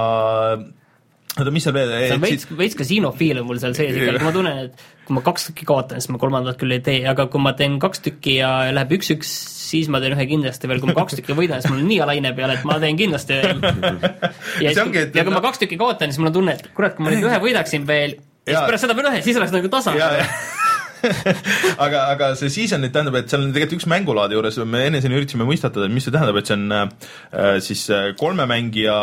oota, 1.37 1.53
mis 1.53 1.65
seal 1.67 1.75
veel? 1.75 1.93
See 2.01 2.17
on 2.17 2.23
veits, 2.23 2.47
veits 2.59 2.77
kasiinofiil 2.77 3.41
on 3.41 3.47
mul 3.49 3.59
seal 3.61 3.75
sees 3.77 3.95
ikkagi, 3.95 4.23
ma 4.25 4.33
tunnen, 4.35 4.67
et 4.67 4.85
kui 5.07 5.17
ma 5.17 5.23
kaks 5.25 5.49
tükki 5.49 5.67
kaotan, 5.69 6.01
siis 6.01 6.11
ma 6.13 6.21
kolmandat 6.21 6.59
küll 6.59 6.75
ei 6.75 6.83
tee, 6.83 7.01
aga 7.09 7.27
kui 7.31 7.43
ma 7.43 7.53
teen 7.57 7.77
kaks 7.83 8.03
tükki 8.07 8.39
ja 8.39 8.51
läheb 8.75 8.97
üks-üks, 8.97 9.31
siis 9.67 9.91
ma 9.93 10.01
teen 10.03 10.17
ühe 10.17 10.27
kindlasti 10.29 10.69
veel, 10.69 10.81
kui 10.83 10.91
ma 10.91 10.97
kaks 10.97 11.19
tükki 11.19 11.37
võidan, 11.37 11.63
siis 11.63 11.73
mul 11.73 11.83
on 11.83 11.91
nii 11.91 12.01
alaine 12.05 12.33
peal, 12.37 12.55
et 12.55 12.67
ma 12.67 12.79
teen 12.83 12.99
kindlasti 12.99 13.37
veel. 13.37 13.61
ja, 14.65 14.73
ja 14.73 15.23
kui 15.23 15.33
ma 15.33 15.43
kaks 15.45 15.63
tükki 15.63 15.79
kaotan, 15.79 16.11
siis 16.11 16.21
mul 16.23 16.31
on 16.31 16.39
tunne, 16.41 16.57
et 16.57 16.71
kurat, 16.77 16.97
kui 16.97 17.07
ma 17.07 17.13
nüüd 17.13 17.27
ühe 17.29 17.41
võidaksin 17.43 17.87
veel, 17.87 18.17
ja 18.47 18.55
siis 18.55 18.69
pärast 18.71 18.87
seda 18.87 18.97
veel 18.97 19.11
ühe, 19.13 19.25
siis 19.25 19.39
oleks 19.39 19.55
nagu 19.55 19.71
tasa 19.71 19.95
aga, 21.85 22.03
aga 22.13 22.29
see 22.39 22.51
season 22.53 22.83
nüüd 22.83 22.93
tähendab, 22.95 23.17
et 23.19 23.31
seal 23.31 23.43
on 23.43 23.53
tegelikult 23.55 23.81
üks 23.81 23.87
mängulaadi 23.91 24.37
juures, 24.37 24.59
me 24.69 24.83
eneseni 24.89 25.17
üritasime 25.19 25.47
mõistatada, 25.47 25.89
mis 25.91 26.07
see 26.07 26.15
tähendab, 26.15 26.39
et 26.39 26.49
see 26.49 26.57
on 26.57 26.75
äh, 26.75 27.57
siis 27.63 27.83
äh, 27.93 28.09
kolme 28.19 28.47
mängija 28.49 28.97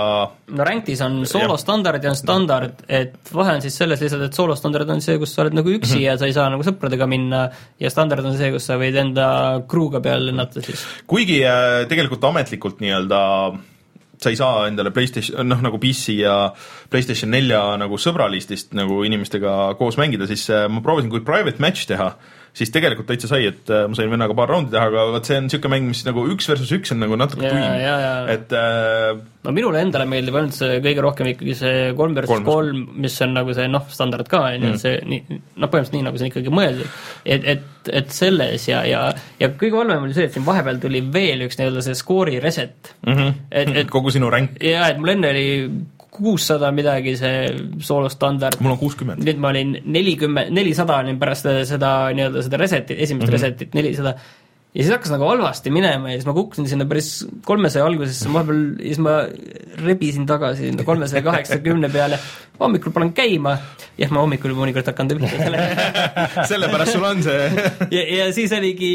no 0.55 0.69
Ranktis 0.69 1.03
on 1.05 1.21
soolo 1.29 1.57
standard 1.61 2.05
ja 2.05 2.13
on 2.13 2.19
standard, 2.19 2.85
et 2.89 3.33
vahe 3.35 3.57
on 3.59 3.65
siis 3.65 3.77
selles 3.81 4.03
lihtsalt, 4.05 4.27
et 4.29 4.39
soolo 4.39 4.57
standard 4.59 4.91
on 4.95 5.05
see, 5.05 5.19
kus 5.23 5.35
sa 5.35 5.45
oled 5.45 5.59
nagu 5.59 5.71
üksi 5.71 5.97
mm 5.97 6.01
-hmm. 6.01 6.07
ja 6.07 6.17
sa 6.19 6.31
ei 6.31 6.37
saa 6.37 6.49
nagu 6.53 6.67
sõpradega 6.67 7.09
minna 7.11 7.45
ja 7.81 7.91
standard 7.93 8.25
on 8.25 8.39
see, 8.39 8.51
kus 8.55 8.67
sa 8.71 8.79
võid 8.81 8.99
enda 9.01 9.29
crew'ga 9.71 10.03
peale 10.05 10.31
lennata 10.31 10.63
siis. 10.65 10.87
kuigi 11.07 11.43
äh, 11.45 11.85
tegelikult 11.91 12.25
ametlikult 12.31 12.83
nii-öelda 12.85 13.23
sa 14.21 14.33
ei 14.33 14.39
saa 14.39 14.67
endale 14.69 14.93
PlayStation, 14.95 15.47
noh 15.49 15.63
nagu 15.65 15.81
PC 15.83 16.19
ja 16.21 16.37
PlayStation 16.91 17.33
nelja 17.35 17.63
nagu 17.81 17.99
sõbralistist 18.01 18.75
nagu 18.79 19.03
inimestega 19.07 19.75
koos 19.81 19.99
mängida, 20.01 20.29
siis 20.31 20.47
äh, 20.53 20.67
ma 20.71 20.83
proovisin, 20.85 21.13
kui 21.13 21.25
private 21.27 21.63
match 21.63 21.89
teha, 21.91 22.13
siis 22.55 22.71
tegelikult 22.75 23.09
täitsa 23.11 23.29
sai, 23.31 23.49
et 23.51 23.71
äh, 23.73 23.85
ma 23.91 23.99
sain 23.99 24.11
vennaga 24.13 24.35
paar 24.39 24.53
raundi 24.53 24.75
teha, 24.75 24.87
aga 24.91 25.07
vot 25.15 25.27
see 25.27 25.39
on 25.41 25.49
niisugune 25.49 25.75
mäng, 25.75 25.89
mis 25.91 26.05
nagu 26.07 26.23
üks 26.31 26.47
versus 26.51 26.71
üks 26.77 26.95
on 26.95 27.01
nagu 27.03 27.19
natuke 27.19 27.51
tuim, 27.51 27.65
et 28.31 28.55
äh, 28.55 29.09
no 29.45 29.55
minule 29.57 29.83
endale 29.83 30.07
meeldib 30.09 30.39
ainult 30.39 30.57
see 30.57 30.79
kõige 30.85 31.03
rohkem 31.05 31.33
ikkagi 31.33 31.57
see 31.59 31.81
kolm 31.99 32.15
versus 32.19 32.45
kolm, 32.47 32.85
mis 33.03 33.17
on 33.27 33.35
nagu 33.41 33.57
see 33.57 33.67
noh, 33.71 33.87
standard 33.91 34.31
ka, 34.31 34.45
on 34.53 34.69
ju, 34.69 34.71
mm. 34.71 34.83
see 34.85 35.01
nii, 35.03 35.41
noh, 35.59 35.73
põhimõtteliselt 35.73 35.97
nii, 35.99 36.07
nagu 36.07 36.21
see 36.21 36.29
on 36.29 36.33
ikkagi 36.33 36.55
mõeldud. 36.61 37.01
et, 37.25 37.49
et, 37.55 37.91
et 38.01 38.15
selles 38.15 38.69
ja, 38.71 38.85
ja, 38.89 39.03
ja 39.43 39.51
kõige 39.59 39.81
halvem 39.81 40.07
oli 40.07 40.17
see, 40.17 40.29
et 40.31 40.37
siin 40.37 40.47
vahepeal 40.47 40.79
tuli 40.83 41.03
veel 41.15 41.49
üks 41.49 41.59
nii-öelda 41.59 41.83
see 41.85 41.99
skoori 41.99 42.39
reset 42.45 42.95
mm. 43.03 43.19
-hmm. 43.19 43.43
et, 43.51 43.75
et 43.83 43.93
kogu 43.97 44.15
sinu 44.15 44.31
ränk. 44.31 44.61
jaa, 44.63 44.93
et 44.95 45.03
mul 45.03 45.17
enne 45.17 45.35
oli 45.35 45.49
kuussada 46.15 46.71
midagi 46.75 47.17
see 47.19 47.51
soolo 47.83 48.09
standard. 48.13 48.61
mul 48.63 48.77
on 48.77 48.81
kuuskümmend. 48.81 49.25
nüüd 49.27 49.43
ma 49.43 49.51
olin 49.55 49.77
nelikümmend, 49.85 50.55
nelisada 50.55 51.01
olin 51.03 51.19
pärast 51.21 51.51
seda 51.71 51.93
nii-öelda 52.15 52.47
seda 52.47 52.61
reset'i, 52.61 52.97
esimest 52.99 53.27
mm 53.27 53.31
-hmm. 53.31 53.39
reset'it 53.39 53.79
nelisada 53.79 54.17
ja 54.75 54.83
siis 54.83 54.91
hakkas 54.91 55.13
nagu 55.15 55.27
halvasti 55.29 55.71
minema 55.71 56.11
ja 56.11 56.19
siis 56.19 56.27
ma 56.27 56.35
kukkusin 56.35 56.67
sinna 56.69 56.87
päris 56.91 57.11
kolmesaja 57.47 57.85
algusesse, 57.87 58.31
vahepeal 58.33 58.63
ja 58.81 58.89
siis 58.89 59.03
ma 59.07 59.13
rebisin 59.87 60.27
tagasi 60.27 60.71
sinna 60.71 60.87
kolmesaja 60.87 61.23
kaheksakümne 61.23 61.91
peale, 61.95 62.19
hommikul 62.59 62.95
panen 62.95 63.13
käima, 63.15 63.55
jah, 63.99 64.11
ma 64.11 64.25
hommikul 64.25 64.57
mõnikord 64.59 64.91
hakkan 64.91 65.13
pihta 65.13 65.31
selle 65.39 65.63
sellepärast 66.51 66.97
sul 66.97 67.07
on 67.07 67.23
see 67.23 67.47
ja, 67.95 68.03
ja 68.03 68.27
siis 68.35 68.55
oligi 68.59 68.91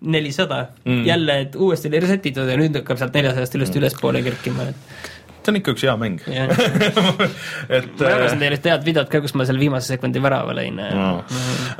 nelisada 0.00 0.64
mm., 0.84 1.04
jälle, 1.08 1.40
et 1.44 1.60
uuesti 1.60 1.92
oli 1.92 2.02
reset 2.06 2.32
itud 2.32 2.48
ja 2.48 2.56
nüüd 2.60 2.80
hakkab 2.80 3.00
sealt 3.00 3.20
neljasajast 3.20 3.60
ilusti 3.60 3.82
ülespoole 3.84 4.24
kerkima, 4.24 4.70
et 4.72 5.14
see 5.48 5.54
on 5.54 5.60
ikka 5.62 5.74
üks 5.74 5.84
hea 5.86 5.94
mäng. 6.00 6.20
et 7.78 7.90
ma 7.96 8.12
jagasin 8.12 8.42
teile 8.42 8.58
ühte 8.58 8.72
head 8.72 8.86
videot 8.86 9.10
ka, 9.12 9.22
kus 9.24 9.34
ma 9.38 9.46
selle 9.48 9.62
viimase 9.62 9.94
sekundi 9.94 10.22
värava 10.22 10.54
lõin 10.58 10.78
no.. 10.78 11.08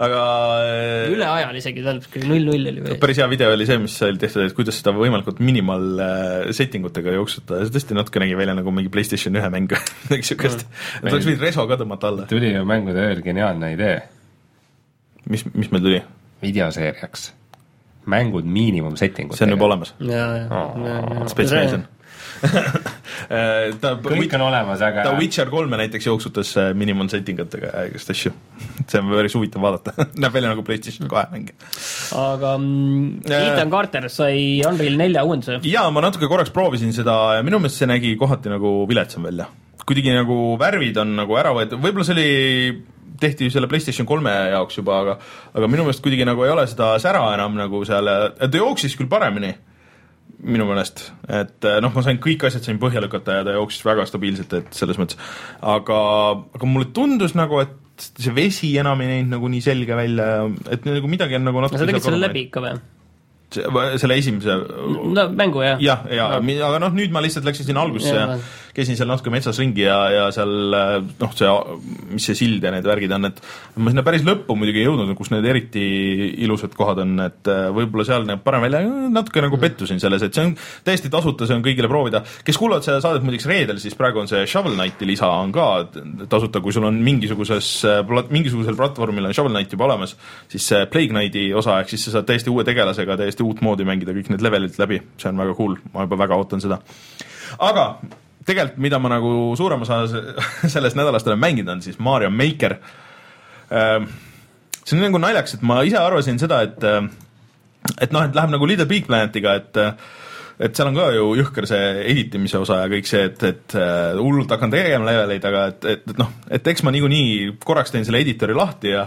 aga 0.09 0.25
äh, 0.65 1.07
üle 1.13 1.29
ajal 1.29 1.61
isegi, 1.61 1.85
tähendab, 1.85 2.19
null-null 2.25 2.73
oli 2.73 2.85
või? 2.85 2.99
päris 3.05 3.23
hea 3.23 3.31
video 3.31 3.53
oli 3.55 3.69
see, 3.69 3.81
mis 3.83 3.97
oli 4.09 4.21
tehtud, 4.25 4.49
et 4.49 4.57
kuidas 4.57 4.81
seda 4.81 4.95
võimalikult 4.97 5.43
minimal 5.45 5.89
äh, 6.03 6.53
setting 6.57 6.89
utega 6.89 7.15
jooksutada, 7.15 7.67
see 7.67 7.77
tõesti 7.77 7.99
natuke 7.99 8.25
nägi 8.25 8.39
välja 8.39 8.57
nagu 8.59 8.75
mingi 8.75 8.93
PlayStation 8.93 9.37
ühe 9.39 9.53
mäng 9.55 9.75
või 9.75 9.83
midagi 10.09 10.31
siukest. 10.33 10.69
et 11.03 11.11
oleks 11.13 11.29
võinud 11.29 11.45
reso 11.45 11.67
ka 11.69 11.81
tõmmata 11.81 12.13
alla. 12.13 12.29
tuli 12.31 12.55
ju 12.55 12.65
mängude 12.69 13.11
ööl 13.11 13.25
geniaalne 13.25 13.75
idee 13.77 13.99
mis, 15.29 15.45
mis 15.55 15.71
meil 15.75 15.85
tuli? 15.85 16.01
videoseeriaks. 16.43 17.33
mängud 18.07 18.47
miinimum 18.47 18.97
setting 18.97 19.33
see 19.35 19.45
on 19.45 19.51
juba. 19.51 19.65
olemas. 19.65 19.95
jaa, 20.01 20.37
jaa. 20.37 21.29
Space 21.29 21.55
Mason. 21.55 21.89
ta, 23.83 23.93
kõik 24.03 24.35
on 24.37 24.45
olemas, 24.47 24.83
aga 24.85 25.05
ta 25.07 25.15
Witcher 25.19 25.51
kolme 25.53 25.79
näiteks 25.81 26.09
jooksutas 26.09 26.53
äh, 26.61 26.71
minimum 26.79 27.11
setting 27.13 27.41
utega 27.43 27.71
ja 27.73 27.85
igast 27.91 28.13
asju. 28.15 28.33
see 28.89 29.01
on 29.01 29.11
päris 29.13 29.37
huvitav 29.39 29.65
vaadata, 29.65 29.95
näeb 30.23 30.35
välja 30.35 30.53
nagu 30.53 30.65
PlayStation 30.67 31.11
kahe 31.11 31.27
mäng. 31.33 31.53
aga 32.19 32.55
mm, 32.57 33.25
Ethan 33.29 33.73
Carter 33.75 34.09
sai 34.13 34.61
Unreal 34.69 34.99
nelja 35.01 35.25
uuenduse. 35.29 35.61
jaa, 35.69 35.89
ma 35.95 36.05
natuke 36.05 36.31
korraks 36.31 36.55
proovisin 36.55 36.95
seda 36.97 37.19
ja 37.39 37.47
minu 37.47 37.63
meelest 37.63 37.83
see 37.83 37.91
nägi 37.91 38.15
kohati 38.21 38.53
nagu 38.53 38.81
viletsam 38.91 39.27
välja. 39.29 39.49
kuidagi 39.85 40.15
nagu 40.15 40.57
värvid 40.61 41.03
on 41.03 41.17
nagu 41.23 41.39
ära 41.41 41.55
võetud, 41.57 41.83
võib-olla 41.83 42.07
see 42.07 42.19
oli 42.19 42.31
tehti 43.19 43.49
ju 43.49 43.51
selle 43.51 43.67
PlayStation 43.71 44.07
kolme 44.07 44.31
jaoks 44.53 44.79
juba, 44.79 45.01
aga 45.03 45.17
aga 45.55 45.71
minu 45.71 45.87
meelest 45.87 46.05
kuidagi 46.05 46.27
nagu 46.29 46.45
ei 46.47 46.53
ole 46.55 46.69
seda 46.71 46.95
sära 47.03 47.25
enam 47.35 47.57
nagu 47.59 47.83
seal, 47.89 48.11
ta 48.39 48.53
jooksis 48.53 48.95
küll 48.99 49.11
paremini 49.11 49.57
minu 50.39 50.69
meelest, 50.69 51.09
et 51.35 51.67
noh, 51.83 51.91
ma 51.95 52.05
sain 52.07 52.21
kõik 52.23 52.45
asjad 52.47 52.67
sain 52.67 52.79
põhja 52.79 53.03
lükata 53.03 53.41
ja 53.41 53.47
ta 53.47 53.57
jooksis 53.57 53.83
väga 53.87 54.05
stabiilselt, 54.07 54.55
et 54.61 54.77
selles 54.77 55.01
mõttes, 55.01 55.19
aga, 55.67 55.99
aga 56.55 56.69
mulle 56.71 56.93
tundus 56.95 57.35
nagu, 57.39 57.59
et 57.65 57.75
see 58.23 58.35
vesi 58.35 58.71
enam 58.79 59.01
ei 59.03 59.11
näinud 59.11 59.35
nagu 59.35 59.51
nii 59.51 59.65
selge 59.65 59.99
välja, 59.99 60.29
et 60.71 60.87
nagu 60.87 61.11
midagi 61.11 61.39
on 61.39 61.49
nagu 61.49 61.59
no 61.59 61.67
natuke 61.67 61.83
sa 61.83 61.91
tegid 61.91 62.07
selle 62.07 62.23
läbi 62.23 62.47
ikka 62.47 62.63
või? 62.65 62.79
selle 63.49 64.19
esimese 64.21 64.55
no 65.17 65.23
mängu 65.33 65.63
jah? 65.65 65.79
jah, 65.81 66.03
ja, 66.13 66.27
ja, 66.37 66.67
aga 66.67 66.83
noh, 66.83 66.93
nüüd 66.93 67.15
ma 67.15 67.23
lihtsalt 67.25 67.47
läksin 67.49 67.71
sinna 67.71 67.81
algusesse 67.87 68.13
ja, 68.13 68.27
ja 68.37 68.39
käisin 68.77 68.99
seal 68.99 69.09
natuke 69.11 69.33
metsas 69.33 69.59
ringi 69.61 69.85
ja, 69.87 69.99
ja 70.13 70.27
seal 70.35 70.53
noh, 70.73 71.35
see, 71.37 71.51
mis 72.13 72.29
see 72.29 72.39
sild 72.39 72.65
ja 72.65 72.73
need 72.75 72.87
värgid 72.89 73.15
on, 73.17 73.29
et 73.31 73.41
ma 73.79 73.93
sinna 73.93 74.05
päris 74.07 74.25
lõppu 74.27 74.57
muidugi 74.59 74.83
ei 74.83 74.89
jõudnud, 74.89 75.15
kus 75.19 75.33
need 75.33 75.47
eriti 75.49 75.85
ilusad 76.45 76.75
kohad 76.79 77.03
on, 77.05 77.15
et 77.25 77.51
äh, 77.51 77.69
võib-olla 77.75 78.07
seal 78.09 78.27
näeb 78.29 78.43
parem 78.45 78.65
välja, 78.67 78.83
natuke 79.13 79.43
nagu 79.45 79.59
pettusin 79.61 80.01
selles, 80.03 80.25
et 80.25 80.37
see 80.37 80.47
on 80.49 80.55
täiesti 80.87 81.11
tasuta, 81.13 81.49
see 81.49 81.59
on 81.59 81.65
kõigile 81.65 81.91
proovida. 81.91 82.23
kes 82.45 82.61
kuulavad 82.61 82.87
seda 82.87 83.01
saadet 83.05 83.25
muideks 83.27 83.49
reedel, 83.51 83.81
siis 83.83 83.97
praegu 83.99 84.23
on 84.23 84.31
see 84.31 84.45
Shovel 84.51 84.77
Knighti 84.77 85.09
lisa 85.09 85.31
on 85.39 85.53
ka 85.55 85.69
tasuta, 86.31 86.63
kui 86.65 86.75
sul 86.75 86.87
on 86.89 87.01
mingisuguses, 87.05 87.73
mingisugusel 88.35 88.79
platvormil 88.79 89.31
on 89.31 89.37
Shovel 89.37 89.55
Knight 89.55 89.75
juba 89.75 89.89
olemas, 89.89 90.15
siis 90.53 90.69
see 90.73 90.85
Plague 90.93 91.15
Knighti 91.15 91.49
osa, 91.57 91.81
ehk 91.83 91.93
siis 91.95 92.09
sa 92.09 92.19
saad 92.19 92.29
täiesti 92.29 92.53
uue 92.53 92.67
tegelasega 92.69 93.19
täiesti 93.21 93.47
uut 93.47 93.63
moodi 93.65 93.87
mängida 93.89 94.15
kõik 94.17 94.33
need 94.33 94.45
levelid 94.45 94.79
läbi, 94.81 95.03
see 95.21 95.33
on 95.33 95.45
väga 95.45 95.59
cool, 95.59 95.77
ma 95.95 96.07
juba 96.07 96.23
väga 96.25 96.41
ootan 96.41 96.65
seda. 96.65 96.81
aga 97.59 97.91
tegelikult, 98.49 98.81
mida 98.83 98.99
ma 99.03 99.13
nagu 99.13 99.33
suurem 99.59 99.85
osa 99.87 100.03
se- 100.11 100.25
sellest 100.75 100.99
nädalast 100.99 101.29
olen 101.29 101.41
mänginud, 101.43 101.73
on 101.77 101.83
siis 101.85 101.99
Mario 102.03 102.31
Maker. 102.35 102.79
see 103.69 104.97
on 104.97 105.03
nagu 105.05 105.21
naljakas, 105.21 105.59
et 105.59 105.65
ma 105.69 105.83
ise 105.85 105.99
arvasin 106.01 106.41
seda, 106.41 106.63
et 106.65 106.85
et 108.01 108.13
noh, 108.15 108.25
et 108.25 108.35
läheb 108.37 108.53
nagu 108.55 108.67
Little 108.69 108.89
Big 108.89 109.07
Planetiga, 109.07 109.55
et 109.61 109.83
et 110.59 110.75
seal 110.75 110.89
on 110.91 110.97
ka 110.97 111.11
ju 111.15 111.27
jõhker 111.39 111.69
see 111.71 111.91
editimise 112.11 112.59
osa 112.59 112.81
ja 112.83 112.89
kõik 112.91 113.07
see, 113.07 113.29
et, 113.29 113.43
et 113.47 113.75
äh, 113.79 114.17
hullult 114.19 114.51
hakkan 114.51 114.73
tegema 114.73 115.07
leveleid, 115.07 115.45
aga 115.47 115.67
et, 115.71 115.85
et, 115.93 116.09
et 116.11 116.19
noh, 116.19 116.33
et 116.51 116.71
eks 116.73 116.83
ma 116.83 116.91
niikuinii 116.95 117.53
korraks 117.63 117.95
teen 117.95 118.07
selle 118.09 118.19
editori 118.25 118.57
lahti 118.59 118.91
ja 118.97 119.05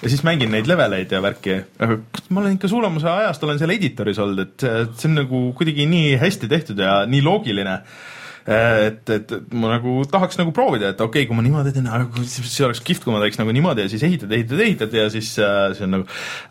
ja 0.00 0.08
siis 0.08 0.22
mängin 0.24 0.48
neid 0.52 0.68
leveleid 0.68 1.10
ja 1.12 1.18
värki, 1.24 1.56
aga 1.80 1.96
ma 2.32 2.40
olen 2.42 2.54
ikka 2.56 2.68
suurema 2.72 3.00
osa 3.00 3.18
ajast 3.22 3.42
olen 3.44 3.58
seal 3.60 3.72
editoris 3.74 4.20
olnud, 4.20 4.38
et 4.46 4.64
see 4.96 5.08
on 5.10 5.16
nagu 5.22 5.40
kuidagi 5.56 5.84
nii 5.88 6.14
hästi 6.20 6.48
tehtud 6.48 6.80
ja 6.80 7.02
nii 7.08 7.20
loogiline 7.24 7.74
et, 8.46 9.10
et, 9.10 9.32
et 9.36 9.54
ma 9.54 9.74
nagu 9.74 10.00
tahaks 10.10 10.38
nagu 10.40 10.52
proovida, 10.56 10.92
et 10.94 11.00
okei 11.00 11.24
okay,, 11.24 11.28
kui 11.28 11.36
ma 11.36 11.44
niimoodi 11.44 11.74
teen, 11.74 11.88
see 12.24 12.64
oleks 12.66 12.80
kihvt, 12.84 13.04
kui 13.04 13.14
ma 13.14 13.20
teeks 13.22 13.40
nagu 13.40 13.52
niimoodi 13.54 13.84
ja 13.84 13.92
siis 13.92 14.04
ehitad, 14.06 14.32
ehitad, 14.32 14.62
ehitad 14.64 14.96
ja 14.96 15.06
siis 15.12 15.32
äh, 15.42 15.74
see 15.76 15.86
on 15.86 15.94
nagu 15.98 16.06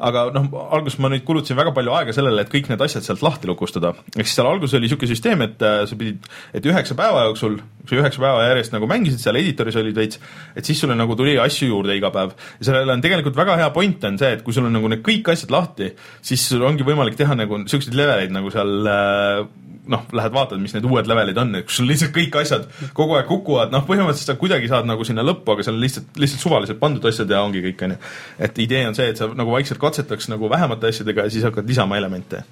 aga 0.10 0.26
noh, 0.36 0.50
alguses 0.78 1.00
ma 1.02 1.12
nüüd 1.12 1.26
kulutasin 1.28 1.58
väga 1.60 1.74
palju 1.76 1.96
aega 1.98 2.16
sellele, 2.16 2.46
et 2.46 2.52
kõik 2.54 2.70
need 2.72 2.84
asjad 2.86 3.06
sealt 3.06 3.24
lahti 3.26 3.50
lukustada. 3.50 3.94
ehk 4.16 4.28
siis 4.28 4.38
seal 4.38 4.50
alguses 4.50 4.78
oli 4.78 4.88
niisugune 4.88 5.12
süsteem, 5.12 5.46
et 5.48 5.66
äh, 5.66 5.82
sa 5.90 6.00
pidid, 6.00 6.30
et 6.56 6.70
üheksa 6.70 6.98
päeva 7.00 7.26
jooksul, 7.30 7.60
kui 7.84 7.96
sa 7.96 8.04
üheksa 8.04 8.24
päeva 8.24 8.46
järjest 8.48 8.76
nagu 8.76 8.90
mängisid 8.90 9.24
seal 9.24 9.40
editoris 9.42 9.80
olid 9.82 9.98
veits, 9.98 10.22
et 10.56 10.70
siis 10.70 10.82
sulle 10.82 10.98
nagu 11.00 11.18
tuli 11.20 11.38
asju 11.42 11.72
juurde 11.72 11.98
iga 11.98 12.14
päev. 12.14 12.36
ja 12.60 12.70
sellel 12.70 12.94
on 12.96 13.06
tegelikult 13.06 13.40
väga 13.40 13.58
hea 13.60 13.70
point 13.76 14.04
on 14.10 14.20
see, 14.22 14.36
et 14.38 14.46
kui 14.46 14.56
sul 14.56 14.70
on 14.70 14.78
nagu 14.78 14.92
need 14.92 15.04
kõik 15.06 15.34
asjad 15.34 15.54
lahti, 15.54 15.94
siis 16.22 16.46
sul 16.52 16.66
ongi 16.68 16.86
võimalik 16.88 17.18
teha 17.20 17.38
nagu 17.38 17.64
niisuguseid 17.64 17.98
leveleid 17.98 18.36
nagu 18.36 18.54
seal 18.54 18.94
äh, 18.94 19.48
noh, 19.90 20.06
lähed 20.16 20.34
vaatad, 20.36 20.62
mis 20.62 20.76
need 20.76 20.86
uued 20.88 21.08
levelid 21.10 21.38
on, 21.42 21.56
kus 21.66 21.80
sul 21.80 21.90
lihtsalt 21.90 22.14
kõik 22.16 22.36
asjad 22.42 22.68
kogu 22.98 23.18
aeg 23.18 23.30
kukuvad, 23.30 23.74
noh, 23.74 23.86
põhimõtteliselt 23.88 24.34
sa 24.34 24.38
kuidagi 24.40 24.70
saad 24.72 24.88
nagu 24.90 25.06
sinna 25.08 25.26
lõppu, 25.26 25.56
aga 25.56 25.66
seal 25.66 25.78
on 25.78 25.84
lihtsalt, 25.84 26.12
lihtsalt 26.22 26.46
suvaliselt 26.46 26.82
pandud 26.82 27.10
asjad 27.10 27.32
ja 27.34 27.42
ongi 27.46 27.64
kõik, 27.66 27.86
on 27.88 27.96
ju. 27.96 28.00
et 28.48 28.62
idee 28.66 28.86
on 28.90 28.98
see, 28.98 29.10
et 29.14 29.22
sa 29.22 29.30
nagu 29.34 29.56
vaikselt 29.56 29.82
katsetaks 29.82 30.30
nagu 30.32 30.52
vähemate 30.52 30.94
asjadega 30.94 31.26
ja 31.28 31.34
siis 31.34 31.48
hakkad 31.48 31.68
lisama 31.70 31.98
elemente. 31.98 32.44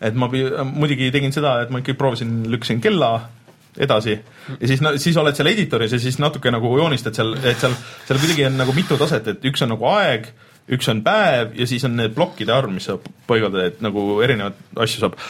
et 0.00 0.14
ma 0.14 0.28
muidugi 0.28 1.10
tegin 1.14 1.32
seda, 1.32 1.60
et 1.62 1.70
ma 1.72 1.80
ikkagi 1.82 1.98
proovisin, 1.98 2.42
lükkasin 2.52 2.82
kella 2.84 3.12
edasi 3.76 4.16
ja 4.60 4.68
siis, 4.68 4.80
siis 5.02 5.16
oled 5.20 5.36
seal 5.36 5.50
editoris 5.50 5.92
ja 5.92 6.00
siis 6.00 6.18
natuke 6.22 6.50
nagu 6.52 6.70
joonistad 6.78 7.16
seal, 7.16 7.34
et 7.42 7.60
seal, 7.60 7.74
seal 8.08 8.20
kuidagi 8.20 8.46
on 8.48 8.58
nagu 8.60 8.74
mitu 8.76 8.98
taset, 9.00 9.28
et 9.32 9.44
üks 9.50 9.64
on 9.64 9.74
nagu 9.74 9.88
aeg, 9.92 10.30
üks 10.72 10.88
on 10.90 11.02
päev 11.06 11.54
ja 11.58 11.66
siis 11.68 11.84
on 11.86 11.96
need 11.98 12.14
plokkide 12.16 12.54
arv, 12.54 12.72
mis 12.74 12.88
sa 12.88 12.96
paigaldad, 13.28 13.70
et 13.70 13.84
nagu 13.84 14.08
erinevaid 14.24 14.80
asju 14.82 15.04
saab. 15.04 15.20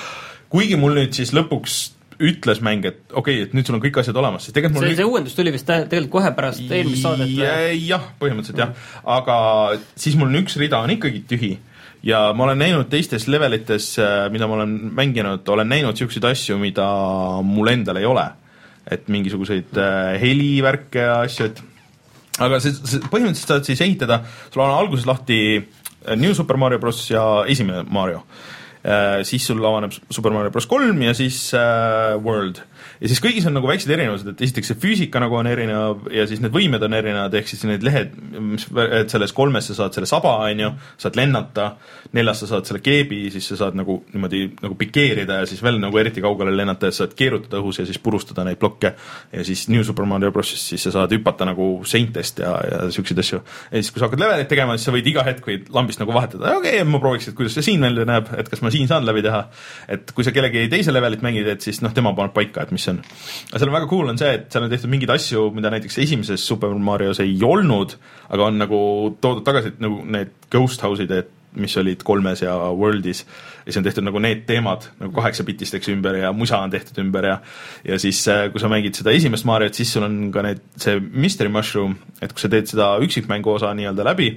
Kuigi 0.53 0.79
mul 0.81 0.97
nüüd 0.99 1.17
siis 1.17 1.33
lõpuks 1.37 1.83
ütles 2.23 2.63
mäng, 2.65 2.87
et 2.89 3.13
okei 3.13 3.41
okay,, 3.41 3.47
et 3.47 3.55
nüüd 3.57 3.69
sul 3.69 3.77
on 3.77 3.83
kõik 3.83 3.99
asjad 4.01 4.17
olemas, 4.17 4.47
siis 4.47 4.57
tegelikult 4.57 4.81
mul 4.81 4.89
see, 4.89 4.99
see 5.01 5.09
uuendus 5.09 5.37
tuli 5.37 5.53
vist 5.53 5.69
tegelikult 5.69 6.13
kohe 6.15 6.33
pärast 6.37 6.73
eelmist 6.73 7.05
saadet 7.05 7.33
või? 7.33 7.83
jah, 7.85 8.07
põhimõtteliselt 8.21 8.63
jah, 8.63 8.73
aga 9.17 9.37
siis 9.99 10.17
mul 10.17 10.31
on 10.31 10.41
üks 10.41 10.57
rida 10.61 10.81
on 10.85 10.95
ikkagi 10.97 11.23
tühi 11.29 11.53
ja 12.07 12.23
ma 12.37 12.47
olen 12.47 12.61
näinud 12.63 12.89
teistes 12.93 13.29
levelites, 13.29 13.93
mida 14.33 14.49
ma 14.49 14.59
olen 14.61 14.75
mänginud, 14.97 15.45
olen 15.53 15.69
näinud 15.69 15.97
niisuguseid 15.97 16.29
asju, 16.31 16.59
mida 16.63 16.89
mul 17.45 17.73
endal 17.75 18.01
ei 18.01 18.09
ole. 18.09 18.27
et 18.87 19.09
mingisuguseid 19.11 19.79
äh, 19.83 20.13
helivärke 20.23 21.01
ja 21.03 21.15
asju, 21.25 21.49
et 21.49 21.57
aga 22.39 22.61
see, 22.63 22.71
see 22.87 23.01
põhimõtteliselt 23.11 23.51
saad 23.51 23.67
siis 23.67 23.81
ehitada, 23.83 24.21
sul 24.55 24.63
on 24.63 24.71
alguses 24.77 25.09
lahti 25.11 25.39
äh, 25.59 26.15
New 26.15 26.37
Super 26.39 26.55
Mario 26.55 26.79
Bros 26.79 27.01
ja 27.11 27.25
esimene 27.51 27.83
Mario 27.91 28.23
äh,. 28.23 28.56
Siis 29.27 29.47
sul 29.49 29.65
avaneb 29.67 29.95
Super 30.11 30.35
Mario 30.35 30.53
Bros 30.55 30.69
kolm 30.71 31.01
ja 31.03 31.15
siis 31.17 31.49
äh, 31.55 32.15
World. 32.23 32.63
Ja 33.01 33.11
siis 33.11 33.21
kõigis 33.23 33.47
on 33.49 33.57
nagu 33.57 33.69
väiksed 33.69 33.91
erinevused, 33.93 34.31
et 34.33 34.43
esiteks 34.47 34.73
see 34.73 34.81
füüsika 34.81 35.21
nagu 35.23 35.37
on 35.39 35.49
erinev 35.51 36.07
ja 36.13 36.27
siis 36.29 36.41
need 36.43 36.55
võimed 36.55 36.83
on 36.87 36.97
erinevad, 36.97 37.35
ehk 37.39 37.51
siis 37.51 37.65
need 37.69 37.85
lehed, 37.87 38.15
mis, 38.41 38.67
et 39.01 39.13
selles 39.13 39.35
kolmes 39.37 39.69
sa 39.71 39.77
saad 39.81 39.97
selle 39.97 40.09
saba, 40.11 40.37
on 40.47 40.63
ju, 40.65 40.71
saad 41.03 41.19
lennata, 41.19 41.69
neljas 42.17 42.43
sa 42.45 42.51
saad 42.55 42.69
selle 42.69 42.83
keebi, 42.85 43.27
siis 43.35 43.49
sa 43.53 43.59
saad 43.65 43.77
nagu 43.79 43.99
niimoodi 44.15 44.43
nagu 44.63 44.79
pikeerida 44.79 45.41
ja 45.43 45.49
siis 45.49 45.63
veel 45.65 45.81
nagu 45.83 46.01
eriti 46.01 46.25
kaugele 46.25 46.55
lennata 46.57 46.91
ja 46.91 46.97
sa 46.97 47.05
saad 47.05 47.17
keerutada 47.19 47.61
õhus 47.61 47.83
ja 47.83 47.89
siis 47.89 48.01
purustada 48.03 48.47
neid 48.47 48.61
plokke 48.63 48.95
ja 49.33 49.47
siis 49.47 49.67
New 49.73 49.85
Super 49.87 50.09
Mario 50.09 50.33
Brosis 50.35 50.65
siis 50.73 50.87
sa 50.87 50.95
saad 50.95 51.13
hüpata 51.17 51.49
nagu 51.49 51.69
seintest 51.89 52.41
ja, 52.45 52.55
ja 52.71 52.81
siukseid 52.95 53.21
asju. 53.23 53.43
ja 53.71 53.83
siis, 53.83 53.93
kui 53.93 54.01
sa 54.01 54.09
hakkad 54.09 54.25
levelit 54.25 54.51
tegema, 54.51 54.77
siis 54.79 54.89
sa 54.89 54.97
võid 54.97 55.11
iga 55.13 55.25
hetk 55.27 55.47
võid 55.51 55.71
lambist 55.75 56.01
nagu 56.03 56.15
vahetada, 56.17 56.57
okei 56.61 56.81
okay,, 56.81 56.89
ma 56.89 57.03
prooviks, 57.03 57.29
et 57.31 57.39
kuidas 57.39 57.57
see 57.59 57.69
siin 57.71 57.85
välja 57.85 58.07
näeb, 58.09 58.31
et 58.39 58.51
kas 58.53 58.65
ma 58.65 58.73
siin 58.75 58.89
saan 58.91 59.07
läbi 59.07 59.25
teha. 59.27 59.47
et 59.93 60.13
kui 60.17 60.25
sa 60.27 60.33
kellegi 60.35 60.67
teise 60.73 60.95
levelit 60.95 61.25
mängid, 61.25 61.49
et 61.51 61.65
siis 61.65 61.83
noh, 61.85 61.95
tema 61.95 62.15
paneb 62.17 62.35
paika, 62.37 62.67
et 62.67 62.75
mis 62.75 62.86
see 62.87 62.95
on. 62.95 63.01
aga 63.51 63.61
seal 63.61 63.71
on 63.71 63.79
väga 63.79 63.91
cool 63.93 64.13
on 64.13 64.21
see, 64.21 64.35
et 64.39 64.51
seal 64.53 64.67
on 64.67 64.73
tehtud 64.73 64.93
mingeid 64.93 65.15
asju, 65.17 65.49
mida 65.57 65.73
näiteks 65.75 65.99
esimeses 66.05 66.47
Super 66.47 66.75
Marios 66.91 67.21
ei 67.25 67.37
olnud, 67.45 67.97
aga 68.31 68.51
on 68.51 68.61
nagu 68.63 68.83
toodud 69.21 69.47
tagasi, 69.47 69.75
et 69.75 69.83
nagu 69.85 70.05
need 70.17 70.33
ghost 70.53 70.85
house'id, 70.87 71.13
et 71.13 71.35
mis 71.57 71.77
olid 71.81 72.03
kolmes 72.05 72.43
ja 72.43 72.55
Worldis. 72.77 73.23
ja 73.65 73.73
siis 73.73 73.79
on 73.81 73.87
tehtud 73.87 74.05
nagu 74.05 74.21
need 74.21 74.45
teemad 74.49 74.85
nagu 75.01 75.15
kaheksapitisteks 75.17 75.89
ümber 75.89 76.19
ja 76.21 76.33
musa 76.33 76.59
on 76.61 76.71
tehtud 76.71 76.99
ümber 77.01 77.25
ja 77.25 77.39
ja 77.85 77.99
siis, 77.99 78.29
äh, 78.29 78.51
kui 78.53 78.61
sa 78.61 78.69
mängid 78.69 78.95
seda 78.95 79.11
esimest 79.11 79.45
Mariot, 79.45 79.75
siis 79.75 79.93
sul 79.93 80.05
on 80.05 80.31
ka 80.33 80.43
need, 80.43 80.61
see 80.77 81.01
Mystery 81.01 81.49
Mushroom, 81.49 81.97
et 82.21 82.33
kui 82.33 82.45
sa 82.45 82.53
teed 82.53 82.69
seda 82.69 82.97
üksikmängu 83.03 83.57
osa 83.57 83.73
nii-öelda 83.75 84.05
läbi, 84.05 84.31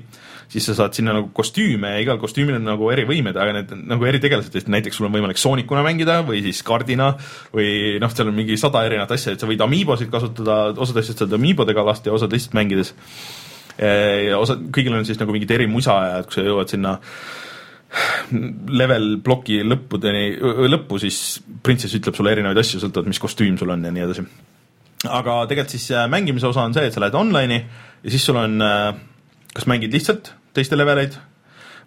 siis 0.50 0.66
sa 0.66 0.76
saad 0.78 0.96
sinna 0.98 1.14
nagu 1.14 1.30
kostüüme 1.36 1.92
ja 1.94 2.04
igal 2.04 2.18
kostüümil 2.22 2.58
on 2.58 2.66
nagu 2.66 2.88
erivõimed, 2.90 3.38
aga 3.38 3.54
need 3.60 3.74
nagu 3.92 4.08
eritegelased, 4.10 4.56
et 4.58 4.72
näiteks 4.74 4.98
sul 4.98 5.06
on 5.06 5.14
võimalik 5.14 5.38
soonikuna 5.38 5.84
mängida 5.86 6.20
või 6.26 6.42
siis 6.46 6.64
kardina 6.66 7.12
või 7.54 8.00
noh, 8.02 8.14
seal 8.14 8.32
on 8.32 8.38
mingi 8.38 8.58
sada 8.58 8.82
erinevat 8.88 9.14
asja, 9.14 9.36
et 9.36 9.44
sa 9.44 9.50
võid 9.50 9.62
amiibosid 9.62 10.10
kasutada, 10.14 10.62
osad 10.74 10.98
asjad 11.04 11.22
saad 11.22 11.36
amiibodega 11.38 11.86
lasta 11.86 12.10
ja 12.10 12.16
osad 12.18 12.34
lihtsalt 12.34 12.58
mängides. 12.58 12.96
ja 13.80 14.40
osad, 14.42 14.66
kõigil 14.74 14.98
on 14.98 15.06
siis 15.08 15.22
nagu 15.22 15.36
mingid 15.36 15.52
erimusa 15.54 16.00
ja 16.08 16.18
et 16.24 16.32
kui 16.32 16.40
sa 16.40 16.48
jõuad 16.48 16.74
sinna 16.74 16.98
level 18.82 19.20
ploki 19.26 19.62
lõppudeni, 19.66 20.24
lõppu, 20.70 21.00
siis 21.02 21.40
printsess 21.66 21.98
ütleb 21.98 22.18
sulle 22.18 22.34
erinevaid 22.34 22.58
asju, 22.62 22.82
sõltuvalt 22.82 23.10
mis 23.10 23.22
kostüüm 23.22 23.58
sul 23.58 23.70
on 23.74 23.86
ja 23.86 23.94
nii 23.94 24.06
edasi. 24.06 24.26
aga 25.06 25.44
tegelikult 25.50 25.78
siis 25.78 25.88
äh, 25.94 26.10
mängimise 26.10 26.50
osa 26.50 26.66
on 26.66 26.74
see, 26.74 26.90
et 26.90 26.94
sa 26.94 27.06
lähed 27.06 27.18
online'i 27.18 27.62
ja 28.04 28.12
siis 28.14 28.26
sul 28.26 28.38
on 28.42 28.60
äh, 28.66 28.92
kas 29.54 29.66
mängid 29.70 29.94
lihtsalt 29.94 30.34
teiste 30.54 30.78
leveleid 30.78 31.18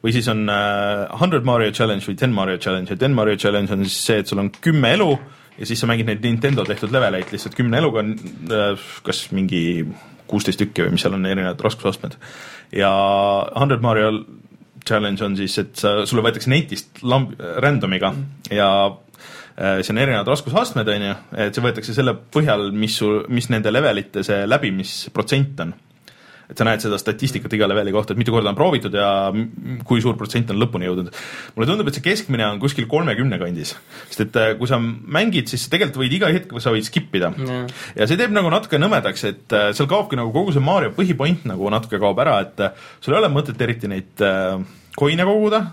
või 0.03 0.15
siis 0.15 0.29
on 0.33 0.45
uh, 0.51 1.07
Hundred 1.21 1.47
Mario 1.47 1.73
Challenge 1.75 2.05
või 2.09 2.19
Ten 2.19 2.35
Mario 2.35 2.59
Challenge. 2.59 2.91
Ja 2.91 2.99
Ten 2.99 3.15
Mario 3.15 3.39
Challenge 3.39 3.75
on 3.75 3.85
siis 3.87 4.01
see, 4.07 4.23
et 4.23 4.31
sul 4.31 4.43
on 4.43 4.51
kümme 4.63 4.91
elu 4.97 5.11
ja 5.59 5.69
siis 5.69 5.83
sa 5.83 5.89
mängid 5.91 6.09
neid 6.09 6.25
Nintendo 6.25 6.65
tehtud 6.67 6.95
leveleid. 6.95 7.31
Lihtsalt 7.33 7.57
kümne 7.59 7.79
eluga 7.79 8.03
uh,, 8.03 8.89
kas 9.07 9.29
mingi 9.37 9.63
kuusteist 10.31 10.63
tükki 10.63 10.87
või 10.87 10.97
mis 10.97 11.05
seal 11.05 11.15
on 11.19 11.29
erinevad 11.29 11.61
raskusastmed. 11.63 12.17
ja 12.75 12.91
Hundred 13.59 13.85
Mario 13.85 14.11
Challenge 14.83 15.25
on 15.25 15.37
siis, 15.39 15.59
et 15.63 15.77
sa, 15.79 16.01
sulle 16.09 16.25
võetakse 16.25 16.51
netist 16.51 17.05
lamb-, 17.07 17.37
random'iga 17.63 18.15
ja 18.51 18.69
uh, 18.89 19.79
see 19.85 19.93
on 19.95 20.03
erinevad 20.03 20.33
raskusastmed, 20.33 20.89
on 20.89 21.07
ju, 21.07 21.15
et 21.45 21.55
see 21.55 21.63
võetakse 21.63 21.95
selle 21.95 22.17
põhjal, 22.35 22.73
mis 22.75 22.97
sul, 22.99 23.21
mis 23.31 23.47
nende 23.53 23.71
levelite 23.71 24.25
see 24.27 24.43
läbimisprotsent 24.49 25.63
on 25.67 25.77
et 26.53 26.61
sa 26.61 26.67
näed 26.69 26.85
seda 26.85 26.99
statistikat 27.01 27.53
iga 27.57 27.69
leveli 27.71 27.95
kohta, 27.95 28.15
et 28.15 28.21
mitu 28.21 28.35
korda 28.35 28.53
on 28.53 28.59
proovitud 28.59 28.95
ja 28.97 29.09
kui 29.89 30.03
suur 30.05 30.19
protsent 30.21 30.53
on 30.53 30.61
lõpuni 30.61 30.89
jõudnud. 30.89 31.11
mulle 31.57 31.71
tundub, 31.71 31.89
et 31.89 31.99
see 31.99 32.07
keskmine 32.07 32.47
on 32.51 32.63
kuskil 32.63 32.89
kolmekümne 32.91 33.41
kandis, 33.41 33.75
sest 34.09 34.27
et 34.27 34.41
äh, 34.41 34.53
kui 34.61 34.71
sa 34.71 34.79
mängid, 34.79 35.51
siis 35.53 35.67
tegelikult 35.73 36.05
võid 36.05 36.17
iga 36.19 36.33
hetk, 36.33 36.55
sa 36.63 36.75
võid 36.75 36.87
skip 36.89 37.15
ida 37.19 37.33
mm. 37.33 37.69
ja 37.99 38.09
see 38.09 38.21
teeb 38.21 38.35
nagu 38.37 38.53
natuke 38.53 38.81
nõmedaks, 38.81 39.27
et 39.31 39.57
äh, 39.57 39.71
seal 39.77 39.91
kaobki 39.91 40.21
nagu 40.21 40.35
kogu 40.35 40.55
see 40.55 40.65
Mario 40.65 40.95
põhipoint 40.97 41.47
nagu 41.49 41.73
natuke 41.73 42.01
kaob 42.03 42.21
ära, 42.23 42.41
et 42.47 42.65
äh, 42.65 42.89
sul 43.01 43.17
ei 43.17 43.23
ole 43.23 43.33
mõtet 43.33 43.61
eriti 43.65 43.91
neid 43.91 44.21
koine 44.97 45.25
koguda, 45.25 45.65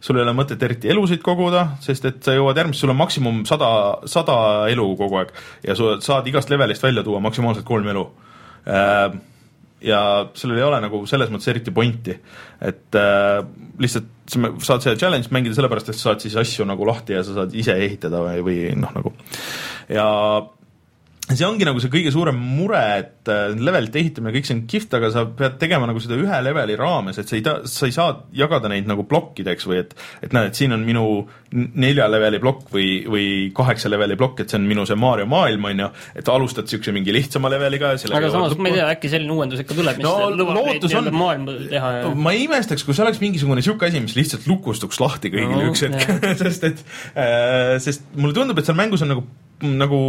sul 0.00 0.18
ei 0.18 0.24
ole 0.24 0.34
mõtet 0.36 0.62
eriti 0.64 0.90
elusid 0.92 1.22
koguda, 1.24 1.66
sest 1.84 2.06
et 2.08 2.20
sa 2.24 2.34
jõuad 2.36 2.58
järgmist, 2.58 2.80
sul 2.82 2.92
on 2.92 2.98
maksimum 3.00 3.42
sada, 3.48 3.70
sada 4.08 4.36
elu 4.72 4.86
kogu 5.00 5.20
aeg. 5.20 5.34
Ja 5.66 5.76
sa 5.78 5.98
saad 6.04 6.28
igast 6.30 6.52
levelist 6.52 6.84
välja 6.84 7.04
tuua 7.06 7.20
maksimaalselt 7.24 7.68
kolm 7.68 7.88
elu. 7.92 8.06
Äh, 8.68 9.18
ja 9.84 10.00
sellel 10.36 10.60
ei 10.60 10.66
ole 10.66 10.80
nagu 10.84 11.02
selles 11.08 11.30
mõttes 11.32 11.50
eriti 11.52 11.72
pointi, 11.74 12.14
et 12.60 12.98
äh, 12.98 13.40
lihtsalt 13.80 14.08
sa 14.30 14.52
saad 14.62 14.84
seda 14.84 14.96
challenge'it 15.00 15.34
mängida 15.34 15.56
sellepärast, 15.56 15.90
et 15.90 15.98
sa 15.98 16.10
saad 16.10 16.24
siis 16.24 16.36
asju 16.38 16.66
nagu 16.68 16.86
lahti 16.86 17.16
ja 17.16 17.24
sa 17.26 17.34
saad 17.40 17.54
ise 17.58 17.74
ehitada 17.74 18.22
või, 18.26 18.44
või 18.46 18.58
noh, 18.78 18.92
nagu. 18.96 19.14
ja 19.90 20.06
see 21.38 21.46
ongi 21.46 21.66
nagu 21.68 21.80
see 21.82 21.92
kõige 21.92 22.12
suurem 22.14 22.38
mure, 22.40 22.80
et 23.00 23.30
äh, 23.30 23.52
levelite 23.58 24.00
ehitamine, 24.00 24.32
kõik 24.34 24.48
see 24.48 24.56
on 24.56 24.62
kihvt, 24.70 24.96
aga 24.98 25.10
sa 25.14 25.24
pead 25.38 25.58
tegema 25.60 25.88
nagu 25.90 26.02
seda 26.02 26.18
ühe 26.18 26.40
leveli 26.44 26.76
raames, 26.78 27.20
et 27.20 27.30
sa 27.30 27.36
ei 27.38 27.44
ta-, 27.46 27.58
sa 27.70 27.88
ei 27.88 27.94
saa 27.94 28.16
jagada 28.36 28.70
neid 28.72 28.88
nagu 28.90 29.04
plokkideks 29.08 29.68
või 29.70 29.82
et 29.82 29.94
et 30.24 30.34
näed, 30.36 30.50
et 30.50 30.58
siin 30.58 30.74
on 30.76 30.84
minu 30.86 31.04
nelja 31.50 32.06
leveli 32.10 32.40
plokk 32.42 32.70
või, 32.74 32.88
või 33.10 33.26
kaheksa 33.56 33.90
leveli 33.90 34.16
plokk, 34.18 34.44
et 34.44 34.52
see 34.52 34.60
on 34.60 34.68
minu 34.70 34.86
see 34.88 34.98
Mario 35.00 35.26
maailm, 35.30 35.66
on 35.70 35.84
ju, 35.84 35.90
et 36.22 36.30
alustad 36.32 36.68
niisuguse 36.68 36.94
mingi 36.94 37.14
lihtsama 37.14 37.50
leveliga 37.52 37.92
ja 37.96 38.12
aga 38.16 38.32
samas 38.32 38.56
ma 38.58 38.70
ei 38.70 38.78
tea, 38.78 38.88
äkki 38.94 39.12
selline 39.12 39.34
uuendus 39.34 39.64
ikka 39.64 39.76
tuleb, 39.78 40.00
mis 40.00 40.06
no, 40.06 40.30
lubab 40.34 40.60
neid 40.62 40.86
nii-öelda 40.86 41.14
maailma 41.14 41.58
teha 41.74 41.92
ja 41.98 42.14
ma 42.14 42.34
ei 42.36 42.46
imestaks, 42.46 42.86
kui 42.86 42.96
see 42.96 43.04
oleks 43.06 43.22
mingisugune 43.22 43.60
niisugune 43.60 43.90
asi, 43.90 44.02
mis 44.06 44.16
lihtsalt 44.18 44.48
lukustuks 44.50 45.02
lahti 45.02 45.32
kõigile 45.34 45.66
no, 45.66 45.70
üks 45.74 45.86
hetk. 45.86 46.18
sest 46.42 46.66
et 46.70 46.82
äh, 47.14 47.76
sest 47.82 48.06
mulle 48.16 48.36
tundub, 48.36 48.60
et 48.60 48.68
seal 48.68 48.78
mängus 48.78 49.04
on 49.06 49.14
nagu 49.14 49.26
nagu 49.66 50.00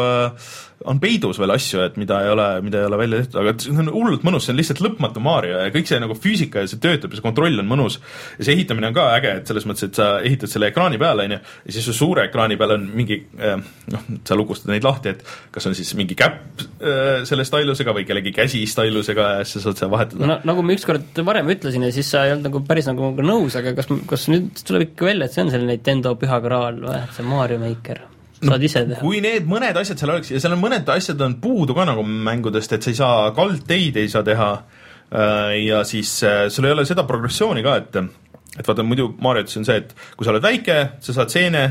äh, 0.00 0.50
on 0.88 1.00
peidus 1.00 1.38
veel 1.40 1.52
asju, 1.52 1.82
et 1.84 1.96
mida 2.00 2.20
ei 2.24 2.30
ole, 2.32 2.46
mida 2.64 2.80
ei 2.80 2.88
ole 2.88 2.98
välja 3.00 3.20
tehtud, 3.20 3.38
aga 3.42 3.52
see 3.60 3.74
on 3.82 3.90
hullult 3.92 4.22
mõnus, 4.24 4.46
see 4.46 4.54
on 4.54 4.60
lihtsalt 4.60 4.80
lõpmatu 4.84 5.22
Mario 5.22 5.58
ja 5.60 5.72
kõik 5.74 5.88
see 5.90 5.98
nagu 6.00 6.16
füüsika 6.16 6.62
ja 6.64 6.70
see 6.70 6.80
töötab 6.80 7.12
ja 7.12 7.18
see 7.18 7.24
kontroll 7.26 7.60
on 7.60 7.68
mõnus. 7.68 7.98
ja 8.38 8.46
see 8.46 8.56
ehitamine 8.56 8.88
on 8.88 8.96
ka 8.96 9.06
äge, 9.18 9.34
et 9.40 9.50
selles 9.50 9.66
mõttes, 9.68 9.90
et 9.90 10.00
sa 10.00 10.08
ehitad 10.24 10.52
selle 10.52 10.70
ekraani 10.72 11.00
peale, 11.00 11.26
on 11.28 11.34
ju, 11.36 11.40
ja 11.66 11.74
siis 11.76 11.88
su 11.90 11.96
suure 11.96 12.24
ekraani 12.30 12.56
peal 12.60 12.76
on 12.78 12.86
mingi 12.96 13.18
eh, 13.20 13.56
noh, 13.92 14.06
sa 14.26 14.38
lukustad 14.38 14.72
neid 14.72 14.86
lahti, 14.86 15.12
et 15.12 15.24
kas 15.52 15.68
on 15.68 15.76
siis 15.76 15.92
mingi 15.98 16.16
käpp 16.18 16.64
äh, 16.64 17.26
selle 17.28 17.44
stylusega 17.48 17.94
või 17.96 18.06
kellegi 18.08 18.32
käsi 18.36 18.62
stylusega 18.70 19.28
ja 19.40 19.42
siis 19.44 19.58
sa 19.60 19.68
saad 19.68 19.82
seda 19.82 19.90
vahetada. 19.92 20.30
no 20.30 20.38
nagu 20.48 20.64
ma 20.64 20.76
ükskord 20.76 21.20
varem 21.26 21.52
ütlesin 21.52 21.84
ja 21.84 21.92
siis 21.92 22.08
sa 22.08 22.24
ei 22.24 22.36
olnud 22.36 22.48
nagu 22.48 22.64
päris 22.64 22.88
nagu 22.88 23.12
nõus, 23.20 23.58
aga 23.60 23.76
kas, 23.76 23.90
kas 24.08 24.30
nüüd 24.32 24.64
tuleb 24.64 24.88
ikka 24.88 25.10
välja, 25.12 25.28
et 25.28 25.36
see 25.36 25.44
on 25.44 25.52
selline 25.52 25.76
Nintendo 25.76 26.16
püha 26.20 26.40
graal 26.40 26.80
või, 26.86 27.04
see 27.16 27.28
Mario 27.28 27.60
Maker? 27.60 28.06
Saad 28.40 28.62
ise 28.64 28.84
teha. 28.88 29.00
kui 29.00 29.20
need 29.24 29.48
mõned 29.48 29.76
asjad 29.80 30.00
seal 30.00 30.14
oleks 30.14 30.32
ja 30.32 30.40
seal 30.42 30.56
on 30.56 30.62
mõned 30.62 30.88
asjad 30.94 31.20
on 31.26 31.36
puudu 31.42 31.76
ka 31.76 31.84
nagu 31.88 32.04
mängudest, 32.06 32.72
et 32.76 32.86
sa 32.86 32.92
ei 32.92 32.98
saa 33.00 33.28
kaldteid 33.36 34.00
ei 34.00 34.08
saa 34.12 34.24
teha 34.26 34.50
äh, 34.56 35.52
ja 35.66 35.84
siis 35.88 36.14
äh, 36.24 36.46
sul 36.52 36.68
ei 36.68 36.74
ole 36.76 36.86
seda 36.88 37.04
progressiooni 37.08 37.64
ka, 37.66 37.76
et 37.82 38.00
et 38.58 38.66
vaata 38.66 38.84
muidu 38.86 39.12
Mariotis 39.22 39.60
on 39.60 39.68
see, 39.68 39.78
et 39.82 39.94
kui 40.16 40.26
sa 40.26 40.34
oled 40.34 40.44
väike, 40.44 40.80
sa 41.04 41.14
saad 41.14 41.30
seene, 41.32 41.62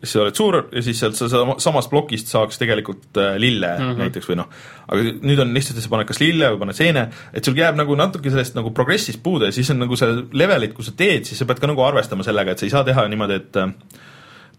siis 0.00 0.14
sa 0.16 0.24
oled 0.24 0.36
suur 0.36 0.56
ja 0.72 0.82
siis 0.82 0.98
sealt 0.98 1.18
sa 1.20 1.44
samast 1.62 1.92
plokist 1.92 2.32
saaks 2.32 2.58
tegelikult 2.60 3.20
äh, 3.20 3.36
lille 3.42 3.70
mm 3.76 3.84
-hmm. 3.84 4.04
näiteks 4.04 4.30
või 4.32 4.40
noh, 4.40 4.50
aga 4.88 5.14
nüüd 5.20 5.44
on 5.44 5.54
lihtsalt, 5.54 5.78
et 5.78 5.84
sa 5.84 5.92
paned 5.92 6.08
kas 6.08 6.20
lille 6.20 6.50
või 6.54 6.62
paned 6.64 6.80
seene, 6.80 7.08
et 7.32 7.44
sul 7.44 7.58
jääb 7.58 7.76
nagu 7.76 7.94
natuke 7.94 8.30
sellest 8.30 8.56
nagu 8.56 8.72
progressist 8.72 9.22
puudu 9.22 9.44
ja 9.44 9.52
siis 9.52 9.70
on 9.70 9.84
nagu 9.84 9.96
see 9.96 10.22
levelit, 10.32 10.74
kui 10.74 10.84
sa 10.84 10.96
teed, 10.96 11.24
siis 11.28 11.38
sa 11.38 11.44
pead 11.44 11.60
ka 11.60 11.70
nagu 11.70 11.84
arvestama 11.84 12.24
sellega, 12.24 12.50
et 12.50 12.58
sa 12.58 12.66
ei 12.66 12.70
saa 12.70 12.84
teha 12.84 13.08
niimoodi, 13.08 13.34
et 13.34 13.56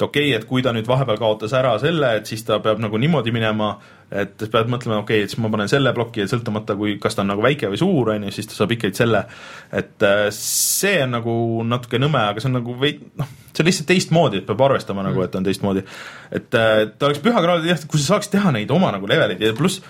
et 0.02 0.08
okei 0.08 0.30
okay,, 0.32 0.38
et 0.40 0.48
kui 0.50 0.64
ta 0.66 0.74
nüüd 0.74 0.88
vahepeal 0.90 1.20
kaotas 1.22 1.54
ära 1.58 1.74
selle, 1.82 2.16
et 2.20 2.30
siis 2.30 2.44
ta 2.48 2.60
peab 2.64 2.82
nagu 2.82 2.98
niimoodi 3.02 3.34
minema, 3.34 3.72
et 4.12 4.42
pead 4.52 4.70
mõtlema, 4.72 5.02
okei 5.02 5.22
okay,, 5.22 5.28
et 5.28 5.34
siis 5.34 5.42
ma 5.44 5.52
panen 5.54 5.70
selle 5.72 5.94
ploki 5.96 6.24
ja 6.24 6.30
sõltumata, 6.32 6.76
kui, 6.80 6.98
kas 7.02 7.18
ta 7.18 7.24
on 7.24 7.32
nagu 7.32 7.44
väike 7.46 7.70
või 7.72 7.80
suur, 7.80 8.14
on 8.16 8.26
ju, 8.28 8.34
siis 8.36 8.50
ta 8.50 8.58
saab 8.58 8.74
ikkagi 8.76 8.98
selle. 8.98 9.24
et 9.72 10.08
äh, 10.08 10.24
see 10.36 10.98
on 11.06 11.16
nagu 11.18 11.36
natuke 11.68 12.02
nõme, 12.02 12.24
aga 12.32 12.44
see 12.44 12.50
on 12.52 12.58
nagu 12.60 12.76
veid-, 12.82 13.04
noh, 13.20 13.30
see 13.52 13.64
on 13.64 13.70
lihtsalt 13.70 13.90
teistmoodi, 13.92 14.42
et 14.42 14.50
peab 14.50 14.66
arvestama 14.68 15.06
nagu, 15.06 15.22
et 15.26 15.38
on 15.38 15.48
teistmoodi. 15.48 15.86
et 16.32 16.60
äh, 16.60 16.82
ta 16.98 17.10
oleks 17.10 17.24
püha 17.24 17.46
kraal, 17.46 17.64
jah, 17.68 17.86
kui 17.86 18.02
sa 18.02 18.16
saaks 18.16 18.34
teha 18.34 18.54
neid 18.56 18.74
oma 18.74 18.92
nagu 18.96 19.10
leveleid 19.10 19.44
ja 19.44 19.54
pluss 19.58 19.84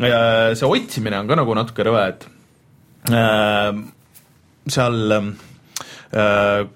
äh, 0.00 0.52
see 0.58 0.68
otsimine 0.68 1.22
on 1.22 1.30
ka 1.30 1.38
nagu 1.38 1.56
natuke 1.58 1.88
rõve, 1.88 2.04
et 2.12 2.28
seal 4.72 5.00
Äh, 5.12 5.32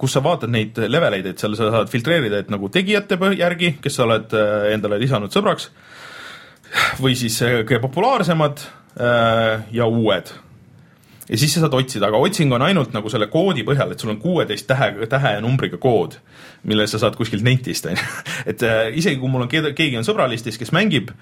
kus 0.01 0.17
sa 0.17 0.23
vaatad 0.25 0.53
neid 0.53 0.79
leveleid, 0.89 1.27
et 1.29 1.43
seal 1.43 1.57
sa 1.59 1.69
saad 1.75 1.93
filtreerida, 1.93 2.41
et 2.41 2.49
nagu 2.53 2.71
tegijate 2.73 3.19
järgi, 3.37 3.75
kes 3.85 3.99
sa 3.99 4.07
oled 4.07 4.33
äh, 4.33 4.71
endale 4.73 4.99
lisanud 5.03 5.35
sõbraks, 5.35 5.69
või 7.03 7.17
siis 7.21 7.37
äh, 7.45 7.61
kõige 7.67 7.83
populaarsemad 7.85 8.67
ja 8.97 9.85
uued. 9.85 10.31
ja 11.29 11.37
siis 11.37 11.53
sa 11.53 11.61
saad 11.61 11.75
otsida, 11.77 12.07
aga 12.09 12.17
otsing 12.17 12.55
on 12.57 12.63
ainult 12.65 12.95
nagu 12.97 13.11
selle 13.13 13.27
koodi 13.29 13.61
põhjal, 13.61 13.93
et 13.93 14.01
sul 14.01 14.15
on 14.15 14.17
kuueteist 14.23 14.65
tähe, 14.67 15.05
tähe 15.05 15.33
ja 15.35 15.43
numbriga 15.45 15.77
kood, 15.77 16.17
mille 16.65 16.87
sa 16.89 16.97
saad 17.03 17.19
kuskilt 17.21 17.45
netist, 17.45 17.91
on 17.91 17.93
ju. 17.93 18.07
et 18.55 18.65
isegi 18.97 19.21
kui 19.21 19.29
mul 19.29 19.45
on 19.45 19.53
keegi 19.53 20.01
on 20.01 20.09
sõbralistis, 20.09 20.57
kes 20.57 20.73
mängib, 20.73 21.13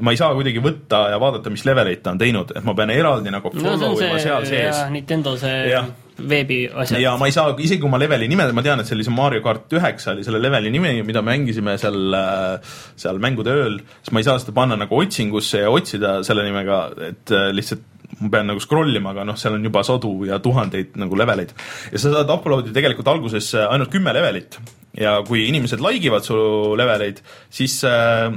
ma 0.00 0.16
ei 0.16 0.16
saa 0.16 0.32
kuidagi 0.32 0.64
võtta 0.64 1.10
ja 1.12 1.20
vaadata, 1.20 1.52
mis 1.52 1.68
leveleid 1.68 2.00
ta 2.00 2.16
on 2.16 2.24
teinud, 2.24 2.56
et 2.56 2.64
ma 2.64 2.72
pean 2.80 2.96
eraldi 2.96 3.34
nagu 3.34 3.52
follow 3.52 4.00
ima 4.00 4.16
no, 4.16 4.24
seal 4.24 4.48
sees. 4.48 4.84
Nintendo 4.88 5.36
see 5.36 5.66
ja 5.68 5.84
veebiasjad. 6.18 7.00
ja 7.02 7.14
ma 7.20 7.28
ei 7.28 7.34
saa, 7.34 7.52
isegi 7.58 7.80
kui 7.82 7.92
ma 7.92 8.00
leveli 8.00 8.28
nime, 8.30 8.48
ma 8.54 8.64
tean, 8.64 8.82
et 8.82 8.90
see 8.90 9.14
Mario 9.14 9.42
kart 9.44 9.72
üheksa 9.78 10.14
oli 10.14 10.24
selle 10.26 10.40
leveli 10.42 10.72
nimi, 10.74 10.94
mida 11.06 11.22
mängisime 11.24 11.76
seal, 11.80 12.16
äh, 12.16 12.72
seal 12.98 13.20
mängude 13.22 13.54
ööl, 13.54 13.78
siis 14.02 14.14
ma 14.14 14.22
ei 14.22 14.28
saa 14.28 14.40
seda 14.42 14.56
panna 14.56 14.78
nagu 14.80 14.98
otsingusse 14.98 15.64
ja 15.64 15.70
otsida 15.74 16.18
selle 16.26 16.46
nimega, 16.46 16.82
et 17.10 17.34
äh, 17.34 17.50
lihtsalt 17.54 17.86
ma 18.22 18.32
pean 18.32 18.48
nagu 18.50 18.60
scroll 18.62 18.96
ima, 18.96 19.12
aga 19.12 19.26
noh, 19.28 19.36
seal 19.38 19.58
on 19.58 19.66
juba 19.68 19.84
sadu 19.86 20.14
ja 20.26 20.40
tuhandeid 20.42 20.96
nagu 20.98 21.16
leveleid. 21.18 21.52
ja 21.92 22.00
sa 22.00 22.14
saad 22.16 22.30
upload 22.34 22.66
ida 22.66 22.80
tegelikult 22.80 23.10
alguses 23.12 23.52
äh, 23.54 23.68
ainult 23.68 23.92
kümme 23.92 24.14
levelit 24.16 24.58
ja 24.98 25.18
kui 25.26 25.44
inimesed 25.46 25.82
like 25.84 26.08
ivad 26.08 26.24
su 26.26 26.38
leveleid, 26.78 27.20
siis 27.52 27.78
Äh, 27.86 28.32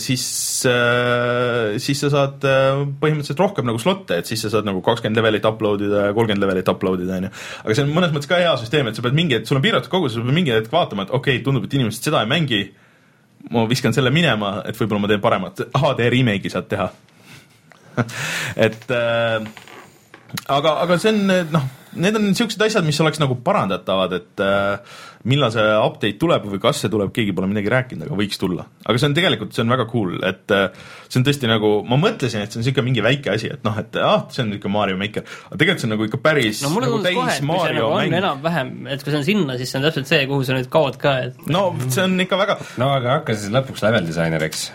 siis, 0.00 0.24
äh, 0.66 1.76
siis 1.82 2.00
sa 2.02 2.08
saad 2.10 2.46
äh, 2.48 2.80
põhimõtteliselt 2.98 3.42
rohkem 3.42 3.68
nagu 3.68 3.78
slot'e, 3.78 4.18
et 4.20 4.26
siis 4.26 4.42
sa 4.42 4.50
saad 4.50 4.66
nagu 4.66 4.80
kakskümmend 4.84 5.20
levelit 5.20 5.46
upload 5.46 5.84
ida 5.86 6.08
ja 6.08 6.16
kolmkümmend 6.16 6.42
levelit 6.42 6.70
upload 6.72 7.04
ida, 7.04 7.20
on 7.20 7.28
ju. 7.28 7.32
aga 7.62 7.76
see 7.76 7.86
on 7.86 7.92
mõnes 7.94 8.14
mõttes 8.14 8.30
ka 8.30 8.40
hea 8.42 8.56
süsteem, 8.58 8.90
et 8.90 8.98
sa 8.98 9.04
pead 9.06 9.18
mingi 9.18 9.38
hetk, 9.38 9.46
sul 9.46 9.60
on 9.60 9.64
piiratud 9.66 9.92
kogus, 9.92 10.16
sa 10.16 10.24
pead 10.24 10.38
mingi 10.40 10.54
hetk 10.54 10.72
vaatama, 10.72 11.06
et 11.06 11.14
okei 11.14 11.38
okay,, 11.38 11.44
tundub, 11.46 11.68
et 11.68 11.78
inimesed 11.78 12.10
seda 12.10 12.24
ei 12.24 12.32
mängi, 12.32 12.60
ma 13.54 13.68
viskan 13.70 13.94
selle 13.94 14.10
minema, 14.14 14.56
et 14.66 14.78
võib-olla 14.80 15.04
ma 15.04 15.12
teen 15.12 15.22
paremat, 15.22 15.64
HD 15.78 16.10
remake'i 16.16 16.52
saad 16.52 16.70
teha 16.72 16.90
et 18.66 18.90
äh, 18.92 19.46
aga, 20.50 20.78
aga 20.82 20.98
see 20.98 21.14
on 21.14 21.36
noh 21.54 21.74
need 21.96 22.16
on 22.18 22.26
niisugused 22.28 22.62
asjad, 22.62 22.84
mis 22.86 22.98
oleks 23.00 23.20
nagu 23.22 23.38
parandatavad, 23.44 24.14
et 24.18 24.42
äh, 24.44 24.98
millal 25.26 25.52
see 25.54 25.64
update 25.82 26.18
tuleb 26.20 26.46
või 26.50 26.60
kas 26.62 26.82
see 26.82 26.92
tuleb, 26.92 27.10
keegi 27.14 27.34
pole 27.36 27.48
midagi 27.50 27.70
rääkinud, 27.72 28.06
aga 28.06 28.18
võiks 28.18 28.38
tulla. 28.40 28.66
aga 28.84 29.00
see 29.00 29.08
on 29.08 29.16
tegelikult, 29.16 29.54
see 29.56 29.64
on 29.64 29.74
väga 29.74 29.86
cool, 29.90 30.14
et 30.26 30.54
äh, 30.54 30.68
see 31.08 31.20
on 31.20 31.26
tõesti 31.26 31.50
nagu, 31.50 31.72
ma 31.88 31.98
mõtlesin, 32.00 32.44
et 32.44 32.52
see 32.52 32.60
on 32.60 32.64
niisugune 32.64 32.86
mingi 32.88 33.04
väike 33.04 33.32
asi, 33.34 33.50
et 33.56 33.66
noh, 33.66 33.76
et 33.82 33.98
ah, 34.02 34.26
see 34.32 34.44
on 34.44 34.52
niisugune 34.52 34.76
Mario 34.76 35.00
Maker, 35.00 35.26
aga 35.48 35.60
tegelikult 35.62 35.84
see 35.84 35.90
on 35.90 35.94
nagu 35.96 36.08
ikka 36.08 36.22
päris 36.28 36.62
no 36.64 36.72
mulle 36.74 36.90
nagu 36.90 37.02
tundus 37.02 37.18
kohe, 37.18 37.34
et 37.34 37.48
kui 37.50 37.60
see 37.64 37.76
nagu 37.78 37.90
on 37.90 38.16
enam-vähem, 38.20 38.72
et 38.94 39.04
kui 39.04 39.14
see 39.14 39.20
on 39.20 39.28
sinna, 39.30 39.58
siis 39.60 39.72
see 39.72 39.80
on 39.80 39.88
täpselt 39.88 40.12
see, 40.12 40.22
kuhu 40.30 40.46
sa 40.46 40.56
nüüd 40.58 40.70
kaod 40.72 41.00
ka, 41.02 41.16
et 41.26 41.52
no 41.52 41.66
see 41.88 42.06
on 42.06 42.16
ikka 42.26 42.40
väga 42.42 42.58
no 42.82 42.92
aga 42.94 43.18
hakka 43.18 43.36
siis 43.36 43.54
lõpuks 43.54 43.86
level 43.86 44.08
disaineriks. 44.08 44.66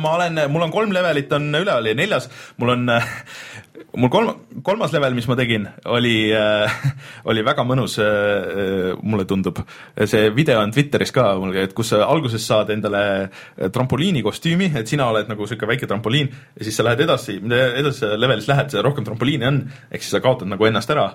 ma 0.00 0.16
olen, 0.16 0.44
mul 0.52 0.68
on 0.68 0.74
kolm 0.74 0.96
levelit 0.96 1.32
on 1.36 1.50
üleval 1.52 1.92
ja 1.92 1.96
neljas, 1.98 2.30
mul 2.60 2.76
on 2.78 2.96
mul 3.96 4.10
kolm, 4.12 4.32
kolmas 4.66 4.92
level, 4.92 5.14
mis 5.16 5.28
ma 5.30 5.36
tegin, 5.38 5.66
oli 5.88 6.30
äh,, 6.36 6.80
oli 7.30 7.44
väga 7.46 7.64
mõnus 7.66 7.98
äh,, 8.02 8.94
mulle 9.02 9.26
tundub. 9.28 9.60
See 10.06 10.30
video 10.30 10.60
on 10.62 10.70
Twitteris 10.70 11.10
ka 11.14 11.32
mul, 11.40 11.56
et 11.58 11.74
kus 11.74 11.90
sa 11.94 12.04
alguses 12.06 12.44
saad 12.46 12.70
endale 12.70 13.02
trampoliini 13.74 14.22
kostüümi, 14.22 14.70
et 14.78 14.90
sina 14.90 15.08
oled 15.10 15.30
nagu 15.30 15.42
niisugune 15.42 15.72
väike 15.72 15.88
trampoliin 15.90 16.30
ja 16.30 16.66
siis 16.66 16.78
sa 16.78 16.86
lähed 16.86 17.02
edasi, 17.08 17.40
mida 17.42 17.72
edasi 17.80 18.12
levelis 18.14 18.46
lähed, 18.50 18.70
seda 18.70 18.84
rohkem 18.86 19.06
trampoliini 19.08 19.48
on, 19.48 19.62
ehk 19.90 20.04
siis 20.04 20.14
sa 20.14 20.22
kaotad 20.24 20.50
nagu 20.50 20.68
ennast 20.68 20.94
ära 20.94 21.10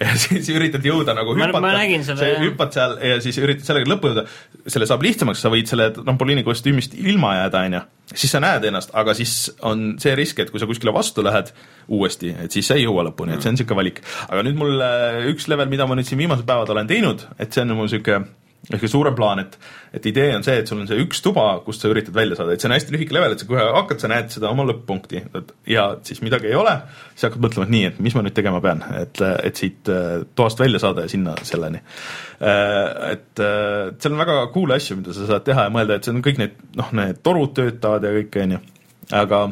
ja 0.00 0.14
siis 0.24 0.48
üritad 0.52 0.84
jõuda 0.84 1.14
nagu 1.16 1.34
hüpata, 1.36 1.72
sa 2.04 2.30
hüppad 2.42 2.74
seal 2.76 2.96
ja 3.00 3.18
siis 3.24 3.38
üritad 3.40 3.68
sellega 3.68 3.90
lõppu 3.90 4.12
jõuda, 4.12 4.26
selle 4.68 4.88
saab 4.88 5.04
lihtsamaks, 5.06 5.42
sa 5.44 5.52
võid 5.52 5.70
selle 5.70 5.88
trampoliini 5.96 6.44
kostüümist 6.46 6.96
ilma 7.00 7.34
jääda, 7.40 7.64
on 7.68 7.78
ju, 7.78 7.82
siis 8.12 8.34
sa 8.36 8.42
näed 8.44 8.68
ennast, 8.68 8.92
aga 8.96 9.16
siis 9.16 9.36
on 9.66 9.86
see 10.02 10.14
risk, 10.18 10.42
et 10.42 10.52
kui 10.52 10.62
sa 10.62 10.68
kuskile 10.68 10.94
vastu 10.96 11.24
lähed 11.24 11.52
uuesti, 11.88 12.34
et 12.44 12.52
siis 12.52 12.68
sa 12.68 12.76
ei 12.76 12.84
jõua 12.84 13.06
lõpuni, 13.08 13.36
et 13.36 13.44
see 13.44 13.52
on 13.52 13.56
niisugune 13.58 13.80
valik. 13.82 14.02
aga 14.28 14.44
nüüd 14.46 14.58
mul 14.60 14.82
äh, 14.84 15.22
üks 15.32 15.48
level, 15.52 15.70
mida 15.72 15.88
ma 15.88 15.96
nüüd 15.98 16.08
siin 16.08 16.20
viimased 16.20 16.48
päevad 16.48 16.74
olen 16.76 16.90
teinud, 16.90 17.24
et 17.38 17.52
see 17.52 17.64
on 17.64 17.76
mul 17.76 17.88
niisugune 17.88 18.26
niisugune 18.66 18.90
suurem 18.90 19.14
plaan, 19.14 19.40
et 19.44 19.58
et 19.96 20.06
idee 20.10 20.32
on 20.36 20.42
see, 20.44 20.58
et 20.60 20.68
sul 20.68 20.80
on 20.82 20.88
see 20.88 20.98
üks 21.00 21.22
tuba, 21.24 21.44
kust 21.64 21.80
sa 21.80 21.88
üritad 21.88 22.14
välja 22.16 22.36
saada, 22.36 22.52
et 22.52 22.60
see 22.60 22.68
on 22.68 22.74
hästi 22.74 22.92
lühike 22.92 23.14
level, 23.16 23.32
et 23.32 23.40
sa 23.40 23.48
kohe 23.48 23.62
hakkad, 23.78 24.02
sa 24.02 24.10
näed 24.12 24.32
seda 24.34 24.50
oma 24.50 24.66
lõpp-punkti. 24.68 25.22
Ja 25.72 25.86
siis 26.04 26.20
midagi 26.24 26.50
ei 26.50 26.58
ole, 26.58 26.74
siis 27.14 27.28
hakkad 27.28 27.44
mõtlema, 27.46 27.68
et 27.68 27.74
nii, 27.76 27.84
et 27.92 28.00
mis 28.04 28.16
ma 28.16 28.24
nüüd 28.26 28.36
tegema 28.36 28.60
pean, 28.64 28.82
et, 29.00 29.22
et 29.46 29.62
siit 29.62 29.92
äh, 29.92 30.26
toast 30.36 30.60
välja 30.60 30.82
saada 30.82 31.06
ja 31.06 31.12
sinna 31.12 31.36
selleni. 31.48 31.80
Äh, 32.42 33.14
et 33.14 33.44
seal 33.44 34.16
on 34.16 34.24
väga 34.24 34.40
cool 34.56 34.76
asju, 34.76 34.98
mida 35.00 35.16
sa 35.16 35.30
saad 35.30 35.46
teha 35.46 35.68
ja 35.68 35.72
mõelda, 35.72 35.96
et 35.96 36.08
see 36.08 36.16
on 36.16 36.24
kõik 36.26 36.42
need, 36.42 36.58
noh, 36.76 36.92
need 37.00 37.22
torud 37.24 37.54
töötavad 37.56 38.04
ja 38.04 38.12
kõik, 38.18 38.42
on 38.44 38.58
ju, 38.58 38.64
aga 39.16 39.46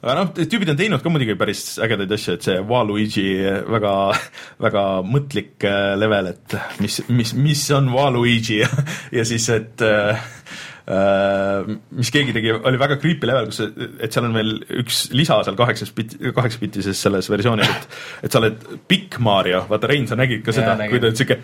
aga 0.00 0.16
noh, 0.16 0.32
tüübid 0.32 0.72
on 0.72 0.78
teinud 0.78 1.04
ka 1.04 1.12
muidugi 1.12 1.36
päris 1.40 1.64
ägedaid 1.82 2.12
asju, 2.16 2.36
et 2.36 2.46
see 2.48 2.58
Waluigi 2.70 3.28
väga, 3.70 3.94
väga 4.66 4.84
mõtlik 5.06 5.68
äh, 5.68 5.94
level, 6.00 6.32
et 6.32 6.58
mis, 6.80 7.00
mis, 7.12 7.34
mis 7.36 7.64
on 7.76 7.90
Waluigi? 7.94 8.60
Ja, 8.62 8.70
ja 9.20 9.26
siis, 9.28 9.48
et 9.52 9.84
äh, 9.84 10.22
mis 11.94 12.10
keegi 12.10 12.34
tegi, 12.34 12.54
oli 12.56 12.80
väga 12.80 12.96
creepy 13.02 13.28
level, 13.28 13.50
kus, 13.52 13.60
et 13.62 14.08
seal 14.10 14.26
on 14.26 14.34
veel 14.34 14.56
üks 14.82 15.04
lisa 15.14 15.38
seal 15.46 15.58
kaheksas 15.58 15.92
bit, 15.94 16.16
kaheksapitises 16.34 17.04
selles 17.06 17.28
versioonis, 17.30 17.68
et 17.68 18.00
et 18.26 18.32
sa 18.32 18.40
oled 18.40 18.64
pikk 18.90 19.20
Mario, 19.22 19.66
vaata 19.70 19.90
Rein, 19.90 20.08
sa 20.10 20.18
nägid 20.18 20.42
ka 20.46 20.56
seda, 20.56 20.78
kui 20.90 21.02
ta 21.02 21.12
on 21.12 21.20
siuke 21.20 21.38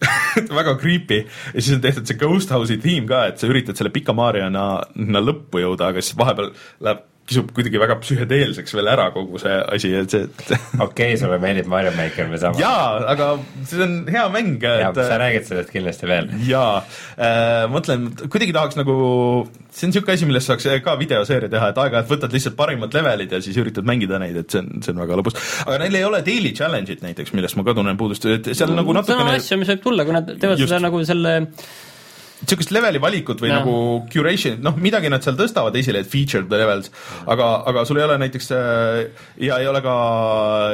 väga 0.58 0.74
creepy. 0.80 1.22
Ja 1.54 1.62
siis 1.62 1.76
on 1.76 1.84
tehtud 1.84 2.08
see 2.08 2.18
Ghost 2.20 2.52
House'i 2.54 2.80
tiim 2.82 3.06
ka, 3.08 3.26
et 3.30 3.40
sa 3.40 3.48
üritad 3.50 3.78
selle 3.78 3.92
pika 3.94 4.16
Mariona 4.16 4.66
lõppu 4.96 5.62
jõuda, 5.62 5.92
aga 5.92 6.04
siis 6.04 6.18
vahepeal 6.18 6.52
läheb 6.84 7.06
kisub 7.30 7.52
kuidagi 7.54 7.80
väga 7.80 7.96
psühhedeelseks 8.02 8.74
veel 8.74 8.90
ära 8.90 9.06
kogu 9.14 9.38
see 9.42 9.54
asi, 9.76 9.92
et 10.00 10.14
see, 10.14 10.26
et 10.26 10.50
okei 10.50 10.84
okay,, 10.86 11.18
sulle 11.20 11.38
meeldib 11.42 11.68
Mario 11.70 11.92
Maker 11.96 12.30
või 12.32 12.40
sama? 12.42 12.58
jaa, 12.60 13.00
aga 13.12 13.28
see 13.70 13.82
on 13.84 13.96
hea 14.10 14.24
mäng, 14.34 14.64
et 14.66 14.98
sa 14.98 15.18
räägid 15.20 15.46
sellest 15.48 15.72
kindlasti 15.74 16.10
veel. 16.10 16.30
jaa 16.48 16.80
äh,, 16.80 17.66
mõtlen, 17.70 18.08
kuidagi 18.26 18.54
tahaks 18.56 18.78
nagu, 18.80 18.96
see 19.70 19.86
on 19.86 19.94
niisugune 19.94 20.18
asi, 20.18 20.30
millest 20.30 20.50
saaks 20.50 20.66
ka 20.84 20.96
videoseeria 21.00 21.52
teha, 21.52 21.70
et 21.70 21.82
aeg-ajalt 21.84 22.10
võtad 22.10 22.34
lihtsalt 22.34 22.58
parimad 22.58 22.96
levelid 22.98 23.36
ja 23.36 23.42
siis 23.44 23.60
üritad 23.62 23.86
mängida 23.86 24.18
neid, 24.22 24.40
et 24.42 24.50
see 24.50 24.64
on, 24.64 24.72
see 24.82 24.94
on 24.94 25.04
väga 25.04 25.20
lõbus. 25.20 25.38
aga 25.66 25.78
neil 25.84 26.00
ei 26.00 26.08
ole 26.08 26.24
daily 26.26 26.54
challenge'it 26.56 27.04
näiteks, 27.06 27.34
millest 27.36 27.60
ma 27.60 27.66
ka 27.68 27.76
tunnen 27.78 28.00
puudust, 28.00 28.26
et 28.26 28.50
seal 28.54 28.74
no, 28.74 28.80
nagu 28.82 28.96
natukene 28.98 29.22
see 29.22 29.30
on 29.30 29.44
asju, 29.44 29.62
mis 29.62 29.72
võib 29.74 29.86
tulla, 29.86 30.08
kui 30.08 30.18
nad 30.18 30.34
teevad 30.34 30.58
Just. 30.58 30.72
seda 30.72 30.82
nagu 30.88 31.04
selle 31.06 31.36
niisugust 32.40 32.72
leveli 32.72 33.00
valikut 33.02 33.40
või 33.42 33.50
ja. 33.50 33.58
nagu 33.60 33.74
curation, 34.12 34.58
noh, 34.64 34.76
midagi 34.80 35.10
nad 35.12 35.24
seal 35.24 35.36
tõstavad 35.38 35.76
esile, 35.76 36.02
et 36.02 36.10
featured 36.10 36.50
levels, 36.52 36.90
aga, 37.30 37.48
aga 37.68 37.84
sul 37.88 38.00
ei 38.00 38.06
ole 38.06 38.16
näiteks 38.22 38.50
äh, 38.56 39.24
ja 39.44 39.58
ei 39.60 39.68
ole 39.68 39.82
ka 39.84 39.96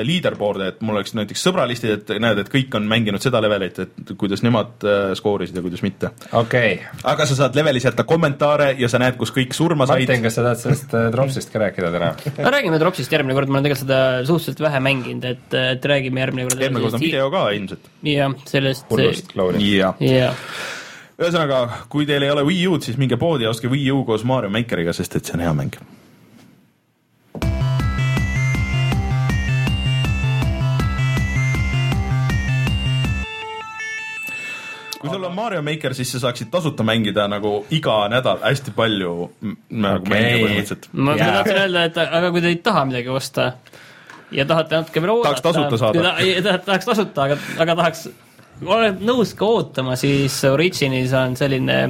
leaderboard'e, 0.07 0.71
et 0.73 0.85
mul 0.87 0.99
oleks 1.01 1.17
näiteks 1.19 1.43
sõbralistid, 1.49 1.95
et 1.97 2.15
näed, 2.23 2.43
et 2.43 2.53
kõik 2.53 2.75
on 2.79 2.87
mänginud 2.91 3.25
seda 3.25 3.43
levelit, 3.45 3.81
et 3.83 4.15
kuidas 4.19 4.45
nemad 4.47 4.87
äh, 4.87 5.11
skoorisid 5.19 5.59
ja 5.59 5.65
kuidas 5.65 5.83
mitte. 5.87 6.13
okei 6.31 6.79
okay.. 6.79 7.03
aga 7.15 7.27
sa 7.29 7.39
saad 7.43 7.59
levelis 7.59 7.89
jätta 7.89 8.07
kommentaare 8.09 8.73
ja 8.79 8.91
sa 8.93 9.03
näed, 9.03 9.19
kus 9.19 9.35
kõik 9.35 9.57
surma 9.57 9.89
said. 9.91 10.07
Martin, 10.07 10.25
kas 10.29 10.39
sa 10.39 10.47
tahad 10.47 10.63
sellest 10.63 10.97
äh, 10.97 11.11
Dropsist 11.15 11.53
ka 11.53 11.65
rääkida 11.65 11.93
täna? 11.95 12.13
no 12.39 12.55
räägime 12.55 12.81
Dropsist 12.83 13.13
järgmine 13.13 13.37
kord, 13.39 13.51
ma 13.51 13.59
olen 13.59 13.69
tegelikult 13.69 13.87
seda 13.89 14.01
suhteliselt 14.29 14.65
vähe 14.69 14.83
mänginud, 14.87 15.29
et, 15.35 15.61
et 15.77 15.93
räägime 15.95 16.23
järgmine 16.23 16.49
kord. 16.49 16.63
järgmine 16.63 16.87
kord 16.87 17.01
on 17.01 17.07
video 17.09 17.29
ka 17.35 17.45
ilmselt. 17.59 17.93
jah, 18.07 18.41
sellest. 18.47 18.91
hullust, 18.93 19.35
Lauri. 19.39 19.71
jah 19.75 19.99
ühesõnaga, 21.17 21.85
kui 21.89 22.07
teil 22.09 22.25
ei 22.27 22.33
ole 22.33 22.45
Wii 22.45 22.65
U-d, 22.69 22.85
siis 22.85 22.99
minge 23.01 23.17
poodi 23.21 23.47
ja 23.47 23.53
ostke 23.53 23.71
Wii 23.73 23.93
U 23.95 24.03
koos 24.09 24.25
Mario 24.29 24.53
Makeriga, 24.53 24.93
sest 24.97 25.17
et 25.17 25.25
see 25.25 25.39
on 25.39 25.47
hea 25.47 25.55
mäng. 25.57 25.79
kui 34.97 35.13
sul 35.13 35.25
on 35.29 35.35
Mario 35.37 35.63
Maker, 35.63 35.95
siis 35.95 36.11
sa 36.13 36.19
saaksid 36.19 36.49
tasuta 36.51 36.83
mängida 36.83 37.29
nagu 37.31 37.61
iga 37.71 38.09
nädal 38.11 38.41
hästi 38.43 38.73
palju 38.75 39.13
nagu 39.71 40.01
okay. 40.03 40.11
mänge 40.11 40.39
põhimõtteliselt. 40.41 40.89
ma 40.93 41.15
yeah. 41.15 41.35
tahtsin 41.37 41.61
öelda, 41.63 41.85
et 41.87 42.01
aga 42.03 42.31
kui 42.35 42.43
te 42.43 42.51
ei 42.51 42.59
taha 42.65 42.85
midagi 42.91 43.13
osta 43.13 43.53
ja 44.35 44.49
tahate 44.49 44.81
natuke 44.81 45.05
veel 45.05 45.13
oodata. 45.15 45.29
tahaks 45.29 45.45
tasuta 45.47 45.79
saada. 45.85 46.61
tahaks 46.67 46.91
tasuta, 46.91 47.29
aga, 47.29 47.39
aga 47.63 47.77
tahaks 47.83 48.09
oled 48.65 49.03
nõus 49.05 49.35
ka 49.37 49.49
ootama, 49.49 49.97
siis 50.01 50.39
Originis 50.49 51.13
on 51.17 51.37
selline 51.37 51.81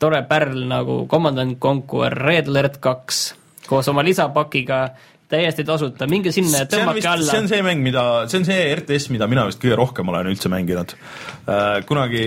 tore 0.00 0.22
pärl 0.28 0.62
nagu 0.70 1.02
Commandant 1.10 1.58
Conquer 1.60 2.14
Red 2.14 2.48
Alert 2.48 2.78
kaks 2.80 3.22
koos 3.68 3.88
oma 3.90 4.04
lisapakiga 4.06 4.86
täiesti 5.28 5.64
tasuta, 5.68 6.06
minge 6.08 6.32
sinna 6.32 6.62
ja 6.62 6.66
tõmmake 6.70 7.04
alla. 7.08 7.28
see 7.28 7.42
on 7.42 7.48
see 7.50 7.64
mäng, 7.64 7.82
mida, 7.84 8.02
see 8.32 8.40
on 8.40 8.46
see 8.48 8.62
RTS, 8.72 9.10
mida 9.12 9.28
mina 9.28 9.44
vist 9.48 9.60
kõige 9.60 9.76
rohkem 9.76 10.08
olen 10.08 10.30
üldse 10.30 10.48
mänginud 10.52 10.94
äh,. 10.94 11.82
kunagi, 11.88 12.22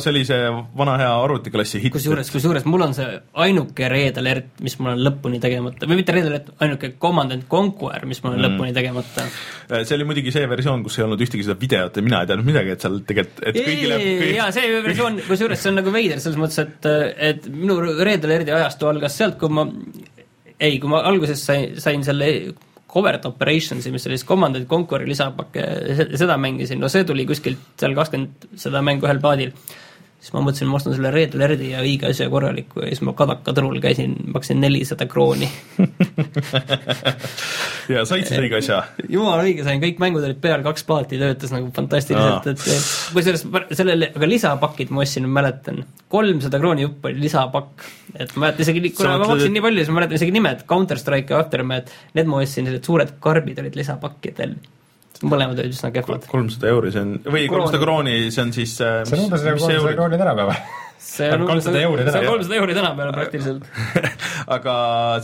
see 0.00 0.12
oli 0.12 0.22
see 0.28 0.48
vana 0.78 0.96
hea 1.02 1.10
arvutiklassi 1.26 1.82
hitt. 1.82 1.92
kusjuures, 1.98 2.30
kusjuures 2.32 2.64
mul 2.68 2.86
on 2.88 2.96
see 2.96 3.18
ainuke 3.44 3.90
Red 3.92 4.22
Alert, 4.22 4.48
mis 4.64 4.78
mul 4.80 4.94
on 4.94 5.04
lõpuni 5.04 5.40
tegemata, 5.42 5.90
või 5.90 6.00
mitte 6.00 6.16
Red 6.16 6.30
Alert, 6.30 6.50
ainuke 6.64 6.94
Commandant 7.02 7.44
Conquer, 7.52 8.08
mis 8.08 8.22
mul 8.24 8.38
on 8.38 8.40
mm. 8.40 8.48
lõpuni 8.48 8.76
tegemata. 8.76 9.28
Äh, 9.68 9.84
see 9.84 9.98
oli 9.98 10.08
muidugi 10.08 10.32
see 10.32 10.48
versioon, 10.48 10.84
kus 10.86 10.96
ei 10.96 11.06
olnud 11.06 11.28
ühtegi 11.28 11.44
seda 11.44 11.60
videot 11.60 12.00
ja 12.00 12.08
mina 12.08 12.24
ei 12.24 12.32
teadnud 12.32 12.48
midagi, 12.48 12.72
et 12.72 12.88
seal 12.88 13.00
tegelikult, 13.04 13.44
et 13.44 13.60
kõigile 13.60 14.00
kõigile... 14.00 14.34
jaa, 14.40 14.50
see 14.56 14.82
versioon, 14.88 15.20
kusjuures 15.28 15.60
see 15.60 15.74
on 15.74 15.80
nagu 15.82 15.92
veider 15.92 16.24
selles 16.24 16.40
mõttes, 16.40 16.64
et, 16.64 16.92
et 17.34 17.52
minu 17.52 17.82
Red 17.84 18.24
Alerti 18.24 18.56
ajastu 18.56 18.88
algas 18.88 19.20
sealt, 19.20 19.36
kui 19.40 19.52
ma 19.52 19.68
ei, 20.60 20.78
kui 20.80 20.90
ma 20.90 21.02
alguses 21.08 21.42
sain, 21.44 21.76
sain 21.80 22.04
selle 22.06 22.30
Covert 22.96 23.26
Operations'i, 23.28 23.90
mis 23.92 24.06
oli 24.08 24.16
siis 24.16 24.28
Command 24.28 24.56
Conquer'i 24.70 25.08
lisapakke, 25.08 25.64
seda 26.16 26.38
mängisin, 26.40 26.80
no 26.80 26.88
see 26.92 27.04
tuli 27.04 27.26
kuskilt 27.28 27.74
seal 27.80 27.96
kakskümmend 27.98 28.46
seda 28.60 28.80
mängu 28.84 29.08
ühel 29.08 29.20
paadil 29.20 29.52
siis 30.20 30.32
ma 30.34 30.42
mõtlesin, 30.42 30.68
ma 30.70 30.78
ostan 30.80 30.94
selle 30.96 31.10
Red 31.14 31.36
Alerti 31.36 31.70
ja 31.72 31.82
õige 31.84 32.10
asja 32.10 32.28
korraliku 32.32 32.82
ja 32.82 32.90
siis 32.90 33.02
ma 33.06 33.14
Kadaka 33.18 33.54
turul 33.56 33.78
käisin, 33.82 34.16
maksin 34.34 34.60
nelisada 34.62 35.08
krooni. 35.10 35.50
Ja 37.86 38.02
said 38.02 38.26
siis 38.26 38.40
õige 38.40 38.58
asja? 38.58 38.80
jumala 39.12 39.44
õige 39.46 39.62
sain, 39.62 39.78
kõik 39.82 40.00
mängud 40.02 40.24
olid 40.26 40.40
peal, 40.42 40.62
kaks 40.64 40.82
paati 40.88 41.20
töötas 41.20 41.52
nagu 41.54 41.68
fantastiliselt, 41.74 42.48
et 42.50 42.64
kusjuures 43.14 43.44
sellele, 43.78 44.08
aga 44.16 44.26
lisapakid 44.26 44.90
ma 44.90 45.04
ostsin, 45.04 45.28
ma 45.28 45.40
mäletan, 45.40 45.84
kolmsada 46.10 46.58
krooni 46.62 46.82
jupp 46.82 47.06
oli 47.06 47.22
lisapakk. 47.22 47.86
et 48.16 48.34
ma 48.34 48.48
mäletan 48.48 48.66
isegi, 48.66 48.90
kuna 48.96 49.14
ma 49.22 49.30
maksin 49.30 49.54
nii 49.54 49.62
palju, 49.68 49.84
siis 49.84 49.92
ma 49.92 50.00
mäletan 50.00 50.18
isegi 50.18 50.34
nimed, 50.34 50.64
Counter 50.66 50.98
Strike 50.98 51.34
ja 51.34 51.44
Aftermath, 51.44 51.94
need 52.18 52.30
ma 52.30 52.42
ostsin, 52.42 52.66
sellised 52.66 52.90
suured 52.90 53.14
karbid 53.22 53.62
olid 53.62 53.78
lisapakkidel 53.78 54.58
mõlemad 55.24 55.60
olid 55.62 55.76
üsna 55.76 55.92
kehvad. 55.94 56.26
kolmsada 56.30 56.72
euri, 56.72 56.92
see 56.94 57.04
on, 57.04 57.14
või 57.24 57.46
kolmsada 57.52 57.82
krooni, 57.82 58.18
see 58.34 58.42
on 58.44 58.56
siis 58.56 58.74
äh, 58.84 59.00
see 59.08 59.18
on 59.18 59.28
umbes 59.28 59.46
nagu 59.46 59.62
kolmsada 59.62 59.94
krooni 59.96 60.20
tänapäeval 60.20 60.84
see 61.06 61.28
on 61.32 61.44
kolmsada 61.48 61.80
euri 61.80 62.04
tänapäeval. 62.04 62.12
see 62.12 62.26
on 62.26 62.32
kolmsada 62.32 62.58
euri 62.60 62.74
tänapäeval 62.76 63.12
praktiliselt. 63.16 63.64
Aga 64.56 64.74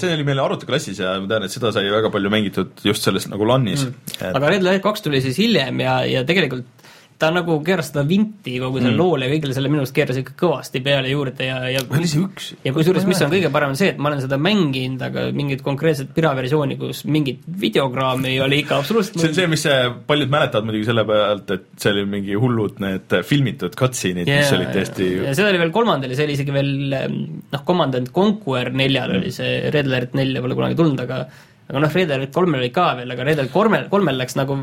see 0.00 0.12
oli 0.14 0.26
meil 0.26 0.42
arvutiklassis 0.42 1.00
ja 1.02 1.16
ma 1.22 1.30
tean, 1.30 1.46
et 1.46 1.54
seda 1.54 1.72
sai 1.74 1.88
väga 1.92 2.12
palju 2.14 2.32
mängitud 2.32 2.84
just 2.86 3.06
selles 3.06 3.28
nagu 3.30 3.48
LAN-is. 3.48 3.86
Mm.. 3.88 4.14
Et... 4.18 4.28
aga 4.30 4.52
Red 4.54 4.66
Light 4.66 4.84
kaks 4.84 5.04
tuli 5.04 5.22
siis 5.24 5.40
hiljem 5.40 5.82
ja, 5.84 6.00
ja 6.08 6.24
tegelikult 6.28 6.81
ta 7.22 7.30
nagu 7.30 7.56
keeras 7.64 7.92
seda 7.92 8.02
vinti 8.06 8.56
kogu 8.58 8.80
selle 8.80 8.92
mm. 8.92 8.98
loole 8.98 9.28
ja 9.28 9.32
kõigele 9.32 9.54
selle 9.54 9.70
minu 9.70 9.82
arust 9.84 9.94
keeras 9.94 10.18
ikka 10.18 10.34
kõvasti 10.40 10.82
peale 10.84 11.12
juurde 11.12 11.46
ja, 11.46 11.58
ja 11.70 11.82
oli 11.86 12.08
see 12.10 12.22
üks? 12.22 12.48
ja 12.64 12.72
kusjuures, 12.74 13.06
mis 13.08 13.22
on 13.22 13.30
kõige 13.32 13.50
parem, 13.54 13.74
on 13.74 13.78
see, 13.78 13.92
et 13.94 14.00
ma 14.02 14.10
olen 14.10 14.22
seda 14.24 14.38
mänginud, 14.42 15.04
aga 15.06 15.28
mingit 15.36 15.62
konkreetset 15.66 16.10
piraversiooni, 16.16 16.78
kus 16.80 17.04
mingit 17.06 17.44
videokraami 17.62 18.32
ei 18.32 18.40
ole 18.42 18.58
ikka 18.64 18.80
absoluutselt 18.82 19.22
see 19.22 19.30
on 19.30 19.38
see, 19.38 19.48
mis 19.52 19.64
see, 19.68 19.78
paljud 20.08 20.34
mäletavad 20.34 20.68
muidugi 20.68 20.90
selle 20.90 21.06
pealt, 21.08 21.54
et 21.54 21.68
see 21.84 21.94
oli 21.94 22.04
mingi 22.16 22.38
hullud 22.42 22.82
need 22.82 23.18
filmitud 23.28 23.78
cutscene'id 23.78 24.26
yeah,, 24.26 24.42
mis 24.42 24.56
olid 24.58 24.74
täiesti 24.74 25.10
ja 25.28 25.36
seda 25.38 25.52
oli 25.52 25.62
veel 25.62 25.74
kolmandal 25.74 26.12
ja 26.12 26.18
see 26.18 26.28
oli 26.28 26.38
isegi 26.38 26.54
veel 26.54 26.72
noh, 26.90 27.64
Commandant 27.68 28.10
Conquer 28.14 28.72
neljal 28.74 29.14
mm. 29.14 29.22
oli 29.22 29.34
see, 29.34 29.56
Red 29.72 29.90
Alert 29.90 30.18
nelja 30.18 30.42
pole 30.42 30.58
kunagi 30.58 30.78
tulnud, 30.78 31.06
aga 31.06 31.24
aga 31.70 31.82
noh, 31.86 31.98
Red 32.00 32.16
Alert 32.16 32.34
kolmel 32.34 32.64
oli 32.64 32.72
ka 32.74 32.92
veel, 32.98 33.14
aga 33.14 33.26
Red 33.28 33.42
Alert 33.42 33.54
kolmel, 33.54 33.86
kolmel 33.92 34.18
läks 34.18 34.34
nagu 34.40 34.58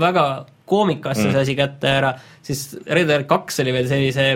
väga 0.00 0.26
koomikasse 0.68 1.26
mm. 1.26 1.34
see 1.34 1.42
asi 1.46 1.56
kätte 1.58 1.90
ära, 1.90 2.14
siis 2.44 2.68
Red 2.86 3.10
Alert 3.10 3.28
kaks 3.30 3.62
oli 3.64 3.74
veel 3.76 3.90
sellise 3.90 4.26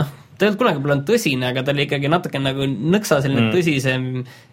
noh, 0.00 0.12
ta 0.36 0.44
ei 0.44 0.50
olnud 0.50 0.60
kunagi 0.60 0.80
võib-olla 0.80 0.98
tõsine, 1.08 1.50
aga 1.50 1.64
ta 1.66 1.74
oli 1.74 1.86
ikkagi 1.88 2.10
natuke 2.12 2.42
nagu 2.42 2.66
nõksa 2.66 3.20
selline 3.24 3.48
mm. 3.48 3.52
tõsisem 3.56 4.08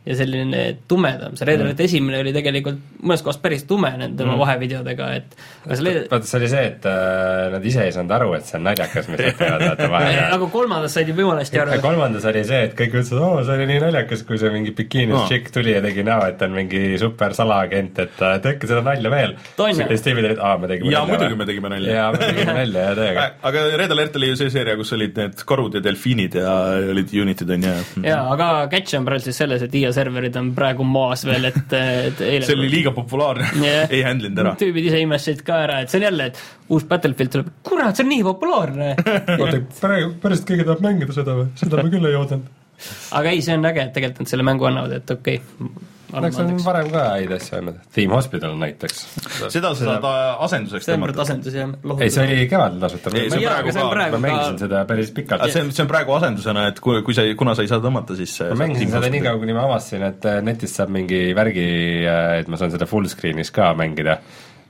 ja 0.09 0.15
selline 0.17 0.63
tumedam, 0.89 1.35
see 1.37 1.45
Red 1.45 1.61
Alert 1.61 1.77
mm. 1.77 1.85
esimene 1.85 2.19
oli 2.23 2.31
tegelikult 2.33 2.79
mõnes 3.03 3.21
kohas 3.25 3.37
päris 3.41 3.65
tume 3.69 3.91
nende 3.99 4.25
mm. 4.25 4.39
vahevideodega, 4.41 5.09
et 5.19 5.35
vaata, 5.69 6.25
see 6.25 6.39
oli 6.39 6.49
see, 6.49 6.63
et 6.71 6.87
äh, 6.89 7.49
nad 7.53 7.67
ise 7.69 7.85
ei 7.85 7.93
saanud 7.93 8.15
aru, 8.17 8.31
et 8.39 8.47
see 8.47 8.57
on 8.57 8.65
naljakas, 8.65 9.09
mis 9.11 9.21
nad 9.21 9.37
teevad, 9.37 9.65
vaata 9.67 9.89
vahel 9.93 10.21
aga 10.23 10.47
kolmandas 10.55 10.95
said 10.97 11.11
juba 11.11 11.23
jumala 11.25 11.43
hästi 11.43 11.61
aru. 11.61 11.77
kolmandas 11.83 12.25
oli 12.31 12.41
see, 12.47 12.61
et 12.69 12.73
kõik 12.79 12.95
ütlesid, 12.95 13.19
oo, 13.21 13.43
see 13.45 13.59
oli 13.59 13.67
nii 13.69 13.83
naljakas, 13.85 14.23
kui 14.25 14.41
see 14.41 14.51
mingi 14.55 14.73
bikiinis 14.79 15.13
no. 15.13 15.21
tšikk 15.29 15.53
tuli 15.59 15.75
ja 15.75 15.83
tegi 15.85 16.05
näo, 16.07 16.25
et 16.25 16.39
ta 16.41 16.49
on 16.49 16.57
mingi 16.57 16.81
super 17.01 17.37
salaagent, 17.37 18.01
et 18.05 18.25
äh, 18.25 18.35
tehke 18.47 18.71
seda 18.71 18.81
nalja 18.89 19.13
veel. 19.13 19.37
ja 19.37 19.89
siis 19.93 20.05
David 20.07 20.25
oli, 20.25 20.33
et 20.39 20.43
aa, 20.49 20.55
me 20.57 20.71
tegime 20.73 20.95
ja 20.95 21.03
muidugi 21.05 21.37
me 21.37 21.49
tegime 21.49 21.73
nalja. 21.75 21.99
jaa, 21.99 22.09
me 22.15 22.23
tegime 22.23 22.57
nalja, 22.63 22.87
jaa, 22.87 22.97
täiega. 23.03 23.27
aga 23.51 23.65
Red 23.83 23.95
Alert 23.97 24.19
oli 24.19 24.33
ju 24.33 24.41
see 24.41 24.53
seeria, 24.57 24.77
kus 24.79 24.93
olid 24.97 25.21
need 25.21 25.45
karud 25.53 25.77
ja 25.77 25.83
delfiinid 25.85 26.39
ja 26.41 26.57
olid 26.95 27.13
Unity'd 27.21 27.55
on 27.55 27.69
ju. 27.69 27.77
jaa, 28.09 28.21
aga 28.33 28.49
catch 28.73 28.97
on 28.97 29.05
praegu 29.05 29.29
siis 29.29 29.37
selles, 29.43 29.63
et 29.69 29.77
IA 29.77 29.93
serverid 29.99 30.37
on 30.39 30.51
praegu 30.57 30.85
maas 30.87 31.25
veel, 31.27 31.49
et, 31.51 31.75
et 31.79 32.23
eile 32.25 32.45
see 32.47 32.57
oli 32.57 32.71
liiga 32.71 32.93
populaarne 32.95 33.51
yeah. 33.63 33.89
ei 33.89 34.03
handle 34.07 34.31
inud 34.31 34.43
ära. 34.45 34.55
tüübid 34.59 34.89
ise 34.91 35.01
imestasid 35.03 35.43
ka 35.47 35.63
ära, 35.67 35.81
et 35.83 35.91
see 35.91 36.01
on 36.01 36.07
jälle, 36.09 36.29
et 36.31 36.71
uus 36.73 36.87
Battlefield 36.89 37.35
tuleb, 37.35 37.51
kurat, 37.65 37.97
see 37.97 38.05
on 38.05 38.13
nii 38.13 38.23
populaarne 38.27 38.93
oota, 39.41 39.59
praegu, 39.81 40.15
päriselt 40.23 40.47
keegi 40.49 40.67
tahab 40.67 40.85
mängida 40.85 41.15
seda 41.15 41.37
või? 41.41 41.51
seda 41.59 41.83
me 41.83 41.93
küll 41.93 42.09
ei 42.09 42.17
oodanud. 42.19 42.55
Aga 43.19 43.35
ei, 43.35 43.45
see 43.45 43.57
on 43.57 43.69
äge, 43.69 43.87
et 43.87 43.95
tegelikult 43.95 44.25
nad 44.25 44.33
selle 44.33 44.47
mängu 44.47 44.69
annavad, 44.69 44.99
et 45.01 45.17
okei 45.17 45.41
okay 45.41 45.87
Õnneks 46.09 46.39
on 46.41 46.55
varem 46.63 46.87
ka 46.89 47.01
häid 47.13 47.31
asju 47.35 47.55
olnud, 47.59 47.81
Theme 47.93 48.15
Hospital 48.17 48.55
näiteks. 48.57 49.01
seda 49.53 49.71
sa 49.77 49.85
saad 49.91 50.05
asenduseks 50.47 50.87
tõmmata. 50.89 51.21
asendus 51.21 51.53
jah. 51.53 51.73
ei, 52.01 52.09
see 52.13 52.23
oli 52.23 52.47
kevadel 52.49 52.81
tasuta. 52.81 53.13
ei, 53.13 53.29
see 53.29 53.43
on 53.43 53.45
praegu 53.45 53.73
ka. 53.75 54.07
ma 54.15 54.21
mängisin 54.23 54.57
seda 54.63 54.81
päris 54.89 55.11
pikalt. 55.13 55.45
see 55.53 55.61
on, 55.67 55.69
see 55.75 55.85
on 55.85 55.91
praegu 55.91 56.15
asendusena, 56.17 56.65
et 56.71 56.81
kui, 56.81 57.03
kui 57.05 57.17
sa 57.17 57.25
kuna 57.37 57.53
sa 57.57 57.65
ei 57.65 57.69
saa 57.69 57.83
tõmmata, 57.83 58.17
siis 58.17 58.33
ma 58.49 58.57
mängisin 58.63 58.93
seda 58.95 59.11
nii 59.13 59.21
kaua, 59.27 59.41
kuni 59.43 59.57
ma 59.57 59.67
avastasin, 59.69 60.07
et 60.09 60.29
äh, 60.31 60.39
netist 60.49 60.81
saab 60.81 60.95
mingi 60.97 61.21
värgi, 61.37 61.67
äh, 62.09 62.31
et 62.39 62.49
ma 62.49 62.57
saan 62.61 62.73
seda 62.73 62.89
full 62.89 63.09
screen'is 63.11 63.53
ka 63.53 63.69
mängida. 63.77 64.17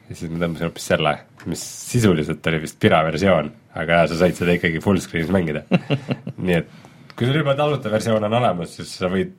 ja 0.09 0.19
siis 0.19 0.33
ma 0.33 0.43
tõmbasin 0.43 0.67
hoopis 0.67 0.91
selle, 0.91 1.15
mis 1.47 1.63
sisuliselt 1.93 2.51
oli 2.51 2.63
vist 2.65 2.81
piraversioon, 2.83 3.53
aga 3.79 4.01
jaa, 4.01 4.11
sa 4.11 4.21
said 4.25 4.35
seda 4.35 4.59
ikkagi 4.59 4.83
full 4.83 4.99
screen'is 4.99 5.31
mängida 5.31 5.63
nii 6.43 6.59
et 6.59 6.77
kui 7.19 7.27
sul 7.27 7.41
juba 7.41 7.51
tasuta 7.55 7.91
versioon 7.91 8.23
on 8.23 8.33
olemas, 8.39 8.77
siis 8.77 8.93
sa 8.95 9.09
võid 9.11 9.33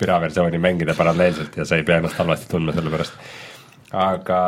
piraversiooni 0.00 0.60
mängida 0.60 0.94
paralleelselt 0.96 1.56
ja 1.60 1.66
sa 1.68 1.76
ei 1.76 1.84
pea 1.84 2.00
ennast 2.00 2.16
halvasti 2.20 2.48
tundma 2.48 2.72
selle 2.72 2.92
pärast. 2.92 3.18
aga 3.92 4.38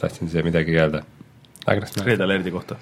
tahtsin 0.00 0.28
siia 0.28 0.44
midagi 0.44 0.76
öelda. 0.76 1.02
Red 2.04 2.20
Alerti 2.20 2.52
kohta. 2.52 2.76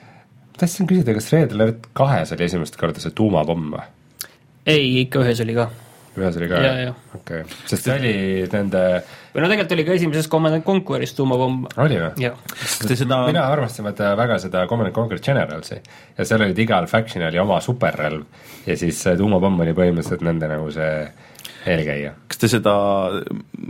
tahtsin 0.59 0.91
küsida, 0.91 1.15
kas 1.15 1.31
Red 1.33 1.55
Alert 1.55 1.87
kahes 1.93 2.35
oli 2.35 2.45
esimest 2.51 2.77
korda 2.77 3.01
see 3.01 3.15
tuumapomm 3.15 3.71
või? 3.77 3.87
ei, 4.67 5.01
ikka 5.07 5.23
ühes 5.23 5.41
oli 5.45 5.55
ka 5.55 5.71
ühes 6.21 6.39
oli 6.41 6.49
ka 6.51 6.63
okei 7.19 7.43
sest 7.67 7.89
see 7.89 7.95
oli 7.95 8.15
nende 8.53 8.83
või 9.35 9.43
no 9.43 9.51
tegelikult 9.51 9.77
oli 9.77 9.87
ka 9.89 9.99
esimeses 9.99 10.31
Command 10.31 10.63
Conqueris 10.67 11.15
tuumapomm. 11.19 11.67
oli 11.85 12.01
või? 12.01 12.33
Seda... 12.63 13.25
mina 13.27 13.47
armastasin 13.51 13.89
vaata 13.89 14.15
väga 14.19 14.39
seda 14.43 14.65
Command 14.71 14.95
Conquer 14.97 15.23
Generalsi 15.25 15.79
ja 15.79 16.27
seal 16.27 16.47
olid 16.47 16.59
igal 16.65 16.89
faction'il 16.91 17.31
oli 17.33 17.43
oma 17.43 17.61
superrelv 17.65 18.67
ja 18.69 18.79
siis 18.79 19.03
tuumapomm 19.19 19.67
oli 19.67 19.77
põhimõtteliselt 19.77 20.27
nende 20.27 20.51
nagu 20.51 20.71
see 20.75 20.99
eelkäija. 21.67 22.15
kas 22.29 22.41
te 22.41 22.51
seda, 22.51 22.75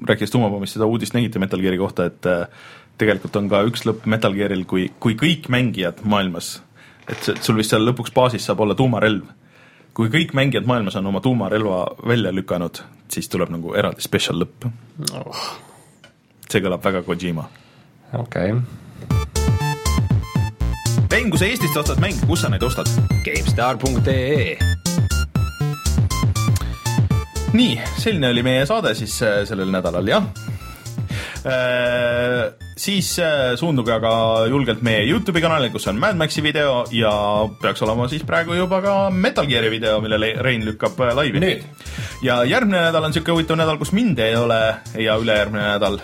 rääkides 0.09 0.33
tuumapommist, 0.35 0.77
seda 0.77 0.89
uudist 0.91 1.15
nägite 1.17 1.43
Metal 1.43 1.63
Gear'i 1.63 1.79
kohta, 1.81 2.09
et 2.11 2.29
äh, 2.29 2.47
tegelikult 3.01 3.37
on 3.41 3.49
ka 3.51 3.63
üks 3.69 3.87
lõpp 3.89 4.09
Metal 4.11 4.35
Gear'il, 4.37 4.65
kui, 4.71 4.89
kui 5.03 5.17
kõik 5.19 5.49
mängijad 5.53 6.03
maailmas, 6.09 6.57
et 7.11 7.33
sul 7.45 7.59
vist 7.59 7.75
seal 7.75 7.85
lõpuks 7.87 8.15
baasis 8.15 8.47
saab 8.49 8.63
olla 8.65 8.77
tuumarelv 8.79 9.27
kui 9.95 10.11
kõik 10.11 10.35
mängijad 10.35 10.67
maailmas 10.67 10.97
on 10.99 11.07
oma 11.07 11.21
tuumarelva 11.25 11.85
välja 12.09 12.33
lükanud, 12.35 12.83
siis 13.11 13.29
tuleb 13.31 13.53
nagu 13.55 13.75
eraldi 13.79 14.03
spetsial 14.05 14.41
lõpp 14.43 14.67
oh.. 15.15 15.45
see 16.49 16.63
kõlab 16.65 16.83
väga 16.85 17.05
Kojima. 17.07 17.47
okei 18.19 18.53
okay. 18.53 18.63
mäng, 21.11 21.31
kui 21.31 21.39
sa 21.39 21.47
Eestist 21.51 21.77
ostad 21.79 22.03
mänge, 22.03 22.27
kus 22.27 22.43
sa 22.43 22.51
neid 22.53 22.67
ostad? 22.67 22.91
GameStar.ee 23.27 24.59
nii, 27.55 27.79
selline 28.03 28.35
oli 28.35 28.43
meie 28.43 28.67
saade 28.67 28.97
siis 28.99 29.21
äh, 29.23 29.45
sellel 29.47 29.71
nädalal, 29.71 30.11
jah 30.11 30.27
Äh, 31.45 32.53
siis 32.77 33.15
äh, 33.23 33.55
suunduge 33.59 33.93
aga 33.95 34.13
julgelt 34.51 34.83
meie 34.87 35.05
Youtube'i 35.07 35.43
kanalile, 35.43 35.71
kus 35.75 35.87
on 35.91 35.99
Mad 36.03 36.19
Maxi 36.19 36.43
video 36.43 36.83
ja 36.95 37.13
peaks 37.63 37.83
olema 37.87 38.09
siis 38.11 38.25
praegu 38.27 38.57
juba 38.59 38.81
ka 38.83 38.95
Metal 39.15 39.47
Gear'i 39.47 39.71
video, 39.71 40.01
mille 40.03 40.33
Rein 40.43 40.65
lükkab 40.67 40.99
äh, 41.07 41.15
laivi. 41.15 41.55
ja 42.25 42.41
järgmine 42.49 42.81
nädal 42.89 43.07
on 43.07 43.13
niisugune 43.13 43.39
huvitav 43.39 43.61
nädal, 43.61 43.79
kus 43.79 43.93
mind 43.95 44.19
ei 44.19 44.35
ole 44.37 44.59
ja 44.99 45.17
ülejärgmine 45.21 45.65
nädal, 45.75 46.01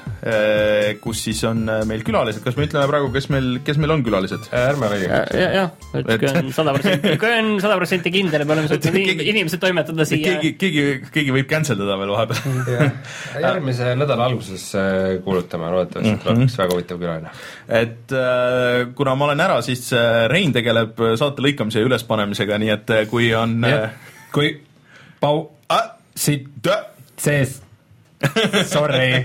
kus 1.01 1.25
siis 1.25 1.41
on 1.49 1.65
meil 1.89 2.05
külalised, 2.07 2.43
kas 2.45 2.59
me 2.59 2.67
ütleme 2.69 2.87
praegu, 2.91 3.11
kes 3.15 3.31
meil, 3.33 3.51
kes 3.67 3.81
meil 3.81 3.97
on 3.97 4.05
külalised? 4.07 4.51
ärme 4.55 4.91
räägi. 4.93 5.09
jah, 5.11 5.55
jah, 5.57 5.73
et 5.97 6.13
kui 6.23 6.31
on 6.31 6.53
sada 6.55 6.75
protsenti, 6.77 7.17
kui 7.19 7.35
on 7.39 7.51
sada 7.63 7.79
protsenti 7.81 8.15
kindel, 8.15 8.45
et 8.45 8.51
me 8.51 8.57
oleme 8.57 8.71
suutnud 8.71 9.27
inimesed 9.33 9.63
toimetada 9.63 10.07
siia. 10.07 10.37
keegi, 10.37 10.55
keegi, 10.61 10.87
keegi 11.11 11.35
võib 11.35 11.51
cancel 11.51 11.81
dada 11.81 11.99
veel 11.99 12.15
vahepeal. 12.15 12.91
järgmise 13.49 13.95
nädala 13.99 14.31
alguses 14.31 14.71
kuulutama, 15.25 15.73
loodetavasti 15.75 16.15
mm 16.15 16.21
-hmm. 16.21 16.60
Väga 16.61 16.77
huvitav 16.77 17.01
külaline. 17.01 17.32
et 17.69 18.15
äh, 18.16 18.91
kuna 18.97 19.15
ma 19.15 19.31
olen 19.31 19.47
ära, 19.47 19.61
siis 19.66 19.89
äh, 19.97 20.27
Rein 20.31 20.53
tegeleb 20.57 21.01
saate 21.20 21.45
lõikamise 21.45 21.82
ja 21.82 21.89
ülespanemisega, 21.89 22.61
nii 22.61 22.74
et 22.77 22.95
äh, 22.97 23.07
kui 23.11 23.32
on 23.37 23.59
äh, 23.69 23.91
kui 24.35 24.55
Pau 25.20 25.43
ah, 25.69 25.97
siit 26.16 26.70
sees 27.20 27.61
Sorry 28.69 29.24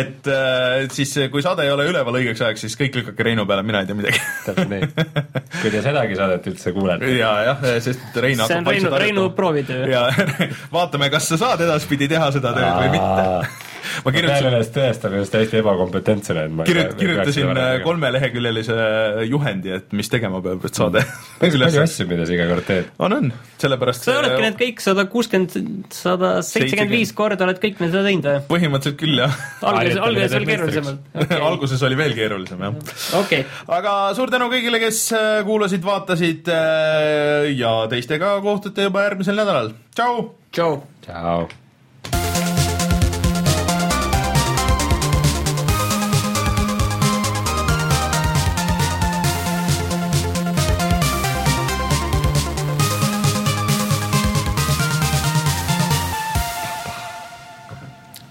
et 0.00 0.26
äh, 0.26 0.88
siis, 0.92 1.14
kui 1.32 1.42
saade 1.44 1.64
ei 1.64 1.70
ole 1.72 1.86
üleval 1.88 2.18
õigeks 2.20 2.42
ajaks, 2.44 2.66
siis 2.66 2.76
kõik 2.76 2.98
lükake 3.00 3.24
Reinu 3.24 3.46
peale, 3.48 3.64
mina 3.64 3.80
ei 3.80 3.88
tea 3.88 3.96
midagi 3.96 4.20
täpselt 4.44 4.68
nii. 4.72 4.88
kui 5.62 5.72
te 5.72 5.80
sedagi 5.84 6.18
saadet 6.18 6.50
üldse 6.52 6.74
kuulete. 6.76 7.08
ja, 7.16 7.30
jah, 7.48 7.64
sest 7.84 8.18
Rein 8.20 8.42
hakkab 8.44 8.68
vaikselt 8.68 8.92
harjutama. 8.92 9.04
Reinu 9.06 9.24
proovitöö. 9.36 9.88
ja 9.88 10.04
vaatame, 10.76 11.08
kas 11.14 11.30
sa 11.32 11.40
saad 11.40 11.64
edaspidi 11.64 12.10
teha 12.12 12.28
seda 12.36 12.52
tööd 12.58 12.76
või 12.76 12.92
mitte 12.98 13.67
ma 14.04 14.12
kirjutasin. 14.14 14.44
peale 14.44 14.56
ennast 14.56 14.74
tõestab 14.76 15.16
ennast 15.16 15.34
täiesti 15.34 15.60
ebakompetentsena, 15.62 16.44
et 16.48 16.54
ma 16.60 16.66
kirjut-, 16.68 16.94
kirjutasin 17.00 17.62
kolmeleheküljelise 17.84 18.76
juhendi, 19.28 19.74
et 19.78 19.92
mis 19.96 20.10
tegema 20.12 20.40
peab, 20.44 20.64
et 20.68 20.80
saade 20.80 21.04
päris 21.40 21.58
palju 21.58 21.82
asju, 21.84 22.08
mida 22.10 22.26
sa 22.28 22.36
iga 22.36 22.48
kord 22.52 22.66
teed. 22.68 22.90
on, 22.98 23.16
on, 23.18 23.30
sellepärast 23.62 24.08
sa 24.08 24.18
oledki 24.22 24.44
need 24.44 24.58
kõik 24.62 24.82
sada 24.84 25.06
kuuskümmend, 25.12 25.88
sada 25.94 26.32
seitsekümmend 26.46 26.94
viis 26.94 27.14
korda 27.16 27.46
oled 27.48 27.60
kõik 27.62 27.82
need 27.82 27.94
teinud 27.96 28.30
või? 28.30 28.42
põhimõtteliselt 28.52 29.00
küll, 29.02 29.22
jah. 29.22 29.38
alguses, 29.72 30.00
alguses 30.08 30.34
veel 30.34 30.48
keerulisemalt 30.52 31.14
okay. 31.24 31.40
alguses 31.50 31.86
oli 31.88 32.00
veel 32.00 32.16
keerulisem, 32.18 32.66
jah. 32.66 32.82
okei 33.22 33.44
okay.. 33.44 33.62
aga 33.78 33.94
suur 34.18 34.32
tänu 34.34 34.50
kõigile, 34.52 34.82
kes 34.82 35.04
äh, 35.16 35.30
kuulasid, 35.48 35.84
vaatasid 35.86 36.52
äh, 36.54 37.52
ja 37.58 37.78
teistega 37.92 38.36
kohtute 38.44 38.88
juba 38.88 39.06
järgmisel 39.08 39.38
nädalal. 39.38 39.72
tšau! 39.96 40.28
tšau! 40.52 40.76
tšau! 41.06 41.48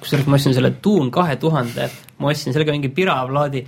Kusjuures 0.07 0.29
ma 0.31 0.39
ostsin 0.39 0.55
selle 0.55 0.71
Dune 0.83 1.11
kahe 1.13 1.35
tuhande, 1.41 1.89
ma 2.21 2.31
ostsin 2.31 2.55
sellega 2.55 2.73
mingi 2.75 2.91
piraplaadi, 2.95 3.63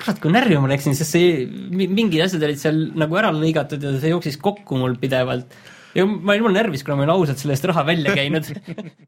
kurat, 0.00 0.18
kui 0.22 0.32
närvi 0.32 0.58
ma 0.58 0.70
läksin, 0.72 0.96
sest 0.96 1.14
see, 1.14 1.44
mingid 1.70 2.24
asjad 2.24 2.42
olid 2.48 2.60
seal 2.60 2.80
nagu 2.98 3.20
ära 3.20 3.30
lõigatud 3.34 3.84
ja 3.84 3.94
see 4.00 4.14
jooksis 4.14 4.40
kokku 4.42 4.80
mul 4.80 4.96
pidevalt. 5.00 5.54
ja 5.94 6.06
ma 6.08 6.32
olin 6.32 6.42
jumala 6.42 6.62
närvis, 6.62 6.82
kuna 6.86 6.96
ma 6.98 7.04
olin 7.04 7.14
ausalt 7.14 7.42
selle 7.42 7.54
eest 7.54 7.68
raha 7.70 7.84
välja 7.86 8.16
käinud 8.16 8.48